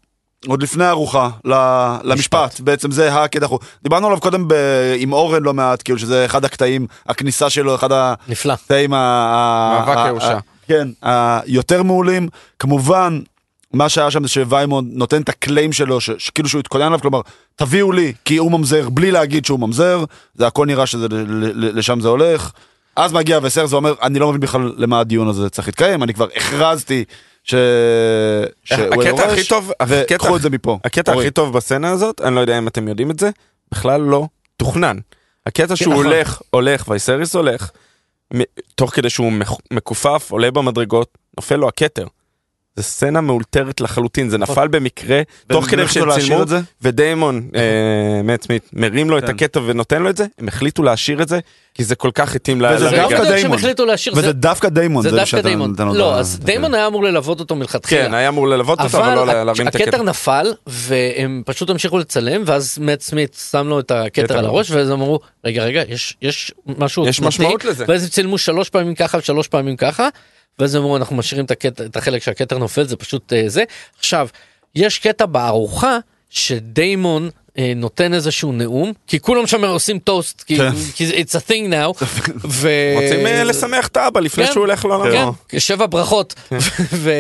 עוד 0.47 0.63
לפני 0.63 0.83
הארוחה 0.85 1.29
ל- 1.45 1.95
למשפט, 2.03 2.59
בעצם 2.59 2.91
זה 2.91 3.15
הקטע, 3.23 3.47
דיברנו 3.83 4.07
עליו 4.07 4.19
קודם 4.19 4.47
ב- 4.47 4.53
עם 4.97 5.13
אורן 5.13 5.43
לא 5.43 5.53
מעט, 5.53 5.81
כאילו 5.83 5.99
שזה 5.99 6.25
אחד 6.25 6.45
הקטעים, 6.45 6.87
הכניסה 7.07 7.49
שלו, 7.49 7.75
אחד. 7.75 7.89
הקטעים, 8.53 8.89
מאבק 8.89 9.97
כן, 10.67 10.87
היותר 11.03 11.83
מעולים, 11.83 12.27
כמובן. 12.59 13.19
מה 13.73 13.89
שהיה 13.89 14.11
שם 14.11 14.23
זה 14.23 14.27
שוויימון 14.29 14.89
נותן 14.93 15.21
את 15.21 15.29
הקליים 15.29 15.73
שלו, 15.73 16.01
ש- 16.01 16.09
שכאילו 16.17 16.49
שהוא 16.49 16.59
התכונן 16.59 16.85
עליו, 16.85 16.99
כלומר, 17.01 17.21
תביאו 17.55 17.91
לי, 17.91 18.13
כי 18.25 18.37
הוא 18.37 18.51
ממזר, 18.51 18.89
בלי 18.89 19.11
להגיד 19.11 19.45
שהוא 19.45 19.59
ממזר, 19.59 20.03
זה 20.35 20.47
הכל 20.47 20.65
נראה 20.65 20.85
שזה, 20.85 21.07
ל- 21.09 21.15
ל- 21.65 21.77
לשם 21.77 21.99
זה 21.99 22.07
הולך. 22.07 22.51
אז 22.95 23.13
מגיע 23.13 23.39
וסרס 23.43 23.73
ואומר, 23.73 23.93
אני 24.01 24.19
לא 24.19 24.27
מבין 24.29 24.39
בכלל 24.41 24.73
למה 24.77 24.99
הדיון 24.99 25.27
הזה 25.27 25.49
צריך 25.49 25.67
להתקיים, 25.67 26.03
אני 26.03 26.13
כבר 26.13 26.27
הכרזתי 26.35 27.03
ש... 27.43 27.55
שהוא 28.63 29.03
הקטע 29.03 29.31
הכי 29.31 29.47
טוב, 29.47 29.71
וקחו 29.87 30.35
את 30.35 30.41
זה 30.41 30.49
מפה. 30.49 30.79
הקטע. 30.83 31.13
הכי 31.13 31.31
טוב 31.31 31.53
בסצנה 31.53 31.89
הזאת, 31.89 32.21
אני 32.21 32.35
לא 32.35 32.39
יודע 32.39 32.57
אם 32.57 32.67
אתם 32.67 32.87
יודעים 32.87 33.11
את 33.11 33.19
זה, 33.19 33.29
בכלל 33.71 34.01
לא 34.01 34.27
תוכנן. 34.57 34.97
הקטע 35.45 35.75
שהוא 35.75 35.93
נכון. 35.93 36.05
הולך, 36.05 36.41
הולך, 36.49 36.87
וייסריס 36.87 37.35
הולך, 37.35 37.71
תוך 38.75 38.95
כדי 38.95 39.09
שהוא 39.09 39.31
מכופף, 39.71 40.27
עולה 40.31 40.51
במדרגות, 40.51 41.17
נופל 41.37 41.55
לו 41.55 41.67
הכתר. 41.67 42.07
זה 42.75 42.83
סצנה 42.83 43.21
מאולתרת 43.21 43.81
לחלוטין, 43.81 44.29
זה 44.29 44.37
נפל 44.37 44.67
במקרה, 44.67 45.21
תוך 45.47 45.65
כדי 45.65 45.81
החליטו 45.81 46.05
להשאיר 46.05 46.23
שצילמו, 46.25 46.43
את 46.43 46.47
זה? 46.47 46.59
ודיימון, 46.81 47.49
אה, 47.55 47.61
מאט 48.23 48.43
סמית, 48.43 48.69
מרים 48.73 49.09
לו 49.09 49.17
את 49.17 49.23
כן. 49.25 49.29
הכתר 49.29 49.61
ונותן 49.65 50.01
לו 50.03 50.09
את 50.09 50.17
זה, 50.17 50.25
הם 50.39 50.47
החליטו 50.47 50.83
להשאיר 50.83 51.21
את 51.21 51.27
זה, 51.27 51.39
כי 51.73 51.83
זה 51.83 51.95
כל 51.95 52.09
כך 52.13 52.35
התאים 52.35 52.61
ל- 52.61 52.65
וזה 52.65 52.77
זה 52.77 52.83
לא 52.85 52.91
לרגע. 52.91 53.01
דווקא 53.01 53.23
שהם 53.23 53.33
דיימון. 53.33 53.57
וזה 54.13 54.21
זה- 54.27 54.33
דווקא 54.33 54.69
דיימון. 54.69 55.03
זה 55.03 55.11
דווקא 55.11 55.41
דיימון. 55.41 55.73
לא, 55.93 56.15
אז 56.19 56.39
דיימון 56.39 56.73
היה 56.73 56.87
אמור 56.87 57.03
ללוות 57.03 57.39
אותו 57.39 57.55
מלכתחילה. 57.55 58.05
כן, 58.05 58.13
היה 58.13 58.29
אמור 58.29 58.47
ללוות 58.47 58.79
אותו, 58.81 58.97
אבל 58.97 59.15
לא 59.15 59.25
לה- 59.27 59.43
להרים 59.43 59.67
את 59.67 59.75
הכתר. 59.75 59.89
הכתר 59.89 60.03
נפל 60.03 60.53
והם 60.67 61.41
פשוט 61.45 61.69
המשיכו 61.69 61.97
לצלם 61.99 62.43
ואז 62.45 62.77
מאט 62.81 63.01
סמית 63.01 63.37
שם 63.51 63.67
לו 63.67 63.79
את 63.79 63.91
הכתר 63.91 64.23
כתר 64.23 64.37
על 64.37 64.45
הראש 64.45 64.71
ואז 64.71 64.91
אמרו 64.91 65.19
רגע 65.45 65.63
רגע 65.63 65.83
יש 65.89 66.17
יש 66.21 66.51
משהו 66.77 67.07
יש 67.07 67.19
עוצמתי." 67.19 67.27
משמעות 67.27 67.65
לזה. 67.65 67.85
ואז 67.87 68.03
הם 68.03 68.09
צילמו 68.09 68.37
שלוש 68.37 68.69
פעמים 68.69 68.95
ככה 68.95 69.17
ושלוש 69.17 69.47
פעמים 69.47 69.75
ככה 69.75 70.07
ואז 70.59 70.75
אמרו 70.75 70.97
אנחנו 70.97 71.15
משאירים 71.15 71.45
את 71.45 71.51
הקטע 71.51 71.85
את 71.85 71.95
החלק 71.95 72.23
שהכתר 72.23 72.57
נופל 72.57 72.83
זה 72.83 72.95
פשוט 72.95 73.33
אה, 73.33 73.43
זה 73.49 73.63
עכשיו 73.99 74.27
יש 74.75 74.99
קטע 74.99 75.25
בארוחה 75.25 75.97
שדיימון. 76.29 77.29
אה, 77.57 77.73
נותן 77.75 78.13
איזשהו 78.13 78.51
נאום 78.51 78.93
כי 79.07 79.19
כולם 79.19 79.47
שם 79.47 79.65
עושים 79.65 79.99
טוסט 79.99 80.43
כי 80.43 80.57
כן. 80.57 80.71
כי 80.95 81.07
זה- 81.07 81.13
it's 81.13 81.41
a 81.41 81.49
thing 81.49 81.71
now. 81.71 82.05
ו... 82.47 82.69
רוצים 83.01 83.27
אה, 83.27 83.43
לשמח 83.43 83.87
את 83.87 83.97
האבא 83.97 84.19
לפני 84.19 84.45
כן. 84.45 84.51
שהוא 84.53 84.61
הולך 84.61 84.85
לעולמו. 84.85 85.33
כן, 85.49 85.59
שבע 85.59 85.85
ברכות. 85.85 86.33
ו... 87.03 87.11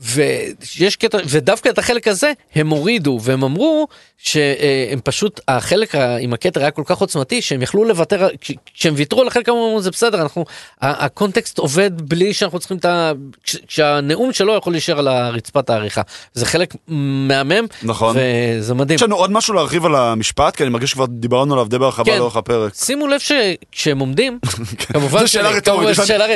ויש 0.00 0.96
קטע, 0.96 1.18
ודווקא 1.28 1.68
את 1.68 1.78
החלק 1.78 2.08
הזה 2.08 2.32
הם 2.54 2.68
הורידו 2.70 3.18
והם 3.22 3.42
אמרו 3.44 3.88
שהם 4.18 5.00
פשוט, 5.04 5.40
החלק 5.48 5.94
עם 6.20 6.32
הכתר 6.32 6.60
היה 6.60 6.70
כל 6.70 6.82
כך 6.86 6.98
עוצמתי 6.98 7.42
שהם 7.42 7.62
יכלו 7.62 7.84
לוותר, 7.84 8.28
כש- 8.40 8.52
כשהם 8.74 8.94
ויתרו 8.96 9.20
על 9.20 9.26
החלק 9.28 9.48
הם 9.48 9.54
אמרו 9.54 9.80
זה 9.82 9.90
בסדר, 9.90 10.22
אנחנו, 10.22 10.44
הקונטקסט 10.80 11.58
עובד 11.58 11.90
בלי 12.08 12.34
שאנחנו 12.34 12.58
צריכים 12.58 12.76
את 12.76 12.84
ה... 12.84 13.12
כש- 13.44 13.56
כשהנאום 13.66 14.32
שלו 14.32 14.54
יכול 14.56 14.72
להישאר 14.72 14.98
על 14.98 15.08
הרצפת 15.08 15.70
העריכה. 15.70 16.02
זה 16.34 16.46
חלק 16.46 16.74
מהמם, 16.88 17.66
נכון. 17.82 18.16
וזה 18.58 18.74
מדהים. 18.74 18.96
יש 18.96 19.02
לנו 19.02 19.16
עוד 19.16 19.30
משהו 19.32 19.54
להרחיב 19.54 19.84
על 19.86 19.94
המשפט, 19.96 20.56
כי 20.56 20.62
אני 20.62 20.70
מרגיש 20.70 20.90
שכבר 20.90 21.06
דיברנו 21.06 21.54
עליו 21.54 21.66
די 21.68 21.78
בהרחבה 21.78 22.12
כן. 22.12 22.18
לאורך 22.18 22.36
הפרק. 22.36 22.74
שימו 22.74 23.06
לב 23.06 23.20
שכשהם 23.20 23.98
עומדים, 23.98 24.38
כמובן, 24.92 25.20
זו 25.20 25.28
שאלה 25.28 25.52
ש- 25.52 25.56
רטורית. 25.56 25.88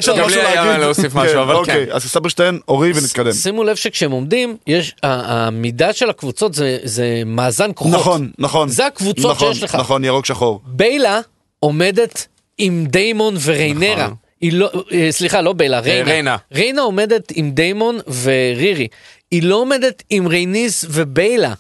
גם 0.09 0.29
לי 0.29 0.37
משהו 0.37 0.41
היה. 0.41 0.65
מה 0.65 0.79
להוסיף 0.79 1.15
משהו, 1.15 1.43
אבל 1.43 1.55
אוקיי, 1.55 1.87
כן. 1.87 1.93
אז 1.93 2.03
סברשטיין, 2.05 2.59
אורי 2.69 2.93
ונתקדם. 2.95 3.33
שימו 3.55 3.65
לב 3.65 3.77
שכשהם 3.77 4.11
עומדים, 4.11 4.57
יש, 4.67 4.95
המידה 5.03 5.93
של 5.93 6.11
הקבוצות 6.11 6.55
זה, 6.55 6.79
זה 6.85 7.23
מאזן 7.27 7.71
כוחות. 7.75 7.95
נכון, 8.01 8.31
נכון. 8.39 8.69
זה 8.69 8.87
הקבוצות 8.87 9.31
נכון, 9.31 9.55
שיש 9.55 9.63
לך. 9.63 9.75
נכון, 9.75 10.05
ירוק 10.05 10.27
שחור. 10.27 10.61
ביילה 10.67 11.21
עומדת 11.61 12.27
עם 12.59 12.87
דיימון 12.89 13.35
וריינרה. 13.45 14.05
נכון. 14.05 14.15
היא 14.41 14.53
לא, 14.53 14.71
אה, 14.93 15.07
סליחה, 15.11 15.41
לא 15.41 15.53
ביילה, 15.53 15.81
ריינה. 15.81 16.11
ריינה. 16.11 16.37
ריינה 16.55 16.83
עומדת 16.83 17.33
עם 17.35 17.51
דיימון 17.51 17.99
ורירי. 18.23 18.89
היא 19.31 19.43
לא 19.43 19.57
עומדת 19.57 20.03
עם 20.11 20.27
רייניס 20.29 20.85
וביילה. 20.89 21.53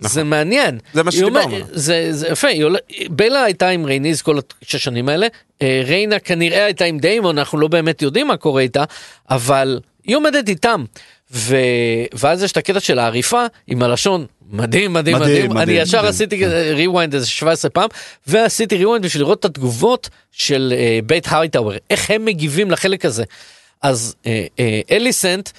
זה 0.00 0.24
מעניין. 0.24 0.74
נכון. 0.74 0.90
זה 0.92 1.02
מה 1.02 1.10
שדיברנו. 1.12 1.56
זה, 1.72 2.08
זה 2.12 2.28
יפה, 2.28 2.48
היא 2.48 2.64
עולה- 2.64 2.78
ביילה 3.10 3.42
הייתה 3.44 3.68
עם 3.68 3.84
רייניס 3.84 4.22
כל 4.22 4.38
השש 4.62 4.84
שנים 4.84 5.08
האלה, 5.08 5.26
אה, 5.62 5.82
ריינה 5.86 6.18
כנראה 6.18 6.64
הייתה 6.64 6.84
עם 6.84 6.98
דיימון, 6.98 7.38
אנחנו 7.38 7.58
לא 7.58 7.68
באמת 7.68 8.02
יודעים 8.02 8.26
מה 8.26 8.36
קורה 8.36 8.62
איתה, 8.62 8.84
אבל 9.30 9.80
היא 10.10 10.16
עומדת 10.16 10.48
איתם. 10.48 10.84
ו... 11.32 11.56
ואז 12.12 12.42
יש 12.42 12.52
את 12.52 12.56
הקטע 12.56 12.80
של 12.80 12.98
העריפה 12.98 13.44
עם 13.66 13.82
הלשון, 13.82 14.26
מדהים, 14.50 14.92
מדהים, 14.92 15.16
מדהים, 15.16 15.32
מדהים. 15.32 15.50
אני 15.50 15.60
מדהים, 15.60 15.82
ישר 15.82 15.98
מדהים. 15.98 16.10
עשיתי 16.10 16.46
rewind 16.74 17.14
איזה 17.14 17.26
17 17.26 17.70
פעם, 17.70 17.88
ועשיתי 18.26 18.76
rewind 18.76 19.04
בשביל 19.04 19.22
לראות 19.22 19.40
את 19.40 19.44
התגובות 19.44 20.08
של 20.32 20.74
אה, 20.76 20.98
בית 21.06 21.26
הייטאוור, 21.30 21.72
איך 21.90 22.10
הם 22.10 22.24
מגיבים 22.24 22.70
לחלק 22.70 23.04
הזה. 23.04 23.24
אז 23.82 24.14
אה, 24.26 24.46
אה, 24.58 24.80
אליסנט 24.90 25.50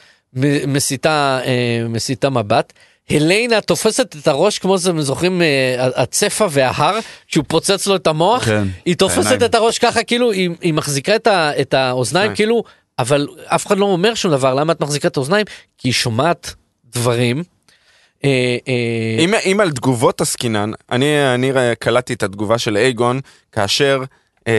מסיטה, 0.68 1.40
אה, 1.46 1.84
מסיטה 1.90 2.30
מבט. 2.30 2.74
הליינה 3.10 3.62
תופסת 3.62 4.16
את 4.22 4.28
הראש 4.28 4.60
כמו 4.60 4.80
שאתם 4.80 5.02
זוכרים 5.02 5.42
הצפע 5.78 6.48
וההר 6.52 7.00
כשהוא 7.28 7.46
פוצץ 7.48 7.88
לו 7.88 7.96
את 7.96 8.08
המוח 8.08 8.46
כן, 8.46 8.64
היא 8.86 8.96
תופסת 8.96 9.18
העיניים. 9.18 9.50
את 9.50 9.56
הראש 9.56 9.80
ככה 9.80 10.04
כאילו 10.04 10.32
היא, 10.32 10.50
היא 10.62 10.74
מחזיקה 10.74 11.16
את, 11.16 11.28
ה, 11.28 11.52
את 11.62 11.74
האוזניים 11.74 12.30
כן. 12.30 12.36
כאילו 12.36 12.64
אבל 13.02 13.28
אף 13.46 13.68
אחד 13.68 13.78
לא 13.78 13.86
אומר 13.86 14.14
שום 14.14 14.32
דבר 14.32 14.54
למה 14.54 14.74
את 14.74 14.80
מחזיקה 14.82 15.08
את 15.08 15.18
האוזניים 15.18 15.46
כי 15.78 15.88
היא 15.88 15.94
שומעת 15.94 16.54
דברים. 16.94 17.44
אה, 18.24 18.58
אה, 18.68 19.24
אם, 19.24 19.34
אם 19.52 19.60
על 19.60 19.72
תגובות 19.72 20.22
עסקינן, 20.22 20.72
אני, 20.92 21.34
אני 21.36 21.52
קלטתי 21.80 22.14
את 22.14 22.24
התגובה 22.24 22.58
של 22.58 22.78
אייגון 22.78 23.20
כאשר 23.52 24.04
אה, 24.48 24.54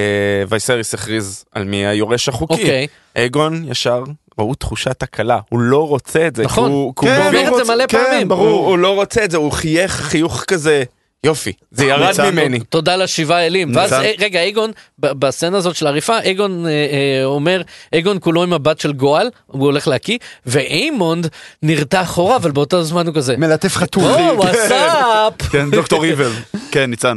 וייסריס 0.48 0.94
הכריז 0.94 1.44
על 1.52 1.64
מי 1.64 1.86
היורש 1.86 2.28
החוקי. 2.28 2.54
אוקיי. 2.54 2.86
אייגון 3.16 3.64
ישר 3.68 4.04
ראו 4.38 4.54
תחושת 4.54 5.02
הקלה, 5.02 5.38
הוא 5.48 5.60
לא 5.60 5.88
רוצה 5.88 6.26
את 6.26 6.36
זה. 6.36 6.42
נכון. 6.44 6.70
הוא, 6.70 6.94
כן, 6.96 7.06
הוא, 7.06 7.16
אומר 7.16 7.28
מבין- 7.28 7.48
את 7.60 7.66
זה 7.66 7.72
מלא 7.74 7.84
כן, 7.86 8.04
פעמים. 8.04 8.28
ברור. 8.28 8.48
הוא, 8.48 8.66
הוא 8.66 8.78
לא 8.78 8.94
רוצה 8.94 9.24
את 9.24 9.30
זה, 9.30 9.36
הוא 9.36 9.52
חייך 9.52 9.92
חיוך 9.92 10.44
כזה, 10.48 10.82
יופי, 11.26 11.52
זה 11.70 11.84
ירד 11.84 12.30
ממני. 12.30 12.60
תודה 12.60 12.96
לשבעה 12.96 13.46
אלים. 13.46 13.76
ואז. 13.76 13.92
אה, 13.92 14.12
רגע 14.18 14.40
אייגון 14.40 14.70
ב- 14.98 15.12
בסצנה 15.12 15.56
הזאת 15.56 15.76
של 15.76 15.86
העריפה 15.86 16.18
אייגון 16.18 16.66
אה, 16.66 16.70
אה, 16.70 17.24
אומר 17.24 17.62
אייגון 17.92 18.18
כולו 18.20 18.42
עם 18.42 18.52
הבת 18.52 18.80
של 18.80 18.92
גואל 18.92 19.30
הוא 19.46 19.64
הולך 19.64 19.88
להקיא 19.88 20.18
ואיימונד 20.46 21.28
נרתע 21.62 22.02
אחורה 22.02 22.36
אבל 22.36 22.50
באותו 22.50 22.84
זמן 22.84 23.06
הוא 23.06 23.14
כזה. 23.14 23.36
מלטף 23.36 23.76
חתול. 23.76 24.04
או 24.30 24.36
וואטסאפ. 24.36 25.42
כן, 25.50 25.70
דוקטור 25.70 26.04
איבל. 26.04 26.32
כן, 26.70 26.90
ניצן. 26.90 27.16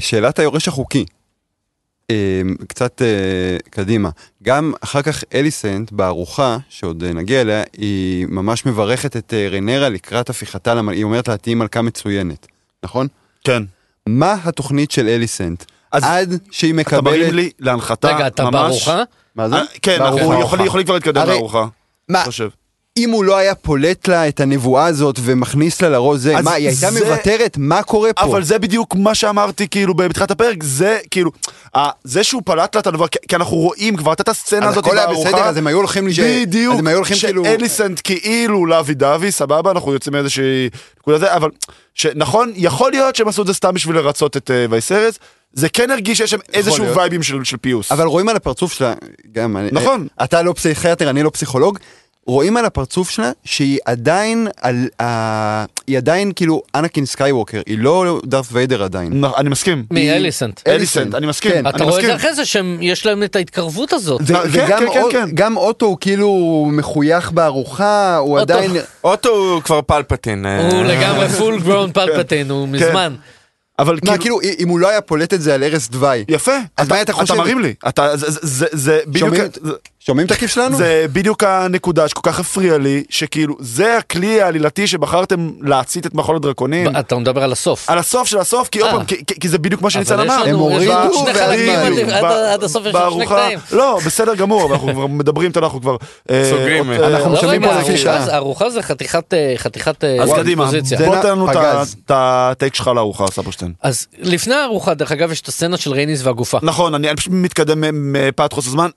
שאלת 0.00 0.38
היורש 0.38 0.68
החוקי. 0.68 1.04
קצת 2.68 3.02
קדימה. 3.70 4.10
גם 4.42 4.72
אחר 4.80 5.02
כך 5.02 5.24
אליסנט 5.34 5.92
בארוחה, 5.92 6.58
שעוד 6.68 7.04
נגיע 7.04 7.40
אליה, 7.40 7.62
היא 7.72 8.26
ממש 8.28 8.66
מברכת 8.66 9.16
את 9.16 9.34
רנרה 9.50 9.88
לקראת 9.88 10.30
הפיכתה. 10.30 10.74
היא 10.92 11.04
אומרת 11.04 11.28
לה, 11.28 11.36
תהיי 11.36 11.54
מלכה 11.54 11.82
מצוינת, 11.82 12.46
נכון? 12.84 13.06
כן. 13.44 13.62
מה 14.06 14.36
התוכנית 14.44 14.90
של 14.90 15.08
אליסנט? 15.08 15.64
אז 15.92 16.04
עד 16.04 16.32
שהיא 16.50 16.74
אתה 16.80 17.00
מרים 17.00 17.20
מקבלת... 17.20 17.32
לי 17.32 17.50
להנחתה 17.58 18.14
רגע 18.14 18.26
אתה 18.26 18.44
ממש- 18.44 18.52
בארוחה? 18.54 19.02
מה 19.34 19.48
זה? 19.48 19.54
אה, 19.56 19.62
כן. 19.82 20.02
אנחנו 20.02 20.40
יכולים 20.40 20.66
יכולים 20.66 20.86
כבר 20.86 20.94
להתקדם 20.94 21.20
הרי- 21.20 21.32
לארוחה. 21.32 21.66
מה, 22.08 22.24
חושב. 22.24 22.48
אם 23.04 23.10
הוא 23.10 23.24
לא 23.24 23.36
היה 23.36 23.54
פולט 23.54 24.08
לה 24.08 24.28
את 24.28 24.40
הנבואה 24.40 24.86
הזאת 24.86 25.16
ומכניס 25.22 25.82
לה 25.82 25.88
לראש 25.88 26.18
זה, 26.18 26.36
אז 26.38 26.44
מה, 26.44 26.52
היא 26.52 26.66
הייתה 26.68 26.90
זה- 26.90 27.04
מוותרת? 27.04 27.56
מה 27.58 27.82
קורה 27.82 28.12
פה? 28.12 28.22
אבל 28.24 28.44
זה 28.44 28.58
בדיוק 28.58 28.94
מה 28.96 29.14
שאמרתי 29.14 29.68
כאילו 29.68 29.94
בתחילת 29.94 30.30
הפרק, 30.30 30.62
זה 30.62 30.98
כאילו, 31.10 31.30
אה, 31.76 31.90
זה 32.04 32.24
שהוא 32.24 32.42
פלט 32.44 32.74
לה 32.74 32.80
את 32.80 32.86
הדבר, 32.86 33.06
כי- 33.08 33.36
אנחנו 33.36 33.56
רואים 33.56 33.96
כבר 33.96 34.12
את 34.12 34.28
הסצנה 34.28 34.66
אז 34.66 34.72
הזאת 34.72 34.84
הכל 34.86 34.98
היה 34.98 35.06
בארוחה. 35.06 35.28
בסדר, 35.30 35.44
אז 35.44 35.56
הם 35.56 35.66
היו 35.66 35.76
הולכים 35.78 36.08
לש- 36.08 36.20
בדיוק, 36.20 36.74
אז 36.74 36.78
הם 36.80 36.86
היו 36.86 36.96
הולכים 36.96 37.16
כאילו- 37.20 37.44
שאליסנט 37.44 38.00
כאילו 38.04 38.66
לוי 38.66 38.94
דווי, 38.94 39.32
סבבה, 39.32 39.70
אנחנו 39.70 39.92
יוצאים 39.92 40.12
מאיזושהי 40.12 40.68
נקודה 41.00 41.18
זה, 41.18 41.36
אבל 41.36 41.50
שנכון, 41.94 42.52
יכול 42.56 42.90
להיות 42.90 43.16
שהם 43.16 43.28
עשו 43.28 43.42
את 43.42 43.46
זה 43.46 43.54
סתם 43.54 43.74
בשביל 43.74 43.96
לרצות 43.96 44.36
את 44.36 44.50
אה, 44.50 44.66
וייסרס, 44.70 45.18
זה 45.52 45.68
כן 45.68 45.90
הרגיש 45.90 46.18
שיש 46.18 46.30
שם 46.30 46.38
איזשהו 46.52 46.84
להיות. 46.84 46.96
וייבים 46.96 47.22
של 47.22 47.44
של 47.44 47.56
פיוס. 47.56 47.92
אבל 47.92 48.06
רואים 48.06 48.28
על 48.28 48.36
הפרצוף 48.36 48.72
שלה, 48.72 48.94
גם, 49.32 49.56
אני- 49.56 49.68
נכון. 49.72 50.06
אתה 50.24 50.42
לא 50.42 50.52
פסיכיאטר, 50.52 51.10
אני 51.10 51.22
לא 51.22 51.30
פסיכולוג, 51.30 51.78
רואים 52.26 52.56
על 52.56 52.64
הפרצוף 52.64 53.10
שלה 53.10 53.32
שהיא 53.44 53.78
עדיין, 53.84 54.48
על, 54.60 54.88
ה... 55.02 55.04
היא 55.86 55.96
עדיין 55.98 56.32
כאילו 56.36 56.62
אנקין 56.74 57.06
סקייווקר, 57.06 57.60
היא 57.66 57.78
לא 57.78 58.20
דארת 58.26 58.44
ויידר 58.52 58.82
עדיין. 58.82 59.24
נ- 59.24 59.34
אני 59.36 59.48
מסכים. 59.48 59.84
מי 59.90 60.12
אליסנט? 60.12 60.60
אליסנט, 60.68 61.14
אני 61.14 61.26
מסכים, 61.26 61.52
כן. 61.52 61.66
אני 61.66 61.76
אתה 61.76 61.84
רואה 61.84 62.00
את 62.00 62.04
זה. 62.06 62.16
אחרי 62.16 62.34
זה 62.34 62.44
שיש 62.44 63.06
להם 63.06 63.22
את 63.22 63.36
ההתקרבות 63.36 63.92
הזאת. 63.92 64.20
כן, 64.28 64.34
וגם 64.50 64.78
כן, 64.78 65.02
כן, 65.12 65.36
כן. 65.36 65.52
אוטו 65.56 65.86
הוא 65.86 65.96
כאילו 66.00 66.30
מחוייך 66.72 67.30
בארוחה, 67.30 68.16
הוא 68.16 68.38
אוטו. 68.40 68.54
עדיין... 68.54 68.70
אוטו 69.04 69.28
הוא 69.28 69.62
כבר 69.62 69.80
פלפטין. 69.82 70.46
אה, 70.46 70.70
הוא 70.70 70.84
לגמרי 70.84 71.28
פול 71.28 71.60
גרון 71.60 71.92
פלפטין 71.92 72.50
הוא 72.50 72.68
מזמן. 72.68 73.14
אבל 73.78 73.94
מה, 74.04 74.18
כאילו, 74.18 74.38
כאילו, 74.40 74.54
אם 74.58 74.68
הוא 74.68 74.78
לא 74.78 74.88
היה 74.88 75.00
פולט 75.00 75.34
את 75.34 75.40
זה 75.42 75.54
על 75.54 75.62
ערש 75.62 75.88
דווי. 75.88 76.24
יפה, 76.28 76.52
אז 76.76 76.88
מה 76.88 77.02
אתה 77.02 77.12
חושב? 77.12 77.32
אתה 77.34 77.42
מרים 77.42 77.58
לי, 77.58 77.74
אתה, 77.88 78.16
זה- 78.16 78.30
זה- 78.30 78.38
זה- 78.42 78.66
זה 78.72 78.98
בדיוק, 79.06 79.28
שומעים- 79.34 79.44
זה- 79.62 79.70
שומעים 80.02 80.26
את 80.26 80.32
הכיף 80.32 80.50
שלנו? 80.50 80.76
זה 80.76 81.06
בדיוק 81.12 81.44
הנקודה 81.44 82.08
שכל 82.08 82.20
כך 82.30 82.40
הפריע 82.40 82.78
לי, 82.78 83.04
שכאילו, 83.10 83.56
זה 83.58 83.96
הכלי 83.98 84.42
העלילתי 84.42 84.86
שבחרתם 84.86 85.50
להצית 85.60 86.06
את 86.06 86.14
מחול 86.14 86.36
הדרקונים. 86.36 86.96
אתה 86.96 87.16
מדבר 87.16 87.42
על 87.42 87.52
הסוף. 87.52 87.90
על 87.90 87.98
הסוף 87.98 88.28
של 88.28 88.38
הסוף, 88.38 88.68
כי 88.68 88.78
עוד 88.80 88.90
אה. 88.90 88.96
פעם, 88.96 89.04
כי- 89.40 89.48
זה 89.48 89.58
בדיוק 89.58 89.82
מה 89.82 89.90
שניצן 89.90 90.20
אמר. 90.20 90.42
הם 90.46 90.56
הורידו 90.56 90.92
שני 91.18 91.34
חלקים. 91.34 92.08
עד- 92.24 92.62
הסוף 92.64 92.86
יש 92.86 92.94
שני 93.14 93.26
קטעים. 93.26 93.58
לא, 93.72 94.00
בסדר 94.06 94.34
גמור, 94.34 94.64
אבל 94.64 94.72
אנחנו 94.72 94.92
כבר 94.94 95.06
מדברים, 95.06 95.50
אנחנו 95.56 95.80
כבר... 95.80 95.96
אה, 96.30 96.46
סוגרים, 96.50 96.92
אה. 96.92 97.06
אנחנו 97.06 97.32
לא, 97.32 97.40
שומעים 97.40 97.64
רגע, 97.64 97.74
פה 97.74 97.80
לפי 97.80 97.98
שעה. 97.98 98.24
זה- 98.24 98.32
הארוחה 98.34 98.70
זה 98.70 98.82
חתיכת 98.82 99.34
אה, 99.34 99.54
אז 100.22 100.30
קדימה, 100.36 100.64
פוזיציה. 100.64 100.98
זה- 100.98 101.06
בוא 101.06 101.22
תן 101.22 101.28
לנו 101.30 101.50
את 101.52 101.56
ה 102.10 102.23
take 102.23 102.74
שלך 102.74 102.90
לארוחה, 102.94 103.26
סבושטיין. 103.30 103.72
אז 103.82 104.06
לפני 104.18 104.54
הארוחה 104.54 104.94
דרך 104.94 105.12
אגב 105.12 105.32
יש 105.32 105.40
את 105.40 105.48
הסצנה 105.48 105.76
של 105.76 105.92
רייניס 105.92 106.20
והגופה. 106.26 106.58
נכון, 106.62 106.94
אני 106.94 107.16
פשוט 107.16 107.32
מתקדם 107.32 107.80
מ- 107.80 108.12
מפאת 108.28 108.52
חוסר 108.52 108.70
זמן, 108.70 108.90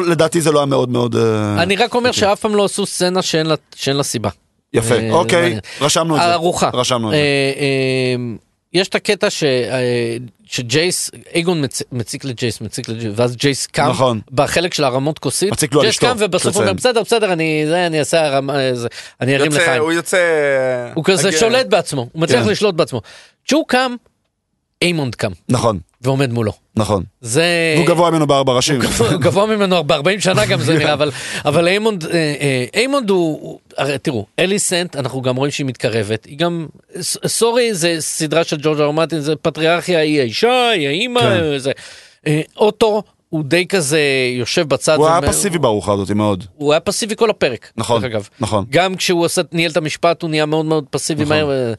לא, 0.00 0.06
לדעתי 0.10 0.40
זה 0.40 0.52
לא 0.52 0.58
היה 0.58 0.66
מאוד 0.66 0.88
מאוד... 0.88 1.16
אה, 1.16 1.62
אני 1.62 1.76
רק 1.76 1.94
אומר 1.94 2.12
שאף 2.12 2.40
פעם 2.40 2.54
לא 2.54 2.64
עשו 2.64 2.86
סצנה 2.86 3.22
שאין 3.22 3.46
לה- 3.46 3.54
שאין 3.76 3.96
לה 3.96 4.02
סיבה. 4.02 4.28
יפה, 4.72 4.94
אה, 4.94 5.10
אוקיי. 5.12 5.58
רשמנו 5.80 6.16
את 6.16 6.20
זה. 6.22 6.32
ארוחה. 6.32 6.70
רשמנו 6.74 7.08
את 7.08 7.14
זה. 7.14 7.18
אה, 7.18 8.14
יש 8.72 8.88
את 8.88 8.94
הקטע 8.94 9.30
ש- 9.30 9.44
שג'ייס, 10.46 11.10
אייגון 11.34 11.64
מצ- 11.64 11.82
מציק 11.92 12.24
לג'ייס, 12.24 12.60
מציק 12.60 12.88
לג'ייס, 12.88 13.12
ואז 13.16 13.36
ג'ייס 13.36 13.66
קם, 13.66 13.88
נכון. 13.90 14.20
בחלק 14.32 14.74
של 14.74 14.84
הרמות 14.84 15.18
כוסית, 15.18 15.52
מציק 15.52 15.74
לו 15.74 15.80
על 15.80 15.86
ג'ייס 15.86 15.94
אשתו, 15.94 16.06
קם 16.06 16.16
ובסוף 16.18 16.54
הוא 16.56 16.62
אומר. 16.62 16.72
בסדר 16.72 17.02
בסדר 17.02 17.32
אני 17.32 17.64
זה 17.68 17.86
אני 17.86 17.98
אעשה 17.98 18.26
הרמה, 18.26 18.52
זה, 18.74 18.88
אני 19.20 19.36
ארים 19.36 19.52
יוצא- 19.52 19.62
לחיים. 19.62 19.82
הוא 19.82 19.92
יוצא... 19.92 20.18
הוא 20.94 21.04
כזה 21.04 21.28
הגר. 21.28 21.38
שולט 21.38 21.66
בעצמו, 21.66 22.08
הוא 22.12 22.22
מצליח 22.22 22.44
כן. 22.44 22.48
לשלוט 22.50 22.74
בעצמו. 22.74 23.00
כשהוא 23.44 23.64
קם, 23.68 23.94
איימונד 24.82 25.14
קם 25.14 25.30
נכון, 25.48 25.78
ועומד 26.00 26.32
מולו. 26.32 26.52
נכון. 26.76 27.02
זה... 27.20 27.44
והוא 27.76 27.86
גבוה 27.86 28.10
ממנו 28.10 28.26
בארבע 28.26 28.52
ראשים. 28.52 28.80
הוא 28.98 29.08
גבוה 29.20 29.46
ממנו 29.46 29.84
ב-40 29.84 30.20
שנה 30.20 30.46
גם 30.46 30.60
זה 30.60 30.74
נראה, 30.78 30.92
אבל, 30.92 31.10
אבל 31.44 31.68
איימונד, 31.68 32.04
אה, 32.06 32.12
אה, 32.40 32.64
איימונד 32.74 33.10
הוא, 33.10 33.38
הוא- 33.40 33.58
הרי 33.78 33.98
תראו, 33.98 34.26
אליסנט, 34.38 34.96
אנחנו 34.96 35.22
גם 35.22 35.36
רואים 35.36 35.50
שהיא 35.52 35.66
מתקרבת, 35.66 36.24
היא 36.24 36.38
גם, 36.38 36.66
sorry 37.26 37.74
זה 37.74 37.96
סדרה 37.98 38.44
של 38.44 38.56
ג'ורג' 38.62 38.80
אר 38.80 38.90
מרטין, 38.90 39.20
זה 39.20 39.36
פטריארכיה, 39.36 39.98
היא 39.98 40.20
האישה, 40.20 40.68
היא 40.68 40.88
האימא, 40.88 41.20
כן. 41.20 41.58
זה. 41.58 41.72
אה, 42.26 42.40
אוטו, 42.56 43.02
הוא 43.28 43.44
די 43.44 43.66
כזה 43.66 44.00
יושב 44.38 44.68
בצד. 44.68 44.96
הוא 44.96 45.08
היה 45.08 45.22
פסיבי 45.22 45.58
בארוחה 45.58 45.92
הזאת 45.92 46.10
מאוד. 46.10 46.44
הוא 46.56 46.72
היה 46.72 46.80
פסיבי 46.80 47.16
כל 47.16 47.30
הפרק, 47.30 47.72
נכון. 47.76 48.02
נכון. 48.40 48.64
גם 48.70 48.94
כשהוא 48.94 49.26
ניהל 49.52 49.70
את 49.70 49.76
המשפט 49.76 50.22
הוא 50.22 50.30
נהיה 50.30 50.46
מאוד 50.46 50.66
מאוד 50.66 50.84
פסיבי 50.90 51.22
נכון. 51.22 51.36
מהר. 51.36 51.74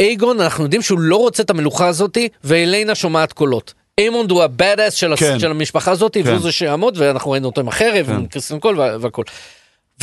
אייגון 0.00 0.40
אנחנו 0.40 0.64
יודעים 0.64 0.82
שהוא 0.82 0.98
לא 1.00 1.16
רוצה 1.16 1.42
את 1.42 1.50
המלוכה 1.50 1.86
הזאתי 1.86 2.28
והליינה 2.44 2.94
שומעת 2.94 3.32
קולות. 3.32 3.74
איימונד 3.98 4.30
הוא 4.30 4.42
ה 4.42 4.49
badass 4.49 4.94
של, 4.94 5.12
הס- 5.12 5.18
כן. 5.18 5.38
של 5.38 5.50
המשפחה 5.50 5.90
הזאתי 5.90 6.22
כן. 6.22 6.28
והוא 6.28 6.40
זה 6.42 6.52
שיעמוד 6.52 6.98
ואנחנו 6.98 7.30
ראינו 7.30 7.46
אותו 7.48 7.60
עם 7.60 7.68
החרב 7.68 8.06
כן. 8.06 8.12
עם 8.14 8.26
קריסטין 8.26 8.58
קול 8.60 8.78
וה- 8.80 8.96
והכל. 9.00 9.22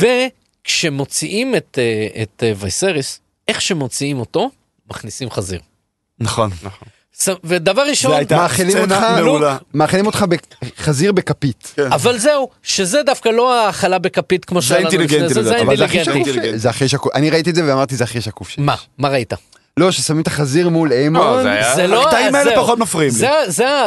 וכשמוציאים 0.00 1.56
את, 1.56 1.78
אה, 1.78 2.22
את 2.22 2.42
אה, 2.46 2.52
וייסריס 2.56 3.20
איך 3.48 3.60
שמוציאים 3.60 4.20
אותו 4.20 4.50
מכניסים 4.90 5.30
חזיר. 5.30 5.60
נכון. 6.20 6.50
ס- 7.18 7.28
ודבר 7.44 7.82
ראשון 7.82 8.12
מאכילים 8.30 8.78
אותך, 8.78 8.92
מעולה. 9.20 9.56
מאכילים 9.74 10.06
אותך 10.06 10.24
בחזיר 10.78 11.12
בכפית. 11.12 11.72
כן. 11.76 11.92
אבל 11.92 12.18
זהו 12.18 12.48
שזה 12.62 13.02
דווקא 13.02 13.28
לא 13.28 13.66
האכלה 13.66 13.98
בכפית 13.98 14.44
כמו 14.44 14.62
שהיה 14.62 14.80
לנו 14.80 14.98
לפני 14.98 15.28
זה, 15.28 15.42
זה 15.42 15.56
אינטליגנטי. 15.56 16.04
שקוף, 16.04 16.28
ש- 16.44 16.48
זה 16.54 16.70
הכי 16.70 16.88
שקוף, 16.88 17.14
אני 17.14 17.30
ראיתי 17.30 17.50
את 17.50 17.54
זה 17.54 17.64
ואמרתי 17.68 17.96
זה 17.96 18.04
הכי 18.04 18.20
שקוף 18.20 18.48
שיש. 18.48 18.58
מה 18.58 18.74
מה 18.98 19.08
ראית? 19.08 19.32
לא, 19.80 19.90
ששמים 19.90 20.20
את 20.22 20.26
החזיר 20.26 20.68
מול 20.68 20.88
לא, 20.88 20.94
איימון, 20.94 21.42
זה 21.42 21.50
היה- 21.52 21.74
זה 21.74 21.86
לא, 21.86 22.02
הקטעים 22.04 22.34
האלה. 22.34 22.56
פחות 22.56 22.78
מפריעים 22.78 23.12
לי. 23.12 23.18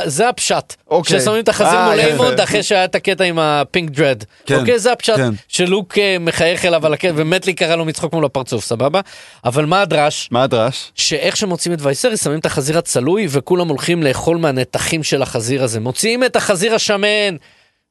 זה, 0.06 0.30
הפשט. 0.30 0.76
אוקיי. 0.90 1.20
ששמים 1.20 1.40
את 1.44 1.50
החזיר 1.50 1.68
אה, 1.80 1.86
מול 1.90 2.00
יפה. 2.00 2.08
איימונד 2.08 2.40
אחרי 2.40 2.64
שהיה 2.64 2.86
את 2.86 2.96
הקטע 2.96 3.24
עם 3.24 3.40
הפינק 3.40 3.90
דרד. 3.90 4.24
כן, 4.46 4.56
אוקיי, 4.60 4.80
זה 4.80 4.92
הפשט. 4.92 5.16
כן. 5.16 5.30
שלוק 5.48 5.98
אה, 5.98 6.18
מחייך 6.20 6.66
אליו 6.66 6.86
על 6.86 6.94
הקטע, 6.94 7.12
ומטלי 7.16 7.54
קרא 7.54 7.76
לו 7.76 7.86
מצחוק 7.86 8.14
מול 8.14 8.26
הפרצוף, 8.26 8.66
סבבה? 8.66 9.02
אבל 9.46 9.66
מה 9.66 9.82
הדרש? 9.82 10.30
מה 10.32 10.44
הדרש? 10.44 10.92
שאיך 10.96 11.38
שמוצאים 11.38 11.74
את 11.74 11.80
וייסריס 11.82 12.24
שמים 12.24 12.40
את 12.40 12.46
החזיר 12.46 12.78
הצלוי 12.78 13.28
וכולם 13.30 13.68
הולכים 13.68 14.04
לאכול 14.04 14.38
מהנתחים 14.38 15.04
של 15.04 15.22
החזיר 15.22 15.64
הזה. 15.64 15.80
מוציאים 15.80 16.24
את 16.24 16.36
החזיר 16.36 16.76
השמן, 16.76 17.36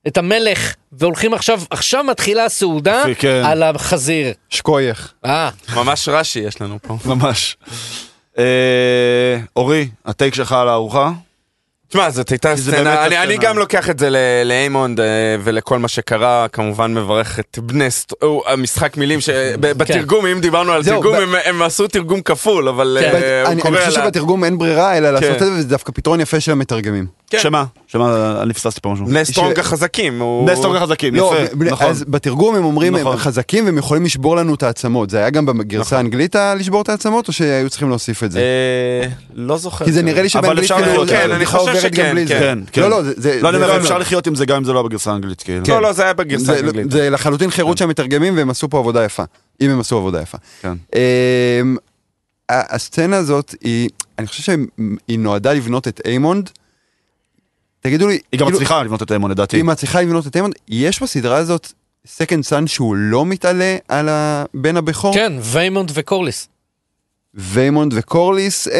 את 0.07 0.17
המלך, 0.17 0.75
והולכים 0.93 1.35
עכשיו, 1.35 1.61
עכשיו 1.71 2.05
מתחילה 2.05 2.45
הסעודה 2.45 3.03
כן. 3.19 3.43
על 3.45 3.63
החזיר. 3.63 4.33
שקוייך. 4.49 5.13
אה, 5.25 5.51
ממש 5.77 6.09
רש"י 6.09 6.39
יש 6.39 6.61
לנו 6.61 6.79
פה. 6.83 6.97
ממש. 7.07 7.57
אה, 8.39 9.39
אורי, 9.57 9.89
הטייק 10.07 10.35
שלך 10.35 10.53
על 10.53 10.69
הארוחה? 10.69 11.11
תשמע, 11.89 12.11
זאת 12.11 12.29
הייתה 12.29 12.57
סצנה, 12.57 13.07
אני, 13.07 13.19
אני. 13.19 13.37
גם 13.37 13.59
לוקח 13.59 13.91
את 13.91 13.99
זה 13.99 14.09
לאיימונד 14.45 15.01
אה, 15.01 15.07
ולכל 15.45 15.79
מה 15.79 15.89
שקרה, 15.89 16.47
כמובן 16.53 16.95
מברך 16.95 17.39
את 17.39 17.59
בני 17.63 17.91
סט... 17.91 18.13
או, 18.23 18.43
המשחק 18.47 18.97
מילים 18.97 19.21
שבתרגום, 19.21 20.27
אם 20.27 20.41
דיברנו 20.41 20.73
על 20.73 20.83
זהו, 20.83 21.03
תרגום, 21.03 21.17
ב- 21.17 21.23
הם, 21.23 21.35
הם 21.45 21.63
עשו 21.63 21.89
תרגום 21.89 22.23
כפול, 22.23 22.69
אבל 22.69 22.99
כן. 23.01 23.15
אה, 23.15 23.43
הוא 23.43 23.53
אני 23.53 23.63
קורא 23.63 23.79
אני 23.79 23.87
חושב. 23.87 24.01
שבתרגום 24.01 24.45
אין 24.45 24.59
ברירה 24.59 24.99
אלא 24.99 25.11
לעשות 25.11 25.31
את 25.31 25.39
כן. 25.39 25.45
זה, 25.45 25.53
וזה 25.53 25.69
דווקא 25.69 25.93
פתרון 25.93 26.21
יפה 26.21 26.41
של 26.41 26.53
המתרגמים. 26.53 27.07
כן. 27.31 27.39
שמה? 27.41 27.65
שמה? 27.93 28.39
אני 28.43 28.55
פספסתי 28.55 28.81
פה 28.81 28.89
משהו. 28.91 29.07
בני 29.07 29.25
סטרונג 29.25 29.59
החזקים. 29.59 30.21
הוא- 30.21 30.47
בני 30.47 30.57
סטרונג 30.57 30.77
החזקים, 30.77 31.15
לא, 31.15 31.35
יפה. 31.45 31.65
נכון. 31.65 31.87
אז 31.87 32.05
בתרגום 32.09 32.55
הם 32.55 32.65
אומרים 32.65 32.97
נכון. 32.97 33.13
הם 33.13 33.19
חזקים 33.19 33.65
והם 33.65 33.79
יכולים 33.79 34.05
לשבור 34.05 34.37
לנו 34.37 34.55
את 34.55 34.63
העצמות. 34.63 35.11
זה 35.11 35.19
היה 35.19 35.31
גם 35.31 35.47
בגרסה 35.47 35.97
האנגלית 35.97 36.37
ה- 36.37 36.55
לשבור 36.55 36.83
את 36.83 36.89
העצמות 36.89 37.29
או 37.29 37.33
שהיו 37.33 37.71
צריכים 37.71 37.89
להוסיף 37.89 38.25
את 38.25 38.33
זה? 38.33 38.39
אה, 38.41 39.09
לא 39.35 39.57
זוכר. 39.59 39.85
כי 39.85 39.93
זה 39.93 40.03
נראה 40.03 40.15
לי 40.15 40.21
אבל 40.21 40.29
שבאנגלית 40.29 40.59
אפשר 40.65 40.75
כאילו, 40.85 41.05
לחיות, 41.05 41.09
כן, 41.09 41.31
אני 41.31 41.47
חושב 41.47 41.81
שכן, 41.81 42.17
זה. 42.27 42.35
כן, 42.35 42.59
כן. 42.73 42.81
לא, 42.81 42.91
לא, 42.91 43.03
זה-. 43.17 43.39
לא, 43.43 43.49
אני 43.49 43.57
אומר, 43.57 43.77
אפשר 43.77 43.99
לחיות 43.99 44.27
עם 44.27 44.35
זה 44.35 44.47
גם 44.47 44.57
אם 44.57 44.65
זה 44.65 44.73
לא 44.73 44.83
בגרסה 44.83 45.13
האנגלית, 45.13 45.43
כאילו. 45.43 45.65
כן. 45.67 45.73
לא, 45.73 45.83
לא, 45.83 45.93
זה 45.93 46.03
היה 46.03 46.13
בגרסה 46.13 46.53
האנגלית. 46.57 46.91
זה 46.91 47.11
לחלוטין 47.11 47.51
חירות 47.51 47.79
של 47.79 47.85
המתרגמים 47.85 48.37
והם 48.37 48.51
עשו 48.51 48.69
פה 48.69 48.79
עבודה 48.79 49.05
יפה. 49.05 49.23
אם 49.61 49.71
הם 49.71 49.81
עשו 49.81 49.97
עבודה 49.97 50.21
יפה. 50.23 50.39
כן. 50.63 50.73
אמ, 50.95 51.77
הסצנה 52.51 53.17
הזאת 53.17 53.55
היא, 53.61 53.89
אני 54.19 54.27
חושב 54.27 54.43
שהיא 54.43 55.19
נועדה 55.19 55.53
לבנות 55.53 55.89
את 55.89 56.01
איימונד. 56.07 56.51
תגידו 57.81 58.09
לי, 58.09 58.19
היא 58.33 58.41
גם 58.41 58.47
כאילו, 58.47 58.51
מצליחה 58.59 58.83
לבנות 58.83 59.03
את 59.03 59.11
האמון, 59.11 59.31
לדעתי. 59.31 59.57
היא 59.57 59.65
מצליחה 59.65 60.01
לבנות 60.01 60.27
את 60.27 60.37
איימונד, 60.37 60.55
יש 60.69 61.03
בסדרה 61.03 61.37
הזאת 61.37 61.73
second 62.07 62.45
son 62.45 62.67
שהוא 62.67 62.97
לא 62.97 63.27
מתעלה 63.27 63.77
על 63.89 64.09
הבן 64.09 64.77
הבכור? 64.77 65.15
כן, 65.15 65.33
ויימונד 65.43 65.91
וקורליס. 65.95 66.49
ויימונד 67.35 67.93
וקורליס, 67.97 68.69
אמ, 68.69 68.73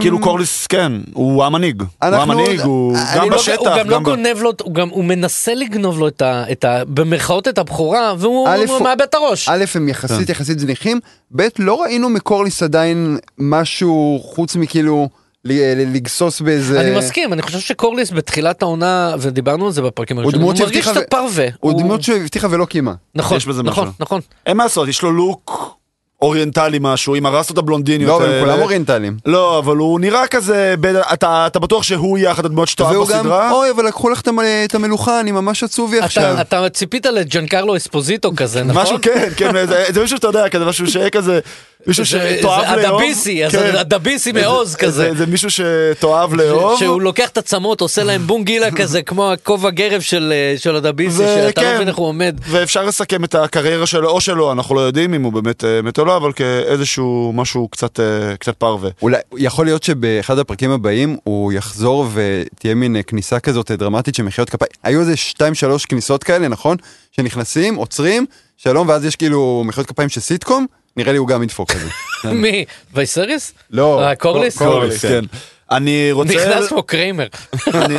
כאילו 0.00 0.20
קורליס, 0.20 0.66
כן, 0.66 0.92
הוא 1.12 1.44
המנהיג. 1.44 1.80
הוא 1.80 1.88
אנחנו- 2.02 2.32
המנהיג, 2.32 2.60
הוא 2.60 2.96
גם 3.16 3.30
לא- 3.30 3.36
בשטח, 3.36 3.56
הוא 3.58 3.68
גם 3.78 3.90
לא 3.90 3.96
גם 3.96 4.02
ב... 4.02 4.06
גונב 4.06 4.36
לו, 4.40 4.52
הוא 4.62 4.74
גם, 4.74 4.88
הוא 4.88 5.04
מנסה 5.04 5.54
לגנוב 5.54 5.98
לו 5.98 6.08
את 6.08 6.22
ה... 6.22 6.44
את 6.52 6.64
ה 6.64 6.82
במרכאות 6.84 7.48
את 7.48 7.58
הבכורה, 7.58 8.14
והוא 8.18 8.48
א', 8.48 8.56
הוא 8.66 8.76
הוא- 8.76 8.82
מאבד 8.84 9.00
את 9.02 9.14
הראש. 9.14 9.48
א', 9.48 9.64
הם 9.74 9.88
יחסית 9.88 10.28
יחסית 10.28 10.58
זניחים, 10.58 11.00
ב', 11.36 11.42
לא 11.58 11.82
ראינו 11.82 12.08
מקורליס 12.08 12.62
עדיין 12.62 13.18
משהו 13.38 14.20
חוץ 14.24 14.56
מכאילו 14.56 15.08
לגסוס 15.44 16.40
באיזה... 16.40 16.80
אני 16.80 16.98
מסכים, 16.98 17.32
אני 17.32 17.42
חושב 17.42 17.58
שקורליס 17.58 18.10
בתחילת 18.10 18.62
העונה, 18.62 19.14
ודיברנו 19.18 19.66
על 19.66 19.72
זה 19.72 19.82
בפרקים 19.82 20.18
הראשונים, 20.18 20.46
הוא 20.46 20.54
מרגיש 20.60 20.88
קצת 20.88 21.10
פרווה. 21.10 21.46
הוא 21.60 21.72
דמות 21.82 22.02
שהבטיחה 22.02 22.48
ולא 22.50 22.64
קיימה. 22.64 22.94
נכון, 23.14 23.36
יש 23.36 23.46
בזה 23.46 23.62
נכון, 23.62 23.84
משהו. 23.84 23.94
נכון. 24.00 24.20
אין 24.46 24.56
מה 24.56 24.62
לעשות, 24.62 24.88
יש 24.88 25.02
לו 25.02 25.12
לוק 25.12 25.76
אוריינטלי 26.22 26.78
משהו, 26.80 27.14
עם 27.14 27.26
הרסות 27.26 27.58
הבלונדיניות. 27.58 28.08
לא, 28.08 28.16
אבל 28.26 28.34
הם. 28.34 28.40
כולם 28.44 28.60
אוריינטליים. 28.62 29.16
לא, 29.26 29.58
אבל 29.58 29.76
הוא 29.76 30.00
נראה 30.00 30.26
כזה, 30.26 30.74
ב- 30.80 30.86
אתה 30.86 31.46
אתה 31.46 31.58
בטוח 31.58 31.82
שהוא 31.82 32.18
יהיה 32.18 32.32
אחת 32.32 32.44
הדמויות 32.44 32.68
שאתה 32.68 32.82
אוהב 32.82 33.02
בסדרה? 33.08 33.52
אוי, 33.52 33.70
אבל 33.70 33.86
לקחו 33.86 34.10
לך 34.10 34.20
את 34.20 34.28
המ- 34.28 34.38
את 34.64 34.74
המלוכה, 34.74 35.20
אני 35.20 35.32
ממש 35.32 35.62
עצובי 35.64 35.98
עכשיו. 36.00 36.32
אתה, 36.34 36.40
אתה 36.40 36.68
ציפית 36.70 37.06
לג'אנקרלו 37.06 37.76
אספוזיטו 37.76 38.32
כזה, 38.36 38.62
נכון? 38.64 38.82
משהו 38.82 38.96
כן, 39.02 39.28
כן, 39.36 39.66
זה 39.66 39.84
זה 39.88 40.00
מישהו 40.00 40.16
שאתה 40.16 40.28
יודע, 40.28 40.48
כזה 40.48 40.64
משהו 40.64 40.86
שיהיה 40.86 41.10
כזה, 41.10 41.40
מישהו 41.86 42.06
שתאהב 42.06 42.78
לאהוב. 42.78 43.00
הדביסי, 43.00 43.44
אז 43.46 43.52
כן. 43.52 43.76
הדביסי 43.76 44.32
מעוז 44.32 44.70
זה- 44.72 44.78
כזה. 44.78 45.10
זה 45.16 45.26
מישהו 45.26 45.48
שתאהב 45.50 46.34
לאהוב. 46.34 46.78
שהוא 46.78 47.02
לוקח 47.02 47.28
את 47.28 47.38
הצמות, 47.38 47.80
עושה 47.80 48.04
להם 48.04 48.26
בונגילה 48.26 48.70
כזה, 48.80 49.02
כמו 49.02 49.32
הכובע 49.32 49.70
גרב 49.70 50.00
של 50.00 50.32
אה, 50.36 50.58
של 50.58 50.76
הדביסי, 50.76 51.16
שאתה 51.18 51.40
לא 51.62 51.66
וכן. 51.66 51.74
מבין 51.74 51.88
איך 51.88 51.96
הוא 51.96 52.06
עומד. 52.06 52.36
ואפשר 52.48 52.84
לסכם 52.84 53.24
את 53.24 53.34
הקריירה 53.34 53.86
שלו 53.86 54.10
או 54.10 54.20
שלו, 54.20 54.52
אנחנו 54.52 54.74
לא 54.74 54.80
יודעים 54.80 55.14
אם 55.14 55.22
הוא 55.22 55.32
באמת 55.32 55.64
אה, 55.64 55.82
מת 55.82 55.98
או 55.98 56.04
לא, 56.04 56.16
אבל 56.16 56.32
כאיזשהו 56.32 57.32
משהו 57.34 57.68
קצת 57.68 58.00
אה, 58.00 58.36
קצת 58.36 58.56
פרווה. 58.56 58.90
אולי, 59.02 59.16
יכול 59.36 59.64
להיות 59.66 59.82
שבאחד 59.82 60.38
הפרקים 60.38 60.70
הבאים 60.70 61.16
הוא 61.24 61.52
יחזור 61.52 62.06
ותהיה 62.14 62.74
מין 62.74 62.96
כניסה 63.06 63.40
כזאת 63.40 63.70
דרמטית 63.70 64.14
של 64.14 64.22
מחיאות 64.22 64.50
כפיים. 64.50 64.70
היו 64.82 65.00
איזה 65.00 65.16
שתיים 65.16 65.54
שלוש 65.54 65.86
כניסות 65.86 66.24
כאלה, 66.24 66.48
נכון? 66.48 66.76
שנכנסים, 67.16 67.74
עוצרים, 67.74 68.26
שלום, 68.56 68.88
ואז 68.88 69.04
יש 69.04 69.16
כאילו 69.16 69.62
מחיאות 69.66 69.86
כפיים 69.88 70.08
של 70.08 70.20
סיטקום, 70.20 70.66
נראה 71.00 71.12
לי 71.12 71.18
הוא 71.18 71.28
גם 71.28 71.42
ידפוק 71.42 71.72
כזה. 71.72 71.88
מי? 72.34 72.64
וייסריס? 72.94 73.52
לא, 73.70 74.02
אה, 74.02 74.14
קורליס? 74.14 74.58
קורליס, 74.58 75.04
כן. 75.04 75.24
אני 75.70 76.12
רוצה... 76.12 76.34
נכנס 76.34 76.68
פה 76.68 76.82
קריימר. 76.86 77.26
אני, 77.74 77.96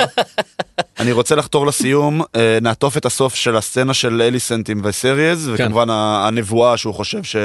אני 0.99 1.11
רוצה 1.11 1.35
לחתור 1.35 1.67
לסיום, 1.67 2.21
אה, 2.35 2.57
נעטוף 2.61 2.97
את 2.97 3.05
הסוף 3.05 3.35
של 3.35 3.57
הסצנה 3.57 3.93
של 3.93 4.21
אליסנט 4.21 4.69
עם 4.69 4.81
וסריאז, 4.83 5.51
כן. 5.57 5.63
וכמובן 5.63 5.89
הנבואה 5.89 6.77
שהוא 6.77 6.93
חושב 6.93 7.23
ש... 7.23 7.35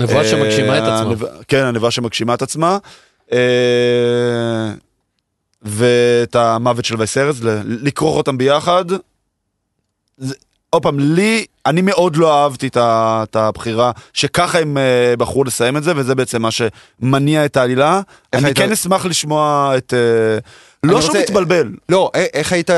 נבואה 0.00 0.18
אה, 0.18 0.28
שמגשימה 0.28 0.78
את 0.78 0.82
עצמה. 0.82 1.28
כן, 1.48 1.64
הנבואה 1.64 1.90
שמגשימה 1.90 2.34
את 2.34 2.42
עצמה. 2.42 2.78
ואת 5.62 6.36
המוות 6.36 6.84
של 6.84 6.96
ל- 7.42 7.60
לכרוך 7.64 8.16
אותם 8.16 8.38
ביחד. 8.38 8.84
עוד 10.70 10.82
פעם, 10.82 11.00
לי, 11.00 11.46
אני 11.68 11.80
מאוד 11.82 12.16
לא 12.16 12.42
אהבתי 12.42 12.66
את 12.68 12.76
את 12.80 13.36
הבחירה 13.36 13.90
שככה 14.12 14.58
הם 14.58 14.78
אה, 14.78 15.14
בחרו 15.18 15.44
לסיים 15.44 15.76
את 15.76 15.82
זה, 15.84 15.92
וזה 15.96 16.14
בעצם 16.14 16.42
מה 16.42 16.48
שמניע 16.50 17.44
את 17.44 17.56
העלילה. 17.56 18.00
איך 18.32 18.40
אני 18.42 18.48
היית- 18.48 18.58
כן 18.58 18.72
אשמח 18.72 19.06
לשמוע 19.06 19.72
את... 19.76 19.94
אה, 19.94 20.38
לא 20.84 20.92
אני 20.96 21.02
שהוא 21.02 21.16
רוצה- 21.16 21.24
מתבלבל, 21.32 21.68
לא, 21.88 22.10
א- 22.14 22.18
איך 22.34 22.52
היית... 22.52 22.70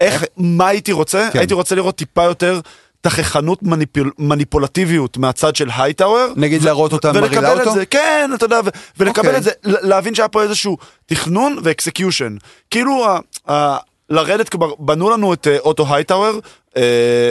איך, 0.00 0.24
מה 0.36 0.68
הייתי 0.68 0.92
רוצה? 0.92 1.28
כן. 1.32 1.38
הייתי 1.38 1.54
רוצה 1.54 1.74
לראות 1.74 1.96
טיפה 1.96 2.24
יותר 2.24 2.60
תככנות 3.00 3.62
מניפול, 3.62 4.10
מניפולטיביות 4.18 5.16
מהצד 5.16 5.56
של 5.56 5.68
הייטאוור. 5.76 6.32
נגיד 6.36 6.62
להראות 6.62 6.92
אותה 6.92 7.12
מרעילה 7.12 7.52
את 7.54 7.58
אותו? 7.60 7.72
זה, 7.74 7.86
כן, 7.86 8.30
אתה 8.34 8.44
יודע, 8.44 8.60
ו- 8.64 8.68
ולקבל 8.98 9.26
אוקיי. 9.26 9.38
את 9.38 9.42
זה, 9.42 9.50
להבין 9.64 10.14
שהיה 10.14 10.28
פה 10.28 10.42
איזשהו 10.42 10.76
תכנון 11.06 11.58
ו 11.62 11.69
execution. 11.69 12.36
כאילו, 12.70 13.06
לרדת, 14.10 14.48
כלומר, 14.48 14.72
בנו 14.78 15.10
לנו 15.10 15.32
את 15.34 15.46
אה, 15.46 15.58
אוטו 15.58 15.94
הייטאוור 15.94 16.40
אה, 16.76 16.82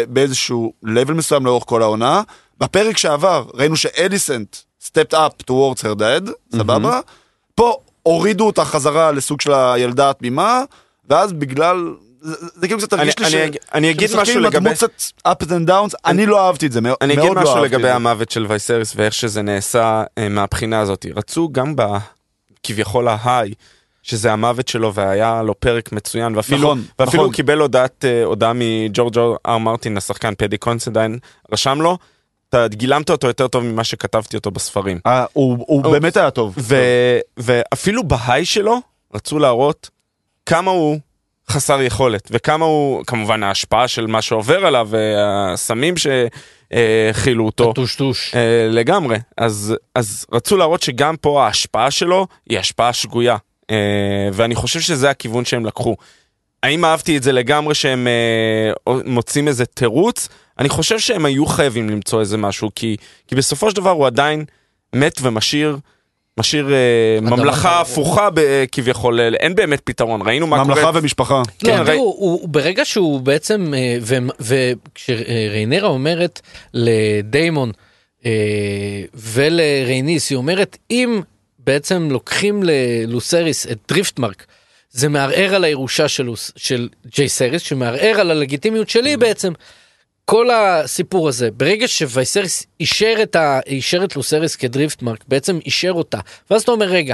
באיזשהו 0.10 0.73
level 0.85 1.14
מסוים 1.14 1.45
לאורך 1.45 1.64
כל 1.68 1.81
העונה. 1.81 2.22
בפרק 2.60 2.97
שעבר 2.97 3.45
ראינו 3.53 3.76
שאליסנט 3.76 4.56
stepped 4.84 5.14
up 5.14 5.51
towards 5.51 5.80
her 5.84 5.99
dad, 5.99 6.30
סבבה? 6.56 6.99
פה 7.56 7.73
הורידו 8.03 8.45
אותה 8.47 8.65
חזרה 8.65 9.11
לסוג 9.11 9.41
של 9.41 9.53
הילדה 9.53 10.10
התמימה, 10.10 10.64
ואז 11.10 11.34
בגלל... 11.34 11.93
זה, 12.22 12.35
זה 12.56 12.68
כאילו 12.68 12.80
קצת 12.80 12.93
הרגיש 12.93 13.19
לי 13.19 13.26
אני- 13.26 13.31
ש... 13.31 13.35
אני- 13.35 13.57
אני 13.73 13.91
אגיד 13.91 14.10
משהו 14.15 14.39
לגבי- 14.39 14.69
קצת 14.73 14.91
ups 15.27 15.45
and 15.45 15.69
downs, 15.69 15.95
אני 16.06 16.26
לא 16.26 16.47
אהבתי 16.47 16.65
את 16.65 16.72
זה, 16.72 16.81
מאוד 16.81 16.97
אני 17.01 17.15
מאוד 17.15 17.26
אגיד 17.26 17.38
לא 17.38 17.43
משהו 17.43 17.56
אהבתי 17.56 17.76
לגבי. 17.76 17.89
המוות 17.89 18.31
של 18.31 18.45
וייסריס 18.49 18.93
ואיך 18.95 19.14
שזה 19.14 19.41
נעשה 19.41 20.03
אה, 20.18 20.30
מהבחינה 20.30 20.80
הזאת. 20.80 21.06
רצו 21.15 21.49
גם 21.51 21.76
ב... 21.76 21.81
כביכול 22.64 23.07
ההיי, 23.07 23.53
שזה 24.10 24.34
המוות 24.34 24.68
שלו 24.68 24.94
והיה 24.94 25.41
לו 25.44 25.60
פרק 25.60 25.91
מצוין, 25.91 26.36
ואפילו, 26.36 26.60
נכון, 26.60 26.84
ואפילו 26.99 27.06
נכון. 27.06 27.26
הוא 27.26 27.34
קיבל 27.34 27.60
הודעת, 27.60 28.06
אה, 28.06 28.23
הודעה 28.23 28.52
מג'ורג' 28.56 29.18
אר 29.45 29.57
מרטין, 29.57 29.98
השחקן 29.98 30.34
פדי 30.38 30.57
קונסדיין, 30.57 31.19
רשם 31.52 31.81
לו, 31.81 31.98
אתה 32.49 32.68
גילמת 32.68 33.10
אותו 33.10 33.27
יותר 33.27 33.48
טוב 33.48 33.64
ממה 33.64 33.84
שכתבתי 33.84 34.38
אותו 34.38 34.52
בספרים. 34.52 34.99
אה, 35.07 35.26
הוא 35.34 35.57
הוא 35.68 35.84
הוא- 35.86 35.94
באמת 35.94 36.18
היה 36.18 36.31
טוב. 36.31 36.56
ו... 36.57 36.76
ואפילו 37.38 38.03
בהיי 38.03 38.45
שלו 38.45 38.80
רצו 39.14 39.40
להראות 39.40 39.90
כמה 40.45 40.72
הוא 40.72 40.99
חסר 41.49 41.81
יכולת 41.81 42.27
וכמה 42.31 42.65
הוא 42.65 43.03
כמובן 43.07 43.44
ההשפעה 43.44 43.88
של 43.88 44.07
מה 44.07 44.22
שעובר 44.22 44.65
עליו 44.65 44.88
והסמים 44.91 45.94
שהכילו 45.98 47.45
אותו 47.45 47.73
טושטוש. 47.73 48.36
אה, 48.36 48.68
לגמרי 48.69 49.18
אז 49.38 49.76
אז 49.95 50.26
רצו 50.31 50.57
להראות 50.57 50.81
שגם 50.81 51.15
פה 51.18 51.45
ההשפעה 51.45 51.91
שלו 51.91 52.27
היא 52.49 52.60
השפעה 52.60 52.94
שגויה 52.94 53.38
ואני 54.33 54.55
חושב 54.55 54.79
שזה 54.79 55.09
הכיוון 55.09 55.45
שהם 55.45 55.65
לקחו. 55.65 55.95
האם 56.63 56.85
אהבתי 56.85 57.17
את 57.17 57.23
זה 57.23 57.31
לגמרי 57.31 57.75
שהם 57.75 58.07
אה, 58.07 58.93
מוצאים 59.05 59.47
איזה 59.47 59.65
תירוץ? 59.65 60.29
אני 60.59 60.69
חושב 60.69 60.99
שהם 60.99 61.25
היו 61.25 61.45
חייבים 61.45 61.89
למצוא 61.89 62.19
איזה 62.19 62.37
משהו 62.37 62.69
כי 62.75 62.97
כי 63.27 63.35
בסופו 63.35 63.69
של 63.69 63.75
דבר 63.75 63.89
הוא 63.89 64.07
עדיין 64.07 64.45
מת 64.95 65.19
ומשאיר. 65.21 65.77
משאיר 66.37 66.73
אה, 66.73 67.21
ממלכה. 67.21 67.81
הפוכה 67.81 68.29
ב- 68.33 68.63
כביכול, 68.71 69.19
אה, 69.19 69.27
אין 69.39 69.55
באמת 69.55 69.81
פתרון, 69.83 70.21
ראינו 70.21 70.47
מה 70.47 70.63
ממלכה 70.63 70.81
קורה. 70.81 70.91
ומשפחה. 71.01 71.33
לא, 71.35 71.43
כן, 71.67 71.77
ראי- 71.77 71.85
תראו, 71.85 71.95
הוא, 72.03 72.39
הוא 72.41 72.49
ברגע 72.49 72.85
שהוא 72.85 73.21
בעצם, 73.21 73.73
אה, 73.73 73.97
וכשריינרה 74.39 75.87
אומרת 75.89 76.41
לדיימון 76.73 77.71
אה, 78.25 78.31
ולרייניס, 79.13 80.29
היא 80.29 80.35
אומרת, 80.37 80.77
אם 80.91 81.21
בעצם 81.69 82.07
לוקחים 82.11 82.63
ללוסריס 82.63 83.67
את 83.67 83.77
דריפטמרק, 83.87 84.45
זה 84.91 85.09
מערער 85.09 85.55
על 85.55 85.63
הירושה 85.63 86.07
של, 86.07 86.29
של 86.55 86.89
ג'ייסריס, 87.07 87.61
שמערער 87.61 88.19
על 88.19 88.31
הלגיטימיות 88.31 88.89
שלי 88.89 89.17
בעצם. 89.17 89.53
כל 90.25 90.49
הסיפור 90.51 91.27
הזה, 91.29 91.51
ברגע 91.51 91.87
שווייסריס 91.87 92.65
אישר 92.79 93.15
את, 93.23 93.35
ה, 93.35 93.59
אישר 93.67 94.03
את 94.03 94.15
לוסריס 94.15 94.55
כדריפטמרק, 94.55 95.23
בעצם 95.27 95.59
אישר 95.65 95.91
אותה, 95.91 96.19
ואז 96.51 96.61
אתה 96.61 96.71
אומר, 96.71 96.85
רגע, 96.85 97.13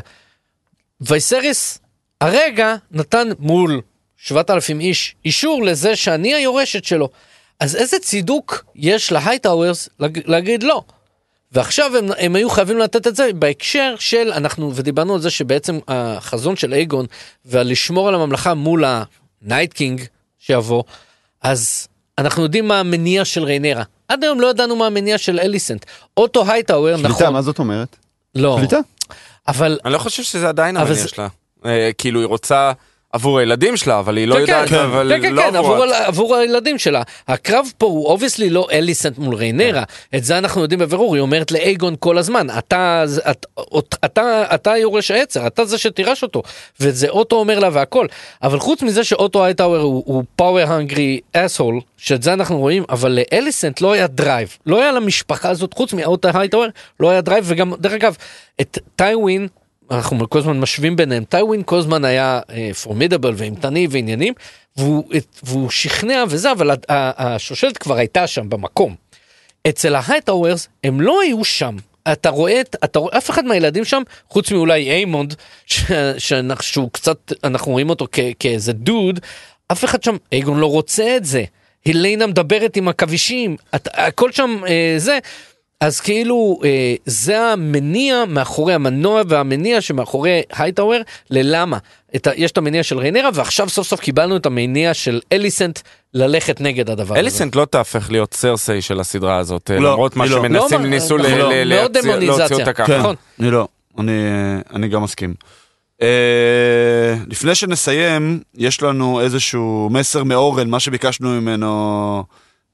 וייסריס 1.02 1.80
הרגע 2.22 2.76
נתן 2.92 3.28
מול 3.40 3.82
7,000 4.18 4.80
איש 4.80 5.16
אישור 5.26 5.64
לזה 5.64 5.96
שאני 5.96 6.34
היורשת 6.34 6.84
שלו. 6.84 7.10
אז 7.60 7.76
איזה 7.76 8.00
צידוק 8.00 8.66
יש 8.76 9.12
להייטאוורס 9.12 9.90
להג- 10.00 10.22
להגיד 10.26 10.64
לא? 10.64 10.82
ועכשיו 11.56 11.98
הם, 11.98 12.06
הם 12.18 12.36
היו 12.36 12.50
חייבים 12.50 12.78
לתת 12.78 13.08
את 13.08 13.16
זה 13.16 13.30
בהקשר 13.36 13.96
של 14.00 14.32
אנחנו 14.36 14.72
ודיברנו 14.76 15.14
על 15.14 15.22
זה 15.22 15.30
שבעצם 15.30 15.80
החזון 15.88 16.56
של 16.56 16.74
אייגון 16.74 17.06
ולשמור 17.46 18.08
על 18.08 18.16
הממלכה 18.16 18.54
מול 18.54 18.84
הנייט 19.42 19.74
קינג 19.74 20.02
שיבוא 20.40 20.84
אז 21.42 21.88
אנחנו 22.18 22.44
יודעים 22.44 22.68
מה 22.68 22.80
המניע 22.80 23.26
של 23.26 23.44
ריינרה 23.44 23.84
עד 24.08 24.24
היום 24.24 24.42
לא 24.42 24.48
ידענו 24.48 24.76
מה 24.76 24.88
המניע 24.88 25.18
של 25.18 25.40
אליסנט 25.40 25.86
אוטו 26.18 26.52
הייטאוור 26.52 26.98
שליטה, 26.98 27.10
נכון 27.10 27.34
מה 27.34 27.42
זאת 27.42 27.60
אומרת? 27.60 27.96
לא 28.36 28.58
שליטה? 28.60 28.80
אבל 29.48 29.80
אני 29.86 29.94
לא 29.94 29.98
חושב 29.98 30.24
שזה 30.24 30.50
עדיין 30.50 30.78
המניע 30.78 30.94
זה- 30.94 31.08
שלה. 31.08 31.28
אה, 31.66 31.90
כאילו 31.98 32.20
היא 32.20 32.28
רוצה 32.28 32.72
עבור 33.16 33.40
הילדים 33.40 33.78
שלה, 33.78 34.00
אבל 34.00 34.18
היא 34.18 34.28
לא 34.28 34.36
יודעת, 34.36 34.70
כן, 34.70 34.76
אבל 34.76 35.12
כן, 35.16 35.22
כן, 35.22 35.34
לא 35.34 35.42
כן, 35.42 35.56
עבור... 35.56 35.74
עבור, 35.74 35.94
ה- 35.94 36.06
עבור 36.06 36.36
הילדים 36.36 36.78
שלה. 36.78 37.02
הקרב 37.28 37.66
פה 37.78 37.86
הוא 37.86 38.06
obviously 38.08 38.50
לא 38.50 38.68
אליסנט 38.72 39.18
מול 39.18 39.36
ריינרה, 39.36 39.84
את 40.16 40.24
זה 40.24 40.38
אנחנו 40.38 40.62
יודעים 40.62 40.80
בבירור, 40.80 41.16
היא 41.16 41.22
אומרת 41.22 41.52
לאייגון 41.52 41.96
כל 42.00 42.18
הזמן, 42.18 42.48
אתה, 42.58 43.02
זה- 43.06 43.22
את- 43.32 43.46
אות- 43.58 43.96
אתה, 44.06 44.44
אתה 44.56 44.78
יורש 44.78 45.12
העצר, 45.12 45.48
אתה 45.48 45.66
זה 45.66 45.78
שתירש 45.78 46.24
אותו, 46.24 46.44
וזה 46.80 47.10
אוטו 47.10 47.36
אומר 47.36 47.60
לה 47.60 47.70
והכל, 47.74 48.06
אבל 48.44 48.60
חוץ 48.60 48.82
מזה 48.82 49.04
שאוטו 49.04 49.46
הייטאוור 49.46 49.78
הוא, 49.78 50.04
הוא 50.06 50.24
power 50.36 50.60
hungry 50.74 51.20
asshole, 51.34 51.80
שאת 51.98 52.24
זה 52.24 52.34
אנחנו 52.34 52.58
רואים, 52.60 52.84
אבל 52.90 53.20
לאליסנט 53.32 53.82
לא 53.82 53.92
היה 53.94 54.08
drive, 54.08 54.58
לא 54.66 54.82
היה 54.82 54.92
למשפחה 54.92 55.50
הזאת, 55.50 55.74
חוץ 55.74 55.94
מאוטו 55.94 56.30
הייטאוור, 56.34 56.66
לא 57.00 57.10
היה 57.10 57.22
drive, 57.22 57.44
וגם, 57.48 57.74
דרך 57.80 57.94
אגב, 57.94 58.16
את 58.62 58.78
טיווין, 58.96 59.48
אנחנו 59.92 60.30
כל 60.30 60.40
הזמן 60.40 60.60
משווים 60.60 60.96
ביניהם, 60.96 61.24
טיווין 61.24 61.64
כל 61.66 61.78
הזמן 61.78 62.06
היה 62.06 62.40
formidable 62.84 63.34
ואימתני 63.38 63.88
ועניינים, 63.92 64.34
והוא, 64.78 65.04
והוא 65.44 65.70
שכנע 65.70 66.24
וזה, 66.30 66.52
אבל 66.52 66.72
השושלת 66.90 67.78
כבר 67.78 67.96
הייתה 67.96 68.28
שם 68.28 68.50
במקום. 68.50 68.96
אצל 69.70 69.96
ההייטאוורס 69.96 70.68
הם 70.84 71.02
לא 71.02 71.22
היו 71.22 71.44
שם. 71.44 71.76
אתה 72.12 72.30
רואה, 72.30 72.62
את- 72.62 72.76
אתה 72.84 73.00
רואה, 73.00 73.18
אף 73.18 73.30
אחד 73.30 73.46
מהילדים 73.46 73.86
שם, 73.86 74.02
חוץ 74.30 74.52
מאולי 74.52 74.92
איימונד, 74.92 75.36
ש- 75.66 75.92
שאנחנו- 76.18 76.64
שהוא 76.64 76.90
קצת, 76.92 77.32
אנחנו 77.44 77.72
רואים 77.72 77.90
אותו 77.90 78.08
כ- 78.12 78.20
כאיזה 78.40 78.74
דוד, 78.74 79.20
אף 79.72 79.84
אחד 79.86 80.04
שם, 80.04 80.16
אייגון 80.32 80.60
לא 80.60 80.66
רוצה 80.72 81.18
את 81.18 81.26
זה. 81.26 81.44
הלנה 81.86 82.28
מדברת 82.28 82.76
עם 82.78 82.88
עכבישים, 82.88 83.56
הכל 83.74 84.32
שם 84.32 84.58
אה, 84.68 84.94
זה. 84.98 85.20
אז 85.82 86.00
כאילו 86.02 86.60
אה, 86.64 86.96
זה 87.06 87.42
המניע 87.42 88.24
מאחורי 88.28 88.74
המנוע 88.74 89.22
והמניע 89.28 89.82
שמאחורי 89.82 90.42
הייטאוור 90.58 90.98
ללמה. 91.30 91.78
את 92.16 92.28
ה, 92.28 92.32
יש 92.36 92.52
את 92.52 92.58
המניע 92.58 92.84
של 92.84 92.98
ריינרה 92.98 93.30
ועכשיו 93.34 93.70
סוף 93.70 93.88
סוף 93.88 94.00
קיבלנו 94.00 94.38
את 94.38 94.46
המניע 94.46 94.94
של 94.94 95.22
אליסנט 95.32 95.80
ללכת 96.14 96.62
נגד 96.62 96.90
הדבר 96.90 97.14
הזה. 97.14 97.20
אליסנט 97.20 97.56
לא 97.56 97.66
תהפך 97.66 98.12
להיות 98.12 98.34
סרסיי 98.34 98.82
של 98.82 99.00
הסדרה 99.00 99.38
הזאת, 99.38 99.70
לא, 99.80 99.92
למרות 99.92 100.16
מה 100.16 100.26
לא. 100.26 100.32
שמנסים, 100.32 100.82
לא, 100.82 100.88
ניסו 100.88 101.18
ל- 101.18 101.22
ל- 101.22 101.38
מאוד 101.38 101.54
להציע- 101.66 102.02
דמוניזציה. 102.02 102.38
להוציא 102.38 102.56
אותה 102.56 102.74
ככה. 102.74 102.86
כן, 102.88 103.00
נכון. 103.00 103.16
אני 103.40 103.52
לא, 103.52 103.68
אני, 104.00 104.12
אני 104.74 104.88
גם 104.88 105.04
מסכים. 105.04 105.34
אה, 106.02 106.08
לפני 107.28 107.56
שנסיים, 107.56 108.40
יש 108.58 108.82
לנו 108.84 109.22
איזשהו 109.22 109.90
מסר 109.92 110.24
מאורן, 110.24 110.70
מה 110.70 110.80
שביקשנו 110.80 111.30
ממנו... 111.30 112.24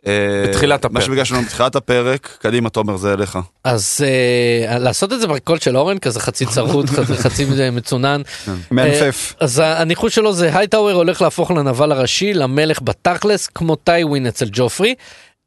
אה, 0.07 0.44
בתחילת 0.48 0.86
מה 0.86 0.99
הפרק. 0.99 1.03
שביקשנו 1.06 1.38
ממנו 1.38 1.48
בתחילת 1.49 1.76
הפרק, 1.76 2.38
קדימה 2.41 2.69
תומר 2.69 2.98
זה 2.98 3.14
אליך. 3.14 3.40
אז 3.64 4.06
אה, 4.06 4.80
לעשות 4.80 5.14
את 5.14 5.19
זה 5.22 5.28
בקול 5.28 5.60
של 5.60 5.78
אורן 5.78 5.98
כזה 5.98 6.19
חצי 6.19 6.45
צרוד 6.45 6.90
חצי, 7.23 7.45
מצונן. 7.72 8.22
מענפף. 8.72 9.34
אה, 9.41 9.45
אז 9.45 9.61
הניחוש 9.65 10.15
שלו 10.15 10.34
זה 10.34 10.57
הייטאוור 10.57 10.91
הולך 10.91 11.22
להפוך 11.22 11.52
לנבל 11.52 11.91
הראשי 11.91 12.34
למלך 12.34 12.82
בתכלס 12.82 13.48
כמו 13.48 13.76
טיווין 13.76 14.28
אצל 14.28 14.45
ג'ופרי. 14.52 14.95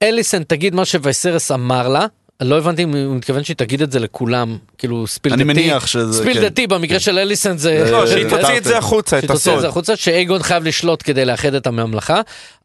אליסן 0.02 0.42
תגיד 0.42 0.74
מה 0.74 0.84
שווייסרס 0.84 1.52
אמר 1.52 1.88
לה. 1.88 2.06
לא 2.40 2.58
הבנתי 2.58 2.82
אם 2.82 2.96
הוא 2.96 3.16
מתכוון 3.16 3.44
שהיא 3.44 3.56
תגיד 3.56 3.82
את 3.82 3.92
זה 3.92 4.00
לכולם 4.00 4.58
כאילו 4.78 5.06
ספיל 5.06 5.32
אני 5.32 5.44
דתי. 5.44 5.52
מניח 5.52 5.86
שזה, 5.86 6.22
ספיל 6.22 6.34
כן. 6.34 6.42
דתי 6.42 6.66
במקרה 6.66 7.00
של 7.00 7.18
אליסן 7.18 7.56
זה 7.56 7.88
לא, 7.90 8.06
שהיא 8.06 8.28
תוציא 8.28 8.56
את 8.56 8.64
זה 8.64 8.78
החוצה, 8.78 9.18
את 9.18 9.22
שתוציא 9.22 9.52
את 9.52 9.56
הסוד. 9.56 9.60
זה 9.60 9.68
החוצה 9.68 9.96
שאייגון 9.96 10.42
חייב 10.42 10.64
לשלוט 10.64 11.02
כדי 11.04 11.24
לאחד 11.24 11.54
את 11.54 11.66
הממלכה. 11.66 12.20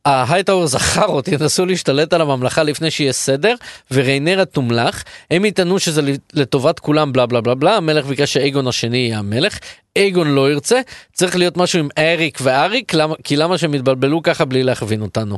ההייטאוור 0.05 0.67
זכרות 0.67 1.27
ינסו 1.27 1.65
להשתלט 1.65 2.13
על 2.13 2.21
הממלכה 2.21 2.63
לפני 2.63 2.91
שיהיה 2.91 3.13
סדר 3.13 3.55
וריינרה 3.91 4.45
תומלך 4.45 5.03
הם 5.31 5.45
יטענו 5.45 5.79
שזה 5.79 6.01
לטובת 6.33 6.79
כולם 6.79 7.13
בלה 7.13 7.25
בלה 7.25 7.41
בלה 7.41 7.55
בלה 7.55 7.75
המלך 7.77 8.05
ביקש 8.05 8.33
שאייגון 8.33 8.67
השני 8.67 8.97
יהיה 8.97 9.19
המלך 9.19 9.59
אייגון 9.99 10.27
לא 10.27 10.51
ירצה 10.51 10.81
צריך 11.13 11.35
להיות 11.35 11.57
משהו 11.57 11.79
עם 11.79 11.87
אריק 11.97 12.39
ואריק 12.41 12.93
למה 12.93 13.15
כי 13.23 13.35
למה 13.35 13.57
שהם 13.57 13.73
יתבלבלו 13.73 14.23
ככה 14.23 14.45
בלי 14.45 14.63
להכווין 14.63 15.01
אותנו. 15.01 15.37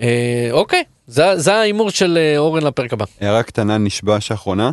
אה, 0.00 0.48
אוקיי 0.52 0.84
זה 1.06 1.38
זה 1.38 1.54
ההימור 1.54 1.90
של 1.90 2.18
אה, 2.20 2.38
אורן 2.38 2.62
לפרק 2.62 2.92
הבא. 2.92 3.04
הערה 3.20 3.42
קטנה 3.42 3.78
נשבע 3.78 4.20
שאחרונה. 4.20 4.70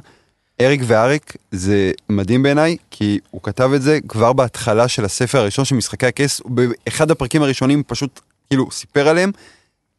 אריק 0.61 0.81
ואריק 0.84 1.35
זה 1.51 1.91
מדהים 2.09 2.43
בעיניי, 2.43 2.77
כי 2.91 3.19
הוא 3.31 3.41
כתב 3.43 3.72
את 3.76 3.81
זה 3.81 3.99
כבר 4.07 4.34
בהתחלה 4.34 4.88
של 4.88 5.05
הספר 5.05 5.39
הראשון 5.39 5.65
של 5.65 5.76
משחקי 5.76 6.05
הכס, 6.05 6.41
באחד 6.45 7.11
הפרקים 7.11 7.41
הראשונים 7.41 7.84
פשוט 7.88 8.19
כאילו 8.47 8.72
סיפר 8.72 9.07
עליהם. 9.07 9.31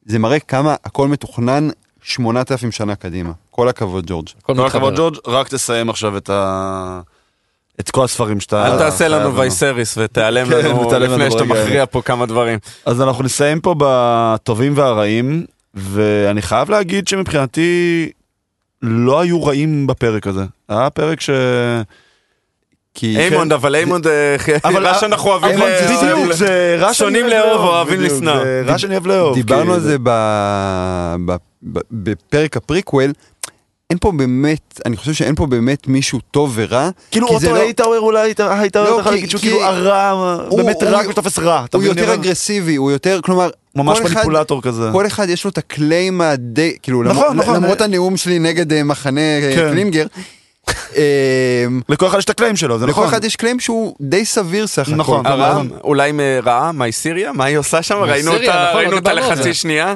זה 0.06 0.18
מראה 0.18 0.40
כמה 0.40 0.76
הכל 0.84 1.08
מתוכנן 1.08 1.68
8,000 2.02 2.72
שנה 2.72 2.94
קדימה. 2.94 3.32
כל 3.50 3.68
הכבוד 3.68 4.04
ג'ורג'. 4.06 4.28
כל. 4.42 4.66
הכבוד 4.66 4.96
ג'ורג', 4.96 5.16
רק 5.26 5.48
תסיים 5.48 5.90
עכשיו 5.90 6.16
את 6.16 6.30
ה... 6.30 7.00
את 7.80 7.90
כל 7.90 8.04
הספרים 8.04 8.40
שאתה... 8.40 8.66
אל 8.66 8.78
תעשה 8.78 9.08
לנו 9.08 9.36
וייסריס 9.36 9.94
ותיעלם 9.98 10.46
כן, 10.48 10.52
לנו 10.64 10.90
לפני 11.00 11.30
שאתה 11.30 11.44
מכריע 11.44 11.86
פה 11.86 12.02
כמה 12.02 12.26
דברים. 12.26 12.58
אז 12.86 13.02
אנחנו 13.02 13.24
נסיים 13.24 13.60
פה 13.60 13.74
בטובים 13.78 14.72
והרעים, 14.76 15.44
ואני 15.74 16.42
חייב 16.42 16.70
להגיד 16.70 17.08
שמבחינתי 17.08 18.10
לא 18.82 19.20
היו 19.20 19.44
רעים 19.44 19.86
בפרק 19.86 20.26
הזה. 20.26 20.44
היה 20.68 20.90
פרק 20.90 21.20
ש... 21.20 21.30
כי... 22.94 23.16
איימונד, 23.18 23.52
אבל 23.52 23.74
איימונד, 23.74 24.06
אבל 24.64 24.86
רע 24.86 24.94
שאנחנו 24.94 25.30
אוהבים 25.30 25.48
איימונד 25.50 25.72
זה 25.98 26.06
ל- 26.06 26.14
בדיוק, 26.14 26.32
זה 26.32 26.76
רע 26.78 26.94
שאני 26.94 27.08
שונאים 27.08 27.24
אוהב 27.24 27.34
לאהוב, 27.46 27.60
אוהבים. 27.60 28.08
זה 28.08 28.62
רע 28.66 28.78
שאני 28.78 28.94
אוהב 28.94 29.06
לאהוב. 29.06 29.34
דיברנו 29.34 29.60
כאילו. 29.60 29.74
על 29.74 29.80
זה 29.80 29.96
ב- 30.02 31.16
ב- 31.26 31.36
ב- 31.72 31.80
בפרק 31.90 32.56
הפריקוול, 32.56 33.12
אין 33.90 33.98
פה 34.00 34.12
באמת, 34.12 34.80
אני 34.86 34.96
חושב 34.96 35.12
שאין 35.12 35.34
פה 35.34 35.46
באמת 35.46 35.88
מישהו 35.88 36.18
טוב 36.30 36.52
ורע. 36.54 36.90
כאילו 37.10 37.28
כי 37.28 37.38
זה 37.38 37.46
אותו 37.46 37.58
לא- 37.58 37.62
היית 37.64 37.80
אולי 37.80 38.20
היית 38.20 38.40
היית 38.40 38.76
לא, 38.76 38.88
יכול 38.88 39.02
כי- 39.02 39.10
להגיד 39.10 39.30
שהוא 39.30 39.40
כי- 39.40 39.46
כאילו 39.50 39.64
הרע, 39.64 40.10
הוא- 40.48 40.62
באמת 40.62 40.82
הוא- 40.82 40.90
רק 40.90 41.06
משתופס 41.06 41.38
רע. 41.38 41.64
אתה 41.64 41.76
הוא 41.76 41.84
מבין? 41.84 41.98
יותר 41.98 42.12
אומר? 42.12 42.22
אגרסיבי, 42.22 42.76
הוא 42.76 42.90
יותר, 42.90 43.20
כלומר, 43.24 43.50
ממש 43.76 43.98
כל 44.00 44.06
אחד- 44.06 44.14
מניפולטור 44.14 44.62
כזה. 44.62 44.88
כל 44.92 45.06
אחד 45.06 45.28
יש 45.28 45.44
לו 45.44 45.50
את 45.50 45.58
הקליים 45.58 46.20
הדי, 46.20 46.76
כאילו, 46.82 47.02
נכון, 47.02 47.16
למרות- 47.16 47.36
נכון. 47.36 47.56
למרות 47.56 47.80
הנאום 47.80 48.16
שלי 48.16 48.38
נגד 48.38 48.72
אה, 48.72 48.82
מחנה 48.82 49.20
אה, 49.20 49.52
כן. 49.56 49.70
קלינגר, 49.72 50.06
אה, 50.96 51.64
לכל 51.88 52.06
אחד 52.06 52.18
יש 52.18 52.24
את 52.24 52.30
הקליים 52.30 52.56
שלו, 52.56 52.78
זה 52.78 52.86
לכל 52.86 52.92
נכון. 53.00 53.04
אחד 53.14 53.24
יש 53.24 53.36
קליים 53.36 53.60
שהוא 53.60 53.94
די 54.00 54.24
סביר 54.24 54.66
סך 54.66 54.88
הכל. 54.88 54.96
נכון. 54.96 55.26
נכון. 55.26 55.68
אולי 55.84 56.12
מרעה, 56.14 56.72
מהי 56.72 56.92
סיריה? 56.92 57.32
מה 57.32 57.44
היא 57.44 57.58
עושה 57.58 57.82
שם? 57.82 57.94
ראינו 57.96 58.32
אותה 58.32 58.72
נכון, 58.74 59.08
על 59.10 59.18
לחצי. 59.18 59.54
שנייה. 59.54 59.94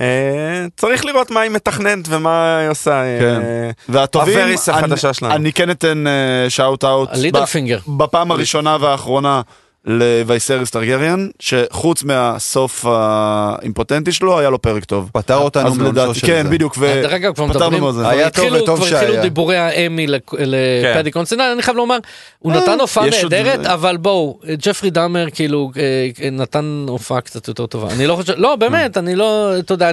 אה, 0.00 0.66
צריך 0.76 1.04
לראות 1.04 1.30
מה 1.30 1.40
היא 1.40 1.50
מתכננת 1.50 2.04
ומה 2.08 2.58
היא 2.58 2.68
עושה. 2.68 3.02
אה, 3.02 3.18
כן. 3.20 3.42
והטובים, 3.88 4.38
הווריס 4.38 4.68
החדשה 4.68 5.12
שלנו. 5.12 5.34
אני 5.34 5.52
כן 5.52 5.70
אתן 5.70 6.04
שאוט 6.48 6.84
אאוט. 6.84 7.08
הלידל 7.12 7.46
פינגר. 7.46 7.78
בפעם 7.88 8.30
הראשונה 8.30 8.76
והאחרונה 8.80 9.42
לווייסריס 9.90 10.70
טרגריאן, 10.70 11.28
שחוץ 11.40 12.02
מהסוף 12.02 12.84
האימפוטנטי 12.88 14.12
שלו, 14.12 14.38
היה 14.38 14.50
לו 14.50 14.62
פרק 14.62 14.84
טוב. 14.84 15.10
פתר 15.12 15.36
אותנו 15.36 15.64
מעונשו 15.74 15.84
לדעתי, 15.92 16.18
של 16.18 16.26
כן, 16.26 16.42
זה. 16.46 16.50
בדיוק, 16.50 16.78
אגב, 17.10 17.34
כבר 17.34 17.44
ופתרנו 17.44 17.88
מזה. 17.88 18.08
היה 18.08 18.30
טוב 18.30 18.46
וטוב 18.52 18.64
כבר 18.64 18.86
התחילו 18.86 19.00
שהיה. 19.00 19.22
דיבורי 19.22 19.56
האמי 19.56 20.06
לפ- 20.06 20.32
לפדי 20.38 21.10
קונסטנטין, 21.10 21.46
אני 21.52 21.62
חייב 21.62 21.76
לומר, 21.76 21.98
הוא 22.38 22.52
אה, 22.52 22.60
נתן 22.60 22.80
הופעה 22.80 23.04
נהדרת, 23.22 23.66
אבל 23.66 23.96
בואו, 23.96 24.38
ג'פרי 24.62 24.90
דאמר 24.90 25.30
כאילו 25.30 25.70
אה, 26.22 26.30
נתן 26.32 26.86
הופעה 26.88 27.20
קצת 27.20 27.48
יותר 27.48 27.66
טובה. 27.66 27.88
אני 27.94 28.06
לא 28.06 28.16
חושב, 28.16 28.32
לא 28.36 28.56
באמת, 28.56 28.96
אני 28.96 29.14
לא, 29.14 29.58
אתה 29.58 29.74
יודע, 29.74 29.90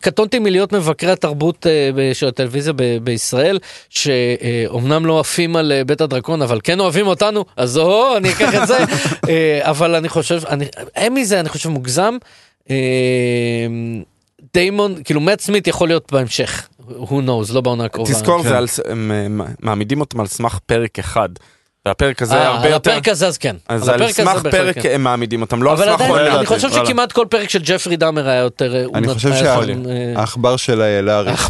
קטונתי 0.00 0.38
מלהיות 0.38 0.72
מבקרי 0.72 1.10
התרבות 1.10 1.66
אה, 1.66 1.90
ב- 1.94 2.12
של 2.12 2.28
הטלוויזיה 2.28 2.72
ב- 2.76 2.98
בישראל, 3.02 3.58
שאומנם 3.90 5.06
לא 5.06 5.20
עפים 5.20 5.56
על 5.56 5.72
אה, 5.72 5.84
בית 5.84 6.00
הדרקון, 6.00 6.42
אבל 6.42 6.58
כן 6.64 6.80
אוהבים 6.80 7.06
אותנו, 7.06 7.44
אז 7.56 7.78
או, 7.78 8.16
אני 8.16 8.30
אקח 8.32 8.54
את 8.62 8.66
זה, 8.68 8.77
אה, 9.28 9.60
אבל 9.62 9.94
אני 9.94 10.08
חושב, 10.08 10.40
אני- 10.48 10.68
אמי 11.06 11.24
זה 11.24 11.40
אני 11.40 11.48
חושב 11.48 11.68
מוגזם. 11.68 12.16
אה, 12.70 12.76
דיימון, 14.54 14.94
כאילו 15.04 15.20
מאט 15.20 15.40
סמית 15.40 15.66
יכול 15.66 15.88
להיות 15.88 16.12
בהמשך, 16.12 16.68
who 16.88 17.10
knows, 17.26 17.52
לא 17.52 17.60
בעונה 17.60 17.84
הקרובה. 17.84 18.12
תזכור, 18.12 18.42
כן. 18.42 18.48
זה 18.48 18.58
על 18.58 18.66
הם 18.88 19.40
מעמידים 19.62 20.00
אותם 20.00 20.20
על 20.20 20.26
סמך 20.26 20.58
פרק 20.66 20.98
אחד. 20.98 21.28
והפרק 21.86 22.22
הזה 22.22 22.34
אה, 22.34 22.46
הרבה 22.46 22.66
על 22.66 22.70
יותר... 22.72 22.90
הפרק 22.90 23.08
הזה 23.08 23.26
אז 23.26 23.38
כן. 23.38 23.56
אז 23.68 23.88
על 23.88 24.02
הזה 24.02 24.12
סמך 24.12 24.42
פרק 24.50 24.78
כן. 24.78 24.88
הם 24.94 25.02
מעמידים 25.04 25.42
אותם, 25.42 25.62
לא 25.62 25.70
על 25.70 25.76
אבל 25.76 25.84
סמך 25.86 25.94
עדיין, 25.94 26.10
עונה. 26.10 26.36
אני 26.38 26.46
חושב. 26.46 26.70
שכמעט 26.70 27.12
כל 27.12 27.26
פרק 27.30 27.50
של 27.50 27.58
ג'פרי 27.64 27.96
דאמר 27.96 28.28
היה 28.28 28.40
יותר... 28.40 28.86
אני 28.94 29.08
חושב 29.08 29.34
שהעכבר 29.34 30.56
של 30.56 31.00
לאריס, 31.02 31.40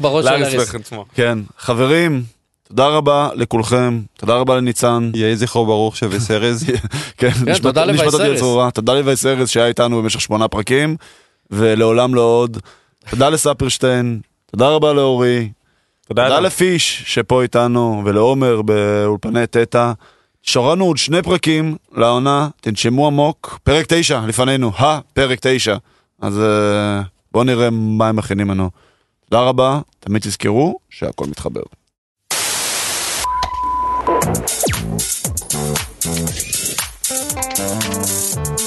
בראש 0.00 0.24
של 0.24 0.30
לאריס. 0.36 0.72
כן, 1.14 1.38
חברים, 1.58 2.22
תודה 2.74 2.88
רבה 2.88 3.28
לכולכם, 3.34 4.00
תודה 4.18 4.34
רבה 4.34 4.56
לניצן. 4.56 5.10
יהי 5.14 5.36
זכרו 5.36 5.66
ברוך 5.66 5.96
שווה 5.96 6.20
סרז. 6.20 6.64
כן, 7.18 7.30
תודה 7.30 7.52
נשמתו 7.52 7.86
לווייס 7.86 8.14
תהיה 8.14 8.28
ארז. 8.28 8.72
תודה 8.74 8.94
לווייס 8.94 9.26
ארז 9.26 9.48
שהיה 9.48 9.66
איתנו 9.66 10.02
במשך 10.02 10.20
שמונה 10.20 10.48
פרקים, 10.48 10.96
ולעולם 11.50 12.14
לא 12.14 12.20
עוד. 12.20 12.58
תודה 13.10 13.28
לספרשטיין, 13.28 14.20
תודה 14.50 14.68
רבה 14.68 14.92
לאורי, 14.92 15.48
תודה 16.08 16.24
תודה. 16.24 16.40
לפיש 16.40 17.02
שפה 17.06 17.42
איתנו, 17.42 18.02
ולעומר 18.04 18.62
באולפני 18.62 19.46
תטא. 19.46 19.92
שרנו 20.42 20.84
עוד 20.84 20.96
שני 20.96 21.22
פרקים 21.22 21.76
לעונה, 21.96 22.48
תנשמו 22.60 23.06
עמוק, 23.06 23.58
פרק 23.62 23.86
תשע 23.88 24.20
לפנינו, 24.26 24.72
הפרק 24.78 25.38
תשע. 25.42 25.76
אז 26.20 26.38
אה, 26.38 27.02
בואו 27.32 27.44
נראה 27.44 27.70
מה 27.70 28.08
הם 28.08 28.16
מכינים 28.16 28.50
לנו. 28.50 28.70
תודה 29.30 29.42
רבה, 29.42 29.80
תמיד 30.00 30.22
תזכרו 30.22 30.78
שהכל 30.90 31.26
מתחבר. 31.26 31.62
Thank 34.04 34.26
you. 38.60 38.61